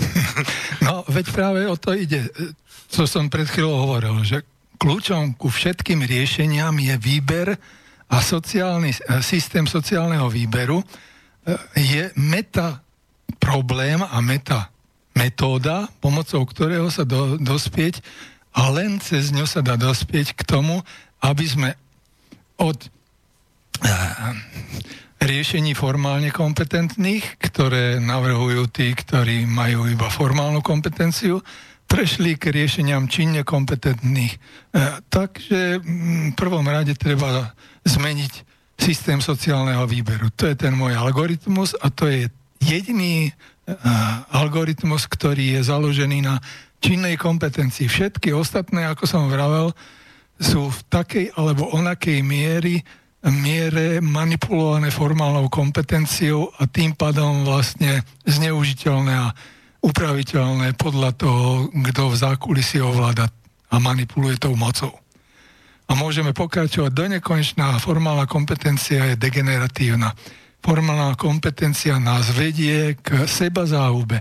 No, 0.81 1.05
veď 1.05 1.27
práve 1.37 1.61
o 1.69 1.77
to 1.77 1.93
ide. 1.93 2.33
Co 2.89 3.05
som 3.05 3.29
pred 3.29 3.45
chvíľou 3.45 3.85
hovoril, 3.85 4.25
že 4.25 4.41
kľúčom 4.81 5.37
ku 5.37 5.53
všetkým 5.53 6.01
riešeniam 6.01 6.73
je 6.81 6.97
výber 6.97 7.61
a 8.09 8.17
sociálny, 8.25 8.97
e, 8.97 8.99
systém 9.21 9.69
sociálneho 9.69 10.33
výberu 10.33 10.81
je 11.77 12.09
meta 12.17 12.81
problém 13.37 14.01
a 14.01 14.19
meta 14.25 14.70
metóda, 15.15 15.91
pomocou 15.99 16.43
ktorého 16.47 16.89
sa 16.89 17.03
do, 17.03 17.37
dospieť 17.37 18.01
a 18.55 18.71
len 18.71 18.99
cez 18.99 19.31
ňu 19.31 19.47
sa 19.47 19.63
dá 19.63 19.79
dospieť 19.79 20.35
k 20.35 20.43
tomu, 20.43 20.83
aby 21.23 21.45
sme 21.47 21.71
od 22.59 22.79
uh, 22.87 24.35
riešení 25.21 25.77
formálne 25.77 26.33
kompetentných, 26.33 27.39
ktoré 27.39 28.01
navrhujú 28.01 28.69
tí, 28.73 28.91
ktorí 28.93 29.47
majú 29.47 29.87
iba 29.87 30.09
formálnu 30.11 30.65
kompetenciu, 30.65 31.41
prešli 31.91 32.39
k 32.39 32.55
riešeniam 32.55 33.11
činne 33.11 33.43
kompetentných. 33.43 34.35
Uh, 34.75 34.99
takže 35.11 35.79
mm, 35.83 36.35
v 36.35 36.39
prvom 36.39 36.67
rade 36.67 36.95
treba 36.99 37.55
zmeniť 37.87 38.51
systém 38.81 39.21
sociálneho 39.21 39.85
výberu. 39.85 40.33
To 40.41 40.49
je 40.49 40.57
ten 40.57 40.73
môj 40.73 40.97
algoritmus 40.97 41.77
a 41.77 41.93
to 41.93 42.09
je 42.09 42.33
jediný 42.61 43.33
algoritmus, 44.31 45.07
ktorý 45.07 45.59
je 45.59 45.61
založený 45.67 46.19
na 46.27 46.41
činnej 46.81 47.15
kompetencii. 47.21 47.87
Všetky 47.87 48.33
ostatné, 48.33 48.89
ako 48.89 49.05
som 49.05 49.29
vravel, 49.29 49.71
sú 50.41 50.73
v 50.73 50.81
takej 50.89 51.27
alebo 51.37 51.69
onakej 51.77 52.25
miery, 52.25 52.81
miere 53.29 54.01
manipulované 54.01 54.89
formálnou 54.89 55.53
kompetenciou 55.53 56.49
a 56.57 56.65
tým 56.65 56.97
pádom 56.97 57.45
vlastne 57.45 58.01
zneužiteľné 58.25 59.13
a 59.13 59.29
upraviteľné 59.85 60.73
podľa 60.81 61.13
toho, 61.21 61.69
kto 61.69 62.03
v 62.09 62.17
zákulisí 62.17 62.81
ovláda 62.81 63.29
a 63.69 63.77
manipuluje 63.77 64.41
tou 64.41 64.57
mocou. 64.57 64.97
A 65.91 65.93
môžeme 65.93 66.33
pokračovať 66.33 66.93
do 66.97 67.05
nekonečná. 67.13 67.77
Formálna 67.83 68.25
kompetencia 68.25 69.13
je 69.13 69.21
degeneratívna 69.21 70.17
formálna 70.61 71.17
kompetencia 71.17 71.97
nás 71.97 72.31
vedie 72.33 72.97
k 73.01 73.25
seba 73.25 73.65
záhube. 73.65 74.21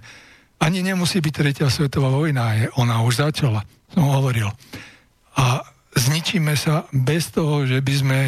Ani 0.60 0.84
nemusí 0.84 1.24
byť 1.24 1.34
tretia 1.36 1.68
svetová 1.72 2.12
vojna, 2.12 2.56
je, 2.60 2.66
ona 2.76 3.00
už 3.04 3.24
začala, 3.24 3.64
som 3.92 4.04
hovoril. 4.08 4.52
A 5.40 5.64
zničíme 5.96 6.56
sa 6.60 6.84
bez 6.92 7.32
toho, 7.32 7.64
že 7.64 7.80
by 7.80 7.94
sme 7.96 8.20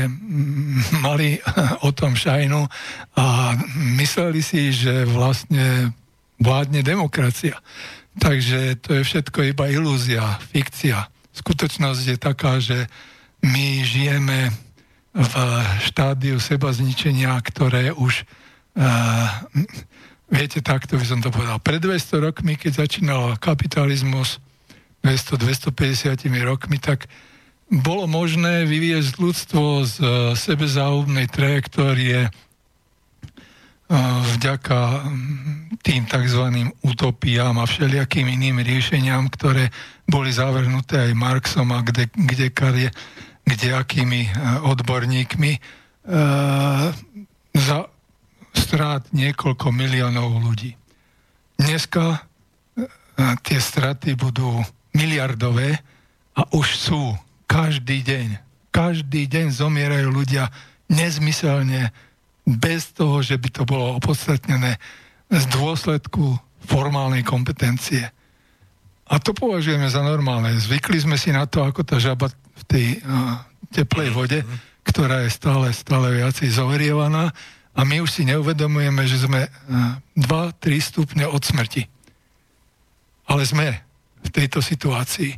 mali 1.04 1.40
o 1.88 1.90
tom 1.92 2.16
šajnu 2.16 2.68
a 3.20 3.26
mysleli 4.00 4.40
si, 4.40 4.72
že 4.72 5.08
vlastne 5.08 5.92
vládne 6.40 6.82
demokracia. 6.84 7.60
Takže 8.20 8.82
to 8.84 9.00
je 9.00 9.08
všetko 9.08 9.56
iba 9.56 9.72
ilúzia, 9.72 10.40
fikcia. 10.52 11.08
Skutočnosť 11.32 12.04
je 12.12 12.18
taká, 12.20 12.60
že 12.60 12.92
my 13.40 13.88
žijeme 13.88 14.52
v 15.12 15.34
štádiu 15.84 16.40
seba 16.40 16.72
zničenia, 16.72 17.36
ktoré 17.44 17.92
už 17.92 18.24
viete, 20.32 20.64
takto 20.64 20.96
by 20.96 21.06
som 21.06 21.20
to 21.20 21.28
povedal. 21.28 21.60
Pred 21.60 21.84
200 21.84 22.26
rokmi, 22.32 22.56
keď 22.56 22.88
začínal 22.88 23.36
kapitalizmus, 23.38 24.40
200-250 25.04 26.30
rokmi, 26.48 26.80
tak 26.80 27.12
bolo 27.72 28.08
možné 28.08 28.68
vyviezť 28.68 29.14
ľudstvo 29.16 29.88
z 29.88 29.96
e, 29.98 30.06
sebezáhubnej 30.36 31.32
trajektórie 31.32 32.28
e, 32.28 32.30
vďaka 34.36 35.08
tým 35.80 36.04
tzv. 36.04 36.46
utopiám 36.84 37.56
a 37.58 37.66
všelijakým 37.66 38.28
iným 38.28 38.60
riešeniam, 38.60 39.32
ktoré 39.32 39.72
boli 40.04 40.36
zavrhnuté 40.36 41.10
aj 41.10 41.12
Marxom 41.16 41.72
a 41.72 41.80
kde, 41.80 42.12
kde, 42.12 42.48
kde, 43.52 43.68
kde 43.68 43.78
akými 43.78 44.22
e, 44.28 44.32
odborníkmi 44.64 45.52
za 47.54 47.80
strát 48.58 49.06
niekoľko 49.14 49.70
miliónov 49.70 50.34
ľudí. 50.42 50.74
Dneska 51.62 52.26
tie 53.46 53.60
straty 53.62 54.18
budú 54.18 54.66
miliardové 54.98 55.78
a 56.34 56.42
už 56.58 56.68
sú 56.74 57.14
každý 57.46 58.02
deň. 58.02 58.28
Každý 58.74 59.30
deň 59.30 59.54
zomierajú 59.54 60.10
ľudia 60.10 60.50
nezmyselne, 60.90 61.94
bez 62.50 62.98
toho, 62.98 63.22
že 63.22 63.38
by 63.38 63.50
to 63.54 63.64
bolo 63.70 64.02
opodstatnené 64.02 64.82
z 65.30 65.44
dôsledku 65.54 66.34
formálnej 66.66 67.22
kompetencie. 67.22 68.10
A 69.06 69.22
to 69.22 69.38
považujeme 69.38 69.86
za 69.86 70.02
normálne. 70.02 70.58
Zvykli 70.58 70.98
sme 70.98 71.22
si 71.22 71.30
na 71.30 71.46
to, 71.46 71.62
ako 71.62 71.86
tá 71.86 72.02
žaba 72.02 72.34
v 72.62 72.64
tej 72.70 72.88
uh, 73.02 73.42
teplej 73.74 74.14
vode, 74.14 74.40
ktorá 74.86 75.26
je 75.26 75.32
stále, 75.34 75.74
stále 75.74 76.14
viacej 76.14 76.50
zoverievaná 76.54 77.34
a 77.72 77.82
my 77.88 78.04
už 78.04 78.12
si 78.12 78.24
neuvedomujeme, 78.28 79.04
že 79.08 79.26
sme 79.26 79.48
uh, 79.48 79.98
2-3 80.20 80.78
stupne 80.82 81.26
od 81.26 81.42
smrti. 81.42 81.88
Ale 83.26 83.48
sme 83.48 83.80
v 84.22 84.30
tejto 84.30 84.62
situácii. 84.62 85.34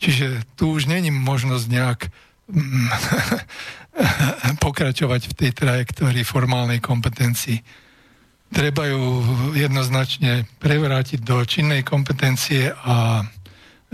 Čiže 0.00 0.42
tu 0.58 0.74
už 0.74 0.90
není 0.90 1.12
možnosť 1.14 1.66
nejak 1.70 2.00
mm, 2.50 2.88
pokračovať 4.64 5.20
v 5.30 5.36
tej 5.38 5.50
trajektórii 5.54 6.26
formálnej 6.26 6.82
kompetencii. 6.82 7.62
Treba 8.54 8.86
ju 8.86 9.22
jednoznačne 9.58 10.46
prevrátiť 10.62 11.20
do 11.26 11.42
činnej 11.42 11.82
kompetencie 11.82 12.70
a 12.70 13.26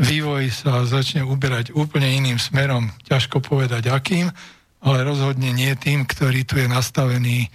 vývoj 0.01 0.49
sa 0.49 0.83
začne 0.89 1.21
uberať 1.23 1.77
úplne 1.77 2.09
iným 2.09 2.41
smerom. 2.41 2.89
Ťažko 3.05 3.45
povedať 3.45 3.93
akým, 3.93 4.33
ale 4.81 5.05
rozhodne 5.05 5.53
nie 5.53 5.77
tým, 5.77 6.09
ktorý 6.09 6.49
tu 6.49 6.57
je 6.57 6.67
nastavený 6.67 7.53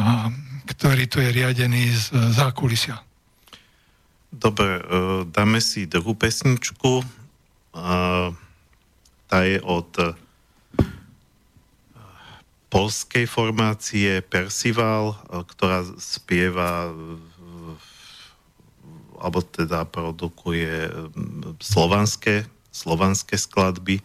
a 0.00 0.32
ktorý 0.64 1.04
tu 1.04 1.20
je 1.20 1.28
riadený 1.28 1.92
z 1.92 2.32
zákulisia. 2.32 3.04
Dobre, 4.32 4.80
e, 4.80 4.82
dáme 5.28 5.60
si 5.60 5.84
druhú 5.84 6.16
pesničku. 6.16 7.04
Tá 9.28 9.38
je 9.44 9.60
od 9.60 9.92
e, 10.00 10.16
polskej 12.72 13.28
formácie 13.28 14.24
Percival, 14.24 15.12
e, 15.12 15.44
ktorá 15.44 15.84
spieva 16.00 16.88
alebo 19.22 19.38
teda 19.46 19.86
produkuje 19.86 20.90
slovanské, 21.62 22.42
slovanské 22.74 23.38
skladby, 23.38 24.02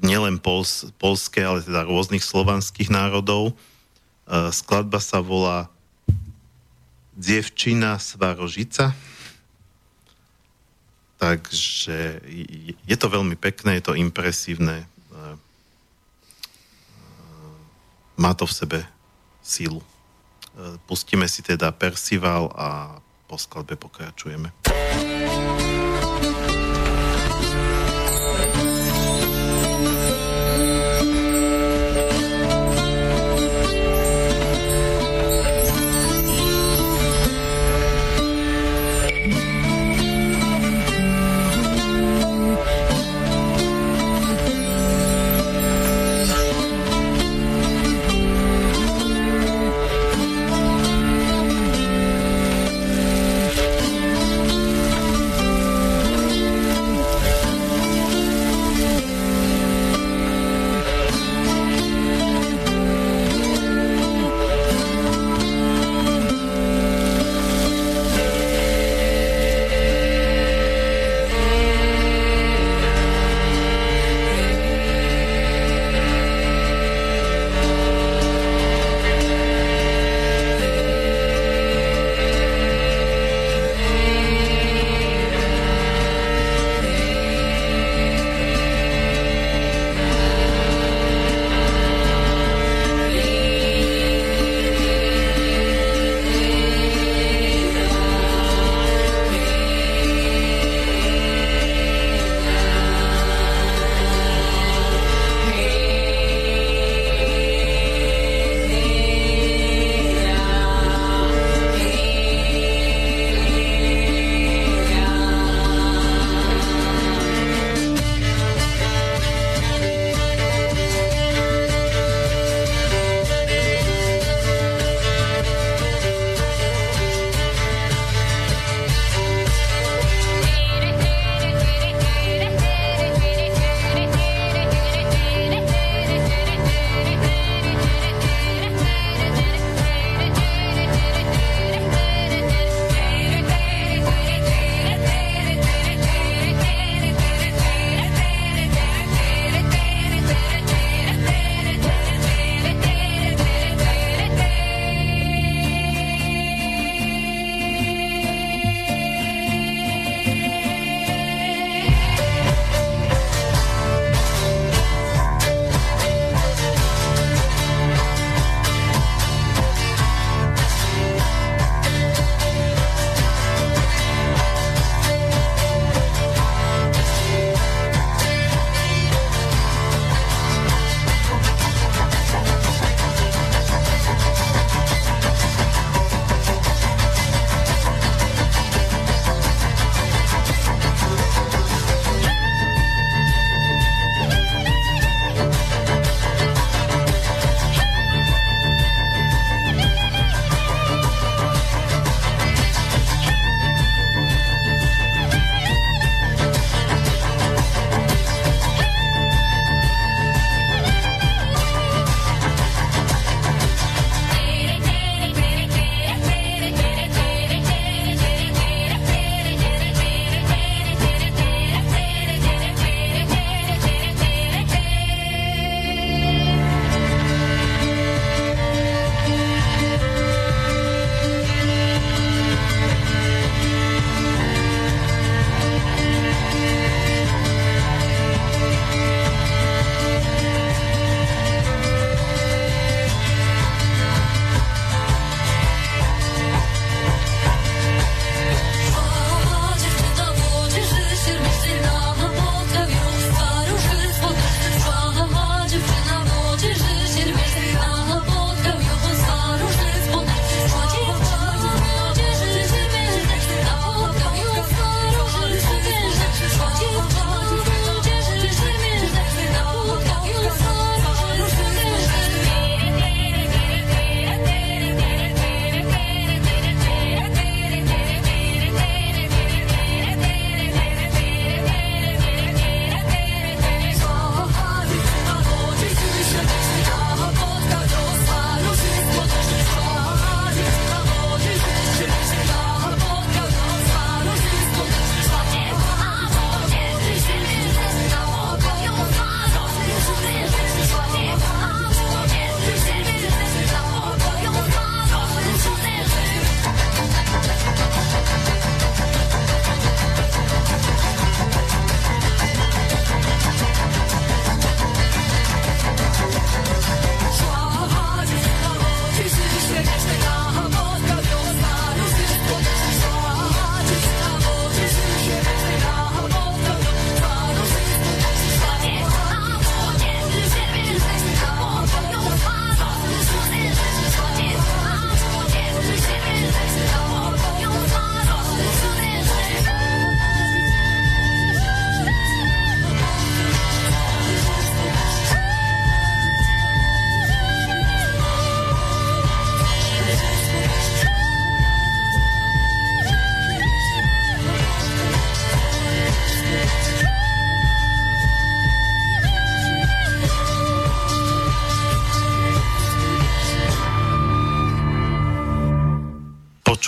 nielen 0.00 0.40
pols, 0.40 0.88
polské, 0.96 1.44
ale 1.44 1.60
teda 1.60 1.84
rôznych 1.84 2.24
slovanských 2.24 2.88
národov. 2.88 3.52
Skladba 4.50 4.98
sa 4.98 5.20
volá 5.20 5.68
Dievčina 7.14 8.00
Svarožica 8.00 8.96
Takže 11.24 12.20
je 12.84 12.96
to 13.00 13.08
veľmi 13.08 13.32
pekné, 13.40 13.80
je 13.80 13.88
to 13.88 13.94
impresívne. 13.96 14.84
E, 14.84 14.86
e, 15.16 15.28
má 18.20 18.36
to 18.36 18.44
v 18.44 18.52
sebe 18.52 18.78
sílu. 19.40 19.80
E, 19.80 19.86
pustíme 20.84 21.24
si 21.24 21.40
teda 21.40 21.72
Percival 21.72 22.52
a 22.52 23.00
polska 23.34 23.60
odbypokę 23.60 24.12
czujemy. 24.16 24.50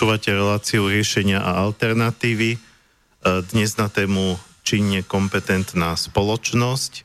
Počúvate 0.07 0.39
reláciu 0.39 0.87
riešenia 0.87 1.43
a 1.43 1.67
alternatívy. 1.67 2.55
E, 2.55 2.59
dnes 3.51 3.75
na 3.75 3.91
tému 3.91 4.39
činne 4.63 5.03
kompetentná 5.03 5.99
spoločnosť. 5.99 7.03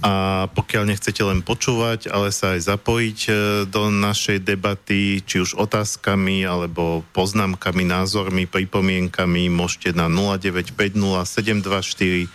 A 0.00 0.48
pokiaľ 0.48 0.88
nechcete 0.88 1.20
len 1.20 1.44
počúvať, 1.44 2.08
ale 2.08 2.32
sa 2.32 2.56
aj 2.56 2.72
zapojiť 2.72 3.18
e, 3.28 3.32
do 3.68 3.92
našej 3.92 4.48
debaty, 4.48 5.20
či 5.28 5.44
už 5.44 5.60
otázkami, 5.60 6.48
alebo 6.48 7.04
poznámkami, 7.12 7.84
názormi, 7.84 8.48
pripomienkami, 8.48 9.52
môžete 9.52 9.92
na 9.92 10.08
0950 10.08 10.88
724 11.28 12.32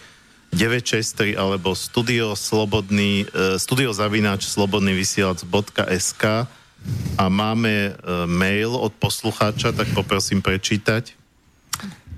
963 0.54 1.34
alebo 1.34 1.74
studio 1.74 2.38
slobodný, 2.38 3.26
e, 3.26 3.58
studiozavináč 3.58 4.46
slobodnyvysielac.sk 4.46 6.46
a 7.20 7.28
máme 7.28 7.92
e, 7.92 7.92
mail 8.26 8.72
od 8.74 8.96
poslucháča, 8.96 9.76
tak 9.76 9.92
poprosím 9.92 10.40
prečítať. 10.40 11.14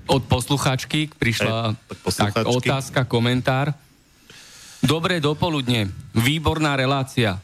Od 0.06 0.22
poslucháčky 0.26 1.10
prišla 1.14 1.74
e, 1.90 2.10
tak, 2.14 2.32
otázka, 2.46 3.00
komentár. 3.06 3.74
Dobré 4.82 5.22
dopoludne, 5.22 5.90
výborná 6.10 6.74
relácia. 6.74 7.38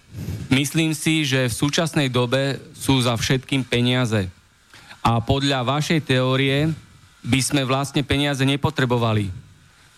Myslím 0.51 0.91
si, 0.91 1.23
že 1.23 1.47
v 1.47 1.55
súčasnej 1.55 2.11
dobe 2.11 2.59
sú 2.75 2.99
za 2.99 3.14
všetkým 3.14 3.62
peniaze. 3.62 4.27
A 5.07 5.23
podľa 5.23 5.62
vašej 5.62 6.03
teórie 6.03 6.75
by 7.23 7.41
sme 7.43 7.62
vlastne 7.62 8.03
peniaze 8.03 8.43
nepotrebovali. 8.43 9.31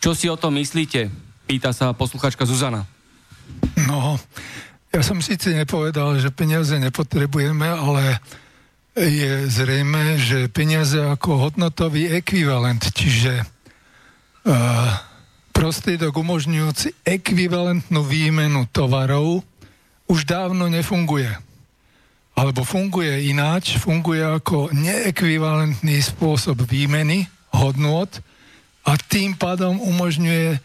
Čo 0.01 0.13
si 0.13 0.29
o 0.29 0.37
tom 0.37 0.57
myslíte? 0.57 1.09
Pýta 1.49 1.73
sa 1.73 1.93
posluchačka 1.97 2.45
Zuzana. 2.45 2.85
No, 3.89 4.21
ja 4.91 5.01
som 5.07 5.23
síce 5.23 5.55
nepovedal, 5.55 6.19
že 6.19 6.35
peniaze 6.35 6.75
nepotrebujeme, 6.75 7.67
ale 7.67 8.19
je 8.99 9.47
zrejme, 9.47 10.19
že 10.19 10.51
peniaze 10.51 10.99
ako 10.99 11.47
hodnotový 11.47 12.11
ekvivalent, 12.11 12.83
čiže 12.91 13.47
uh, 13.47 14.91
prostriedok 15.55 16.19
umožňujúci 16.19 17.07
ekvivalentnú 17.07 18.03
výmenu 18.03 18.67
tovarov 18.75 19.47
už 20.11 20.27
dávno 20.27 20.67
nefunguje. 20.67 21.31
Alebo 22.35 22.67
funguje 22.67 23.31
ináč, 23.31 23.79
funguje 23.79 24.27
ako 24.27 24.75
neekvivalentný 24.75 26.03
spôsob 26.03 26.67
výmeny 26.67 27.31
hodnôt 27.55 28.11
a 28.83 28.99
tým 28.99 29.39
pádom 29.39 29.79
umožňuje 29.79 30.59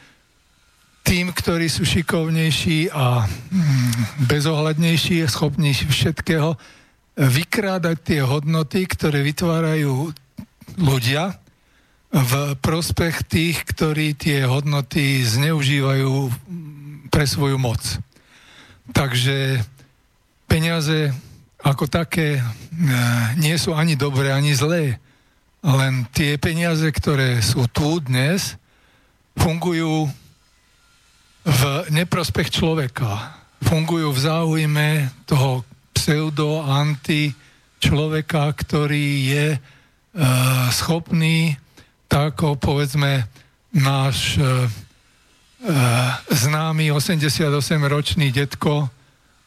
tým, 1.06 1.30
ktorí 1.30 1.70
sú 1.70 1.86
šikovnejší 1.86 2.90
a 2.90 3.30
mm, 3.30 4.26
bezohľadnejší 4.26 5.22
schopnejší 5.30 5.86
všetkého, 5.86 6.58
vykrádať 7.16 7.98
tie 8.02 8.20
hodnoty, 8.26 8.90
ktoré 8.90 9.22
vytvárajú 9.22 10.12
ľudia 10.82 11.38
v 12.10 12.58
prospech 12.60 13.24
tých, 13.30 13.58
ktorí 13.70 14.18
tie 14.18 14.50
hodnoty 14.50 15.22
zneužívajú 15.22 16.12
pre 17.14 17.26
svoju 17.30 17.62
moc. 17.62 17.80
Takže 18.92 19.62
peniaze 20.50 21.14
ako 21.66 21.90
také 21.90 22.38
e, 22.38 22.42
nie 23.42 23.58
sú 23.58 23.74
ani 23.74 23.98
dobré, 23.98 24.30
ani 24.30 24.54
zlé. 24.54 25.02
Len 25.66 26.06
tie 26.14 26.38
peniaze, 26.38 26.86
ktoré 26.94 27.42
sú 27.42 27.66
tu 27.66 27.98
dnes, 27.98 28.54
fungujú 29.34 30.06
v 31.46 31.62
neprospech 31.94 32.50
človeka. 32.50 33.38
Fungujú 33.62 34.10
v 34.10 34.20
záujme 34.20 34.90
toho 35.30 35.62
pseudo-anti 35.94 37.34
človeka, 37.78 38.50
ktorý 38.50 39.08
je 39.30 39.48
e, 39.54 39.60
schopný, 40.74 41.54
tak 42.10 42.42
povedzme 42.42 43.30
náš 43.74 44.38
e, 44.38 44.42
e, 44.42 44.48
známy 46.34 46.90
88-ročný 46.90 48.34
detko 48.34 48.90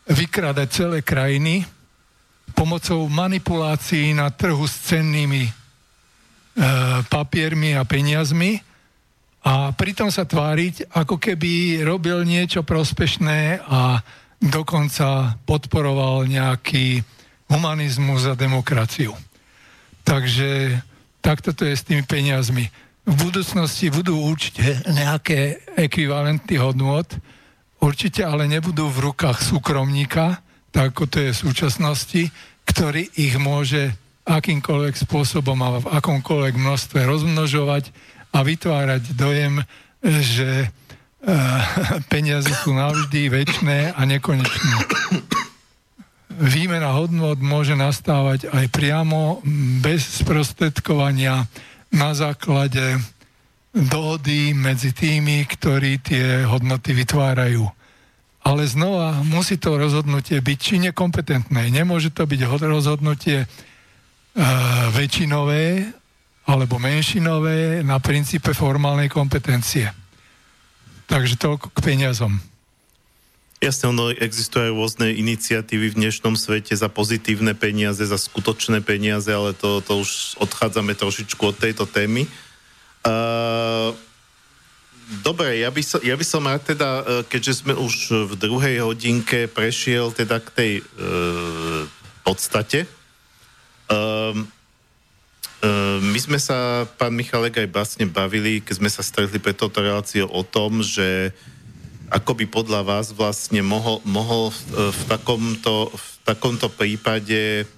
vykrádať 0.07 0.69
celé 0.71 0.99
krajiny 1.03 1.67
pomocou 2.55 3.07
manipulácií 3.11 4.15
na 4.15 4.31
trhu 4.31 4.65
s 4.67 4.89
cennými 4.89 5.47
e, 5.47 5.53
papiermi 7.11 7.75
a 7.75 7.83
peniazmi 7.83 8.68
a 9.49 9.73
pritom 9.73 10.13
sa 10.13 10.29
tváriť, 10.29 10.93
ako 10.93 11.17
keby 11.17 11.81
robil 11.81 12.21
niečo 12.29 12.61
prospešné 12.61 13.65
a 13.65 14.05
dokonca 14.37 15.41
podporoval 15.49 16.29
nejaký 16.29 17.01
humanizmus 17.49 18.29
a 18.29 18.37
demokraciu. 18.37 19.17
Takže 20.05 20.77
takto 21.25 21.57
to 21.57 21.65
je 21.65 21.81
s 21.81 21.87
tými 21.89 22.05
peniazmi. 22.05 22.69
V 23.09 23.15
budúcnosti 23.25 23.89
budú 23.89 24.21
určite 24.21 24.85
nejaké 24.85 25.65
ekvivalenty 25.81 26.61
hodnot, 26.61 27.17
určite 27.81 28.29
ale 28.29 28.45
nebudú 28.53 28.93
v 28.93 29.01
rukách 29.01 29.41
súkromníka, 29.41 30.45
tak 30.69 30.93
ako 30.93 31.09
to 31.09 31.25
je 31.25 31.31
v 31.33 31.43
súčasnosti, 31.49 32.23
ktorý 32.69 33.09
ich 33.17 33.41
môže 33.41 33.97
akýmkoľvek 34.29 35.09
spôsobom 35.09 35.57
a 35.65 35.69
v 35.81 35.89
akomkoľvek 35.89 36.55
množstve 36.61 37.01
rozmnožovať 37.01 37.89
a 38.33 38.39
vytvárať 38.45 39.17
dojem, 39.17 39.65
že 40.05 40.69
uh, 40.69 41.31
peniaze 42.13 42.51
sú 42.63 42.75
navždy 42.75 43.29
väčšie 43.33 43.93
a 43.95 44.01
nekonečné. 44.05 44.75
Výmena 46.39 46.95
hodnot 46.95 47.43
môže 47.43 47.75
nastávať 47.75 48.47
aj 48.55 48.71
priamo 48.71 49.43
bez 49.83 50.23
sprostredkovania 50.23 51.51
na 51.91 52.15
základe 52.15 53.01
dohody 53.75 54.55
medzi 54.55 54.95
tými, 54.95 55.43
ktorí 55.49 55.99
tie 55.99 56.47
hodnoty 56.47 56.95
vytvárajú. 56.95 57.67
Ale 58.47 58.65
znova 58.65 59.19
musí 59.27 59.59
to 59.59 59.77
rozhodnutie 59.77 60.39
byť 60.39 60.59
či 60.63 60.75
nekompetentné. 60.89 61.69
Nemôže 61.75 62.15
to 62.15 62.25
byť 62.25 62.41
rozhodnutie 62.65 63.45
uh, 63.45 63.49
väčšinové 64.95 65.91
alebo 66.49 66.81
menšinové 66.81 67.85
na 67.85 68.01
princípe 68.01 68.57
formálnej 68.57 69.13
kompetencie. 69.13 69.93
Takže 71.05 71.37
toľko 71.37 71.69
k 71.77 71.79
peniazom. 71.85 72.41
Jasne, 73.59 73.91
ono 73.91 74.15
existujú 74.15 74.71
aj 74.71 74.73
rôzne 74.73 75.07
iniciatívy 75.13 75.93
v 75.93 75.99
dnešnom 75.99 76.39
svete 76.39 76.73
za 76.79 76.87
pozitívne 76.87 77.53
peniaze, 77.59 78.01
za 78.07 78.17
skutočné 78.17 78.81
peniaze, 78.81 79.29
ale 79.29 79.53
to, 79.53 79.83
to 79.83 79.99
už 80.01 80.39
odchádzame 80.39 80.95
trošičku 80.95 81.43
od 81.43 81.57
tejto 81.59 81.85
témy. 81.85 82.25
Uh, 83.03 83.93
dobre, 85.27 85.59
ja 85.59 85.75
by, 85.75 85.83
som, 85.83 86.01
ja 86.07 86.15
by 86.15 86.23
som 86.23 86.47
rád 86.47 86.71
teda, 86.71 86.91
e, 87.03 87.03
keďže 87.27 87.67
sme 87.67 87.75
už 87.75 88.29
v 88.31 88.33
druhej 88.39 88.77
hodinke 88.85 89.51
prešiel 89.51 90.15
teda 90.15 90.39
k 90.39 90.49
tej 90.55 90.73
uh, 90.81 91.83
podstate. 92.23 92.85
Um, 93.89 94.47
my 95.99 96.19
sme 96.23 96.39
sa, 96.39 96.87
pán 96.99 97.11
Michalek, 97.19 97.59
aj 97.59 97.69
vlastne 97.75 98.07
bavili, 98.07 98.63
keď 98.63 98.75
sme 98.79 98.91
sa 98.91 99.03
stretli 99.03 99.43
pre 99.43 99.51
toto 99.51 99.83
reláciu 99.83 100.31
o 100.31 100.47
tom, 100.47 100.87
že 100.87 101.35
ako 102.09 102.39
by 102.39 102.45
podľa 102.49 102.81
vás 102.87 103.13
vlastne 103.13 103.61
mohol, 103.61 104.01
mohol 104.07 104.55
v, 104.55 104.95
v, 104.95 105.01
takomto, 105.11 105.93
v 105.93 106.09
takomto 106.25 106.73
prípade 106.73 107.69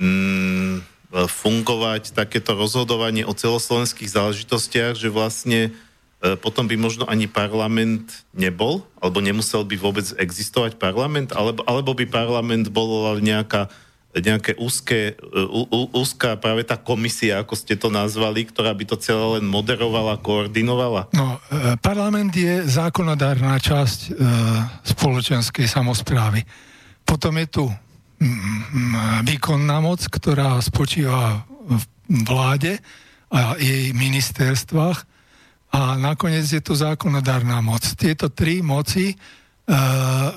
mm, 0.00 0.82
fungovať 1.10 2.14
takéto 2.14 2.54
rozhodovanie 2.54 3.22
o 3.26 3.36
celoslovenských 3.36 4.10
záležitostiach, 4.10 4.94
že 4.98 5.12
vlastne 5.12 5.70
e, 6.24 6.34
potom 6.40 6.66
by 6.66 6.74
možno 6.80 7.04
ani 7.06 7.30
parlament 7.30 8.24
nebol, 8.34 8.86
alebo 8.98 9.22
nemusel 9.22 9.62
by 9.66 9.76
vôbec 9.78 10.06
existovať 10.18 10.78
parlament, 10.78 11.36
alebo, 11.36 11.62
alebo 11.66 11.94
by 11.94 12.06
parlament 12.10 12.70
bol 12.70 13.18
nejaká 13.22 13.70
nejaké 14.10 14.58
úzke, 14.58 15.14
úzká 15.94 16.34
práve 16.34 16.66
tá 16.66 16.74
komisia, 16.74 17.38
ako 17.38 17.54
ste 17.54 17.78
to 17.78 17.94
nazvali, 17.94 18.42
ktorá 18.42 18.74
by 18.74 18.84
to 18.90 18.96
celé 18.98 19.38
len 19.38 19.46
moderovala, 19.46 20.18
koordinovala? 20.18 21.06
No, 21.14 21.38
e, 21.46 21.78
parlament 21.78 22.34
je 22.34 22.66
zákonodárna 22.66 23.54
časť 23.62 24.00
e, 24.00 24.10
spoločenskej 24.98 25.70
samozprávy. 25.70 26.42
Potom 27.06 27.38
je 27.38 27.46
tu 27.46 27.64
výkonná 29.24 29.80
moc, 29.80 30.04
ktorá 30.04 30.60
spočíva 30.60 31.40
v 31.64 31.82
vláde 32.28 32.76
a 33.32 33.56
jej 33.56 33.94
ministerstvách 33.96 34.98
a 35.70 35.94
nakoniec 35.94 36.44
je 36.50 36.60
tu 36.60 36.74
zákonodárna 36.74 37.62
moc. 37.62 37.80
Tieto 37.94 38.28
tri 38.28 38.58
moci 38.60 39.14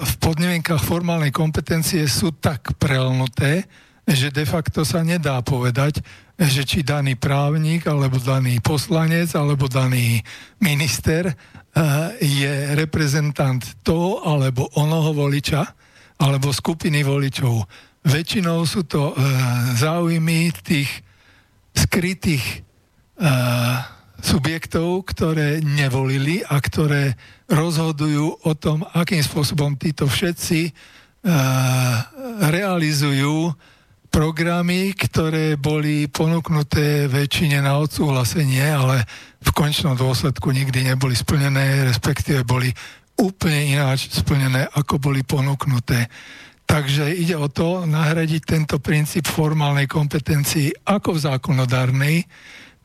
v 0.04 0.14
podmienkach 0.22 0.86
formálnej 0.86 1.34
kompetencie 1.34 2.06
sú 2.06 2.38
tak 2.38 2.78
prelnuté, 2.78 3.66
že 4.06 4.30
de 4.30 4.46
facto 4.46 4.86
sa 4.86 5.02
nedá 5.02 5.42
povedať, 5.42 6.06
že 6.38 6.62
či 6.62 6.86
daný 6.86 7.18
právnik, 7.18 7.90
alebo 7.90 8.22
daný 8.22 8.62
poslanec, 8.62 9.34
alebo 9.34 9.66
daný 9.66 10.22
minister 10.62 11.34
je 12.22 12.54
reprezentant 12.78 13.62
toho 13.82 14.22
alebo 14.22 14.70
onoho 14.78 15.18
voliča, 15.18 15.66
alebo 16.22 16.54
skupiny 16.54 17.02
voličov. 17.02 17.66
väčšinou 18.06 18.62
sú 18.70 18.86
to 18.86 19.12
e, 19.12 19.14
záujmy 19.82 20.54
tých 20.62 20.92
skrytých 21.74 22.62
subjektov, 24.24 25.04
ktoré 25.12 25.60
nevolili 25.60 26.40
a 26.48 26.56
ktoré 26.64 27.20
rozhodujú 27.52 28.48
o 28.48 28.54
tom, 28.56 28.88
akým 28.96 29.20
spôsobom 29.20 29.76
títo 29.76 30.08
všetci 30.08 30.60
e, 30.64 30.72
realizujú 32.48 33.52
programy, 34.08 34.96
ktoré 34.96 35.60
boli 35.60 36.08
ponúknuté 36.08 37.12
väčšine 37.12 37.60
na 37.66 37.82
odsúhlasenie, 37.82 38.64
ale 38.64 39.04
v 39.44 39.50
končnom 39.52 39.98
dôsledku 39.98 40.54
nikdy 40.56 40.88
neboli 40.88 41.18
splnené, 41.18 41.90
respektíve 41.92 42.48
boli 42.48 42.72
úplne 43.20 43.76
ináč 43.76 44.14
splnené, 44.14 44.70
ako 44.72 45.02
boli 45.02 45.26
ponúknuté. 45.26 46.08
Takže 46.64 47.12
ide 47.12 47.36
o 47.36 47.52
to 47.52 47.84
nahradiť 47.84 48.42
tento 48.46 48.78
princíp 48.80 49.28
formálnej 49.28 49.90
kompetencii 49.90 50.88
ako 50.88 51.18
v 51.18 51.24
zákonodárnej, 51.28 52.18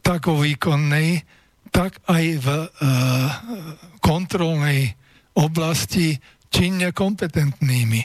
tak 0.08 0.24
vo 0.24 0.40
výkonnej, 0.40 1.20
tak 1.68 2.00
aj 2.08 2.24
v 2.40 2.48
e, 2.48 2.66
kontrolnej 4.00 4.96
oblasti 5.36 6.16
činne 6.48 6.96
kompetentnými. 6.96 8.00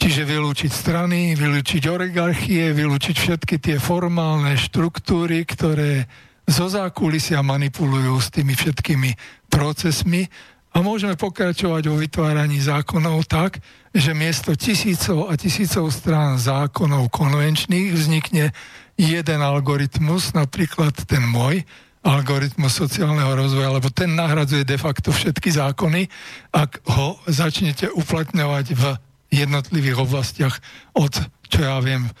Čiže 0.00 0.24
vylúčiť 0.24 0.72
strany, 0.72 1.36
vylúčiť 1.36 1.92
oligarchie, 1.92 2.72
vylúčiť 2.72 3.16
všetky 3.20 3.60
tie 3.60 3.76
formálne 3.76 4.56
štruktúry, 4.56 5.44
ktoré 5.44 6.08
zo 6.48 6.72
zákulisia 6.72 7.44
manipulujú 7.44 8.16
s 8.16 8.32
tými 8.32 8.56
všetkými 8.56 9.10
procesmi 9.52 10.24
a 10.72 10.80
môžeme 10.80 11.20
pokračovať 11.20 11.84
vo 11.84 12.00
vytváraní 12.00 12.64
zákonov 12.64 13.28
tak, 13.28 13.60
že 13.92 14.16
miesto 14.16 14.56
tisícov 14.56 15.28
a 15.28 15.36
tisícov 15.36 15.92
strán 15.92 16.40
zákonov 16.40 17.12
konvenčných 17.12 17.92
vznikne 17.92 18.56
jeden 19.00 19.40
algoritmus, 19.40 20.36
napríklad 20.36 20.92
ten 21.08 21.24
môj, 21.24 21.64
algoritmus 22.04 22.76
sociálneho 22.76 23.32
rozvoja, 23.32 23.72
lebo 23.72 23.88
ten 23.92 24.12
nahradzuje 24.12 24.64
de 24.64 24.76
facto 24.76 25.12
všetky 25.12 25.52
zákony, 25.52 26.08
ak 26.52 26.80
ho 26.96 27.16
začnete 27.28 27.92
uplatňovať 27.92 28.66
v 28.76 28.84
jednotlivých 29.32 30.04
oblastiach 30.04 30.60
od, 30.96 31.12
čo 31.48 31.60
ja 31.64 31.76
viem, 31.80 32.08
e, 32.08 32.12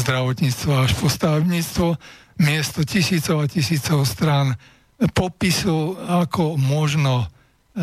zdravotníctva 0.00 0.88
až 0.88 0.92
po 0.96 1.12
stavebníctvo, 1.12 1.96
miesto 2.40 2.84
tisícov 2.84 3.44
a 3.44 3.46
tisícov 3.48 4.04
strán 4.08 4.56
popisu, 5.12 5.96
ako 6.08 6.56
možno 6.56 7.28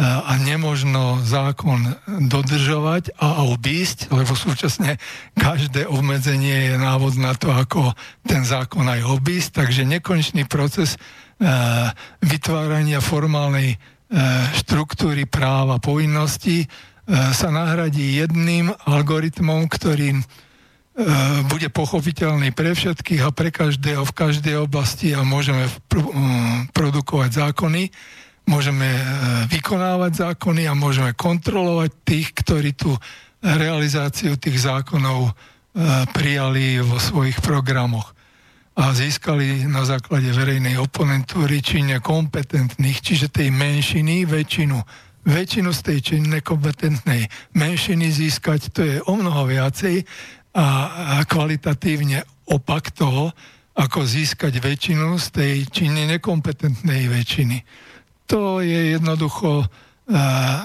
a 0.02 0.34
nemožno 0.42 1.22
zákon 1.22 1.86
dodržovať 2.26 3.14
a 3.22 3.46
obísť, 3.46 4.10
lebo 4.10 4.34
súčasne 4.34 4.98
každé 5.38 5.86
obmedzenie 5.86 6.74
je 6.74 6.76
návod 6.82 7.14
na 7.22 7.38
to, 7.38 7.54
ako 7.54 7.94
ten 8.26 8.42
zákon 8.42 8.90
aj 8.90 9.06
obísť, 9.06 9.62
takže 9.62 9.86
nekonečný 9.86 10.50
proces 10.50 10.98
e, 10.98 11.00
vytvárania 12.26 13.06
formálnej 13.06 13.78
štruktúry 14.54 15.26
práva 15.26 15.82
povinností 15.82 16.70
E, 17.04 17.36
sa 17.36 17.52
nahradí 17.52 18.16
jedným 18.16 18.72
algoritmom, 18.72 19.68
ktorý 19.68 20.16
e, 20.16 20.22
bude 21.52 21.68
pochopiteľný 21.68 22.56
pre 22.56 22.72
všetkých 22.72 23.28
a 23.28 23.30
pre 23.36 23.52
každého 23.52 24.08
v 24.08 24.14
každej 24.16 24.56
oblasti 24.64 25.12
a 25.12 25.28
môžeme 25.28 25.68
produkovať 26.72 27.30
zákony, 27.44 27.92
môžeme 28.48 28.88
e, 28.88 29.04
vykonávať 29.48 30.28
zákony 30.30 30.68
a 30.68 30.74
môžeme 30.78 31.16
kontrolovať 31.16 31.92
tých, 32.04 32.28
ktorí 32.44 32.76
tú 32.76 32.96
realizáciu 33.44 34.40
tých 34.40 34.72
zákonov 34.72 35.36
prijali 36.16 36.80
vo 36.80 36.96
svojich 36.96 37.44
programoch 37.44 38.16
a 38.78 38.96
získali 38.96 39.68
na 39.68 39.84
základe 39.84 40.32
verejnej 40.32 40.80
oponentúry 40.80 41.60
či 41.60 41.82
nekompetentných, 41.84 43.04
čiže 43.04 43.28
tej 43.34 43.52
menšiny 43.52 44.24
väčšinu 44.24 44.78
väčšinu 45.24 45.72
z 45.72 45.82
tej 45.82 45.98
či 46.04 46.16
nekompetentnej 46.20 47.32
menšiny 47.56 48.12
získať, 48.12 48.62
to 48.76 48.82
je 48.84 48.96
o 49.08 49.14
mnoho 49.16 49.48
viacej 49.48 50.04
a 50.54 51.24
kvalitatívne 51.26 52.28
opak 52.52 52.92
toho, 52.92 53.32
ako 53.74 54.06
získať 54.06 54.60
väčšinu 54.62 55.18
z 55.18 55.28
tej 55.34 55.54
či 55.72 55.90
nekompetentnej 55.90 57.10
väčšiny. 57.10 57.58
To 58.32 58.64
je 58.64 58.96
jednoducho 58.96 59.68
uh, 59.68 60.64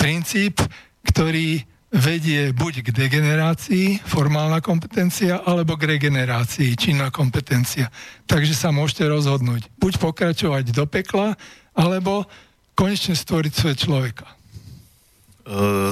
princíp, 0.00 0.60
ktorý 1.04 1.64
vedie 1.92 2.56
buď 2.56 2.88
k 2.88 3.04
degenerácii, 3.04 4.00
formálna 4.08 4.64
kompetencia, 4.64 5.44
alebo 5.44 5.76
k 5.76 6.00
regenerácii, 6.00 6.72
činná 6.72 7.12
kompetencia. 7.12 7.92
Takže 8.24 8.56
sa 8.56 8.72
môžete 8.72 9.04
rozhodnúť. 9.04 9.68
Buď 9.76 10.00
pokračovať 10.00 10.72
do 10.72 10.88
pekla, 10.88 11.36
alebo 11.76 12.24
konečne 12.72 13.12
stvoriť 13.12 13.52
svet 13.52 13.76
človeka. 13.84 14.24
E, 14.24 14.34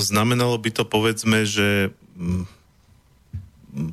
znamenalo 0.01 0.57
by 0.57 0.71
to, 0.73 0.89
povedzme, 0.89 1.45
že 1.45 1.93
mm, 2.17 2.49
mm, 3.77 3.93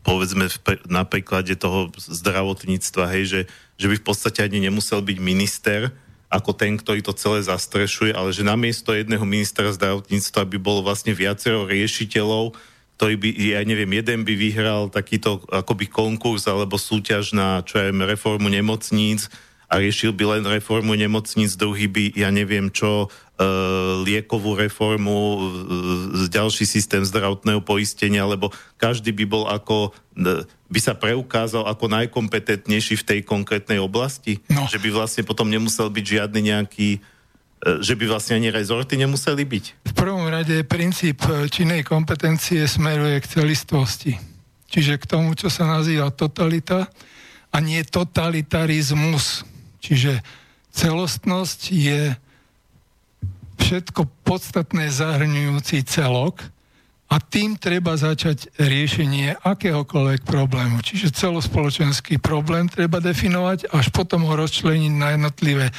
povedzme 0.00 0.48
na 0.88 1.04
príklade 1.04 1.52
toho 1.60 1.92
zdravotníctva, 2.00 3.04
hej, 3.12 3.24
že, 3.28 3.40
že 3.74 3.86
by 3.90 3.96
v 3.98 4.06
podstate 4.06 4.46
ani 4.46 4.62
nemusel 4.62 5.02
byť 5.02 5.18
minister 5.18 5.90
ako 6.34 6.50
ten, 6.50 6.74
ktorý 6.74 6.98
to 7.04 7.14
celé 7.14 7.46
zastrešuje, 7.46 8.10
ale 8.10 8.34
že 8.34 8.42
namiesto 8.42 8.90
jedného 8.90 9.22
ministra 9.22 9.70
zdravotníctva 9.70 10.42
by 10.50 10.58
bolo 10.58 10.82
vlastne 10.82 11.14
viacero 11.14 11.62
riešiteľov, 11.62 12.58
ktorý 12.98 13.14
by, 13.18 13.28
ja 13.54 13.62
neviem, 13.62 13.90
jeden 13.94 14.26
by 14.26 14.34
vyhral 14.34 14.90
takýto 14.90 15.42
akoby 15.50 15.86
konkurs 15.86 16.46
alebo 16.50 16.78
súťaž 16.78 17.34
na 17.34 17.62
čo 17.62 17.78
aj 17.78 17.94
reformu 17.94 18.50
nemocníc, 18.50 19.30
a 19.74 19.82
riešil 19.82 20.14
by 20.14 20.38
len 20.38 20.44
reformu 20.46 20.94
nemocníc, 20.94 21.58
druhý 21.58 21.90
by, 21.90 22.14
ja 22.14 22.30
neviem 22.30 22.70
čo, 22.70 23.10
e, 23.10 23.42
liekovú 24.06 24.54
reformu, 24.54 25.18
e, 25.18 25.38
ďalší 26.30 26.62
systém 26.62 27.02
zdravotného 27.02 27.58
poistenia, 27.58 28.22
lebo 28.22 28.54
každý 28.78 29.10
by 29.10 29.24
bol 29.26 29.50
ako, 29.50 29.90
e, 30.14 30.46
by 30.46 30.78
sa 30.78 30.94
preukázal 30.94 31.66
ako 31.66 31.90
najkompetentnejší 31.90 33.02
v 33.02 33.06
tej 33.10 33.20
konkrétnej 33.26 33.82
oblasti, 33.82 34.38
no. 34.46 34.70
že 34.70 34.78
by 34.78 34.94
vlastne 34.94 35.26
potom 35.26 35.50
nemusel 35.50 35.90
byť 35.90 36.04
žiadny 36.06 36.40
nejaký 36.54 37.02
že 37.64 37.96
by 37.96 38.04
vlastne 38.12 38.36
ani 38.36 38.52
rezorty 38.52 39.00
nemuseli 39.00 39.40
byť? 39.40 39.88
V 39.88 39.94
prvom 39.96 40.28
rade 40.28 40.68
princíp 40.68 41.24
činnej 41.48 41.80
kompetencie 41.80 42.60
smeruje 42.68 43.16
k 43.24 43.40
celistvosti. 43.40 44.12
Čiže 44.68 45.00
k 45.00 45.08
tomu, 45.08 45.32
čo 45.32 45.48
sa 45.48 45.64
nazýva 45.64 46.12
totalita 46.12 46.92
a 47.48 47.56
nie 47.64 47.80
totalitarizmus. 47.88 49.48
Čiže 49.84 50.24
celostnosť 50.72 51.60
je 51.68 52.16
všetko 53.60 54.08
podstatné 54.24 54.88
zahrňujúci 54.88 55.84
celok 55.84 56.40
a 57.12 57.20
tým 57.20 57.54
treba 57.54 57.94
začať 57.94 58.50
riešenie 58.58 59.38
akéhokoľvek 59.44 60.26
problému. 60.26 60.82
Čiže 60.82 61.14
celospoločenský 61.14 62.18
problém 62.18 62.66
treba 62.66 62.98
definovať, 62.98 63.70
až 63.70 63.92
potom 63.94 64.26
ho 64.26 64.34
rozčleniť 64.34 64.92
na 64.96 65.14
jednotlivé, 65.14 65.70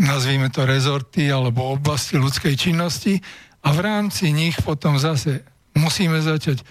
nazvime 0.00 0.48
to 0.50 0.66
rezorty 0.66 1.28
alebo 1.28 1.76
oblasti 1.76 2.18
ľudskej 2.18 2.56
činnosti 2.56 3.20
a 3.62 3.70
v 3.70 3.80
rámci 3.84 4.34
nich 4.34 4.58
potom 4.64 4.98
zase 4.98 5.44
musíme 5.76 6.18
začať 6.18 6.64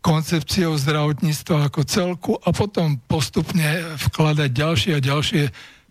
koncepciou 0.00 0.78
zdravotníctva 0.78 1.68
ako 1.68 1.80
celku 1.84 2.32
a 2.38 2.54
potom 2.54 2.96
postupne 3.10 3.98
vkladať 4.08 4.50
ďalšie 4.54 4.92
a 4.96 5.04
ďalšie 5.04 5.42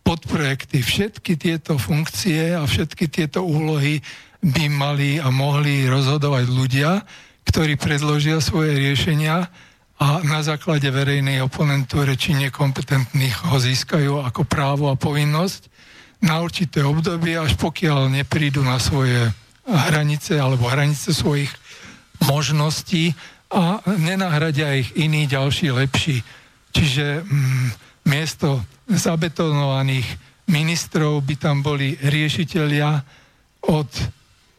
podprojekty. 0.07 0.79
Všetky 0.79 1.35
tieto 1.35 1.75
funkcie 1.75 2.55
a 2.55 2.63
všetky 2.63 3.11
tieto 3.11 3.43
úlohy 3.43 3.99
by 4.39 4.71
mali 4.71 5.19
a 5.19 5.27
mohli 5.27 5.83
rozhodovať 5.83 6.45
ľudia, 6.47 7.03
ktorí 7.43 7.75
predložia 7.75 8.39
svoje 8.39 8.79
riešenia 8.79 9.51
a 9.99 10.07
na 10.23 10.39
základe 10.39 10.87
verejnej 10.87 11.43
oponentúry 11.43 12.15
či 12.15 12.39
nekompetentných 12.39 13.51
ho 13.51 13.57
získajú 13.59 14.23
ako 14.23 14.47
právo 14.47 14.87
a 14.87 14.95
povinnosť 14.95 15.67
na 16.23 16.39
určité 16.39 16.87
obdobie, 16.87 17.35
až 17.35 17.59
pokiaľ 17.59 18.07
neprídu 18.07 18.63
na 18.63 18.79
svoje 18.79 19.27
hranice 19.67 20.39
alebo 20.39 20.71
hranice 20.71 21.11
svojich 21.11 21.51
možností 22.23 23.11
a 23.51 23.83
nenahradia 23.99 24.71
ich 24.79 24.95
iní 24.95 25.27
ďalší 25.27 25.75
lepší. 25.75 26.23
Čiže 26.71 27.27
mm, 27.27 27.67
miesto 28.07 28.63
zabetonovaných 28.87 30.07
ministrov 30.47 31.19
by 31.27 31.35
tam 31.35 31.59
boli 31.59 31.99
riešitelia 31.99 33.03
od 33.67 33.91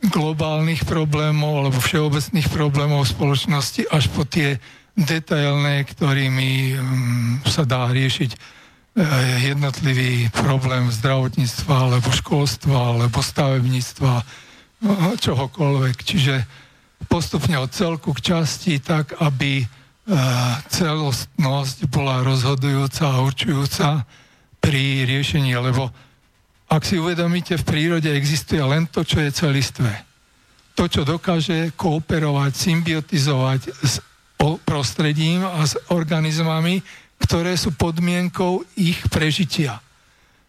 globálnych 0.05 0.86
problémov 0.86 1.66
alebo 1.66 1.78
všeobecných 1.80 2.48
problémov 2.52 3.09
spoločnosti 3.09 3.88
až 3.90 4.06
po 4.14 4.22
tie 4.22 4.60
detailné, 4.94 5.82
ktorými 5.86 6.50
um, 6.74 6.82
sa 7.46 7.62
dá 7.62 7.86
riešiť 7.90 8.30
e, 8.34 8.38
jednotlivý 9.55 10.26
problém 10.34 10.90
zdravotníctva 10.90 11.74
alebo 11.86 12.10
školstva 12.10 12.76
alebo 12.94 13.18
stavebníctva, 13.22 14.14
no, 14.82 15.14
čohokoľvek. 15.18 15.96
Čiže 16.02 16.34
postupne 17.06 17.62
od 17.62 17.70
celku 17.70 18.10
k 18.10 18.34
časti, 18.34 18.82
tak 18.82 19.14
aby 19.22 19.62
celostnosť 20.72 21.85
bola 21.93 22.24
rozhodujúca 22.24 23.05
a 23.12 23.22
určujúca 23.22 24.09
pri 24.59 25.05
riešení, 25.05 25.52
lebo 25.60 25.93
ak 26.68 26.85
si 26.85 27.01
uvedomíte, 27.01 27.56
v 27.56 27.64
prírode 27.64 28.12
existuje 28.12 28.60
len 28.60 28.85
to, 28.89 29.05
čo 29.05 29.20
je 29.24 29.32
celistvé. 29.32 30.05
To, 30.76 30.85
čo 30.85 31.05
dokáže 31.05 31.72
kooperovať, 31.76 32.52
symbiotizovať 32.52 33.60
s 33.72 34.01
prostredím 34.64 35.43
a 35.44 35.64
s 35.64 35.74
organizmami, 35.90 36.85
ktoré 37.18 37.56
sú 37.56 37.74
podmienkou 37.74 38.62
ich 38.78 39.01
prežitia. 39.10 39.80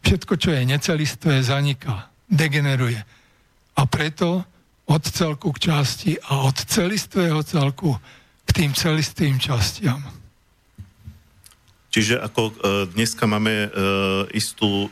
Všetko, 0.06 0.34
čo 0.38 0.53
je 0.53 0.61
necelistvé, 0.69 1.41
zaniká, 1.44 2.11
degeneruje. 2.30 2.99
A 3.76 3.81
preto 3.88 4.44
od 4.86 5.03
celku 5.07 5.56
k 5.56 5.72
časti 5.72 6.19
a 6.19 6.45
od 6.45 6.56
celistvého 6.56 7.41
celku 7.44 7.95
k 8.49 8.65
tým 8.65 8.71
celistvým 8.73 9.38
častiam. 9.38 10.01
Čiže 11.93 12.17
ako 12.17 12.41
e, 12.49 12.53
dneska 12.97 13.30
máme 13.30 13.53
e, 13.65 13.69
istú 14.34 14.89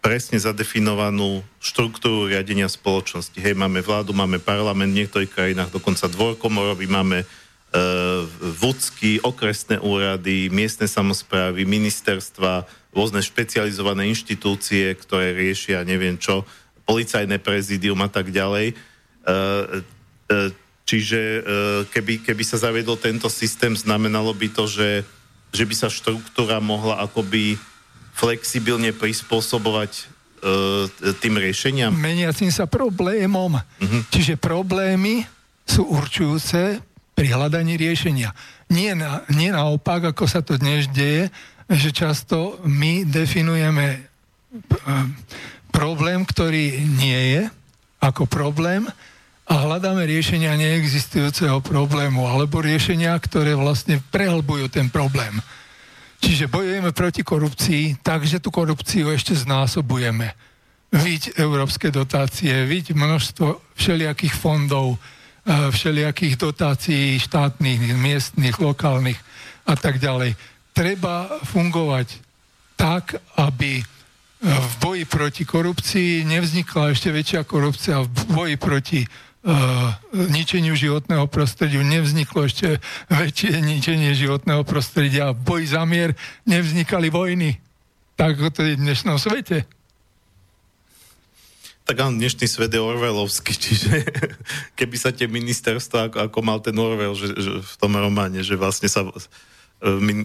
presne 0.00 0.38
zadefinovanú 0.38 1.42
štruktúru 1.58 2.30
riadenia 2.30 2.68
spoločnosti. 2.70 3.36
Hej, 3.36 3.56
máme 3.58 3.82
vládu, 3.82 4.12
máme 4.12 4.38
parlament, 4.38 4.92
v 4.92 5.02
niektorých 5.02 5.32
krajinách 5.32 5.74
dokonca 5.74 6.08
dvorkomorový, 6.08 6.86
máme 6.88 7.18
e, 7.20 7.26
vúcky, 8.60 9.20
okresné 9.20 9.76
úrady, 9.80 10.48
miestne 10.48 10.88
samozprávy, 10.88 11.68
ministerstva, 11.68 12.64
rôzne 12.96 13.20
špecializované 13.20 14.08
inštitúcie, 14.08 14.94
ktoré 14.96 15.36
riešia 15.36 15.84
neviem 15.84 16.16
čo, 16.16 16.48
policajné 16.86 17.42
prezidium 17.42 17.98
a 18.00 18.08
tak 18.08 18.32
ďalej. 18.32 18.72
E, 18.72 18.74
e, 20.32 20.65
Čiže 20.86 21.18
e, 21.18 21.40
keby, 21.90 22.22
keby 22.22 22.44
sa 22.46 22.62
zaviedol 22.62 22.94
tento 22.94 23.26
systém, 23.26 23.74
znamenalo 23.74 24.30
by 24.30 24.48
to, 24.54 24.70
že, 24.70 25.02
že 25.50 25.66
by 25.66 25.74
sa 25.74 25.90
štruktúra 25.90 26.62
mohla 26.62 27.02
akoby 27.02 27.58
flexibilne 28.14 28.94
prispôsobovať 28.94 29.92
e, 29.92 30.02
tým 31.18 31.42
riešeniam? 31.42 31.90
Meniacim 31.90 32.54
sa 32.54 32.70
problémom. 32.70 33.58
Uh-huh. 33.58 34.02
Čiže 34.14 34.38
problémy 34.38 35.26
sú 35.66 35.90
určujúce 35.90 36.78
pri 37.18 37.34
hľadaní 37.34 37.74
riešenia. 37.74 38.30
Nie, 38.70 38.94
na, 38.94 39.26
nie 39.34 39.50
naopak, 39.50 40.14
ako 40.14 40.30
sa 40.30 40.38
to 40.38 40.54
dnes 40.54 40.86
deje, 40.94 41.34
že 41.66 41.90
často 41.90 42.62
my 42.62 43.02
definujeme 43.02 43.86
e, 43.90 43.98
problém, 45.74 46.22
ktorý 46.22 46.78
nie 46.94 47.20
je 47.34 47.42
ako 47.98 48.30
problém 48.30 48.86
a 49.46 49.54
hľadáme 49.62 50.02
riešenia 50.02 50.58
neexistujúceho 50.58 51.62
problému 51.62 52.26
alebo 52.26 52.58
riešenia, 52.58 53.14
ktoré 53.22 53.54
vlastne 53.54 54.02
prehlbujú 54.10 54.66
ten 54.66 54.90
problém. 54.90 55.38
Čiže 56.18 56.50
bojujeme 56.50 56.90
proti 56.90 57.22
korupcii, 57.22 58.02
takže 58.02 58.42
tú 58.42 58.50
korupciu 58.50 59.14
ešte 59.14 59.38
znásobujeme. 59.38 60.34
Viď 60.90 61.38
európske 61.38 61.94
dotácie, 61.94 62.66
viď 62.66 62.98
množstvo 62.98 63.62
všelijakých 63.78 64.34
fondov, 64.34 64.98
e, 65.46 65.70
všelijakých 65.70 66.34
dotácií 66.34 67.22
štátnych, 67.22 67.94
miestnych, 67.94 68.58
lokálnych 68.58 69.18
a 69.62 69.78
tak 69.78 70.02
ďalej. 70.02 70.34
Treba 70.74 71.30
fungovať 71.46 72.18
tak, 72.74 73.22
aby 73.38 73.78
v 74.42 74.74
boji 74.82 75.04
proti 75.08 75.42
korupcii 75.48 76.26
nevznikla 76.28 76.92
ešte 76.92 77.08
väčšia 77.08 77.42
korupcia 77.48 78.04
v 78.04 78.22
boji 78.30 78.56
proti 78.60 79.00
ničeniu 80.10 80.74
životného 80.74 81.30
prostredia 81.30 81.78
nevzniklo 81.86 82.50
ešte 82.50 82.82
väčšie 83.06 83.62
ničenie 83.62 84.10
životného 84.10 84.66
prostredia. 84.66 85.30
V 85.30 85.38
boji 85.46 85.66
za 85.70 85.86
mier 85.86 86.18
nevznikali 86.42 87.14
vojny. 87.14 87.62
Tak 88.18 88.42
ako 88.42 88.50
to 88.50 88.60
je 88.66 88.74
v 88.74 88.82
dnešnom 88.82 89.16
svete. 89.22 89.68
Tak 91.86 92.02
áno, 92.02 92.18
dnešný 92.18 92.50
svet 92.50 92.74
je 92.74 92.82
Orwellovský, 92.82 93.54
čiže 93.70 94.02
keby 94.74 94.96
sa 94.98 95.14
tie 95.14 95.30
ministerstva, 95.30 96.10
ako, 96.10 96.18
ako 96.26 96.38
mal 96.42 96.58
ten 96.58 96.74
Orwell 96.74 97.14
že, 97.14 97.30
že 97.38 97.62
v 97.62 97.74
tom 97.78 97.94
románe, 97.94 98.42
že 98.42 98.58
vlastne 98.58 98.90
sa 98.90 99.06
e, 99.06 99.14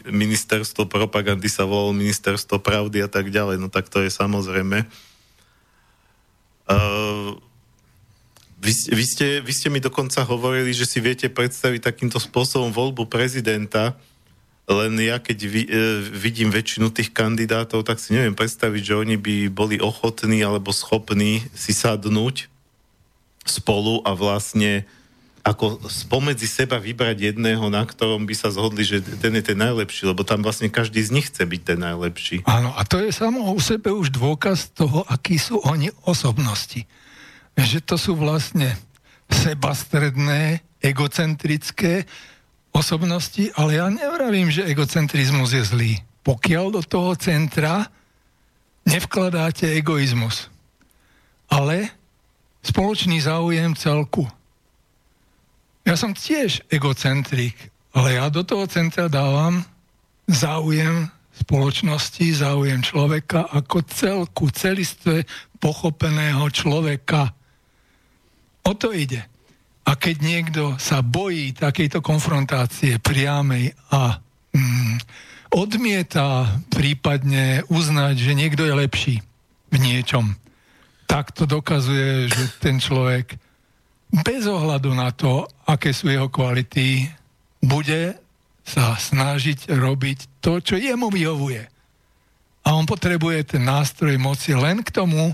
ministerstvo 0.09 0.89
propagandy 0.89 1.45
sa 1.45 1.69
volalo 1.69 1.93
ministerstvo 1.93 2.57
pravdy 2.57 3.05
a 3.05 3.09
tak 3.11 3.29
ďalej, 3.29 3.61
no 3.61 3.69
tak 3.69 3.93
to 3.93 4.01
je 4.01 4.09
samozrejme. 4.09 4.89
Uh, 6.65 7.37
vy, 8.61 8.73
vy, 8.93 9.05
ste, 9.05 9.27
vy 9.41 9.51
ste 9.51 9.67
mi 9.73 9.81
dokonca 9.81 10.21
hovorili, 10.21 10.69
že 10.69 10.85
si 10.85 11.01
viete 11.01 11.25
predstaviť 11.33 11.81
takýmto 11.81 12.21
spôsobom 12.21 12.69
voľbu 12.69 13.09
prezidenta, 13.09 13.97
len 14.69 14.93
ja 15.01 15.17
keď 15.17 15.37
vi, 15.49 15.65
e, 15.65 16.05
vidím 16.13 16.53
väčšinu 16.53 16.93
tých 16.93 17.09
kandidátov, 17.09 17.81
tak 17.83 17.97
si 17.97 18.13
neviem 18.13 18.37
predstaviť, 18.37 18.81
že 18.85 18.99
oni 19.01 19.17
by 19.17 19.35
boli 19.49 19.81
ochotní 19.81 20.45
alebo 20.45 20.69
schopní 20.69 21.41
si 21.57 21.73
sadnúť 21.73 22.47
spolu 23.43 24.05
a 24.05 24.13
vlastne 24.13 24.85
ako 25.41 25.81
spomedzi 25.89 26.45
seba 26.45 26.77
vybrať 26.77 27.33
jedného, 27.33 27.65
na 27.73 27.81
ktorom 27.81 28.29
by 28.29 28.35
sa 28.37 28.53
zhodli, 28.53 28.85
že 28.85 29.01
ten 29.01 29.33
je 29.33 29.41
ten 29.41 29.57
najlepší, 29.57 30.05
lebo 30.05 30.21
tam 30.21 30.45
vlastne 30.45 30.69
každý 30.69 31.01
z 31.01 31.17
nich 31.17 31.33
chce 31.33 31.49
byť 31.49 31.61
ten 31.65 31.79
najlepší. 31.81 32.45
Áno, 32.45 32.69
a 32.77 32.85
to 32.85 33.01
je 33.01 33.09
samo 33.09 33.49
o 33.49 33.57
sebe 33.57 33.89
už 33.89 34.13
dôkaz 34.13 34.69
toho, 34.77 35.01
akí 35.09 35.41
sú 35.41 35.57
oni 35.65 35.89
osobnosti 36.05 36.85
že 37.65 37.79
to 37.81 37.95
sú 37.97 38.17
vlastne 38.17 38.73
sebastredné, 39.31 40.61
egocentrické 40.81 42.03
osobnosti, 42.73 43.51
ale 43.55 43.77
ja 43.77 43.87
nevravím, 43.87 44.49
že 44.49 44.67
egocentrizmus 44.67 45.53
je 45.53 45.63
zlý. 45.63 45.93
Pokiaľ 46.21 46.65
do 46.79 46.81
toho 46.85 47.13
centra 47.17 47.87
nevkladáte 48.85 49.69
egoizmus, 49.77 50.49
ale 51.49 51.91
spoločný 52.65 53.21
záujem 53.21 53.73
celku. 53.77 54.25
Ja 55.81 55.97
som 55.97 56.13
tiež 56.13 56.65
egocentrik, 56.69 57.57
ale 57.91 58.21
ja 58.21 58.29
do 58.29 58.45
toho 58.45 58.69
centra 58.69 59.09
dávam 59.09 59.65
záujem 60.29 61.09
spoločnosti, 61.41 62.25
záujem 62.37 62.85
človeka 62.85 63.49
ako 63.49 63.81
celku, 63.89 64.45
celistve 64.53 65.25
pochopeného 65.57 66.45
človeka. 66.53 67.33
O 68.65 68.77
to 68.77 68.93
ide. 68.93 69.25
A 69.85 69.97
keď 69.97 70.15
niekto 70.21 70.63
sa 70.77 71.01
bojí 71.01 71.57
takejto 71.57 72.05
konfrontácie 72.05 73.01
priamej 73.01 73.73
a 73.89 74.21
mm, 74.53 74.95
odmieta 75.51 76.61
prípadne 76.69 77.65
uznať, 77.67 78.15
že 78.15 78.37
niekto 78.37 78.63
je 78.63 78.73
lepší 78.77 79.15
v 79.73 79.75
niečom, 79.81 80.37
tak 81.09 81.33
to 81.35 81.43
dokazuje, 81.43 82.29
že 82.29 82.43
ten 82.61 82.79
človek 82.79 83.35
bez 84.11 84.43
ohľadu 84.47 84.91
na 84.95 85.11
to, 85.11 85.47
aké 85.67 85.91
sú 85.91 86.11
jeho 86.11 86.27
kvality, 86.27 87.07
bude 87.63 88.15
sa 88.61 88.95
snažiť 88.95 89.71
robiť 89.71 90.43
to, 90.43 90.59
čo 90.63 90.75
jemu 90.77 91.09
vyhovuje. 91.09 91.63
A 92.61 92.77
on 92.77 92.85
potrebuje 92.85 93.57
ten 93.57 93.63
nástroj 93.65 94.15
moci 94.21 94.53
len 94.53 94.85
k 94.85 94.93
tomu, 94.93 95.33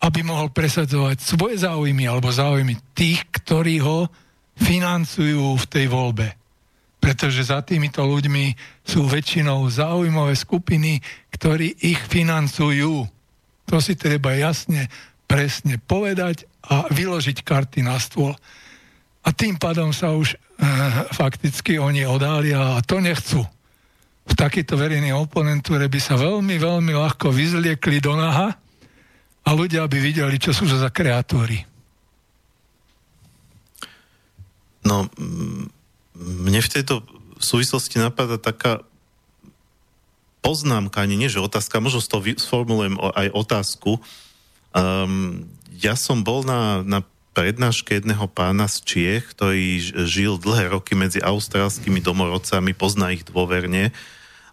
aby 0.00 0.20
mohol 0.24 0.48
presadzovať 0.48 1.20
svoje 1.20 1.60
záujmy 1.60 2.08
alebo 2.08 2.32
záujmy 2.32 2.96
tých, 2.96 3.20
ktorí 3.28 3.84
ho 3.84 4.08
financujú 4.56 5.56
v 5.56 5.66
tej 5.68 5.86
voľbe. 5.92 6.28
Pretože 7.00 7.48
za 7.48 7.64
týmito 7.64 8.04
ľuďmi 8.04 8.52
sú 8.84 9.08
väčšinou 9.08 9.64
záujmové 9.68 10.36
skupiny, 10.36 11.00
ktorí 11.32 11.84
ich 11.84 12.00
financujú. 12.08 13.08
To 13.68 13.76
si 13.80 13.96
treba 13.96 14.36
jasne, 14.36 14.88
presne 15.24 15.80
povedať 15.80 16.44
a 16.68 16.88
vyložiť 16.92 17.40
karty 17.40 17.80
na 17.84 17.96
stôl. 17.96 18.36
A 19.20 19.28
tým 19.36 19.56
pádom 19.60 19.92
sa 19.92 20.12
už 20.16 20.32
e, 20.32 20.36
fakticky 21.12 21.76
oni 21.76 22.08
odália 22.08 22.76
a 22.76 22.84
to 22.84 23.00
nechcú. 23.00 23.44
V 24.28 24.34
takejto 24.36 24.76
verejnej 24.76 25.12
oponentúre 25.12 25.88
by 25.88 26.00
sa 26.00 26.16
veľmi, 26.16 26.56
veľmi 26.56 26.92
ľahko 26.92 27.32
vyzliekli 27.32 28.00
do 28.00 28.16
naha, 28.16 28.56
a 29.44 29.50
ľudia 29.56 29.88
by 29.88 29.98
videli, 29.98 30.36
čo 30.36 30.52
sú 30.52 30.68
za 30.68 30.92
kreatúry. 30.92 31.64
No, 34.84 35.08
mne 36.16 36.60
v 36.60 36.72
tejto 36.72 37.04
súvislosti 37.40 38.00
napadá 38.00 38.40
taká 38.40 38.84
poznámka, 40.40 41.04
ani 41.04 41.20
nie, 41.20 41.28
že 41.28 41.40
otázka, 41.40 41.84
možno 41.84 42.00
toho 42.00 42.24
sformulujem 42.36 42.96
aj 42.96 43.28
otázku. 43.32 44.00
Um, 44.72 45.48
ja 45.76 45.96
som 45.96 46.24
bol 46.24 46.44
na, 46.44 46.80
na 46.84 47.00
prednáške 47.36 48.00
jedného 48.00 48.26
pána 48.26 48.66
z 48.66 48.76
Čiech, 48.84 49.24
ktorý 49.36 49.80
žil 50.08 50.40
dlhé 50.40 50.72
roky 50.72 50.96
medzi 50.96 51.20
austrálskymi 51.20 52.00
domorodcami, 52.02 52.72
pozná 52.74 53.12
ich 53.14 53.22
dôverne 53.28 53.92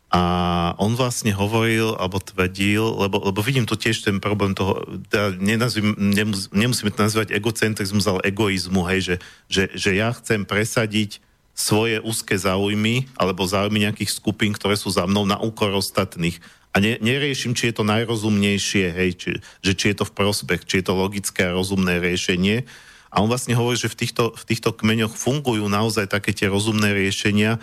A 0.07 0.71
on 0.79 0.95
vlastne 0.95 1.35
hovoril, 1.35 1.91
alebo 1.99 2.23
tvrdil, 2.23 2.79
lebo, 2.79 3.19
lebo 3.27 3.39
vidím 3.43 3.67
tu 3.67 3.75
tiež 3.75 4.07
ten 4.07 4.23
problém 4.23 4.55
toho, 4.55 4.79
teda 5.11 5.35
nenazvím, 5.35 5.91
nemus, 5.99 6.47
nemusíme 6.55 6.95
to 6.95 7.03
nazvať 7.03 7.35
egocentrizmus, 7.35 8.07
ale 8.07 8.23
egoizmu, 8.23 8.87
hej, 8.87 8.99
že, 9.03 9.15
že, 9.51 9.63
že 9.75 9.91
ja 9.99 10.15
chcem 10.15 10.47
presadiť 10.47 11.19
svoje 11.51 11.99
úzke 11.99 12.39
záujmy 12.39 13.11
alebo 13.19 13.43
záujmy 13.43 13.83
nejakých 13.83 14.15
skupín, 14.15 14.55
ktoré 14.55 14.79
sú 14.79 14.93
za 14.93 15.03
mnou 15.03 15.27
na 15.27 15.35
úkor 15.43 15.75
ostatných. 15.75 16.39
A 16.71 16.79
ne, 16.79 16.95
neriešim, 17.03 17.51
či 17.51 17.73
je 17.73 17.81
to 17.81 17.83
najrozumnejšie, 17.83 18.85
hej, 18.93 19.11
či, 19.17 19.29
že 19.65 19.73
či 19.75 19.85
je 19.91 19.97
to 19.99 20.05
v 20.07 20.15
prospech, 20.15 20.63
či 20.63 20.79
je 20.79 20.85
to 20.87 20.93
logické 20.95 21.51
a 21.51 21.55
rozumné 21.57 21.99
riešenie. 21.99 22.63
A 23.11 23.19
on 23.19 23.27
vlastne 23.27 23.57
hovorí, 23.57 23.75
že 23.75 23.91
v 23.91 24.07
týchto, 24.07 24.31
v 24.37 24.43
týchto 24.45 24.71
kmeňoch 24.71 25.17
fungujú 25.17 25.65
naozaj 25.67 26.07
také 26.07 26.31
tie 26.31 26.47
rozumné 26.47 26.93
riešenia, 26.93 27.57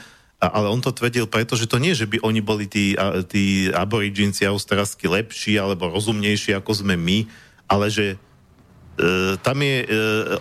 ale 0.50 0.68
on 0.68 0.80
to 0.82 0.92
tvrdil 0.92 1.30
preto, 1.30 1.54
že 1.54 1.70
to 1.70 1.80
nie, 1.80 1.96
že 1.96 2.08
by 2.08 2.20
oni 2.20 2.40
boli 2.40 2.68
tí, 2.68 2.92
tí 3.30 3.70
aboriginci 3.70 4.44
australsky 4.44 5.08
lepší 5.08 5.60
alebo 5.60 5.92
rozumnejší 5.92 6.56
ako 6.58 6.84
sme 6.84 6.98
my, 6.98 7.28
ale 7.70 7.88
že 7.88 8.20
tam 9.42 9.58
je, 9.58 9.76
e, 9.82 9.86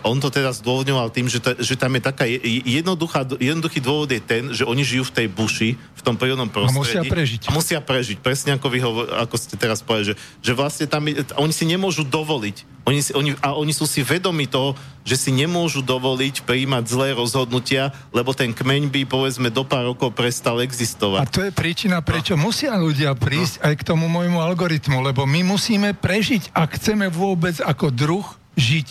on 0.06 0.14
to 0.22 0.30
teraz 0.30 0.62
zdôvodňoval 0.62 1.10
tým, 1.10 1.26
že, 1.26 1.42
ta, 1.42 1.58
že 1.58 1.74
tam 1.74 1.90
je 1.98 2.02
taká 2.06 2.22
jednoduchá, 2.62 3.26
jednoduchý 3.42 3.82
dôvod 3.82 4.06
je 4.14 4.22
ten, 4.22 4.54
že 4.54 4.62
oni 4.62 4.86
žijú 4.86 5.10
v 5.10 5.14
tej 5.22 5.26
buši, 5.26 5.74
v 5.74 6.02
tom 6.06 6.14
prírodnom 6.14 6.46
prostredí. 6.46 6.78
A 6.78 7.02
musia 7.02 7.02
prežiť. 7.02 7.40
A 7.46 7.50
musia 7.50 7.80
prežiť, 7.82 8.16
presne 8.22 8.54
ako 8.54 8.66
vy 8.70 8.78
hovor, 8.78 9.10
ako 9.10 9.34
ste 9.34 9.58
teraz 9.58 9.82
povedali, 9.82 10.14
že, 10.14 10.16
že 10.38 10.52
vlastne 10.54 10.86
tam, 10.86 11.02
oni 11.34 11.50
si 11.54 11.66
nemôžu 11.66 12.06
dovoliť. 12.06 12.86
Oni 12.86 13.00
si, 13.00 13.16
oni, 13.16 13.32
a 13.40 13.56
oni 13.56 13.72
sú 13.72 13.88
si 13.88 14.04
vedomi 14.04 14.44
toho, 14.46 14.76
že 15.08 15.16
si 15.16 15.30
nemôžu 15.32 15.80
dovoliť 15.80 16.44
prijímať 16.44 16.84
zlé 16.84 17.16
rozhodnutia, 17.16 17.90
lebo 18.12 18.36
ten 18.36 18.52
kmeň 18.52 18.92
by 18.92 19.00
povedzme 19.08 19.48
do 19.48 19.64
pár 19.64 19.88
rokov 19.88 20.12
prestal 20.12 20.60
existovať. 20.60 21.24
A 21.24 21.28
to 21.28 21.42
je 21.42 21.50
príčina, 21.50 22.04
prečo 22.04 22.36
no. 22.36 22.52
musia 22.52 22.76
ľudia 22.76 23.16
prísť 23.16 23.58
no. 23.58 23.62
aj 23.66 23.74
k 23.80 23.86
tomu 23.88 24.06
môjmu 24.06 24.36
algoritmu, 24.36 25.00
lebo 25.00 25.24
my 25.24 25.42
musíme 25.42 25.96
prežiť, 25.96 26.52
ak 26.52 26.76
chceme 26.76 27.08
vôbec 27.08 27.56
ako 27.64 27.88
druh 27.88 28.26
žiť. 28.58 28.88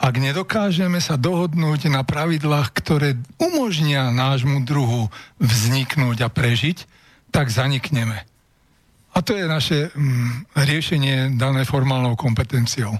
Ak 0.00 0.16
nedokážeme 0.16 0.96
sa 0.96 1.20
dohodnúť 1.20 1.92
na 1.92 2.00
pravidlách, 2.00 2.72
ktoré 2.72 3.20
umožnia 3.36 4.08
nášmu 4.08 4.64
druhu 4.64 5.12
vzniknúť 5.36 6.24
a 6.24 6.28
prežiť, 6.32 6.88
tak 7.28 7.52
zanikneme. 7.52 8.24
A 9.12 9.18
to 9.20 9.36
je 9.36 9.44
naše 9.44 9.78
mm, 9.92 10.56
riešenie 10.56 11.36
dané 11.36 11.68
formálnou 11.68 12.16
kompetenciou. 12.16 12.96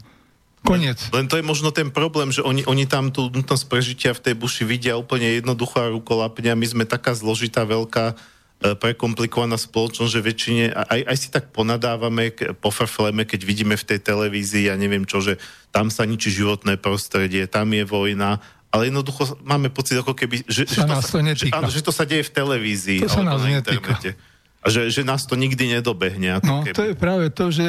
Koniec. 0.60 1.08
Len, 1.16 1.24
to 1.24 1.40
je 1.40 1.44
možno 1.46 1.72
ten 1.72 1.88
problém, 1.88 2.28
že 2.28 2.44
oni, 2.44 2.68
oni 2.68 2.84
tam 2.84 3.08
tú 3.08 3.32
nutnosť 3.32 3.64
prežitia 3.64 4.12
v 4.12 4.20
tej 4.20 4.34
buši 4.36 4.68
vidia 4.68 5.00
úplne 5.00 5.40
jednoducho 5.40 5.80
a 5.80 6.28
my 6.28 6.66
sme 6.68 6.84
taká 6.84 7.16
zložitá, 7.16 7.64
veľká 7.64 8.12
prekomplikovaná 8.60 9.56
spoločnosť, 9.56 10.12
že 10.12 10.20
väčšine, 10.20 10.64
aj, 10.76 11.00
aj 11.08 11.16
si 11.16 11.28
tak 11.32 11.48
ponadávame, 11.48 12.28
pofrfleme, 12.60 13.24
keď 13.24 13.40
vidíme 13.48 13.72
v 13.72 13.88
tej 13.88 14.04
televízii, 14.04 14.68
ja 14.68 14.76
neviem 14.76 15.08
čo, 15.08 15.24
že 15.24 15.40
tam 15.72 15.88
sa 15.88 16.04
ničí 16.04 16.28
životné 16.28 16.76
prostredie, 16.76 17.48
tam 17.48 17.72
je 17.72 17.88
vojna, 17.88 18.36
ale 18.68 18.92
jednoducho 18.92 19.40
máme 19.40 19.72
pocit, 19.72 19.96
ako 19.96 20.12
keby, 20.12 20.44
že, 20.44 20.68
sa 20.68 20.84
že, 20.84 20.92
to, 20.92 20.94
sa, 21.00 21.18
že, 21.32 21.44
áno, 21.50 21.68
že 21.72 21.80
to 21.80 21.92
sa 21.92 22.04
deje 22.04 22.22
v 22.28 22.32
televízii 22.36 23.00
to 23.02 23.10
sa 23.10 23.24
nás 23.24 23.40
na 23.40 23.58
internete. 23.58 24.14
A 24.60 24.68
že, 24.68 24.92
že 24.92 25.08
nás 25.08 25.24
to 25.24 25.40
nikdy 25.40 25.72
nedobehne. 25.72 26.36
Ako 26.36 26.44
no, 26.44 26.60
keby. 26.60 26.76
to 26.76 26.84
je 26.92 26.94
práve 26.94 27.26
to, 27.32 27.48
že 27.48 27.64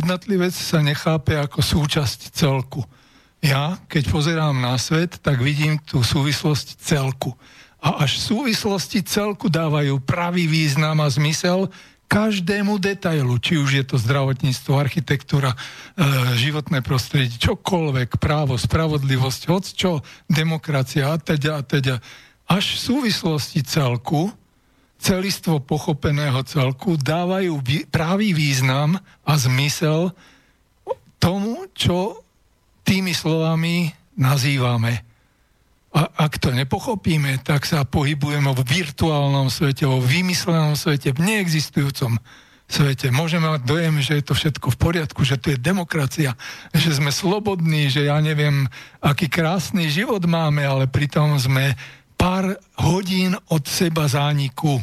jednotlivec 0.00 0.56
sa 0.56 0.80
nechápe 0.80 1.36
ako 1.36 1.60
súčasť 1.60 2.32
celku. 2.32 2.80
Ja, 3.44 3.76
keď 3.84 4.08
pozerám 4.08 4.56
na 4.56 4.80
svet, 4.80 5.20
tak 5.20 5.44
vidím 5.44 5.76
tú 5.76 6.00
súvislosť 6.00 6.80
celku 6.80 7.36
a 7.82 8.06
až 8.06 8.22
v 8.22 8.26
súvislosti 8.30 9.02
celku 9.02 9.50
dávajú 9.50 9.98
pravý 10.06 10.46
význam 10.46 11.02
a 11.02 11.10
zmysel 11.10 11.66
každému 12.06 12.78
detailu, 12.78 13.40
či 13.42 13.58
už 13.58 13.70
je 13.82 13.84
to 13.88 13.96
zdravotníctvo, 13.98 14.78
architektúra, 14.78 15.56
e, 15.56 15.58
životné 16.38 16.84
prostredie, 16.84 17.34
čokoľvek, 17.40 18.22
právo, 18.22 18.54
spravodlivosť, 18.54 19.40
hoď 19.48 19.64
čo, 19.74 19.90
demokracia 20.30 21.10
a 21.10 21.16
teda 21.18 21.58
a 21.58 21.62
teda. 21.66 21.98
Až 22.46 22.78
súvislosti 22.78 23.64
celku, 23.64 24.30
celistvo 25.00 25.58
pochopeného 25.58 26.44
celku 26.46 27.00
dávajú 27.00 27.58
vý, 27.64 27.88
pravý 27.88 28.36
význam 28.36 29.00
a 29.26 29.32
zmysel 29.34 30.14
tomu, 31.16 31.66
čo 31.72 32.22
tými 32.84 33.16
slovami 33.16 33.90
nazývame 34.14 35.11
a 35.92 36.08
ak 36.24 36.40
to 36.40 36.56
nepochopíme, 36.56 37.44
tak 37.44 37.68
sa 37.68 37.84
pohybujeme 37.84 38.48
v 38.56 38.64
virtuálnom 38.64 39.52
svete, 39.52 39.84
vo 39.84 40.00
vymyslenom 40.00 40.72
svete, 40.72 41.12
v 41.12 41.20
neexistujúcom 41.20 42.16
svete. 42.64 43.12
Môžeme 43.12 43.52
mať 43.52 43.68
dojem, 43.68 44.00
že 44.00 44.16
je 44.16 44.24
to 44.24 44.32
všetko 44.32 44.72
v 44.72 44.80
poriadku, 44.80 45.20
že 45.20 45.36
to 45.36 45.52
je 45.52 45.60
demokracia, 45.60 46.32
že 46.72 46.96
sme 46.96 47.12
slobodní, 47.12 47.92
že 47.92 48.08
ja 48.08 48.16
neviem, 48.24 48.64
aký 49.04 49.28
krásny 49.28 49.92
život 49.92 50.24
máme, 50.24 50.64
ale 50.64 50.88
pritom 50.88 51.36
sme 51.36 51.76
pár 52.16 52.56
hodín 52.80 53.36
od 53.52 53.68
seba 53.68 54.08
zániku. 54.08 54.80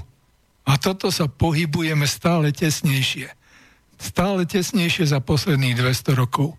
A 0.69 0.77
toto 0.77 1.09
sa 1.09 1.25
pohybujeme 1.25 2.05
stále 2.05 2.53
tesnejšie. 2.53 3.33
Stále 3.97 4.45
tesnejšie 4.45 5.09
za 5.09 5.17
posledných 5.17 5.73
200 5.73 6.13
rokov. 6.13 6.53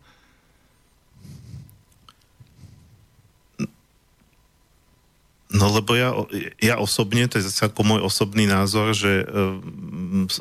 No 5.50 5.66
lebo 5.74 5.98
ja, 5.98 6.14
ja 6.62 6.78
osobne, 6.78 7.26
to 7.26 7.42
je 7.42 7.50
zase 7.50 7.66
ako 7.66 7.82
môj 7.82 8.00
osobný 8.06 8.46
názor, 8.46 8.94
že 8.94 9.26
uh, 9.26 9.58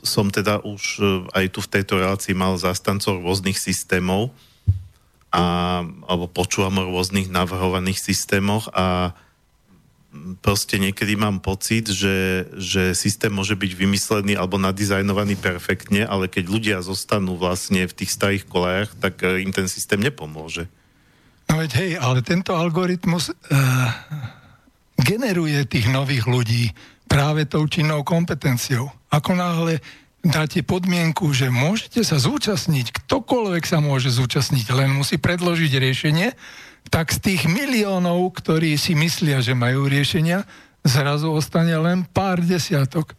som 0.06 0.30
teda 0.30 0.61
už 0.61 0.84
uh, 1.02 1.26
aj 1.34 1.45
tu 1.49 1.65
v 1.65 1.72
tejto 1.73 1.98
relácii 1.98 2.38
mal 2.38 2.61
zastancov 2.61 3.18
rôznych 3.18 3.57
systémov 3.57 4.30
a, 5.34 5.81
alebo 6.06 6.30
počúvam 6.30 6.77
o 6.86 6.94
rôznych 6.94 7.26
navrhovaných 7.26 7.98
systémoch 7.98 8.69
a 8.69 9.18
proste 10.45 10.77
niekedy 10.77 11.18
mám 11.18 11.41
pocit, 11.41 11.90
že, 11.90 12.45
že 12.53 12.94
systém 12.94 13.34
môže 13.34 13.57
byť 13.57 13.72
vymyslený 13.73 14.38
alebo 14.38 14.61
nadizajnovaný 14.61 15.41
perfektne, 15.41 16.06
ale 16.06 16.30
keď 16.30 16.45
ľudia 16.45 16.77
zostanú 16.86 17.34
vlastne 17.34 17.81
v 17.90 17.98
tých 17.98 18.14
starých 18.14 18.45
kolejach, 18.45 18.94
tak 19.02 19.26
uh, 19.26 19.41
im 19.41 19.49
ten 19.49 19.65
systém 19.65 19.98
nepomôže. 19.98 20.69
No 21.49 21.57
veď 21.57 21.72
hej, 21.81 21.91
ale 21.98 22.22
tento 22.22 22.53
algoritmus... 22.53 23.34
Uh 23.49 24.38
generuje 24.99 25.63
tých 25.63 25.88
nových 25.88 26.27
ľudí 26.27 26.76
práve 27.09 27.47
tou 27.47 27.65
činnou 27.65 28.05
kompetenciou. 28.05 28.91
Ako 29.09 29.34
náhle 29.34 29.81
dáte 30.19 30.61
podmienku, 30.61 31.31
že 31.31 31.47
môžete 31.47 32.03
sa 32.03 32.19
zúčastniť, 32.19 32.91
ktokoľvek 32.91 33.63
sa 33.63 33.80
môže 33.80 34.11
zúčastniť, 34.11 34.65
len 34.76 34.91
musí 34.91 35.15
predložiť 35.15 35.71
riešenie, 35.80 36.27
tak 36.91 37.15
z 37.15 37.19
tých 37.23 37.41
miliónov, 37.47 38.35
ktorí 38.35 38.76
si 38.76 38.93
myslia, 38.93 39.39
že 39.39 39.55
majú 39.55 39.88
riešenia, 39.88 40.43
zrazu 40.84 41.31
ostane 41.31 41.76
len 41.76 42.03
pár 42.07 42.43
desiatok. 42.43 43.15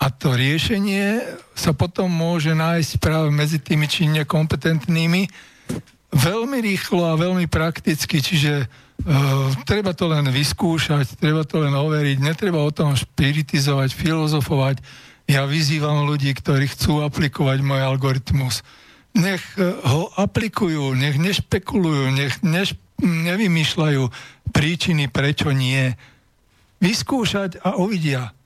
A 0.00 0.08
to 0.08 0.32
riešenie 0.32 1.20
sa 1.52 1.76
potom 1.76 2.08
môže 2.08 2.56
nájsť 2.56 2.92
práve 2.96 3.28
medzi 3.28 3.60
tými 3.60 3.84
činne 3.84 4.24
kompetentnými 4.24 5.28
veľmi 6.10 6.58
rýchlo 6.58 7.06
a 7.06 7.20
veľmi 7.20 7.46
prakticky, 7.46 8.18
čiže 8.18 8.66
Uh, 9.00 9.48
treba 9.64 9.96
to 9.96 10.12
len 10.12 10.28
vyskúšať, 10.28 11.16
treba 11.16 11.40
to 11.48 11.64
len 11.64 11.72
overiť, 11.72 12.20
netreba 12.20 12.60
o 12.60 12.68
tom 12.68 12.92
špiritizovať, 12.92 13.96
filozofovať. 13.96 14.84
Ja 15.24 15.48
vyzývam 15.48 16.04
ľudí, 16.04 16.28
ktorí 16.36 16.68
chcú 16.68 17.00
aplikovať 17.00 17.64
môj 17.64 17.80
algoritmus. 17.80 18.60
Nech 19.16 19.40
uh, 19.56 19.80
ho 19.88 20.12
aplikujú, 20.20 20.92
nech 20.92 21.16
nešpekulujú, 21.16 22.12
nech 22.12 22.44
neš, 22.44 22.76
nevymýšľajú 23.00 24.04
príčiny, 24.52 25.08
prečo 25.08 25.48
nie. 25.48 25.96
Vyskúšať 26.84 27.64
a 27.64 27.80
uvidia. 27.80 28.36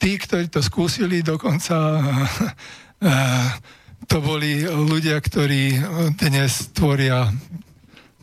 Tí, 0.00 0.16
ktorí 0.16 0.48
to 0.48 0.64
skúsili, 0.64 1.20
dokonca 1.20 1.76
uh, 2.00 3.48
to 4.10 4.16
boli 4.24 4.64
ľudia, 4.64 5.20
ktorí 5.20 5.84
dnes 6.16 6.72
tvoria 6.72 7.28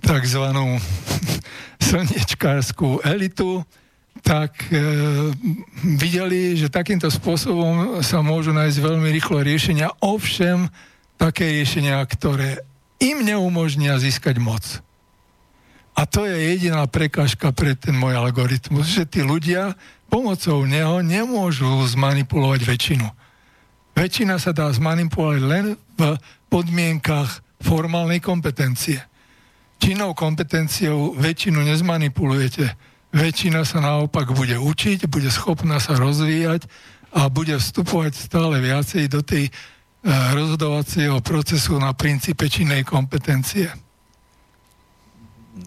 tzv. 0.04 0.44
slnečkárskú 1.88 3.04
elitu, 3.04 3.64
tak 4.24 4.56
e, 4.72 4.80
videli, 5.84 6.56
že 6.56 6.72
takýmto 6.72 7.12
spôsobom 7.12 8.00
sa 8.00 8.24
môžu 8.24 8.56
nájsť 8.56 8.78
veľmi 8.80 9.10
rýchlo 9.12 9.44
riešenia, 9.44 9.92
ovšem 10.00 10.72
také 11.20 11.60
riešenia, 11.60 12.00
ktoré 12.08 12.64
im 13.04 13.26
neumožnia 13.26 14.00
získať 14.00 14.40
moc. 14.40 14.64
A 15.94 16.10
to 16.10 16.26
je 16.26 16.34
jediná 16.34 16.88
prekážka 16.90 17.54
pre 17.54 17.78
ten 17.78 17.94
môj 17.94 18.18
algoritmus, 18.18 18.90
že 18.90 19.06
tí 19.06 19.22
ľudia 19.22 19.78
pomocou 20.10 20.66
neho 20.66 21.04
nemôžu 21.06 21.70
zmanipulovať 21.94 22.62
väčšinu. 22.66 23.08
Väčšina 23.94 24.42
sa 24.42 24.56
dá 24.56 24.72
zmanipulovať 24.74 25.40
len 25.46 25.66
v 26.00 26.02
podmienkach 26.50 27.46
formálnej 27.62 28.18
kompetencie 28.18 29.06
činnou 29.84 30.16
kompetenciou 30.16 31.12
väčšinu 31.20 31.60
nezmanipulujete. 31.68 32.72
Väčšina 33.12 33.68
sa 33.68 33.84
naopak 33.84 34.32
bude 34.32 34.56
učiť, 34.56 35.12
bude 35.12 35.28
schopná 35.28 35.76
sa 35.84 36.00
rozvíjať 36.00 36.66
a 37.12 37.28
bude 37.28 37.60
vstupovať 37.60 38.16
stále 38.16 38.64
viacej 38.64 39.12
do 39.12 39.20
tej 39.20 39.52
e, 39.52 39.52
rozhodovacieho 40.08 41.20
procesu 41.20 41.76
na 41.84 41.92
princípe 41.92 42.48
činnej 42.48 42.88
kompetencie. 42.88 43.70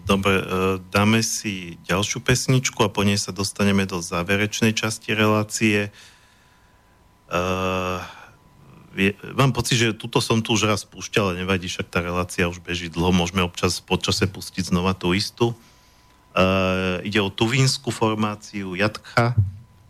Dobre, 0.03 0.41
e, 0.41 0.45
dáme 0.89 1.21
si 1.21 1.77
ďalšiu 1.85 2.19
pesničku 2.25 2.83
a 2.83 2.89
po 2.89 3.05
nej 3.05 3.21
sa 3.21 3.29
dostaneme 3.29 3.85
do 3.85 4.01
záverečnej 4.01 4.73
časti 4.73 5.13
relácie. 5.13 5.93
Uh, 7.27 7.99
mám 9.37 9.53
pocit, 9.53 9.77
že 9.77 9.97
tuto 9.97 10.17
som 10.17 10.41
tu 10.41 10.57
už 10.57 10.65
raz 10.65 10.81
púšťal, 10.83 11.31
ale 11.31 11.45
nevadí, 11.45 11.69
však 11.69 11.87
tá 11.87 12.01
relácia 12.01 12.49
už 12.49 12.59
beží 12.59 12.89
dlho, 12.89 13.13
môžeme 13.13 13.45
občas 13.45 13.77
počase 13.77 14.25
pustiť 14.25 14.73
znova 14.73 14.97
tú 14.97 15.13
istú. 15.13 15.53
Uh, 16.37 17.01
ide 17.01 17.17
o 17.17 17.33
tuvínsku 17.33 17.89
formáciu 17.89 18.77
Jatcha. 18.77 19.33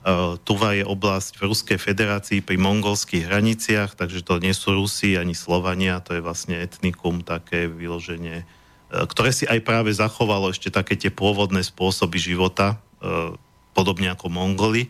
Uh, 0.04 0.40
Tuva 0.48 0.76
je 0.80 0.88
oblasť 0.88 1.40
v 1.40 1.52
Ruskej 1.52 1.80
federácii 1.80 2.40
pri 2.40 2.56
mongolských 2.56 3.28
hraniciach, 3.28 4.00
takže 4.00 4.24
to 4.24 4.40
nie 4.40 4.56
sú 4.56 4.72
Rusi 4.72 5.20
ani 5.20 5.36
Slovania, 5.36 6.00
to 6.00 6.16
je 6.16 6.24
vlastne 6.24 6.56
etnikum 6.56 7.20
také 7.20 7.68
vyloženie 7.68 8.48
E, 8.88 9.04
ktoré 9.04 9.36
si 9.36 9.44
aj 9.44 9.60
práve 9.68 9.92
zachovalo 9.92 10.52
ešte 10.52 10.72
také 10.72 10.96
tie 10.96 11.12
pôvodné 11.12 11.60
spôsoby 11.60 12.16
života, 12.16 12.80
e, 13.04 13.36
podobne 13.76 14.16
ako 14.16 14.32
Mongoli, 14.32 14.88
e, 14.88 14.90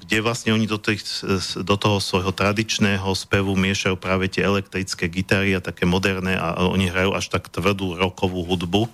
kde 0.00 0.16
vlastne 0.24 0.56
oni 0.56 0.64
do, 0.64 0.80
tých, 0.80 1.04
do 1.60 1.76
toho 1.76 2.00
svojho 2.00 2.32
tradičného 2.32 3.06
spevu 3.12 3.52
miešajú 3.52 3.96
práve 4.00 4.32
tie 4.32 4.42
elektrické 4.42 5.06
gitary 5.12 5.52
a 5.52 5.60
také 5.60 5.84
moderné 5.84 6.36
a 6.36 6.66
oni 6.66 6.88
hrajú 6.88 7.12
až 7.12 7.28
tak 7.28 7.52
tvrdú 7.52 7.94
rokovú 7.94 8.42
hudbu, 8.42 8.88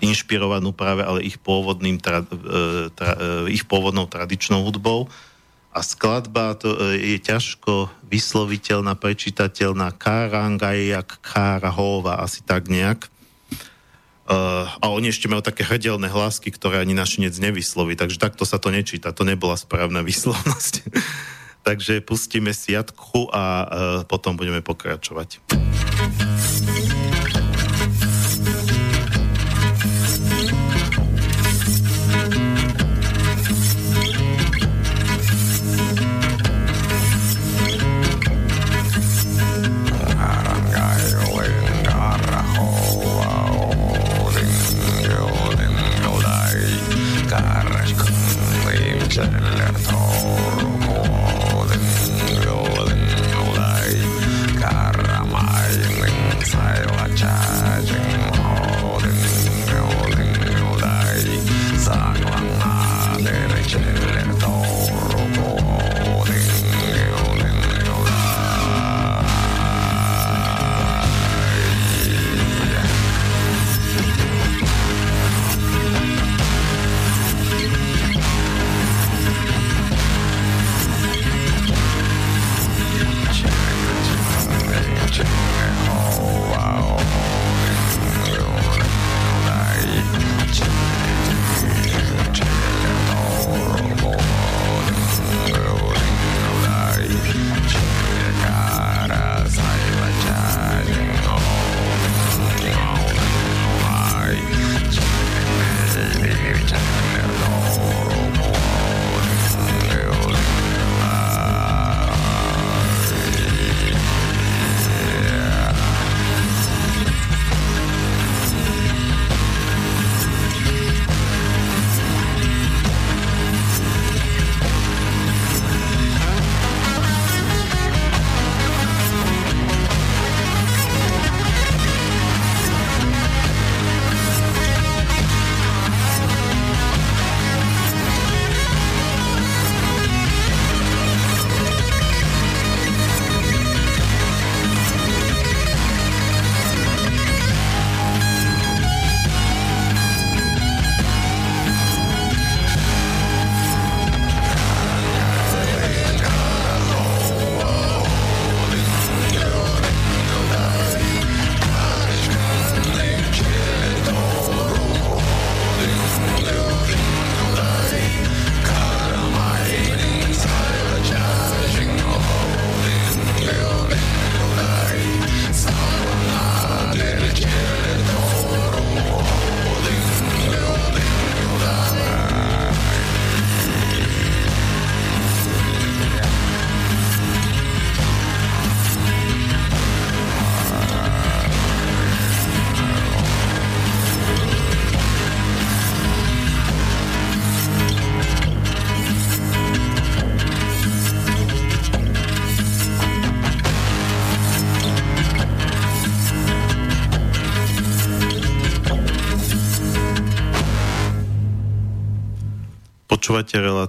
inšpirovanú 0.00 0.70
práve 0.70 1.02
ale 1.02 1.26
ich, 1.26 1.36
pôvodným, 1.42 1.98
tra, 1.98 2.22
tra, 2.94 3.10
ich 3.50 3.66
pôvodnou 3.66 4.06
tradičnou 4.06 4.62
hudbou 4.62 5.10
a 5.74 5.82
skladba 5.82 6.54
to 6.54 6.70
e, 6.70 7.18
je 7.18 7.18
ťažko 7.18 7.90
vysloviteľná, 8.06 8.94
prečítateľná 8.94 9.90
Karangajak 9.98 11.18
Karahova, 11.18 12.22
asi 12.22 12.46
tak 12.46 12.70
nejak. 12.70 13.10
Uh, 14.24 14.64
a 14.80 14.88
oni 14.88 15.12
ešte 15.12 15.28
majú 15.28 15.44
také 15.44 15.68
hrdelné 15.68 16.08
hlásky, 16.08 16.48
ktoré 16.48 16.80
ani 16.80 16.96
našinec 16.96 17.36
nevysloví, 17.36 17.92
takže 17.92 18.16
takto 18.16 18.48
sa 18.48 18.56
to 18.56 18.72
nečíta, 18.72 19.12
to 19.12 19.20
nebola 19.20 19.52
správna 19.52 20.00
výslovnosť. 20.08 20.88
takže 21.60 22.00
pustíme 22.00 22.56
si 22.56 22.72
jatku 22.72 23.28
a 23.28 23.42
uh, 23.44 23.68
potom 24.08 24.32
budeme 24.40 24.64
pokračovať. 24.64 25.44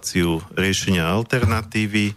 Reláciu 0.06 0.38
riešenia 0.54 1.02
alternatívy 1.02 2.14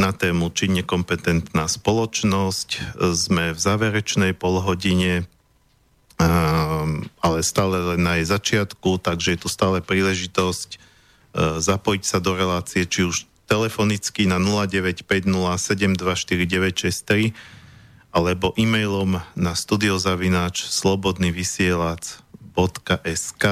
na 0.00 0.16
tému 0.16 0.48
či 0.48 0.72
nekompetentná 0.72 1.68
spoločnosť. 1.68 2.96
Sme 3.12 3.52
v 3.52 3.58
záverečnej 3.60 4.32
polhodine, 4.32 5.28
ale 7.20 7.38
stále 7.44 7.84
len 7.84 8.00
na 8.00 8.16
jej 8.16 8.32
začiatku, 8.32 9.04
takže 9.04 9.36
je 9.36 9.44
tu 9.44 9.52
stále 9.52 9.84
príležitosť 9.84 10.68
e, 10.72 10.80
zapojiť 11.60 12.02
sa 12.08 12.16
do 12.16 12.32
relácie, 12.32 12.88
či 12.88 13.04
už 13.04 13.28
telefonicky 13.44 14.24
na 14.24 14.40
0950724963 14.40 17.36
alebo 18.08 18.56
e-mailom 18.56 19.20
na 19.36 19.52
studiozavináč 19.52 20.64
slobodnyvysielac.sk 20.64 23.44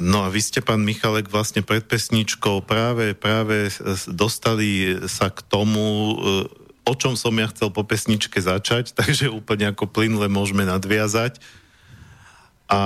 No 0.00 0.26
a 0.26 0.28
vy 0.32 0.40
ste, 0.42 0.60
pán 0.64 0.82
Michalek, 0.82 1.30
vlastne 1.30 1.62
pred 1.62 1.84
pesničkou 1.84 2.64
práve, 2.66 3.14
práve 3.14 3.70
dostali 4.10 4.98
sa 5.06 5.30
k 5.30 5.40
tomu, 5.46 6.16
o 6.84 6.94
čom 6.96 7.14
som 7.14 7.34
ja 7.38 7.46
chcel 7.52 7.70
po 7.70 7.86
pesničke 7.86 8.40
začať, 8.42 8.92
takže 8.98 9.30
úplne 9.30 9.70
ako 9.70 9.86
plynule 9.86 10.26
môžeme 10.26 10.66
nadviazať. 10.66 11.38
A 12.70 12.80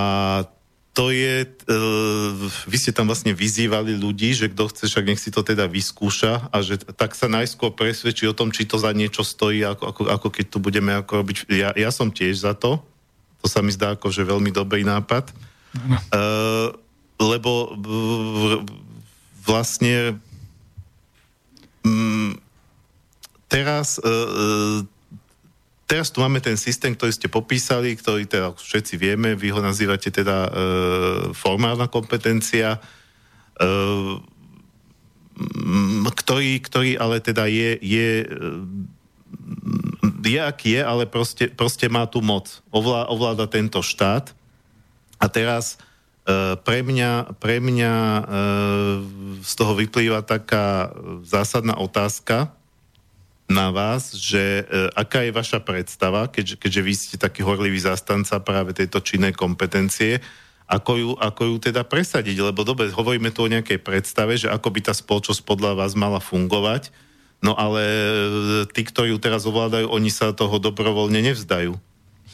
to 0.95 1.11
je, 1.11 1.43
uh, 1.43 2.31
vy 2.71 2.77
ste 2.79 2.95
tam 2.95 3.11
vlastne 3.11 3.35
vyzývali 3.35 3.99
ľudí, 3.99 4.31
že 4.31 4.47
kto 4.47 4.71
chce, 4.71 4.87
však 4.87 5.05
nech 5.11 5.19
si 5.19 5.27
to 5.27 5.43
teda 5.43 5.67
vyskúša 5.67 6.47
a 6.47 6.57
že 6.63 6.79
tak 6.95 7.11
sa 7.19 7.27
najskôr 7.27 7.75
presvedčí 7.75 8.23
o 8.31 8.33
tom, 8.33 8.47
či 8.55 8.63
to 8.63 8.79
za 8.79 8.95
niečo 8.95 9.27
stojí, 9.27 9.59
ako, 9.67 9.91
ako, 9.91 10.01
ako 10.07 10.27
keď 10.31 10.45
tu 10.47 10.57
budeme 10.63 10.95
ako 10.95 11.11
robiť. 11.19 11.37
Ja, 11.51 11.75
ja 11.75 11.91
som 11.91 12.15
tiež 12.15 12.47
za 12.47 12.55
to. 12.55 12.79
To 13.43 13.47
sa 13.51 13.59
mi 13.59 13.75
zdá 13.75 13.99
ako, 13.99 14.07
že 14.07 14.23
veľmi 14.23 14.55
dobrý 14.55 14.87
nápad. 14.87 15.35
Uh, 16.11 16.71
lebo 17.19 17.75
vlastne 19.45 20.17
um, 21.83 22.35
teraz 23.47 23.99
uh, 23.99 24.83
teraz 25.85 26.09
tu 26.09 26.21
máme 26.21 26.41
ten 26.41 26.57
systém, 26.57 26.93
ktorý 26.93 27.13
ste 27.13 27.29
popísali, 27.29 27.93
ktorý 27.93 28.25
teda 28.25 28.53
všetci 28.57 28.97
vieme, 28.97 29.37
vy 29.37 29.53
ho 29.53 29.61
nazývate 29.61 30.09
teda 30.09 30.37
e, 30.45 30.51
formálna 31.37 31.85
kompetencia, 31.87 32.81
e, 33.55 33.69
ktorý, 36.09 36.51
ktorý 36.61 36.91
ale 36.97 37.21
teda 37.21 37.45
je, 37.45 37.77
je, 37.79 38.09
je 40.25 40.39
aký 40.41 40.79
je, 40.79 40.81
ale 40.81 41.05
proste, 41.05 41.53
proste 41.53 41.85
má 41.85 42.09
tu 42.09 42.19
moc. 42.25 42.49
Ovlá, 42.73 43.05
ovláda 43.07 43.45
tento 43.45 43.79
štát. 43.85 44.33
A 45.19 45.25
teraz 45.31 45.75
e, 46.27 46.57
pre 46.59 46.83
mňa, 46.83 47.37
pre 47.39 47.63
mňa 47.63 47.93
e, 47.93 48.21
z 49.41 49.53
toho 49.55 49.73
vyplýva 49.75 50.25
taká 50.25 50.91
zásadná 51.23 51.77
otázka, 51.79 52.51
na 53.45 53.69
vás, 53.69 54.17
že 54.17 54.65
e, 54.65 54.89
aká 54.97 55.21
je 55.21 55.29
vaša 55.29 55.61
predstava, 55.61 56.25
keďže, 56.25 56.57
keďže 56.57 56.81
vy 56.81 56.93
ste 56.97 57.15
taký 57.21 57.45
horlivý 57.45 57.77
zastanca 57.77 58.41
práve 58.41 58.73
tejto 58.73 59.05
činnej 59.05 59.37
kompetencie, 59.37 60.17
ako 60.65 60.91
ju, 60.97 61.11
ako 61.21 61.41
ju 61.53 61.55
teda 61.69 61.85
presadiť, 61.85 62.41
lebo 62.41 62.65
dobre, 62.65 62.89
hovoríme 62.89 63.29
tu 63.29 63.45
o 63.45 63.51
nejakej 63.51 63.77
predstave, 63.85 64.33
že 64.33 64.49
ako 64.49 64.73
by 64.73 64.79
tá 64.89 64.93
spoločnosť 64.97 65.45
podľa 65.45 65.77
vás 65.77 65.93
mala 65.93 66.17
fungovať, 66.17 66.89
no 67.45 67.53
ale 67.53 67.85
tí, 68.73 68.81
ktorí 68.81 69.13
ju 69.13 69.21
teraz 69.21 69.45
ovládajú, 69.45 69.93
oni 69.93 70.09
sa 70.09 70.33
toho 70.33 70.57
dobrovoľne 70.57 71.21
nevzdajú. 71.21 71.77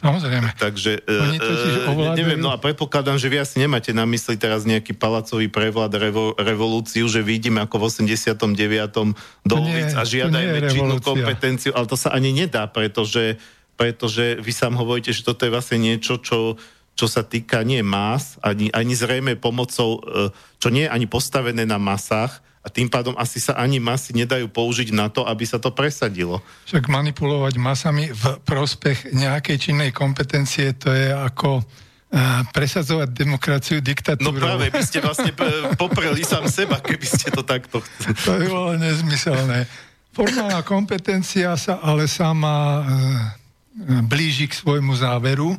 Samozrejme. 0.01 0.57
Takže, 0.57 1.05
Oni 1.05 1.37
e, 1.37 2.17
neviem, 2.17 2.41
no 2.41 2.49
a 2.49 2.57
predpokladám, 2.57 3.21
že 3.21 3.29
vy 3.29 3.37
asi 3.37 3.61
nemáte 3.61 3.93
na 3.93 4.09
mysli 4.09 4.33
teraz 4.33 4.65
nejaký 4.65 4.97
palacový 4.97 5.45
prevlad, 5.45 5.93
revo, 5.93 6.33
revolúciu, 6.41 7.05
že 7.05 7.21
vidíme 7.21 7.61
ako 7.61 7.85
v 7.85 8.09
89. 8.09 9.13
do 9.45 9.55
ulic 9.61 9.93
a 9.93 10.01
žiadajme 10.01 10.57
činnú 10.73 10.97
kompetenciu, 10.97 11.77
ale 11.77 11.85
to 11.85 11.93
sa 11.93 12.09
ani 12.17 12.33
nedá, 12.33 12.65
pretože, 12.65 13.37
pretože 13.77 14.41
vy 14.41 14.51
sám 14.51 14.73
hovoríte, 14.73 15.13
že 15.13 15.21
toto 15.21 15.45
je 15.45 15.53
vlastne 15.53 15.77
niečo, 15.77 16.17
čo 16.17 16.57
čo 16.91 17.07
sa 17.07 17.23
týka 17.23 17.63
nie 17.63 17.79
más, 17.81 18.35
ani, 18.43 18.67
ani 18.75 18.93
zrejme 18.93 19.39
pomocou, 19.39 20.03
e, 20.03 20.29
čo 20.59 20.67
nie 20.69 20.85
je 20.85 20.91
ani 20.91 21.07
postavené 21.07 21.63
na 21.63 21.79
masách, 21.79 22.43
a 22.61 22.67
tým 22.69 22.93
pádom 22.93 23.17
asi 23.17 23.41
sa 23.41 23.57
ani 23.57 23.81
masy 23.81 24.13
nedajú 24.13 24.45
použiť 24.45 24.93
na 24.93 25.09
to, 25.09 25.25
aby 25.25 25.41
sa 25.49 25.57
to 25.57 25.73
presadilo. 25.73 26.45
Však 26.69 26.85
manipulovať 26.85 27.57
masami 27.57 28.13
v 28.13 28.37
prospech 28.45 29.17
nejakej 29.17 29.57
činnej 29.57 29.89
kompetencie, 29.89 30.77
to 30.77 30.93
je 30.93 31.09
ako 31.09 31.65
uh, 31.65 32.45
presadzovať 32.53 33.09
demokraciu, 33.17 33.81
diktatúru. 33.81 34.37
No 34.37 34.45
práve, 34.45 34.69
by 34.69 34.83
ste 34.85 35.01
vlastne 35.01 35.33
popreli 35.73 36.21
sám 36.21 36.45
seba, 36.53 36.77
keby 36.77 37.05
ste 37.09 37.33
to 37.33 37.41
takto 37.41 37.81
chceli. 37.81 38.13
To 38.29 38.31
je 38.37 38.47
bolo 38.53 38.71
nezmyselné. 38.77 39.65
Formálna 40.13 40.61
kompetencia 40.61 41.57
sa 41.57 41.81
ale 41.81 42.05
sama 42.05 42.85
uh, 42.85 42.85
blíži 44.05 44.45
k 44.45 44.53
svojmu 44.53 44.93
záveru 45.01 45.57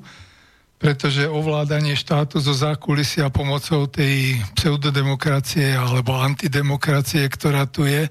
pretože 0.82 1.30
ovládanie 1.30 1.94
štátu 1.94 2.42
zo 2.42 2.50
zákulisia 2.50 3.30
pomocou 3.30 3.86
tej 3.86 4.42
pseudodemokracie 4.58 5.78
alebo 5.78 6.18
antidemokracie, 6.18 7.22
ktorá 7.30 7.70
tu 7.70 7.86
je, 7.86 8.10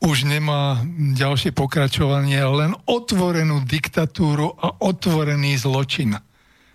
už 0.00 0.24
nemá 0.24 0.80
ďalšie 1.12 1.52
pokračovanie, 1.52 2.40
len 2.40 2.72
otvorenú 2.88 3.60
diktatúru 3.60 4.56
a 4.56 4.80
otvorený 4.80 5.60
zločin. 5.60 6.16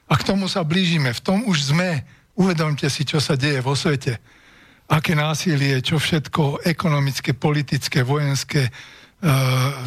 A 0.05 0.13
k 0.13 0.21
tomu 0.21 0.45
sa 0.45 0.61
blížime. 0.61 1.17
V 1.17 1.23
tom 1.25 1.49
už 1.49 1.73
sme. 1.73 2.05
Uvedomte 2.37 2.85
si, 2.93 3.09
čo 3.09 3.17
sa 3.17 3.33
deje 3.33 3.57
vo 3.57 3.73
svete. 3.73 4.21
Aké 4.85 5.17
násilie, 5.17 5.81
čo 5.81 5.97
všetko 5.97 6.61
ekonomické, 6.61 7.33
politické, 7.33 8.05
vojenské, 8.05 8.69
e, 8.69 8.71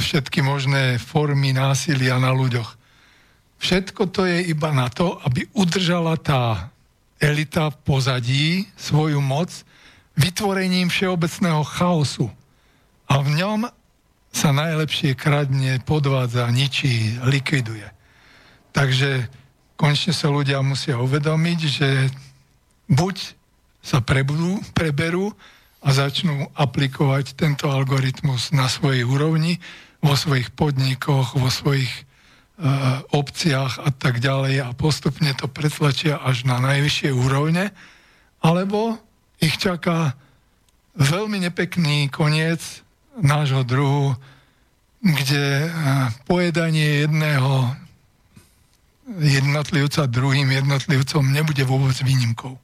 všetky 0.03 0.43
možné 0.43 0.99
formy 0.99 1.55
násilia 1.55 2.19
na 2.19 2.35
ľuďoch 2.35 2.86
Všetko 3.57 4.13
to 4.13 4.29
je 4.29 4.53
iba 4.53 4.71
na 4.73 4.93
to, 4.93 5.17
aby 5.25 5.49
udržala 5.57 6.21
tá 6.21 6.71
elita 7.17 7.73
v 7.73 7.77
pozadí 7.83 8.49
svoju 8.77 9.21
moc 9.25 9.49
vytvorením 10.17 10.93
všeobecného 10.93 11.65
chaosu. 11.65 12.29
A 13.09 13.21
v 13.21 13.37
ňom 13.41 13.61
sa 14.33 14.53
najlepšie 14.53 15.17
kradne, 15.17 15.81
podvádza, 15.85 16.45
ničí, 16.53 17.17
likviduje. 17.25 17.89
Takže 18.77 19.33
konečne 19.81 20.13
sa 20.13 20.29
ľudia 20.29 20.61
musia 20.61 21.01
uvedomiť, 21.01 21.59
že 21.65 21.89
buď 22.93 23.17
sa 23.81 24.05
prebudú, 24.05 24.61
preberú 24.77 25.33
a 25.81 25.89
začnú 25.95 26.53
aplikovať 26.53 27.39
tento 27.39 27.71
algoritmus 27.73 28.53
na 28.53 28.69
svojej 28.69 29.07
úrovni, 29.07 29.63
vo 30.05 30.15
svojich 30.15 30.53
podnikoch, 30.53 31.35
vo 31.39 31.49
svojich 31.49 32.06
obciach 33.13 33.85
a 33.85 33.93
tak 33.93 34.25
ďalej 34.25 34.65
a 34.65 34.69
postupne 34.73 35.29
to 35.37 35.45
pretlačia 35.45 36.17
až 36.17 36.49
na 36.49 36.57
najvyššie 36.57 37.13
úrovne, 37.13 37.69
alebo 38.41 38.97
ich 39.37 39.61
čaká 39.61 40.17
veľmi 40.97 41.37
nepekný 41.45 42.09
koniec 42.09 42.81
nášho 43.21 43.61
druhu, 43.65 44.17
kde 45.05 45.45
eh, 45.65 45.71
pojedanie 46.25 47.05
jedného 47.05 47.77
jednotlivca 49.07 50.11
druhým 50.11 50.51
jednotlivcom 50.51 51.23
nebude 51.31 51.63
vôbec 51.63 51.95
výnimkou. 52.03 52.59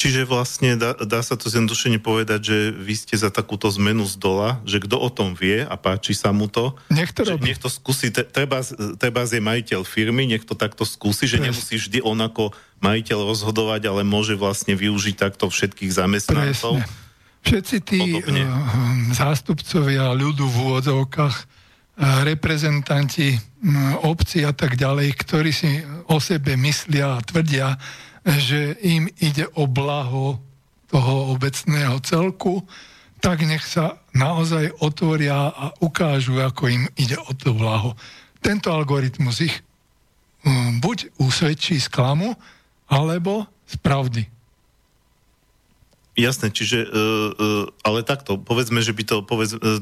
Čiže 0.00 0.24
vlastne 0.24 0.80
dá, 0.80 0.96
dá 0.96 1.20
sa 1.20 1.36
to 1.36 1.52
zjednodušene 1.52 2.00
povedať, 2.00 2.40
že 2.40 2.56
vy 2.72 2.96
ste 2.96 3.20
za 3.20 3.28
takúto 3.28 3.68
zmenu 3.68 4.08
z 4.08 4.16
dola, 4.16 4.56
že 4.64 4.80
kto 4.80 4.96
o 4.96 5.12
tom 5.12 5.36
vie 5.36 5.60
a 5.60 5.76
páči 5.76 6.16
sa 6.16 6.32
mu 6.32 6.48
to, 6.48 6.72
nech 6.88 7.12
to, 7.12 7.28
robí. 7.28 7.52
nech 7.52 7.60
to 7.60 7.68
skúsi, 7.68 8.08
treba, 8.08 8.64
treba 8.96 9.28
je 9.28 9.44
majiteľ 9.44 9.84
firmy, 9.84 10.24
nech 10.24 10.48
to 10.48 10.56
takto 10.56 10.88
skúsi, 10.88 11.28
že 11.28 11.36
Presne. 11.36 11.52
nemusí 11.52 11.76
vždy 11.76 12.00
on 12.00 12.16
ako 12.16 12.56
majiteľ 12.80 13.28
rozhodovať, 13.28 13.92
ale 13.92 14.00
môže 14.00 14.40
vlastne 14.40 14.72
využiť 14.72 15.20
takto 15.20 15.52
všetkých 15.52 15.92
zamestnancov. 15.92 16.80
Presne. 16.80 17.08
Všetci 17.44 17.76
tí 17.84 18.00
Podobne. 18.20 18.44
Eh, 18.44 18.56
zástupcovia 19.12 20.12
ľudu 20.16 20.44
v 20.48 20.56
úvodzovkách, 20.64 21.36
eh, 21.36 21.44
reprezentanti 22.24 23.36
hm, 23.36 24.00
obci 24.08 24.48
a 24.48 24.52
tak 24.56 24.80
ďalej, 24.80 25.12
ktorí 25.12 25.52
si 25.52 25.84
o 26.08 26.16
sebe 26.20 26.56
myslia 26.56 27.20
a 27.20 27.24
tvrdia, 27.24 27.76
že 28.24 28.76
im 28.84 29.08
ide 29.20 29.48
o 29.56 29.64
blaho 29.64 30.40
toho 30.90 31.32
obecného 31.32 32.00
celku, 32.02 32.66
tak 33.20 33.44
nech 33.44 33.62
sa 33.62 34.00
naozaj 34.16 34.72
otvoria 34.80 35.52
a 35.52 35.70
ukážu, 35.84 36.40
ako 36.40 36.72
im 36.72 36.84
ide 36.96 37.20
o 37.20 37.32
to 37.36 37.52
blaho. 37.52 37.94
Tento 38.40 38.72
algoritmus 38.72 39.44
ich 39.44 39.54
um, 40.44 40.80
buď 40.80 41.12
usvedčí 41.20 41.76
z 41.76 41.88
klamu, 41.92 42.34
alebo 42.90 43.46
z 43.68 43.76
pravdy. 43.78 44.22
Jasné, 46.18 46.50
čiže, 46.50 46.84
uh, 46.84 46.90
uh, 46.90 47.64
ale 47.86 48.02
takto, 48.02 48.36
povedzme, 48.36 48.82
že 48.82 48.92
by 48.92 49.02
to, 49.06 49.16
povedz, 49.22 49.54
uh, 49.56 49.78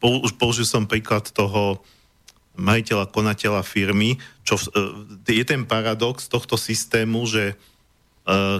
už 0.00 0.32
použil 0.40 0.64
som 0.64 0.88
príklad 0.88 1.28
toho 1.28 1.84
majiteľa, 2.60 3.08
konateľa 3.08 3.64
firmy, 3.64 4.20
čo 4.44 4.60
e, 4.60 4.64
je 5.24 5.44
ten 5.48 5.64
paradox 5.64 6.28
tohto 6.28 6.60
systému, 6.60 7.24
že 7.24 7.44
e, 7.52 7.54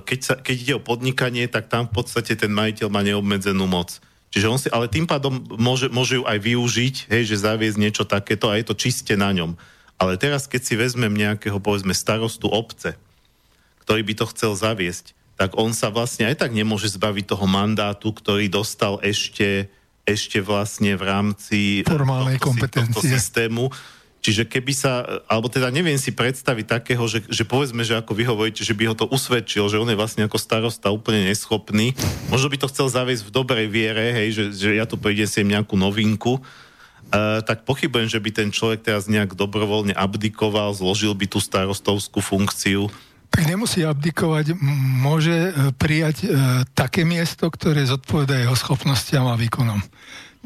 keď, 0.00 0.18
sa, 0.24 0.34
keď 0.40 0.56
ide 0.56 0.74
o 0.80 0.82
podnikanie, 0.82 1.44
tak 1.46 1.68
tam 1.68 1.86
v 1.86 2.00
podstate 2.00 2.32
ten 2.34 2.50
majiteľ 2.50 2.88
má 2.88 3.04
neobmedzenú 3.04 3.68
moc. 3.68 4.00
Čiže 4.30 4.46
on 4.46 4.58
si, 4.58 4.68
ale 4.70 4.86
tým 4.86 5.04
pádom 5.10 5.42
môže, 5.58 5.90
môže 5.90 6.22
ju 6.22 6.24
aj 6.24 6.38
využiť, 6.38 6.96
hej, 7.10 7.22
že 7.28 7.44
zaviesť 7.44 7.78
niečo 7.78 8.04
takéto 8.06 8.48
a 8.48 8.56
je 8.56 8.64
to 8.64 8.78
čiste 8.78 9.12
na 9.18 9.34
ňom. 9.34 9.58
Ale 10.00 10.16
teraz, 10.16 10.48
keď 10.48 10.62
si 10.64 10.74
vezmem 10.80 11.12
nejakého, 11.12 11.60
povedzme, 11.60 11.92
starostu 11.92 12.48
obce, 12.48 12.96
ktorý 13.84 14.06
by 14.06 14.14
to 14.16 14.30
chcel 14.32 14.52
zaviesť, 14.54 15.12
tak 15.34 15.58
on 15.58 15.74
sa 15.74 15.90
vlastne 15.90 16.30
aj 16.30 16.46
tak 16.46 16.54
nemôže 16.54 16.92
zbaviť 16.94 17.32
toho 17.32 17.48
mandátu, 17.50 18.14
ktorý 18.14 18.46
dostal 18.46 19.02
ešte 19.02 19.72
ešte 20.04 20.40
vlastne 20.42 20.96
v 20.96 21.02
rámci 21.06 21.58
formálnej 21.86 22.40
tohto, 22.40 22.46
kompetencie. 22.56 22.94
Tohto 22.94 23.06
systému. 23.06 23.64
Čiže 24.20 24.44
keby 24.44 24.72
sa, 24.76 25.24
alebo 25.32 25.48
teda 25.48 25.72
neviem 25.72 25.96
si 25.96 26.12
predstaviť 26.12 26.66
takého, 26.68 27.00
že, 27.08 27.24
že 27.24 27.40
povedzme, 27.48 27.80
že 27.80 27.96
ako 27.96 28.12
vy 28.12 28.24
hovoríte, 28.28 28.60
že 28.60 28.76
by 28.76 28.92
ho 28.92 28.94
to 28.96 29.08
usvedčil, 29.08 29.72
že 29.72 29.80
on 29.80 29.88
je 29.88 29.96
vlastne 29.96 30.28
ako 30.28 30.36
starosta 30.36 30.92
úplne 30.92 31.24
neschopný. 31.24 31.96
Možno 32.28 32.52
by 32.52 32.60
to 32.60 32.68
chcel 32.68 32.92
zaviesť 32.92 33.24
v 33.24 33.32
dobrej 33.32 33.66
viere, 33.72 34.12
hej, 34.12 34.28
že, 34.36 34.44
že 34.52 34.68
ja 34.76 34.84
tu 34.84 35.00
sem 35.24 35.48
nejakú 35.48 35.76
novinku, 35.80 36.40
Uh, 37.10 37.42
tak 37.42 37.66
pochybujem, 37.66 38.06
že 38.06 38.22
by 38.22 38.30
ten 38.30 38.48
človek 38.54 38.86
teraz 38.86 39.10
nejak 39.10 39.34
dobrovoľne 39.34 39.90
abdikoval, 39.98 40.70
zložil 40.70 41.10
by 41.18 41.26
tú 41.26 41.42
starostovskú 41.42 42.22
funkciu. 42.22 42.86
Tak 43.30 43.46
nemusí 43.46 43.86
abdikovať, 43.86 44.58
môže 44.98 45.30
e, 45.30 45.50
prijať 45.78 46.26
uh, 46.26 46.66
také 46.74 47.06
miesto, 47.06 47.46
ktoré 47.46 47.86
zodpoveda 47.86 48.34
jeho 48.42 48.58
schopnostiam 48.58 49.30
a 49.30 49.38
výkonom. 49.38 49.78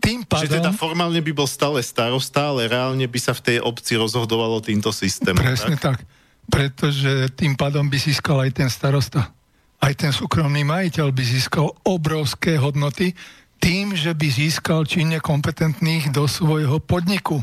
Tým 0.04 0.28
pádom... 0.28 0.52
Že 0.52 0.60
teda 0.60 0.72
formálne 0.76 1.16
by 1.24 1.32
bol 1.32 1.48
stále 1.48 1.80
starosta, 1.80 2.52
ale 2.52 2.68
reálne 2.68 3.08
by 3.08 3.18
sa 3.20 3.32
v 3.32 3.40
tej 3.40 3.58
obci 3.64 3.96
rozhodovalo 3.96 4.60
týmto 4.60 4.92
systémom. 4.92 5.40
Presne 5.40 5.80
tak? 5.80 6.04
tak. 6.04 6.08
Pretože 6.44 7.32
tým 7.32 7.56
pádom 7.56 7.88
by 7.88 7.96
získal 7.96 8.44
aj 8.44 8.52
ten 8.52 8.68
starosta. 8.68 9.32
Aj 9.80 9.92
ten 9.96 10.12
súkromný 10.12 10.60
majiteľ 10.60 11.08
by 11.08 11.24
získal 11.24 11.72
obrovské 11.88 12.60
hodnoty 12.60 13.16
tým, 13.64 13.96
že 13.96 14.12
by 14.12 14.28
získal 14.28 14.84
činne 14.84 15.24
kompetentných 15.24 16.12
do 16.12 16.28
svojho 16.28 16.84
podniku. 16.84 17.40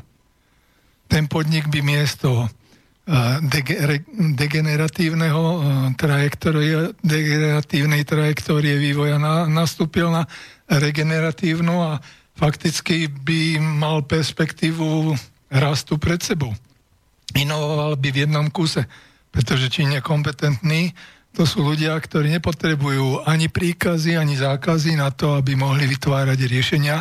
Ten 1.09 1.26
podnik 1.26 1.65
by 1.73 1.81
miesto 1.81 2.45
eh, 3.07 3.38
degeneratívneho 4.38 5.44
eh, 5.44 5.61
trajektórie, 5.98 6.94
degeneratívnej 7.02 8.03
trajektórie 8.06 8.76
vývoja 8.78 9.18
nastúpil 9.48 10.10
na 10.11 10.28
regeneratívnu 10.68 11.76
a 11.82 11.91
fakticky 12.38 13.11
by 13.11 13.60
mal 13.60 14.02
perspektívu 14.07 15.14
rastu 15.52 15.99
pred 15.99 16.23
sebou. 16.23 16.56
Inovoval 17.36 17.95
by 17.99 18.10
v 18.11 18.22
jednom 18.28 18.48
kuse, 18.52 18.88
pretože 19.32 19.72
či 19.72 19.88
nekompetentní, 19.88 20.91
to 21.32 21.48
sú 21.48 21.64
ľudia, 21.64 21.95
ktorí 21.95 22.28
nepotrebujú 22.40 23.23
ani 23.23 23.48
príkazy, 23.48 24.19
ani 24.19 24.36
zákazy 24.36 24.99
na 24.99 25.15
to, 25.15 25.40
aby 25.40 25.56
mohli 25.56 25.88
vytvárať 25.88 26.40
riešenia 26.44 26.99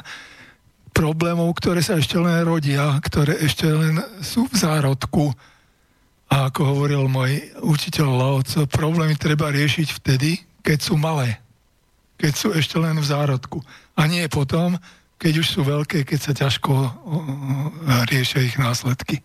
problémov, 0.95 1.51
ktoré 1.59 1.83
sa 1.83 1.99
ešte 1.99 2.19
len 2.19 2.47
rodia, 2.47 2.95
ktoré 3.03 3.39
ešte 3.43 3.67
len 3.67 3.99
sú 4.23 4.47
v 4.47 4.55
zárodku. 4.55 5.35
A 6.31 6.47
ako 6.47 6.61
hovoril 6.63 7.11
môj 7.11 7.43
učiteľ 7.59 8.09
Laoco, 8.15 8.63
problémy 8.71 9.19
treba 9.19 9.51
riešiť 9.51 9.89
vtedy, 9.99 10.39
keď 10.63 10.79
sú 10.79 10.95
malé. 10.95 11.43
Keď 12.23 12.33
sú 12.33 12.49
ešte 12.55 12.79
len 12.79 12.95
v 13.03 13.07
zárodku. 13.07 13.59
A 13.99 14.07
nie 14.07 14.23
potom, 14.31 14.79
keď 15.19 15.43
už 15.43 15.47
sú 15.51 15.61
veľké, 15.67 16.07
keď 16.07 16.19
sa 16.23 16.33
ťažko 16.33 16.73
riešia 18.07 18.47
ich 18.47 18.57
následky. 18.57 19.21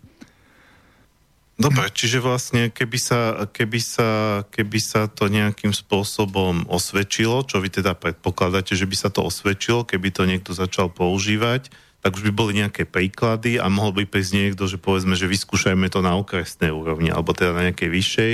Dobre, 1.56 1.88
čiže 1.88 2.20
vlastne 2.20 2.68
keby 2.68 3.00
sa, 3.00 3.48
keby, 3.48 3.80
sa, 3.80 4.08
keby 4.52 4.80
sa 4.84 5.08
to 5.08 5.32
nejakým 5.32 5.72
spôsobom 5.72 6.68
osvedčilo, 6.68 7.48
čo 7.48 7.64
vy 7.64 7.72
teda 7.72 7.96
predpokladáte, 7.96 8.76
že 8.76 8.84
by 8.84 8.96
sa 9.00 9.08
to 9.08 9.24
osvedčilo, 9.24 9.88
keby 9.88 10.12
to 10.12 10.28
niekto 10.28 10.52
začal 10.52 10.92
používať, 10.92 11.72
tak 12.06 12.22
už 12.22 12.30
by 12.30 12.34
boli 12.38 12.62
nejaké 12.62 12.86
príklady 12.86 13.58
a 13.58 13.66
mohol 13.66 13.90
by 13.90 14.06
prísť 14.06 14.38
niekto, 14.38 14.70
že 14.70 14.78
povedzme, 14.78 15.18
že 15.18 15.26
vyskúšajme 15.26 15.90
to 15.90 16.06
na 16.06 16.14
okresnej 16.14 16.70
úrovni, 16.70 17.10
alebo 17.10 17.34
teda 17.34 17.58
na 17.58 17.66
nejakej 17.66 17.90
vyššej. 17.90 18.34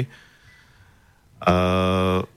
Uh, 1.40 2.28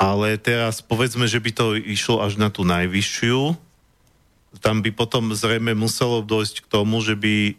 ale 0.00 0.40
teraz 0.40 0.80
povedzme, 0.80 1.28
že 1.28 1.36
by 1.36 1.50
to 1.52 1.76
išlo 1.76 2.24
až 2.24 2.40
na 2.40 2.48
tú 2.48 2.64
najvyššiu, 2.64 3.52
tam 4.64 4.80
by 4.80 4.88
potom 4.88 5.36
zrejme 5.36 5.76
muselo 5.76 6.24
dojsť 6.24 6.64
k 6.64 6.70
tomu, 6.72 7.04
že 7.04 7.12
by 7.12 7.52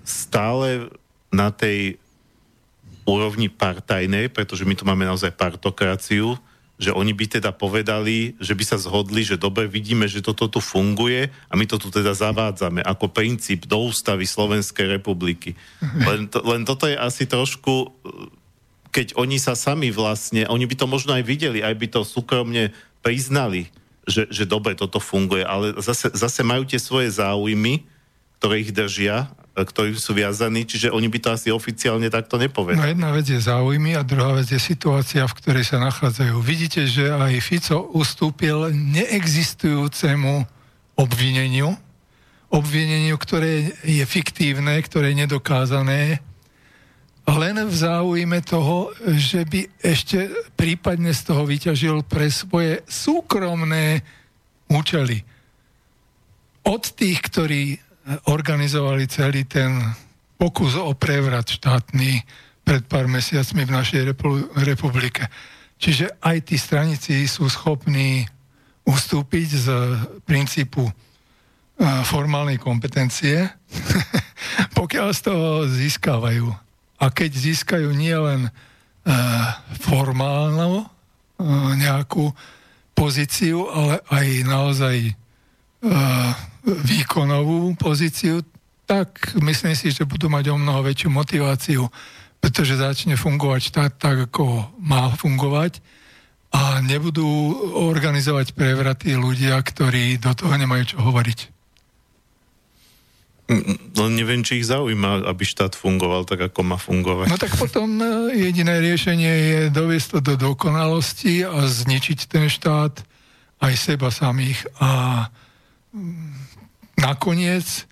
stále 0.00 0.88
na 1.28 1.52
tej 1.52 2.00
úrovni 3.04 3.52
partajnej, 3.52 4.32
pretože 4.32 4.64
my 4.64 4.72
tu 4.72 4.88
máme 4.88 5.04
naozaj 5.04 5.36
partokraciu, 5.36 6.40
že 6.82 6.90
oni 6.90 7.14
by 7.14 7.38
teda 7.38 7.54
povedali, 7.54 8.34
že 8.42 8.58
by 8.58 8.64
sa 8.66 8.74
zhodli, 8.74 9.22
že 9.22 9.38
dobre, 9.38 9.70
vidíme, 9.70 10.10
že 10.10 10.18
toto 10.18 10.50
tu 10.50 10.58
funguje 10.58 11.30
a 11.46 11.54
my 11.54 11.62
to 11.70 11.78
tu 11.78 11.94
teda 11.94 12.10
zavádzame 12.10 12.82
ako 12.82 13.06
princíp 13.14 13.70
do 13.70 13.86
ústavy 13.86 14.26
Slovenskej 14.26 14.98
republiky. 14.98 15.54
Len, 16.02 16.26
to, 16.26 16.42
len 16.42 16.66
toto 16.66 16.90
je 16.90 16.98
asi 16.98 17.30
trošku, 17.30 17.94
keď 18.90 19.14
oni 19.14 19.38
sa 19.38 19.54
sami 19.54 19.94
vlastne, 19.94 20.42
oni 20.50 20.66
by 20.66 20.74
to 20.74 20.90
možno 20.90 21.14
aj 21.14 21.22
videli, 21.22 21.62
aj 21.62 21.78
by 21.78 21.86
to 21.86 22.00
súkromne 22.02 22.74
priznali, 22.98 23.70
že, 24.02 24.26
že 24.26 24.42
dobre 24.42 24.74
toto 24.74 24.98
funguje, 24.98 25.46
ale 25.46 25.78
zase, 25.78 26.10
zase 26.10 26.42
majú 26.42 26.66
tie 26.66 26.82
svoje 26.82 27.14
záujmy, 27.14 27.86
ktoré 28.42 28.66
ich 28.66 28.74
držia, 28.74 29.30
ktorí 29.52 29.92
sú 30.00 30.16
viazaní, 30.16 30.64
čiže 30.64 30.88
oni 30.88 31.12
by 31.12 31.18
to 31.20 31.28
asi 31.36 31.48
oficiálne 31.52 32.08
takto 32.08 32.40
nepovedali. 32.40 32.80
No 32.80 32.88
jedna 32.88 33.10
vec 33.12 33.28
je 33.28 33.36
záujmy 33.36 33.92
a 33.92 34.00
druhá 34.00 34.32
vec 34.32 34.48
je 34.48 34.56
situácia, 34.56 35.28
v 35.28 35.36
ktorej 35.36 35.68
sa 35.68 35.76
nachádzajú. 35.76 36.40
Vidíte, 36.40 36.88
že 36.88 37.12
aj 37.12 37.36
Fico 37.44 37.92
ustúpil 37.92 38.72
neexistujúcemu 38.72 40.48
obvineniu, 40.96 41.76
obvineniu, 42.48 43.16
ktoré 43.20 43.76
je 43.84 44.04
fiktívne, 44.08 44.80
ktoré 44.80 45.12
je 45.12 45.20
nedokázané, 45.28 46.24
len 47.22 47.56
v 47.60 47.74
záujme 47.76 48.42
toho, 48.42 48.90
že 49.14 49.46
by 49.46 49.68
ešte 49.78 50.32
prípadne 50.58 51.14
z 51.14 51.22
toho 51.22 51.46
vyťažil 51.46 52.02
pre 52.02 52.26
svoje 52.32 52.82
súkromné 52.88 54.02
účely. 54.66 55.22
Od 56.66 56.82
tých, 56.82 57.18
ktorí 57.22 57.78
organizovali 58.26 59.06
celý 59.06 59.46
ten 59.46 59.78
pokus 60.38 60.74
o 60.74 60.90
prevrat 60.98 61.46
štátny 61.46 62.22
pred 62.62 62.82
pár 62.86 63.06
mesiacmi 63.06 63.62
v 63.66 63.74
našej 63.74 64.02
republike. 64.66 65.26
Čiže 65.78 66.18
aj 66.22 66.36
tí 66.46 66.56
stranici 66.58 67.26
sú 67.26 67.50
schopní 67.50 68.26
ustúpiť 68.86 69.48
z 69.50 69.68
princípu 70.26 70.86
formálnej 71.82 72.58
kompetencie, 72.62 73.50
pokiaľ 74.78 75.08
z 75.10 75.20
toho 75.22 75.48
získavajú 75.66 76.46
a 77.02 77.04
keď 77.10 77.30
získajú 77.34 77.90
nielen 77.90 78.46
e, 78.46 78.50
formálnu 79.82 80.82
e, 80.82 80.86
nejakú 81.82 82.30
pozíciu, 82.94 83.66
ale 83.66 83.98
aj 84.06 84.26
naozaj 84.46 84.96
e, 85.10 85.12
výkonovú 86.64 87.74
pozíciu, 87.74 88.42
tak 88.86 89.34
myslím 89.38 89.74
si, 89.74 89.90
že 89.90 90.06
budú 90.06 90.30
mať 90.30 90.52
o 90.52 90.56
mnoho 90.58 90.82
väčšiu 90.86 91.10
motiváciu, 91.10 91.86
pretože 92.42 92.78
začne 92.78 93.14
fungovať 93.14 93.60
štát 93.62 93.92
tak, 93.98 94.16
ako 94.30 94.74
má 94.82 95.14
fungovať 95.14 95.78
a 96.52 96.84
nebudú 96.84 97.24
organizovať 97.88 98.52
prevraty 98.52 99.16
ľudia, 99.16 99.56
ktorí 99.56 100.20
do 100.20 100.36
toho 100.36 100.52
nemajú 100.54 100.94
čo 100.94 100.98
hovoriť. 101.00 101.52
No 103.98 104.08
neviem, 104.08 104.40
či 104.40 104.62
ich 104.62 104.68
zaujíma, 104.68 105.28
aby 105.28 105.44
štát 105.44 105.76
fungoval 105.76 106.24
tak, 106.24 106.52
ako 106.52 106.60
má 106.62 106.78
fungovať. 106.80 107.26
No 107.28 107.36
tak 107.36 107.52
potom 107.60 108.00
e, 108.00 108.32
jediné 108.48 108.80
riešenie 108.80 109.32
je 109.32 109.60
doviesť 109.68 110.08
to 110.08 110.18
do 110.32 110.34
dokonalosti 110.40 111.44
a 111.44 111.68
zničiť 111.68 112.18
ten 112.32 112.48
štát 112.48 113.04
aj 113.60 113.72
seba 113.76 114.08
samých. 114.08 114.64
A 114.80 115.26
mm, 115.92 116.51
nakoniec 116.98 117.86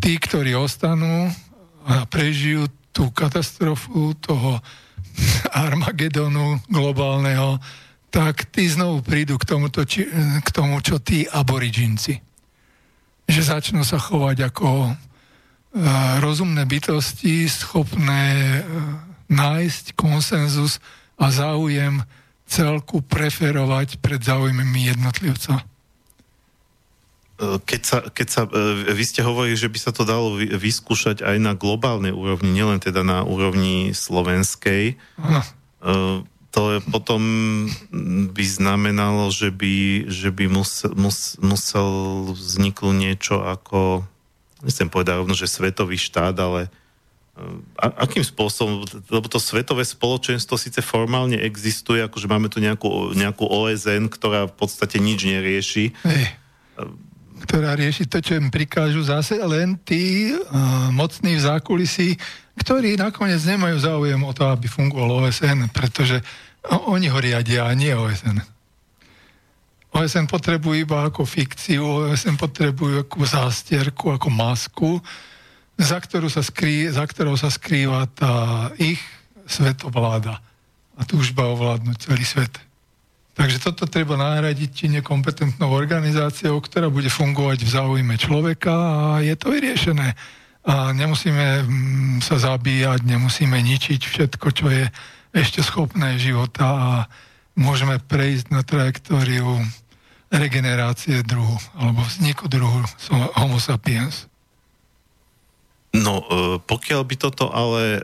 tí, 0.00 0.16
ktorí 0.20 0.56
ostanú 0.56 1.32
a 1.86 2.04
prežijú 2.08 2.68
tú 2.90 3.12
katastrofu 3.12 4.16
toho 4.18 4.60
Armagedonu 5.52 6.60
globálneho, 6.68 7.60
tak 8.08 8.48
tí 8.48 8.68
znovu 8.68 9.04
prídu 9.04 9.36
k, 9.36 9.44
tomuto, 9.44 9.84
či, 9.84 10.08
k 10.40 10.48
tomu, 10.52 10.80
čo 10.80 10.96
tí 11.00 11.28
aboriginci. 11.28 12.16
Že 13.28 13.42
začnú 13.42 13.82
sa 13.84 14.00
chovať 14.00 14.48
ako 14.48 14.96
rozumné 16.24 16.64
bytosti 16.64 17.44
schopné 17.44 18.24
e, 18.32 18.60
nájsť 19.28 19.92
konsenzus 19.92 20.80
a 21.20 21.28
záujem 21.28 22.00
celku 22.48 23.04
preferovať 23.04 24.00
pred 24.00 24.22
záujmami 24.22 24.96
jednotlivca. 24.96 25.66
E, 27.36 27.60
keď 27.62 27.80
sa, 27.84 27.98
keď 28.08 28.28
sa, 28.28 28.42
e, 28.48 28.92
vy 28.92 29.04
ste 29.04 29.20
hovorili, 29.20 29.56
že 29.56 29.68
by 29.68 29.78
sa 29.78 29.92
to 29.92 30.08
dalo 30.08 30.36
vyskúšať 30.38 31.20
aj 31.20 31.36
na 31.40 31.52
globálnej 31.52 32.12
úrovni, 32.12 32.52
nielen 32.52 32.80
teda 32.80 33.04
na 33.04 33.22
úrovni 33.22 33.92
slovenskej. 33.92 34.96
Aha. 35.20 35.42
To 36.56 36.72
je 36.72 36.80
potom 36.88 37.20
by 38.32 38.44
znamenalo, 38.48 39.28
že 39.28 39.52
by, 39.52 40.08
že 40.08 40.32
by 40.32 40.48
musel, 40.48 40.96
mus, 40.96 41.36
musel 41.36 41.88
vzniknúť 42.32 42.96
niečo 42.96 43.44
ako 43.44 44.08
nechcem 44.64 44.88
povedať 44.88 45.20
rovno, 45.20 45.36
že 45.36 45.50
svetový 45.50 46.00
štát, 46.00 46.32
ale 46.40 46.72
a, 47.76 48.08
akým 48.08 48.24
spôsobom, 48.24 48.88
lebo 49.12 49.28
to 49.28 49.36
svetové 49.36 49.84
spoločenstvo 49.84 50.56
síce 50.56 50.80
formálne 50.80 51.36
existuje, 51.36 52.00
akože 52.00 52.26
máme 52.26 52.48
tu 52.48 52.64
nejakú, 52.64 53.12
nejakú 53.12 53.44
OSN, 53.44 54.08
ktorá 54.08 54.48
v 54.48 54.54
podstate 54.56 54.96
nič 54.96 55.28
nerieši. 55.28 55.92
Hey. 56.00 56.32
Eh, 57.36 57.42
ktorá 57.44 57.76
rieši 57.76 58.08
to, 58.08 58.24
čo 58.24 58.40
im 58.40 58.48
prikážu 58.48 59.04
zase 59.04 59.36
len 59.36 59.76
tí 59.84 60.32
uh, 60.32 60.88
mocní 60.92 61.36
v 61.36 61.44
zákulisí, 61.44 62.16
ktorí 62.56 62.96
nakoniec 62.96 63.44
nemajú 63.44 63.76
záujem 63.76 64.20
o 64.24 64.32
to, 64.32 64.48
aby 64.48 64.64
fungoval 64.68 65.28
OSN, 65.28 65.68
pretože 65.68 66.24
oni 66.66 67.12
ho 67.12 67.18
riadia 67.20 67.68
a 67.68 67.72
nie 67.76 67.92
OSN. 67.92 68.40
OSN 69.92 70.28
potrebujú 70.28 70.76
iba 70.84 71.08
ako 71.08 71.24
fikciu, 71.24 72.10
OSN 72.10 72.36
potrebujú 72.36 73.06
ako 73.06 73.24
zástierku, 73.24 74.12
ako 74.12 74.28
masku, 74.28 74.90
za, 75.76 76.00
ktorú 76.00 76.28
sa 76.32 76.40
skrý, 76.40 76.88
za 76.88 77.04
ktorou 77.04 77.36
sa 77.36 77.52
skrýva 77.52 78.08
tá 78.12 78.68
ich 78.80 79.00
svetovláda 79.44 80.40
a 80.96 81.02
túžba 81.04 81.48
ovládnuť 81.52 81.96
celý 82.00 82.24
svet. 82.24 82.65
Takže 83.36 83.60
toto 83.60 83.84
treba 83.84 84.16
nahradiť 84.16 84.88
nekompetentnou 85.00 85.68
organizáciou, 85.68 86.56
ktorá 86.64 86.88
bude 86.88 87.12
fungovať 87.12 87.68
v 87.68 87.70
záujme 87.70 88.14
človeka 88.16 88.72
a 88.72 89.20
je 89.20 89.36
to 89.36 89.52
vyriešené. 89.52 90.16
A 90.66 90.96
nemusíme 90.96 91.62
mm, 91.62 92.24
sa 92.24 92.40
zabíjať, 92.40 93.04
nemusíme 93.04 93.60
ničiť 93.60 94.00
všetko, 94.00 94.46
čo 94.56 94.66
je 94.72 94.88
ešte 95.36 95.60
schopné 95.60 96.16
života 96.16 96.64
a 96.64 96.90
môžeme 97.60 98.00
prejsť 98.00 98.46
na 98.48 98.64
trajektóriu 98.64 99.60
regenerácie 100.32 101.20
druhu 101.22 101.60
alebo 101.76 102.00
vzniku 102.08 102.48
druhu 102.48 102.82
homo 103.36 103.60
sapiens. 103.60 104.26
No, 105.92 106.20
e, 106.20 106.24
pokiaľ 106.60 107.02
by 107.04 107.14
toto 107.16 107.52
ale 107.52 108.00
e, 108.00 108.02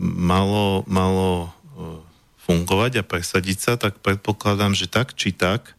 malo, 0.00 0.84
malo 0.84 1.48
e, 1.48 2.11
fungovať 2.42 3.00
a 3.00 3.06
presadiť 3.06 3.58
sa, 3.58 3.72
tak 3.78 4.02
predpokladám, 4.02 4.74
že 4.74 4.90
tak 4.90 5.14
či 5.14 5.30
tak, 5.30 5.78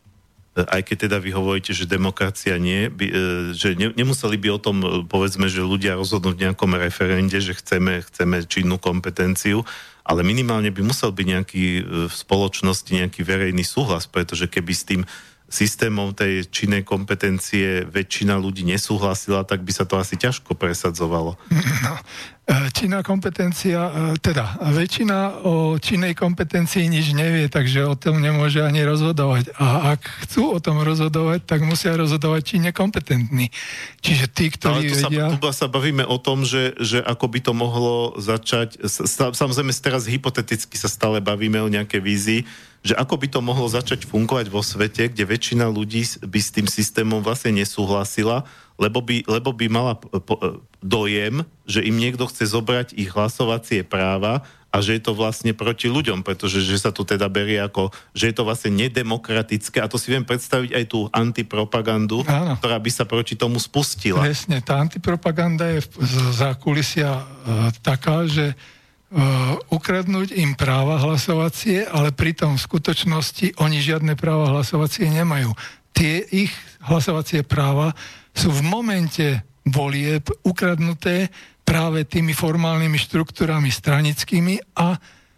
aj 0.54 0.82
keď 0.86 1.10
teda 1.10 1.18
vy 1.18 1.34
hovoríte, 1.34 1.74
že 1.74 1.90
demokracia 1.90 2.62
nie, 2.62 2.86
by, 2.86 3.06
že 3.58 3.74
ne, 3.74 3.90
nemuseli 3.90 4.38
by 4.38 4.48
o 4.54 4.62
tom, 4.62 4.78
povedzme, 5.10 5.50
že 5.50 5.66
ľudia 5.66 5.98
rozhodnúť 5.98 6.36
v 6.38 6.44
nejakom 6.50 6.78
referende, 6.78 7.42
že 7.42 7.58
chceme, 7.58 8.06
chceme 8.06 8.46
činnú 8.46 8.78
kompetenciu, 8.78 9.66
ale 10.06 10.22
minimálne 10.22 10.70
by 10.70 10.86
musel 10.86 11.10
byť 11.10 11.26
nejaký 11.26 11.66
v 12.06 12.14
spoločnosti 12.14 12.92
nejaký 12.92 13.26
verejný 13.26 13.66
súhlas, 13.66 14.06
pretože 14.06 14.46
keby 14.46 14.74
s 14.78 14.84
tým 14.86 15.02
systémom 15.54 16.18
tej 16.18 16.50
činnej 16.50 16.82
kompetencie 16.82 17.86
väčšina 17.86 18.34
ľudí 18.42 18.66
nesúhlasila, 18.66 19.46
tak 19.46 19.62
by 19.62 19.70
sa 19.70 19.86
to 19.86 20.02
asi 20.02 20.18
ťažko 20.18 20.58
presadzovalo. 20.58 21.38
No, 21.86 21.94
e, 22.50 22.74
činná 22.74 23.06
kompetencia, 23.06 23.94
e, 23.94 24.18
teda 24.18 24.58
väčšina 24.74 25.46
o 25.46 25.78
činnej 25.78 26.18
kompetencii 26.18 26.90
nič 26.90 27.14
nevie, 27.14 27.54
takže 27.54 27.86
o 27.86 27.94
tom 27.94 28.18
nemôže 28.18 28.66
ani 28.66 28.82
rozhodovať. 28.82 29.54
A 29.62 29.94
ak 29.94 30.02
chcú 30.26 30.58
o 30.58 30.60
tom 30.64 30.82
rozhodovať, 30.82 31.46
tak 31.46 31.62
musia 31.62 31.94
rozhodovať 31.94 32.42
činne 32.42 32.72
kompetentní. 32.74 33.54
Čiže 34.02 34.26
tí, 34.34 34.50
ktorí 34.50 34.90
Ale 34.90 34.98
vedia... 35.06 35.26
Sa, 35.38 35.54
sa 35.54 35.68
bavíme 35.70 36.02
o 36.02 36.18
tom, 36.18 36.42
že, 36.42 36.74
že 36.82 36.98
ako 36.98 37.26
by 37.30 37.40
to 37.46 37.54
mohlo 37.54 38.18
začať... 38.18 38.82
Samozrejme, 39.38 39.70
teraz 39.78 40.10
hypoteticky 40.10 40.82
sa 40.82 40.90
stále 40.90 41.22
bavíme 41.22 41.62
o 41.62 41.70
nejakej 41.70 42.02
vízii, 42.02 42.42
že 42.84 42.94
ako 43.00 43.16
by 43.16 43.28
to 43.32 43.40
mohlo 43.40 43.66
začať 43.72 44.04
fungovať 44.04 44.52
vo 44.52 44.60
svete, 44.60 45.08
kde 45.08 45.24
väčšina 45.24 45.72
ľudí 45.72 46.04
by 46.20 46.40
s 46.40 46.52
tým 46.52 46.68
systémom 46.68 47.24
vlastne 47.24 47.56
nesúhlasila, 47.56 48.44
lebo 48.76 49.00
by, 49.00 49.24
lebo 49.24 49.56
by 49.56 49.66
mala 49.72 49.96
dojem, 50.84 51.48
že 51.64 51.80
im 51.80 51.96
niekto 51.96 52.28
chce 52.28 52.52
zobrať 52.52 52.92
ich 53.00 53.08
hlasovacie 53.08 53.88
práva 53.88 54.44
a 54.74 54.82
že 54.82 54.98
je 54.98 55.06
to 55.06 55.14
vlastne 55.14 55.54
proti 55.54 55.86
ľuďom, 55.86 56.26
pretože 56.26 56.66
že 56.66 56.82
sa 56.82 56.90
to 56.90 57.06
teda 57.06 57.30
berie 57.30 57.62
ako, 57.62 57.94
že 58.18 58.34
je 58.34 58.36
to 58.36 58.44
vlastne 58.44 58.74
nedemokratické 58.74 59.78
a 59.78 59.86
to 59.86 60.02
si 60.02 60.10
viem 60.10 60.26
predstaviť 60.26 60.74
aj 60.74 60.86
tú 60.90 61.06
antipropagandu, 61.14 62.26
Áno. 62.26 62.58
ktorá 62.58 62.82
by 62.82 62.90
sa 62.90 63.06
proti 63.06 63.38
tomu 63.38 63.62
spustila. 63.62 64.26
Presne, 64.26 64.66
tá 64.66 64.82
antipropaganda 64.82 65.70
je 65.78 65.86
z 65.86 66.16
zákulisia 66.34 67.22
e, 67.22 67.24
taká, 67.86 68.26
že 68.26 68.58
ukradnúť 69.70 70.34
im 70.34 70.58
práva 70.58 70.98
hlasovacie, 70.98 71.86
ale 71.86 72.10
pritom 72.10 72.58
v 72.58 72.66
skutočnosti 72.66 73.62
oni 73.62 73.78
žiadne 73.78 74.18
práva 74.18 74.50
hlasovacie 74.50 75.06
nemajú. 75.06 75.54
Tie 75.94 76.26
ich 76.34 76.50
hlasovacie 76.82 77.46
práva 77.46 77.94
sú 78.34 78.50
v 78.50 78.66
momente 78.66 79.46
volieb 79.70 80.26
ukradnuté 80.42 81.30
práve 81.62 82.04
tými 82.10 82.34
formálnymi 82.34 82.98
štruktúrami 82.98 83.70
stranickými 83.70 84.76
a 84.82 84.98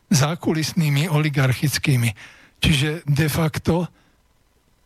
zákulisnými 0.09 1.11
oligarchickými. 1.11 2.09
Čiže 2.63 3.03
de 3.05 3.27
facto 3.27 3.91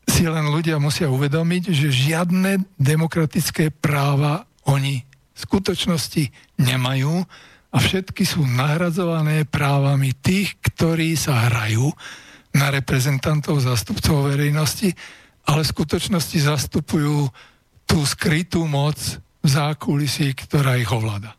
si 0.09 0.25
len 0.25 0.49
ľudia 0.49 0.81
musia 0.81 1.07
uvedomiť, 1.07 1.63
že 1.69 1.93
žiadne 1.93 2.65
demokratické 2.81 3.69
práva 3.69 4.49
oni 4.65 5.05
v 5.05 5.39
skutočnosti 5.39 6.57
nemajú 6.57 7.23
a 7.69 7.77
všetky 7.77 8.25
sú 8.25 8.41
nahradzované 8.45 9.45
právami 9.45 10.17
tých, 10.17 10.57
ktorí 10.61 11.13
sa 11.13 11.49
hrajú 11.49 11.93
na 12.49 12.73
reprezentantov, 12.73 13.61
zastupcov 13.61 14.33
verejnosti, 14.33 14.97
ale 15.45 15.61
v 15.61 15.71
skutočnosti 15.73 16.37
zastupujú 16.49 17.29
tú 17.85 17.97
skrytú 18.05 18.65
moc 18.65 18.97
v 19.41 19.47
zákulisí, 19.47 20.33
ktorá 20.33 20.81
ich 20.81 20.89
ovláda. 20.89 21.37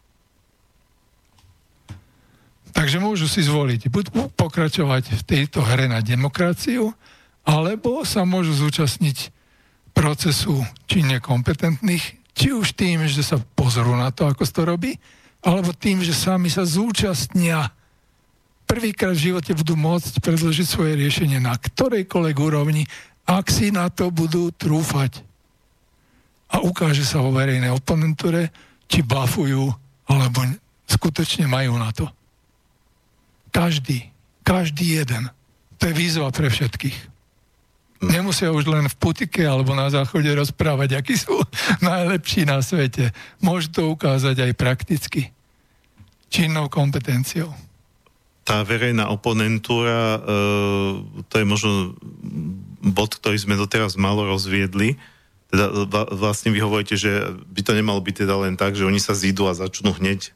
Takže 2.71 3.03
môžu 3.03 3.27
si 3.27 3.43
zvoliť 3.43 3.91
buď 3.91 4.05
pokračovať 4.39 5.19
v 5.19 5.23
tejto 5.27 5.67
hre 5.67 5.91
na 5.91 5.99
demokraciu, 5.99 6.95
alebo 7.43 8.07
sa 8.07 8.23
môžu 8.23 8.55
zúčastniť 8.55 9.35
procesu 9.91 10.63
či 10.87 11.03
nekompetentných, 11.03 12.05
či 12.31 12.55
už 12.55 12.79
tým, 12.79 13.03
že 13.11 13.27
sa 13.27 13.43
pozrú 13.59 13.99
na 13.99 14.15
to, 14.15 14.31
ako 14.31 14.47
to 14.47 14.63
robí, 14.63 14.93
alebo 15.41 15.73
tým, 15.73 16.05
že 16.05 16.13
sami 16.13 16.53
sa 16.53 16.69
zúčastnia 16.69 17.73
prvýkrát 18.71 19.19
v 19.19 19.35
živote 19.35 19.51
budú 19.59 19.75
môcť 19.75 20.23
predložiť 20.23 20.67
svoje 20.69 20.95
riešenie 20.95 21.43
na 21.43 21.59
ktorejkoľvek 21.59 22.37
úrovni, 22.39 22.87
ak 23.27 23.51
si 23.51 23.75
na 23.75 23.91
to 23.91 24.15
budú 24.15 24.55
trúfať. 24.55 25.27
A 26.55 26.63
ukáže 26.63 27.03
sa 27.03 27.19
vo 27.19 27.35
verejnej 27.35 27.75
oponentúre, 27.75 28.55
či 28.87 29.03
blafujú, 29.03 29.71
alebo 30.07 30.39
skutočne 30.87 31.51
majú 31.51 31.79
na 31.79 31.91
to. 31.91 32.07
Každý, 33.51 34.07
každý 34.47 35.03
jeden. 35.03 35.31
To 35.79 35.91
je 35.91 35.95
výzva 35.95 36.31
pre 36.31 36.47
všetkých. 36.47 37.10
Nemusia 38.01 38.49
už 38.49 38.65
len 38.65 38.89
v 38.89 38.97
putike 38.97 39.45
alebo 39.45 39.77
na 39.77 39.93
záchode 39.93 40.33
rozprávať, 40.33 40.97
akí 40.97 41.21
sú 41.21 41.37
najlepší 41.85 42.49
na 42.49 42.65
svete. 42.65 43.13
Môžu 43.45 43.69
to 43.69 43.83
ukázať 43.93 44.41
aj 44.41 44.53
prakticky. 44.57 45.29
Činnou 46.33 46.73
kompetenciou. 46.73 47.53
Tá 48.41 48.65
verejná 48.65 49.13
oponentúra, 49.13 50.17
e, 50.17 50.21
to 51.29 51.35
je 51.37 51.45
možno 51.45 51.93
bod, 52.81 53.21
ktorý 53.21 53.37
sme 53.37 53.61
doteraz 53.61 54.01
malo 54.01 54.25
rozviedli. 54.25 54.97
Teda 55.51 55.69
vlastne 56.15 56.55
vy 56.55 56.63
hovoríte, 56.63 56.95
že 56.95 57.37
by 57.53 57.61
to 57.67 57.75
nemalo 57.75 58.01
byť 58.01 58.25
teda 58.25 58.35
len 58.39 58.55
tak, 58.55 58.79
že 58.79 58.87
oni 58.87 59.03
sa 59.03 59.13
zídu 59.13 59.51
a 59.51 59.59
začnú 59.59 59.93
hneď 59.93 60.31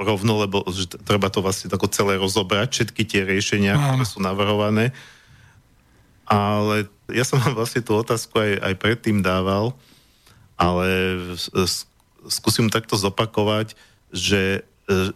rovno, 0.00 0.40
lebo 0.40 0.64
že 0.72 0.88
treba 1.04 1.28
to 1.28 1.44
vlastne 1.44 1.68
tako 1.68 1.86
celé 1.92 2.16
rozobrať, 2.16 2.72
všetky 2.72 3.02
tie 3.04 3.22
riešenia, 3.28 3.76
ktoré 3.76 4.04
sú 4.08 4.18
navrhované. 4.24 4.96
Ale 6.24 6.88
ja 7.12 7.24
som 7.24 7.36
vám 7.40 7.54
vlastne 7.56 7.84
tú 7.84 7.96
otázku 7.96 8.36
aj, 8.40 8.52
aj 8.64 8.74
predtým 8.80 9.20
dával, 9.20 9.76
ale 10.56 11.18
skúsim 12.28 12.72
takto 12.72 12.96
zopakovať, 12.96 13.76
že, 14.14 14.64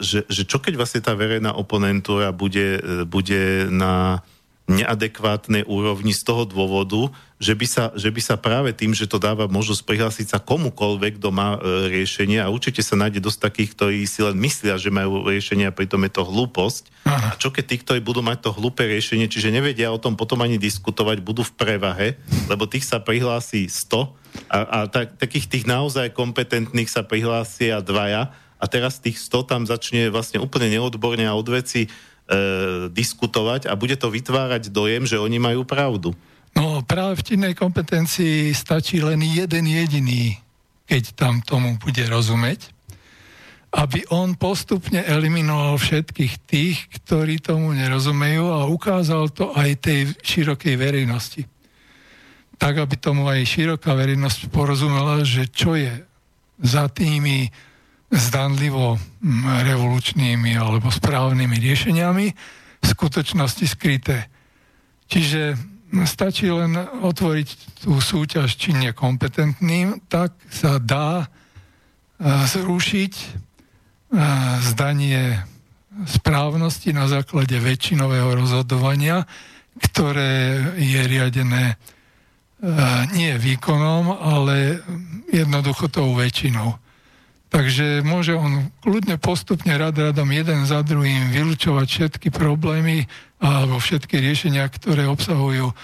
že, 0.02 0.26
že 0.28 0.43
čo 0.44 0.60
keď 0.60 0.74
vlastne 0.76 1.01
tá 1.01 1.16
verejná 1.16 1.55
oponentúra 1.56 2.35
bude, 2.35 2.82
bude 3.09 3.70
na 3.72 4.20
neadekvátnej 4.69 5.65
úrovni 5.65 6.12
z 6.12 6.23
toho 6.28 6.45
dôvodu, 6.45 7.09
že 7.40 7.57
by, 7.57 7.66
sa, 7.66 7.85
že 7.97 8.12
by 8.12 8.20
sa 8.20 8.36
práve 8.36 8.77
tým, 8.77 8.93
že 8.93 9.09
to 9.09 9.16
dáva 9.16 9.49
možnosť 9.49 9.82
prihlásiť 9.89 10.27
sa 10.28 10.39
komukolvek, 10.45 11.16
kto 11.16 11.32
má 11.32 11.57
e, 11.57 11.89
riešenie 11.89 12.45
a 12.45 12.53
určite 12.53 12.85
sa 12.85 12.99
nájde 13.01 13.24
dosť 13.24 13.49
takých, 13.49 13.70
ktorí 13.73 13.99
si 14.05 14.20
len 14.20 14.36
myslia, 14.36 14.77
že 14.77 14.93
majú 14.93 15.24
riešenie 15.24 15.65
a 15.65 15.73
pritom 15.73 16.05
je 16.05 16.12
to 16.12 16.28
hlúposť. 16.28 16.85
Aha. 17.09 17.32
A 17.32 17.39
čo 17.40 17.49
keď 17.49 17.65
tí, 17.65 17.77
ktorí 17.81 18.05
budú 18.05 18.20
mať 18.20 18.45
to 18.45 18.51
hlúpe 18.53 18.85
riešenie, 18.85 19.32
čiže 19.32 19.55
nevedia 19.55 19.89
o 19.89 20.03
tom 20.03 20.20
potom 20.20 20.45
ani 20.45 20.61
diskutovať, 20.61 21.24
budú 21.24 21.40
v 21.49 21.57
prevahe, 21.57 22.09
lebo 22.53 22.69
tých 22.69 22.85
sa 22.85 23.01
prihlási 23.01 23.73
100 23.73 24.53
a, 24.53 24.59
a 24.61 24.78
tak, 24.93 25.16
takých 25.16 25.49
tých 25.49 25.65
naozaj 25.65 26.12
kompetentných 26.12 26.93
sa 26.93 27.01
prihlásia 27.01 27.81
dvaja 27.81 28.36
a 28.59 28.65
teraz 28.66 28.99
tých 28.99 29.23
100 29.23 29.51
tam 29.51 29.62
začne 29.65 30.11
vlastne 30.11 30.43
úplne 30.43 30.66
neodborne 30.66 31.23
a 31.23 31.39
od 31.39 31.47
veci 31.47 31.86
e, 31.86 31.89
diskutovať 32.93 33.67
a 33.67 33.73
bude 33.73 33.97
to 33.97 34.13
vytvárať 34.13 34.69
dojem, 34.69 35.09
že 35.09 35.17
oni 35.17 35.41
majú 35.41 35.65
pravdu. 35.65 36.13
No 36.53 36.85
práve 36.85 37.21
v 37.21 37.27
činnej 37.35 37.55
kompetencii 37.57 38.53
stačí 38.53 39.01
len 39.01 39.25
jeden 39.25 39.65
jediný, 39.65 40.37
keď 40.85 41.17
tam 41.17 41.41
tomu 41.41 41.81
bude 41.81 42.05
rozumieť, 42.05 42.73
aby 43.69 44.05
on 44.09 44.33
postupne 44.37 45.05
eliminoval 45.05 45.77
všetkých 45.77 46.35
tých, 46.49 46.77
ktorí 47.01 47.41
tomu 47.41 47.77
nerozumejú 47.77 48.49
a 48.49 48.65
ukázal 48.65 49.29
to 49.29 49.53
aj 49.53 49.85
tej 49.85 50.01
širokej 50.25 50.75
verejnosti. 50.81 51.45
tak 52.59 52.75
aby 52.83 52.99
tomu 52.99 53.31
aj 53.31 53.47
široká 53.47 53.95
verejnosť 53.95 54.51
porozumela, 54.51 55.23
že 55.23 55.47
čo 55.47 55.79
je 55.79 55.95
za 56.59 56.91
tými 56.91 57.55
zdanlivo 58.09 58.97
revolučnými 59.44 60.56
alebo 60.56 60.89
správnymi 60.89 61.56
riešeniami 61.60 62.26
v 62.80 62.86
skutočnosti 62.86 63.66
skryté. 63.68 64.32
Čiže 65.09 65.56
stačí 66.05 66.48
len 66.48 66.76
otvoriť 67.05 67.48
tú 67.85 68.01
súťaž 68.01 68.56
činne 68.56 68.93
kompetentným, 68.93 70.05
tak 70.09 70.36
sa 70.52 70.76
dá 70.76 71.24
e, 71.24 71.26
zrušiť 72.24 73.12
e, 73.16 73.26
zdanie 74.72 75.44
správnosti 76.05 76.93
na 76.93 77.09
základe 77.09 77.56
väčšinového 77.56 78.36
rozhodovania, 78.36 79.24
ktoré 79.78 80.60
je 80.78 81.01
riadené 81.06 81.78
nie 83.14 83.39
výkonom, 83.39 84.18
ale 84.18 84.82
jednoducho 85.30 85.86
tou 85.86 86.10
väčšinou. 86.18 86.74
Takže 87.49 88.05
môže 88.05 88.37
on 88.37 88.69
kľudne 88.85 89.16
postupne 89.16 89.73
rad 89.73 89.97
radom 89.97 90.29
jeden 90.29 90.69
za 90.69 90.85
druhým 90.85 91.33
vylúčovať 91.33 91.87
všetky 91.89 92.29
problémy 92.29 93.09
alebo 93.41 93.81
všetky 93.81 94.20
riešenia, 94.20 94.69
ktoré 94.69 95.09
obsahujú 95.09 95.73
uh, 95.73 95.77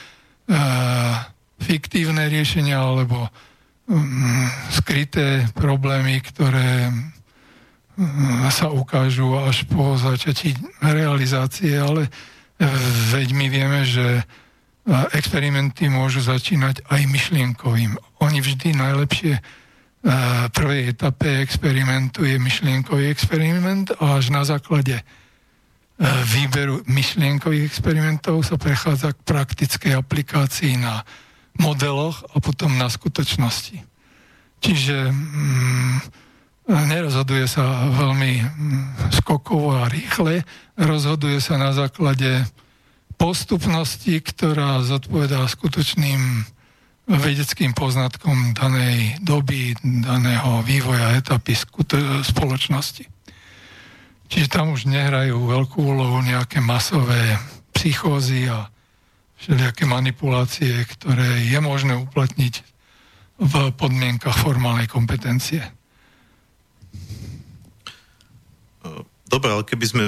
fiktívne 1.56 2.28
riešenia 2.28 2.76
alebo 2.76 3.32
um, 3.88 4.44
skryté 4.76 5.48
problémy, 5.56 6.20
ktoré 6.20 6.92
um, 6.92 8.44
sa 8.52 8.68
ukážu 8.68 9.32
až 9.40 9.64
po 9.64 9.96
začatí 9.96 10.52
realizácie, 10.84 11.80
ale 11.80 12.12
veď 13.10 13.28
my 13.34 13.46
vieme, 13.48 13.82
že 13.88 14.22
experimenty 15.16 15.88
môžu 15.88 16.20
začínať 16.20 16.84
aj 16.92 17.02
myšlienkovým. 17.08 17.96
Oni 18.20 18.38
vždy 18.44 18.76
najlepšie 18.76 19.40
prvej 20.52 20.92
etape 20.92 21.40
experimentu 21.40 22.28
je 22.28 22.36
myšlienkový 22.36 23.08
experiment 23.08 23.88
a 23.96 24.20
až 24.20 24.28
na 24.28 24.44
základe 24.44 25.00
výberu 26.28 26.82
myšlienkových 26.84 27.64
experimentov 27.64 28.42
sa 28.44 28.60
prechádza 28.60 29.14
k 29.14 29.24
praktickej 29.24 29.92
aplikácii 29.96 30.76
na 30.76 31.06
modeloch 31.56 32.26
a 32.34 32.42
potom 32.42 32.74
na 32.74 32.90
skutočnosti. 32.90 33.78
Čiže 34.58 34.96
mm, 35.14 35.96
nerozhoduje 36.66 37.46
sa 37.46 37.88
veľmi 37.94 38.32
mm, 38.42 38.84
skokovo 39.22 39.78
a 39.78 39.86
rýchle, 39.86 40.42
rozhoduje 40.74 41.38
sa 41.38 41.56
na 41.56 41.70
základe 41.70 42.42
postupnosti, 43.14 44.18
ktorá 44.18 44.82
zodpovedá 44.82 45.46
skutočným 45.46 46.42
vedeckým 47.04 47.76
poznatkom 47.76 48.56
danej 48.56 49.20
doby, 49.20 49.76
daného 49.82 50.64
vývoja 50.64 51.20
etapy 51.20 51.52
spoločnosti. 52.24 53.04
Čiže 54.32 54.48
tam 54.48 54.72
už 54.72 54.88
nehrajú 54.88 55.36
veľkú 55.36 55.84
úlohu 55.84 56.24
nejaké 56.24 56.64
masové 56.64 57.36
psychózy 57.76 58.48
a 58.48 58.72
všelijaké 59.36 59.84
manipulácie, 59.84 60.72
ktoré 60.96 61.44
je 61.44 61.58
možné 61.60 61.92
uplatniť 62.00 62.54
v 63.36 63.54
podmienkach 63.76 64.40
formálnej 64.40 64.88
kompetencie. 64.88 65.60
Dobre, 69.24 69.50
ale 69.50 69.66
keby 69.66 69.84
sme 69.84 70.04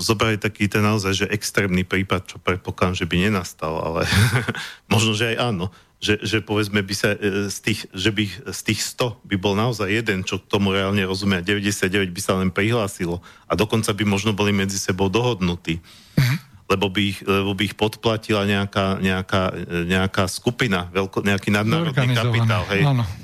zobrali 0.00 0.40
taký 0.40 0.72
ten 0.72 0.80
naozaj, 0.80 1.12
že 1.12 1.26
extrémny 1.28 1.84
prípad, 1.84 2.24
čo 2.24 2.36
predpokladám, 2.40 2.96
že 2.96 3.04
by 3.04 3.28
nenastal, 3.28 3.76
ale 3.76 4.08
možno, 4.92 5.12
že 5.12 5.36
aj 5.36 5.52
áno, 5.52 5.68
že, 6.04 6.20
že 6.20 6.38
povedzme 6.44 6.84
by 6.84 6.94
sa 6.94 7.16
e, 7.16 7.48
z 7.48 7.58
tých, 7.64 7.80
že 7.96 8.12
by 8.12 8.52
z 8.52 8.60
tých 8.60 8.80
100 8.84 9.24
by 9.24 9.36
bol 9.40 9.56
naozaj 9.56 9.88
jeden, 9.88 10.20
čo 10.20 10.36
tomu 10.36 10.76
reálne 10.76 11.00
rozumie, 11.08 11.40
a 11.40 11.46
99 11.46 12.12
by 12.12 12.20
sa 12.20 12.36
len 12.36 12.52
prihlásilo 12.52 13.24
a 13.48 13.56
dokonca 13.56 13.96
by 13.96 14.04
možno 14.04 14.36
boli 14.36 14.52
medzi 14.52 14.76
sebou 14.76 15.08
dohodnutí. 15.08 15.80
Mm-hmm. 16.20 16.38
Lebo 16.64 16.88
by, 16.88 17.00
ich, 17.00 17.18
lebo 17.24 17.52
by 17.52 17.62
ich 17.64 17.76
podplatila 17.76 18.44
nejaká, 18.44 19.00
nejaká, 19.00 19.42
e, 19.56 19.88
nejaká 19.88 20.28
skupina, 20.28 20.92
veľko, 20.92 21.24
nejaký 21.24 21.48
nadnárodný 21.48 22.12
kapitál. 22.12 22.68
Hej. 22.68 22.84
Áno 22.84 23.23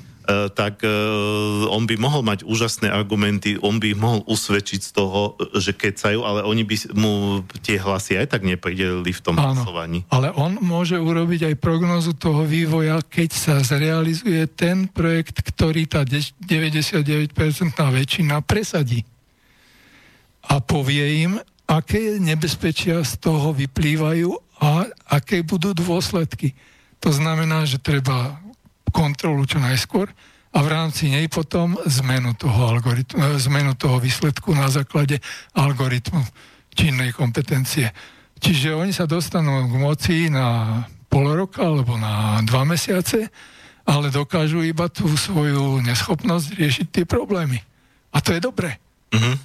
tak 0.53 0.85
e, 0.85 0.89
on 1.65 1.89
by 1.89 1.95
mohol 1.97 2.21
mať 2.21 2.45
úžasné 2.45 2.93
argumenty, 2.93 3.57
on 3.57 3.81
by 3.81 3.97
mohol 3.97 4.21
usvedčiť 4.29 4.81
z 4.81 4.91
toho, 4.93 5.35
že 5.57 5.73
kecajú, 5.73 6.21
ale 6.21 6.45
oni 6.45 6.61
by 6.61 6.75
mu 6.93 7.13
tie 7.65 7.81
hlasy 7.81 8.21
aj 8.21 8.37
tak 8.37 8.41
nepridelili 8.45 9.09
v 9.09 9.21
tom 9.21 9.35
Áno, 9.37 9.57
hlasovaní. 9.57 10.05
Ale 10.13 10.29
on 10.37 10.61
môže 10.61 10.95
urobiť 10.97 11.53
aj 11.53 11.55
prognozu 11.57 12.13
toho 12.13 12.45
vývoja, 12.45 13.01
keď 13.01 13.29
sa 13.33 13.55
zrealizuje 13.65 14.45
ten 14.53 14.85
projekt, 14.85 15.41
ktorý 15.41 15.89
tá 15.89 16.05
99% 16.05 17.33
väčšina 17.73 18.39
presadí. 18.45 19.01
A 20.49 20.61
povie 20.61 21.25
im, 21.25 21.41
aké 21.65 22.19
nebezpečia 22.19 23.01
z 23.01 23.13
toho 23.17 23.55
vyplývajú 23.55 24.29
a 24.61 24.85
aké 25.09 25.41
budú 25.41 25.73
dôsledky. 25.73 26.53
To 27.01 27.09
znamená, 27.09 27.65
že 27.65 27.81
treba 27.81 28.37
kontrolu 28.91 29.47
čo 29.47 29.57
najskôr 29.57 30.11
a 30.51 30.59
v 30.59 30.67
rámci 30.67 31.07
nej 31.07 31.31
potom 31.31 31.79
zmenu 31.87 32.35
toho, 32.35 32.75
algoritmu, 32.75 33.19
eh, 33.19 33.39
zmenu 33.47 33.71
toho 33.79 33.97
výsledku 34.03 34.51
na 34.51 34.67
základe 34.67 35.23
algoritmu 35.55 36.19
činnej 36.75 37.15
kompetencie. 37.15 37.91
Čiže 38.41 38.75
oni 38.75 38.91
sa 38.91 39.07
dostanú 39.07 39.69
k 39.69 39.73
moci 39.79 40.17
na 40.27 40.81
pol 41.11 41.27
roka 41.35 41.63
alebo 41.63 41.95
na 41.95 42.39
dva 42.43 42.63
mesiace, 42.67 43.31
ale 43.87 44.11
dokážu 44.11 44.63
iba 44.63 44.87
tú 44.87 45.07
svoju 45.07 45.83
neschopnosť 45.83 46.47
riešiť 46.55 46.87
tie 46.89 47.05
problémy. 47.07 47.59
A 48.11 48.19
to 48.19 48.35
je 48.35 48.41
dobré. 48.43 48.79
Uh-huh. 49.11 49.35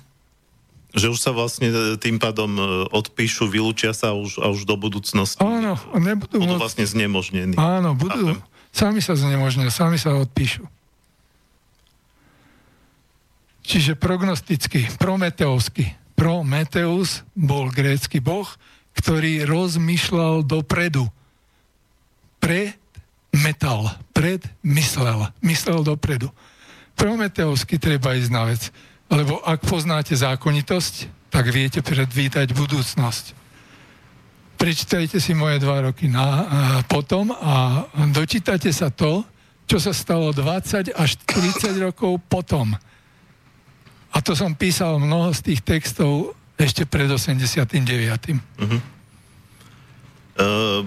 Že 0.96 1.06
už 1.12 1.18
sa 1.22 1.30
vlastne 1.30 1.70
eh, 1.70 1.94
tým 2.02 2.18
pádom 2.18 2.50
eh, 2.58 2.64
odpíšu, 2.90 3.46
vylúčia 3.46 3.94
sa 3.94 4.10
už, 4.10 4.42
a 4.42 4.50
už 4.50 4.66
do 4.66 4.74
budúcnosti. 4.74 5.38
Áno, 5.38 5.78
nebudú 5.94 6.42
budú 6.42 6.58
vlastne 6.58 6.82
znemožnení. 6.82 7.54
Áno, 7.54 7.94
budú, 7.94 8.34
Chápem. 8.34 8.55
Sami 8.76 9.00
sa 9.00 9.16
znemožnia, 9.16 9.72
sami 9.72 9.96
sa 9.96 10.12
odpíšu. 10.20 10.68
Čiže 13.64 13.96
prognosticky, 13.96 14.84
prometeovsky. 15.00 15.96
Prometeus 16.12 17.24
bol 17.32 17.72
grécky 17.72 18.20
boh, 18.20 18.44
ktorý 19.00 19.48
rozmýšľal 19.48 20.44
dopredu. 20.44 21.08
Pred 22.36 22.76
metal, 23.32 23.96
pred 24.12 24.44
myslel, 24.60 25.32
myslel 25.40 25.80
dopredu. 25.80 26.28
Prometeovsky 27.00 27.80
treba 27.80 28.12
ísť 28.12 28.28
na 28.32 28.44
vec, 28.44 28.68
lebo 29.08 29.40
ak 29.40 29.64
poznáte 29.64 30.12
zákonitosť, 30.12 31.08
tak 31.32 31.48
viete 31.48 31.80
predvídať 31.80 32.52
budúcnosť 32.52 33.45
prečítajte 34.56 35.20
si 35.20 35.36
moje 35.36 35.60
dva 35.60 35.84
roky 35.84 36.08
na, 36.08 36.24
a 36.24 36.58
potom 36.88 37.30
a 37.30 37.84
dočítate 38.10 38.72
sa 38.72 38.88
to, 38.88 39.22
čo 39.68 39.76
sa 39.76 39.92
stalo 39.92 40.32
20 40.32 40.96
až 40.96 41.10
30 41.28 41.76
rokov 41.84 42.18
potom. 42.26 42.72
A 44.10 44.16
to 44.24 44.32
som 44.32 44.56
písal 44.56 44.96
mnoho 44.96 45.30
z 45.36 45.52
tých 45.52 45.60
textov 45.60 46.32
ešte 46.56 46.88
pred 46.88 47.04
89. 47.04 47.52
Uh-huh. 47.60 48.80
Uh, 50.36 50.82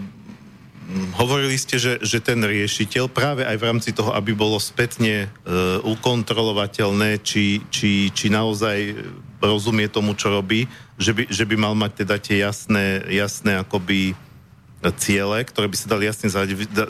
hovorili 1.14 1.54
ste, 1.62 1.78
že, 1.78 2.02
že 2.02 2.18
ten 2.18 2.42
riešiteľ 2.42 3.06
práve 3.14 3.46
aj 3.46 3.58
v 3.62 3.68
rámci 3.70 3.90
toho, 3.94 4.10
aby 4.18 4.34
bolo 4.34 4.58
spätne 4.58 5.30
uh, 5.30 5.78
ukontrolovateľné, 5.86 7.22
či, 7.22 7.62
či, 7.70 8.10
či 8.10 8.34
naozaj 8.34 8.98
rozumie 9.38 9.86
tomu, 9.88 10.18
čo 10.18 10.34
robí, 10.34 10.66
že 11.00 11.16
by, 11.16 11.24
že 11.32 11.48
by 11.48 11.56
mal 11.56 11.74
mať 11.80 12.04
teda 12.04 12.20
tie 12.20 12.44
jasné, 12.44 13.08
jasné 13.08 13.56
akoby 13.56 14.14
ciele, 15.00 15.44
ktoré 15.44 15.68
by 15.68 15.78
sa 15.80 15.92
dali 15.92 16.08
jasne 16.08 16.32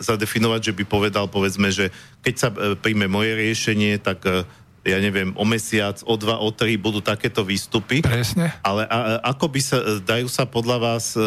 zadefinovať, 0.02 0.62
že 0.70 0.74
by 0.78 0.84
povedal, 0.86 1.26
povedzme, 1.26 1.74
že 1.74 1.90
keď 2.22 2.36
sa 2.38 2.50
e, 2.54 2.78
príjme 2.78 3.10
moje 3.10 3.34
riešenie, 3.34 3.98
tak 3.98 4.22
e, 4.30 4.46
ja 4.86 4.98
neviem, 5.02 5.34
o 5.34 5.46
mesiac, 5.46 5.98
o 6.06 6.14
dva, 6.14 6.38
o 6.38 6.50
tri 6.54 6.78
budú 6.78 7.02
takéto 7.02 7.42
výstupy. 7.42 8.06
Presne. 8.06 8.54
Ale 8.62 8.86
a, 8.86 9.26
ako 9.34 9.46
by 9.50 9.62
sa, 9.62 9.78
e, 9.82 10.06
dajú 10.06 10.30
sa 10.30 10.46
podľa 10.46 10.78
vás, 10.78 11.18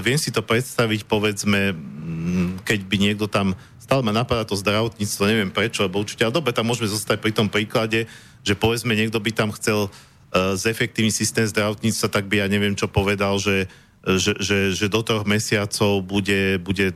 viem 0.00 0.16
si 0.16 0.32
to 0.32 0.40
predstaviť, 0.40 1.04
povedzme, 1.04 1.76
keď 2.64 2.80
by 2.88 2.96
niekto 2.96 3.28
tam, 3.28 3.52
stále 3.76 4.00
ma 4.00 4.16
napadá 4.16 4.48
to 4.48 4.56
zdravotníctvo, 4.56 5.28
neviem 5.28 5.52
prečo, 5.52 5.84
lebo 5.84 6.00
určite, 6.00 6.24
ale 6.24 6.32
dobre, 6.32 6.56
tam 6.56 6.72
môžeme 6.72 6.88
zostať 6.88 7.20
pri 7.20 7.36
tom 7.36 7.52
príklade, 7.52 8.08
že 8.40 8.56
povedzme, 8.56 8.96
niekto 8.96 9.20
by 9.20 9.30
tam 9.36 9.52
chcel 9.52 9.92
uh, 9.92 10.11
zefektívny 10.32 11.12
systém 11.12 11.44
zdravotníctva, 11.44 12.08
tak 12.08 12.24
by 12.26 12.40
ja 12.40 12.46
neviem, 12.48 12.72
čo 12.72 12.88
povedal, 12.88 13.36
že 13.36 13.68
že, 14.02 14.34
že, 14.42 14.58
že 14.74 14.90
do 14.90 14.98
troch 15.06 15.22
mesiacov 15.22 16.02
bude, 16.02 16.58
bude 16.58 16.90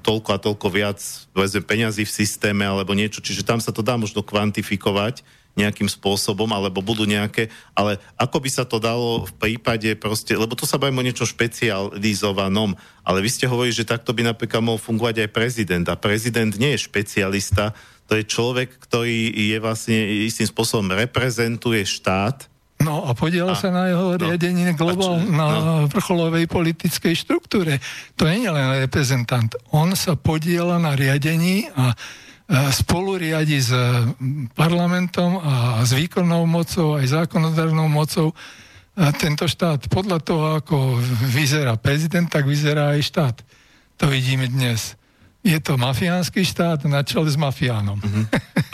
toľko 0.00 0.28
a 0.32 0.40
toľko 0.40 0.66
viac 0.72 0.98
povedzme, 1.36 1.60
peňazí 1.60 2.08
v 2.08 2.16
systéme 2.16 2.64
alebo 2.64 2.96
niečo. 2.96 3.20
Čiže 3.20 3.44
tam 3.44 3.60
sa 3.60 3.76
to 3.76 3.84
dá 3.84 4.00
možno 4.00 4.24
kvantifikovať 4.24 5.20
nejakým 5.56 5.88
spôsobom, 5.88 6.52
alebo 6.52 6.84
budú 6.84 7.08
nejaké, 7.08 7.48
ale 7.72 7.96
ako 8.20 8.44
by 8.44 8.50
sa 8.52 8.68
to 8.68 8.76
dalo 8.76 9.24
v 9.24 9.32
prípade 9.40 9.88
proste, 9.96 10.36
lebo 10.36 10.52
tu 10.52 10.68
sa 10.68 10.76
bavíme 10.76 11.00
o 11.00 11.08
niečo 11.08 11.24
špecializovanom, 11.24 12.76
ale 13.00 13.18
vy 13.24 13.28
ste 13.32 13.48
hovorili, 13.48 13.72
že 13.72 13.88
takto 13.88 14.12
by 14.12 14.36
napríklad 14.36 14.60
mohol 14.60 14.76
fungovať 14.76 15.24
aj 15.24 15.32
prezident 15.32 15.86
a 15.88 15.96
prezident 15.96 16.52
nie 16.60 16.76
je 16.76 16.84
špecialista, 16.84 17.72
to 18.04 18.20
je 18.20 18.28
človek, 18.28 18.68
ktorý 18.84 19.32
je 19.32 19.56
vlastne 19.56 19.96
istým 20.28 20.44
spôsobom 20.44 20.92
reprezentuje 20.92 21.88
štát, 21.88 22.52
No 22.76 23.08
a 23.08 23.16
podiela 23.16 23.56
a, 23.56 23.58
sa 23.58 23.72
na 23.72 23.88
jeho 23.88 24.14
no, 24.14 24.20
riadení 24.20 24.68
globál, 24.76 25.16
čo, 25.24 25.32
na 25.32 25.46
no. 25.48 25.88
vrcholovej 25.88 26.44
politickej 26.44 27.16
štruktúre. 27.16 27.80
To 28.20 28.28
nie 28.28 28.44
je 28.44 28.52
len 28.52 28.84
reprezentant. 28.84 29.48
On 29.72 29.88
sa 29.96 30.12
podiela 30.12 30.76
na 30.76 30.92
riadení 30.92 31.72
a 31.72 31.96
spolu 32.70 33.18
riadi 33.18 33.58
s 33.58 33.74
parlamentom 34.54 35.40
a 35.40 35.82
s 35.82 35.90
výkonnou 35.96 36.46
mocou, 36.46 37.00
aj 37.00 37.26
zákonodárnou 37.26 37.90
mocou 37.90 38.36
tento 39.18 39.44
štát. 39.48 39.88
Podľa 39.90 40.18
toho, 40.22 40.44
ako 40.60 41.00
vyzerá 41.32 41.74
prezident, 41.80 42.28
tak 42.28 42.46
vyzerá 42.46 42.94
aj 42.94 43.00
štát. 43.02 43.36
To 43.98 44.06
vidíme 44.12 44.46
dnes 44.46 44.94
je 45.46 45.58
to 45.62 45.78
mafiánsky 45.78 46.42
štát 46.42 46.82
na 46.90 47.06
čele 47.06 47.30
s 47.30 47.38
mafiánom. 47.38 48.02
Mm-hmm. 48.02 48.24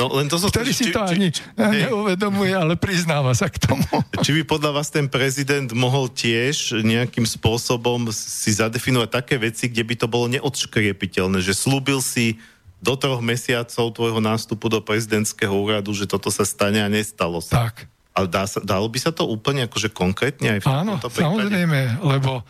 No, 0.01 0.09
len 0.16 0.27
to 0.32 0.40
Ktorý 0.53 0.73
si 0.73 0.89
to 0.89 1.05
či, 1.05 1.12
ani 1.12 1.28
či, 1.28 1.44
neuvedomuje, 1.53 2.57
ale 2.57 2.81
priznáva 2.81 3.36
sa 3.36 3.53
k 3.53 3.61
tomu. 3.61 3.85
Či 4.24 4.40
by 4.40 4.43
podľa 4.49 4.81
vás 4.81 4.89
ten 4.89 5.07
prezident 5.12 5.69
mohol 5.77 6.09
tiež 6.09 6.81
nejakým 6.81 7.28
spôsobom 7.28 8.09
si 8.11 8.51
zadefinovať 8.57 9.09
také 9.12 9.36
veci, 9.36 9.69
kde 9.69 9.85
by 9.85 9.94
to 10.01 10.07
bolo 10.09 10.27
neodškriepiteľné, 10.32 11.44
že 11.44 11.53
slúbil 11.53 12.01
si 12.01 12.40
do 12.82 12.99
troch 12.99 13.23
mesiacov 13.23 13.94
tvojho 13.94 14.19
nástupu 14.19 14.66
do 14.66 14.82
prezidentského 14.82 15.55
úradu, 15.55 15.94
že 15.94 16.09
toto 16.11 16.35
sa 16.35 16.43
stane 16.43 16.82
a 16.82 16.90
nestalo 16.90 17.39
sa. 17.39 17.70
Tak. 17.70 17.86
Ale 18.12 18.27
dá 18.28 18.44
sa, 18.44 18.61
dalo 18.61 18.90
by 18.90 18.99
sa 18.99 19.15
to 19.15 19.24
úplne 19.24 19.65
akože 19.70 19.89
konkrétne 19.94 20.59
aj 20.59 20.61
v 20.61 20.66
Áno, 20.69 20.99
tomto 20.99 21.09
prípade? 21.09 21.49
samozrejme, 21.49 21.81
lebo 22.03 22.43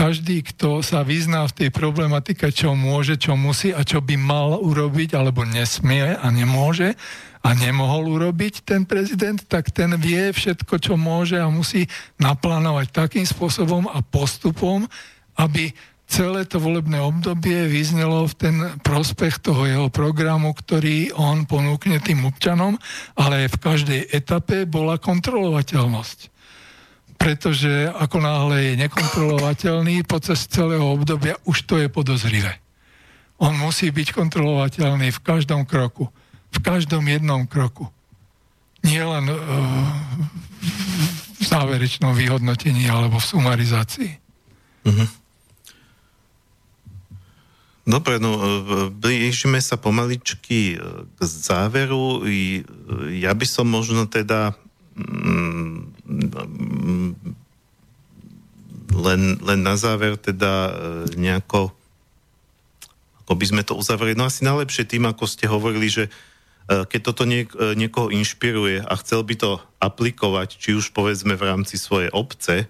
každý, 0.00 0.40
kto 0.40 0.80
sa 0.80 1.04
vyzná 1.04 1.44
v 1.44 1.52
tej 1.52 1.68
problematike, 1.68 2.48
čo 2.48 2.72
môže, 2.72 3.20
čo 3.20 3.36
musí 3.36 3.68
a 3.76 3.84
čo 3.84 4.00
by 4.00 4.16
mal 4.16 4.56
urobiť, 4.56 5.12
alebo 5.12 5.44
nesmie 5.44 6.16
a 6.16 6.26
nemôže 6.32 6.96
a 7.44 7.52
nemohol 7.52 8.08
urobiť 8.08 8.64
ten 8.64 8.88
prezident, 8.88 9.36
tak 9.44 9.68
ten 9.68 9.92
vie 10.00 10.32
všetko, 10.32 10.80
čo 10.80 10.96
môže 10.96 11.36
a 11.36 11.52
musí 11.52 11.84
naplánovať 12.16 12.96
takým 12.96 13.28
spôsobom 13.28 13.92
a 13.92 14.00
postupom, 14.00 14.88
aby 15.36 15.76
celé 16.08 16.48
to 16.48 16.56
volebné 16.56 16.96
obdobie 16.96 17.68
vyznelo 17.68 18.24
v 18.24 18.34
ten 18.40 18.56
prospech 18.80 19.44
toho 19.44 19.68
jeho 19.68 19.88
programu, 19.92 20.56
ktorý 20.56 21.12
on 21.12 21.44
ponúkne 21.44 22.00
tým 22.00 22.24
občanom, 22.24 22.80
ale 23.20 23.52
v 23.52 23.56
každej 23.60 24.16
etape 24.16 24.64
bola 24.64 24.96
kontrolovateľnosť 24.96 26.39
pretože 27.20 27.92
ako 27.92 28.24
náhle 28.24 28.72
je 28.72 28.88
nekontrolovateľný 28.88 30.08
počas 30.08 30.48
celého 30.48 30.88
obdobia, 30.88 31.36
už 31.44 31.68
to 31.68 31.76
je 31.76 31.92
podozrivé. 31.92 32.56
On 33.36 33.52
musí 33.52 33.92
byť 33.92 34.16
kontrolovateľný 34.16 35.12
v 35.12 35.20
každom 35.20 35.68
kroku, 35.68 36.08
v 36.48 36.58
každom 36.64 37.04
jednom 37.04 37.44
kroku. 37.44 37.92
Nie 38.80 39.04
len 39.04 39.28
uh, 39.28 39.36
v 41.36 41.44
záverečnom 41.44 42.16
vyhodnotení 42.16 42.88
alebo 42.88 43.20
v 43.20 43.28
sumarizácii. 43.36 44.12
Uh-huh. 44.88 45.08
Dobre, 47.88 48.20
no 48.20 48.36
e, 48.36 48.42
blížime 48.92 49.58
sa 49.58 49.80
pomaličky 49.80 50.76
e, 50.76 51.04
k 51.16 51.18
záveru. 51.20 52.28
Ja 53.12 53.32
by 53.32 53.46
som 53.48 53.72
možno 53.72 54.04
teda 54.04 54.52
mm, 54.94 55.79
len, 58.90 59.22
len 59.38 59.60
na 59.62 59.74
záver 59.78 60.18
teda 60.18 60.52
e, 60.52 60.72
nejako 61.14 61.74
ako 63.30 63.38
by 63.38 63.46
sme 63.46 63.62
to 63.62 63.78
uzavreli. 63.78 64.18
No 64.18 64.26
asi 64.26 64.42
najlepšie 64.42 64.90
tým, 64.90 65.06
ako 65.06 65.22
ste 65.30 65.46
hovorili, 65.46 65.86
že 65.86 66.10
e, 66.10 66.82
keď 66.82 67.00
toto 67.06 67.22
niek- 67.22 67.54
e, 67.54 67.78
niekoho 67.78 68.10
inšpiruje 68.10 68.82
a 68.82 68.92
chcel 68.98 69.22
by 69.22 69.38
to 69.38 69.62
aplikovať, 69.78 70.58
či 70.58 70.74
už 70.74 70.90
povedzme 70.90 71.38
v 71.38 71.46
rámci 71.46 71.78
svojej 71.78 72.10
obce, 72.10 72.66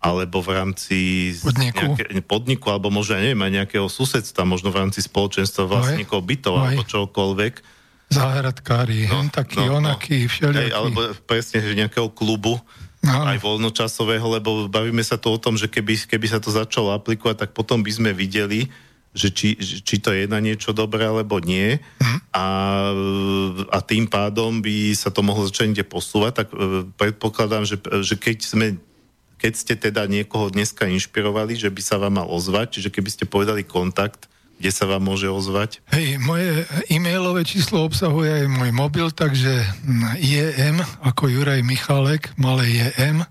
alebo 0.00 0.40
v 0.40 0.56
rámci 0.56 0.98
podniku, 1.44 1.92
nejaké, 1.92 2.24
podniku 2.24 2.66
alebo 2.72 2.88
možno, 2.88 3.20
neviem, 3.20 3.44
aj 3.44 3.52
nejakého 3.60 3.84
susedstva, 3.92 4.48
možno 4.48 4.72
v 4.72 4.80
rámci 4.80 5.04
spoločenstva 5.04 5.68
vlastníkov 5.68 6.24
bytov 6.24 6.56
Aj. 6.56 6.72
alebo 6.72 6.82
čokoľvek, 6.88 7.54
záhradkári, 8.10 9.06
no, 9.06 9.28
taký, 9.30 9.62
no, 9.68 9.78
onaký, 9.78 10.26
no. 10.26 10.30
všelijaký. 10.32 10.66
Hej, 10.66 10.70
alebo 10.74 10.98
presne, 11.28 11.62
že 11.62 11.78
nejakého 11.78 12.10
klubu, 12.10 12.58
no. 13.04 13.26
aj 13.28 13.38
voľnočasového, 13.40 14.26
lebo 14.40 14.68
bavíme 14.68 15.04
sa 15.04 15.16
tu 15.16 15.32
o 15.32 15.40
tom, 15.40 15.56
že 15.56 15.68
keby, 15.68 16.08
keby 16.08 16.26
sa 16.28 16.38
to 16.40 16.52
začalo 16.52 16.92
aplikovať, 16.96 17.46
tak 17.46 17.50
potom 17.56 17.80
by 17.80 17.92
sme 17.92 18.10
videli, 18.12 18.68
že 19.10 19.34
či, 19.34 19.58
či 19.58 19.98
to 19.98 20.14
je 20.14 20.30
na 20.30 20.38
niečo 20.38 20.70
dobré 20.70 21.02
alebo 21.02 21.42
nie 21.42 21.82
hm. 21.98 22.18
a, 22.30 22.46
a 23.74 23.78
tým 23.82 24.06
pádom 24.06 24.62
by 24.62 24.94
sa 24.94 25.10
to 25.10 25.26
mohlo 25.26 25.50
začať 25.50 25.74
niekde 25.74 25.86
posúvať, 25.90 26.32
tak 26.44 26.48
e, 26.54 26.86
predpokladám, 26.94 27.66
že, 27.66 27.82
že 28.06 28.14
keď 28.14 28.38
sme 28.38 28.66
keď 29.40 29.52
ste 29.56 29.72
teda 29.72 30.04
niekoho 30.04 30.52
dneska 30.52 30.84
inšpirovali, 30.84 31.56
že 31.56 31.72
by 31.72 31.80
sa 31.80 31.96
vám 31.96 32.20
mal 32.20 32.28
ozvať, 32.28 32.76
čiže 32.76 32.92
keby 32.92 33.08
ste 33.08 33.24
povedali 33.24 33.64
kontakt, 33.64 34.28
kde 34.60 34.70
sa 34.76 34.84
vám 34.84 35.08
môže 35.08 35.24
ozvať? 35.24 35.80
Hej, 35.88 36.20
moje 36.20 36.68
e-mailové 36.92 37.48
číslo 37.48 37.80
obsahuje 37.80 38.44
aj 38.44 38.46
môj 38.52 38.70
mobil, 38.76 39.08
takže 39.08 39.64
IEM 40.20 40.84
ako 41.00 41.32
Juraj 41.32 41.64
Michalek, 41.64 42.36
malé 42.36 42.68
IEM 42.68 43.24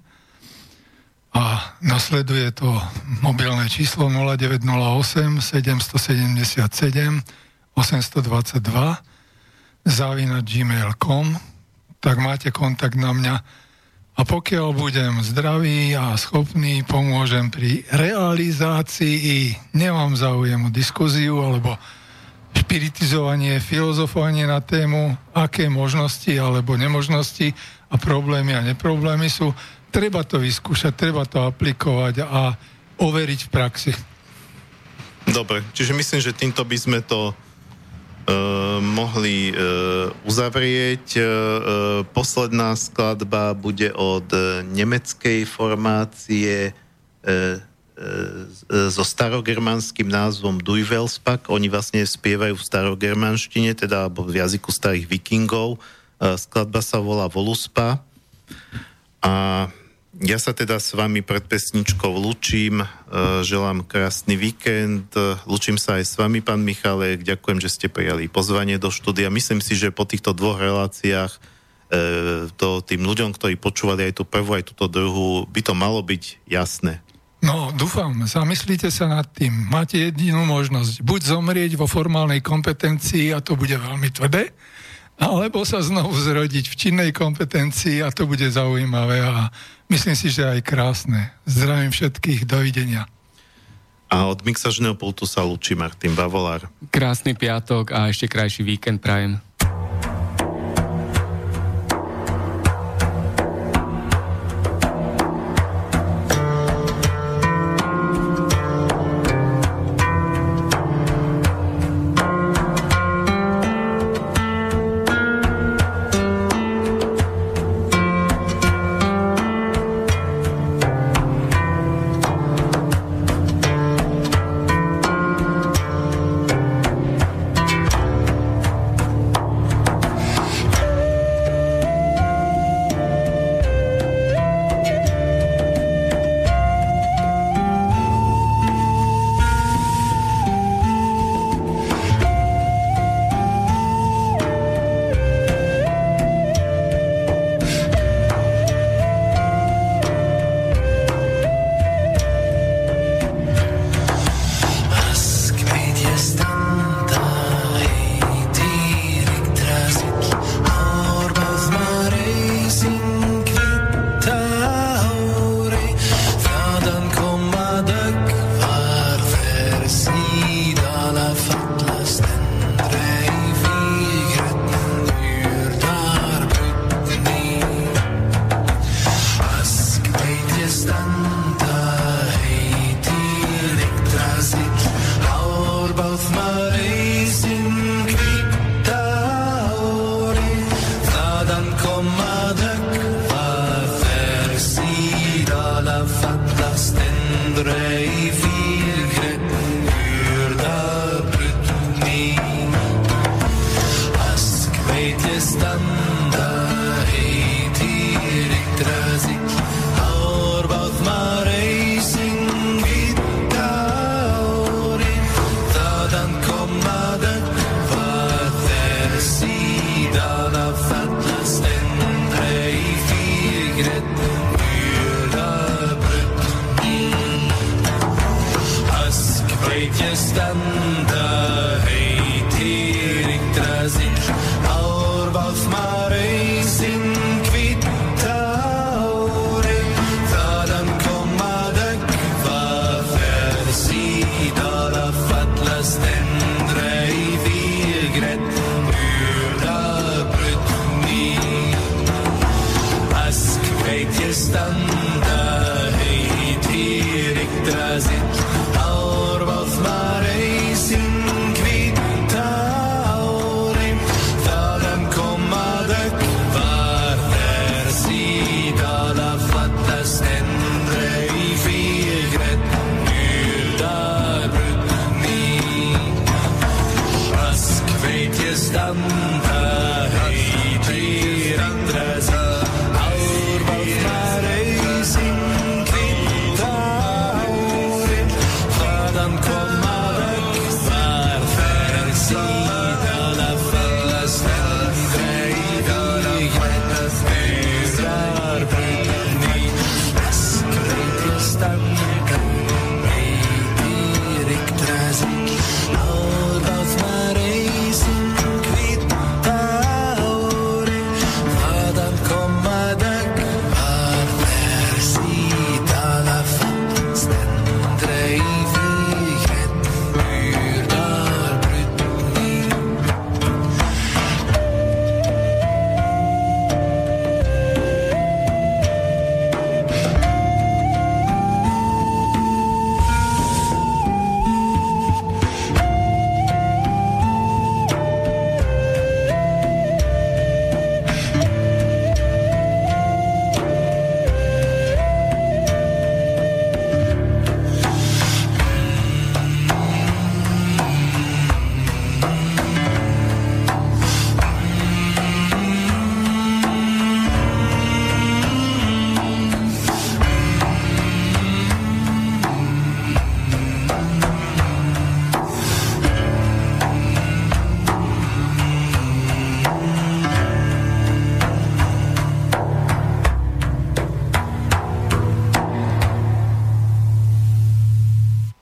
a 1.29 1.43
nasleduje 1.85 2.49
to 2.57 2.73
mobilné 3.21 3.69
číslo 3.69 4.09
0908 4.09 5.37
777 5.37 6.65
822 7.77 9.85
zavínať 9.85 10.43
gmail.com 10.43 11.37
tak 12.01 12.17
máte 12.17 12.49
kontakt 12.49 12.97
na 12.97 13.13
mňa 13.13 13.45
a 14.19 14.27
pokiaľ 14.27 14.75
budem 14.75 15.23
zdravý 15.23 15.95
a 15.95 16.11
schopný, 16.19 16.83
pomôžem 16.83 17.47
pri 17.47 17.87
realizácii. 17.87 19.55
Nemám 19.71 20.19
záujem 20.19 20.59
o 20.67 20.73
diskuziu 20.75 21.39
alebo 21.39 21.79
špiritizovanie, 22.51 23.63
filozofovanie 23.63 24.43
na 24.43 24.59
tému, 24.59 25.15
aké 25.31 25.71
možnosti 25.71 26.27
alebo 26.35 26.75
nemožnosti 26.75 27.55
a 27.87 27.95
problémy 27.95 28.59
a 28.59 28.65
neproblémy 28.75 29.31
sú. 29.31 29.55
Treba 29.87 30.27
to 30.27 30.43
vyskúšať, 30.43 30.99
treba 30.99 31.23
to 31.23 31.39
aplikovať 31.47 32.27
a 32.27 32.59
overiť 32.99 33.39
v 33.47 33.49
praxi. 33.55 33.91
Dobre, 35.31 35.63
čiže 35.71 35.95
myslím, 35.95 36.19
že 36.19 36.35
týmto 36.35 36.67
by 36.67 36.75
sme 36.75 36.99
to 36.99 37.31
mohli 38.79 39.51
uh, 39.51 40.13
uzavrieť. 40.25 41.05
Uh, 41.17 41.25
posledná 42.13 42.77
skladba 42.77 43.57
bude 43.57 43.89
od 43.95 44.29
nemeckej 44.69 45.45
formácie 45.49 46.71
so 48.89 49.03
starogermanským 49.03 50.07
názvom 50.07 50.63
Duivelspak. 50.63 51.51
Oni 51.51 51.67
vlastne 51.67 51.99
spievajú 52.07 52.55
v 52.55 52.63
starogermanštine, 52.63 53.75
teda 53.75 54.07
v 54.07 54.39
jazyku 54.39 54.71
starých 54.71 55.03
vikingov. 55.03 55.83
Skladba 56.15 56.79
sa 56.79 57.03
volá 57.03 57.27
Voluspa. 57.27 57.99
A 59.19 59.67
ja 60.19 60.35
sa 60.35 60.51
teda 60.51 60.83
s 60.83 60.91
vami 60.91 61.23
pred 61.23 61.43
pesničkou 61.47 62.11
lučím, 62.11 62.83
e, 62.83 62.87
želám 63.47 63.87
krásny 63.87 64.35
víkend, 64.35 65.15
lučím 65.47 65.79
sa 65.79 65.95
aj 65.95 66.03
s 66.03 66.13
vami, 66.19 66.43
pán 66.43 66.59
Michalek, 66.59 67.23
ďakujem, 67.23 67.59
že 67.63 67.71
ste 67.71 67.87
prijali 67.87 68.27
pozvanie 68.27 68.75
do 68.75 68.91
štúdia. 68.91 69.31
Myslím 69.31 69.63
si, 69.63 69.79
že 69.79 69.95
po 69.95 70.03
týchto 70.03 70.35
dvoch 70.35 70.59
reláciách 70.59 71.31
e, 71.31 71.39
to 72.51 72.83
tým 72.83 73.07
ľuďom, 73.07 73.31
ktorí 73.31 73.55
počúvali 73.55 74.11
aj 74.11 74.19
tú 74.19 74.23
prvú, 74.27 74.59
aj 74.59 74.67
túto 74.75 74.91
druhú, 74.91 75.47
by 75.47 75.61
to 75.63 75.71
malo 75.71 76.03
byť 76.03 76.43
jasné. 76.51 76.99
No, 77.39 77.71
dúfam, 77.71 78.11
zamyslite 78.27 78.91
sa 78.91 79.07
nad 79.07 79.23
tým. 79.31 79.71
Máte 79.71 80.11
jedinú 80.11 80.43
možnosť. 80.43 80.99
Buď 80.99 81.39
zomrieť 81.39 81.79
vo 81.79 81.87
formálnej 81.87 82.43
kompetencii 82.43 83.31
a 83.31 83.39
to 83.39 83.55
bude 83.55 83.71
veľmi 83.71 84.11
tvrdé, 84.11 84.51
alebo 85.19 85.67
sa 85.67 85.83
znovu 85.83 86.15
zrodiť 86.15 86.71
v 86.71 86.75
činnej 86.79 87.11
kompetencii 87.11 87.99
a 87.99 88.09
to 88.09 88.23
bude 88.23 88.47
zaujímavé 88.47 89.19
a 89.19 89.51
myslím 89.91 90.15
si, 90.15 90.31
že 90.31 90.47
aj 90.47 90.63
krásne. 90.63 91.35
Zdravím 91.43 91.91
všetkých, 91.91 92.47
dovidenia. 92.47 93.03
A 94.09 94.25
od 94.25 94.41
mixažného 94.41 94.97
pultu 94.97 95.29
sa 95.29 95.45
lúči 95.45 95.77
Martin 95.77 96.17
Bavolár. 96.17 96.65
Krásny 96.89 97.37
piatok 97.37 97.93
a 97.93 98.09
ešte 98.09 98.25
krajší 98.25 98.65
víkend 98.65 99.03
prajem. 99.03 99.37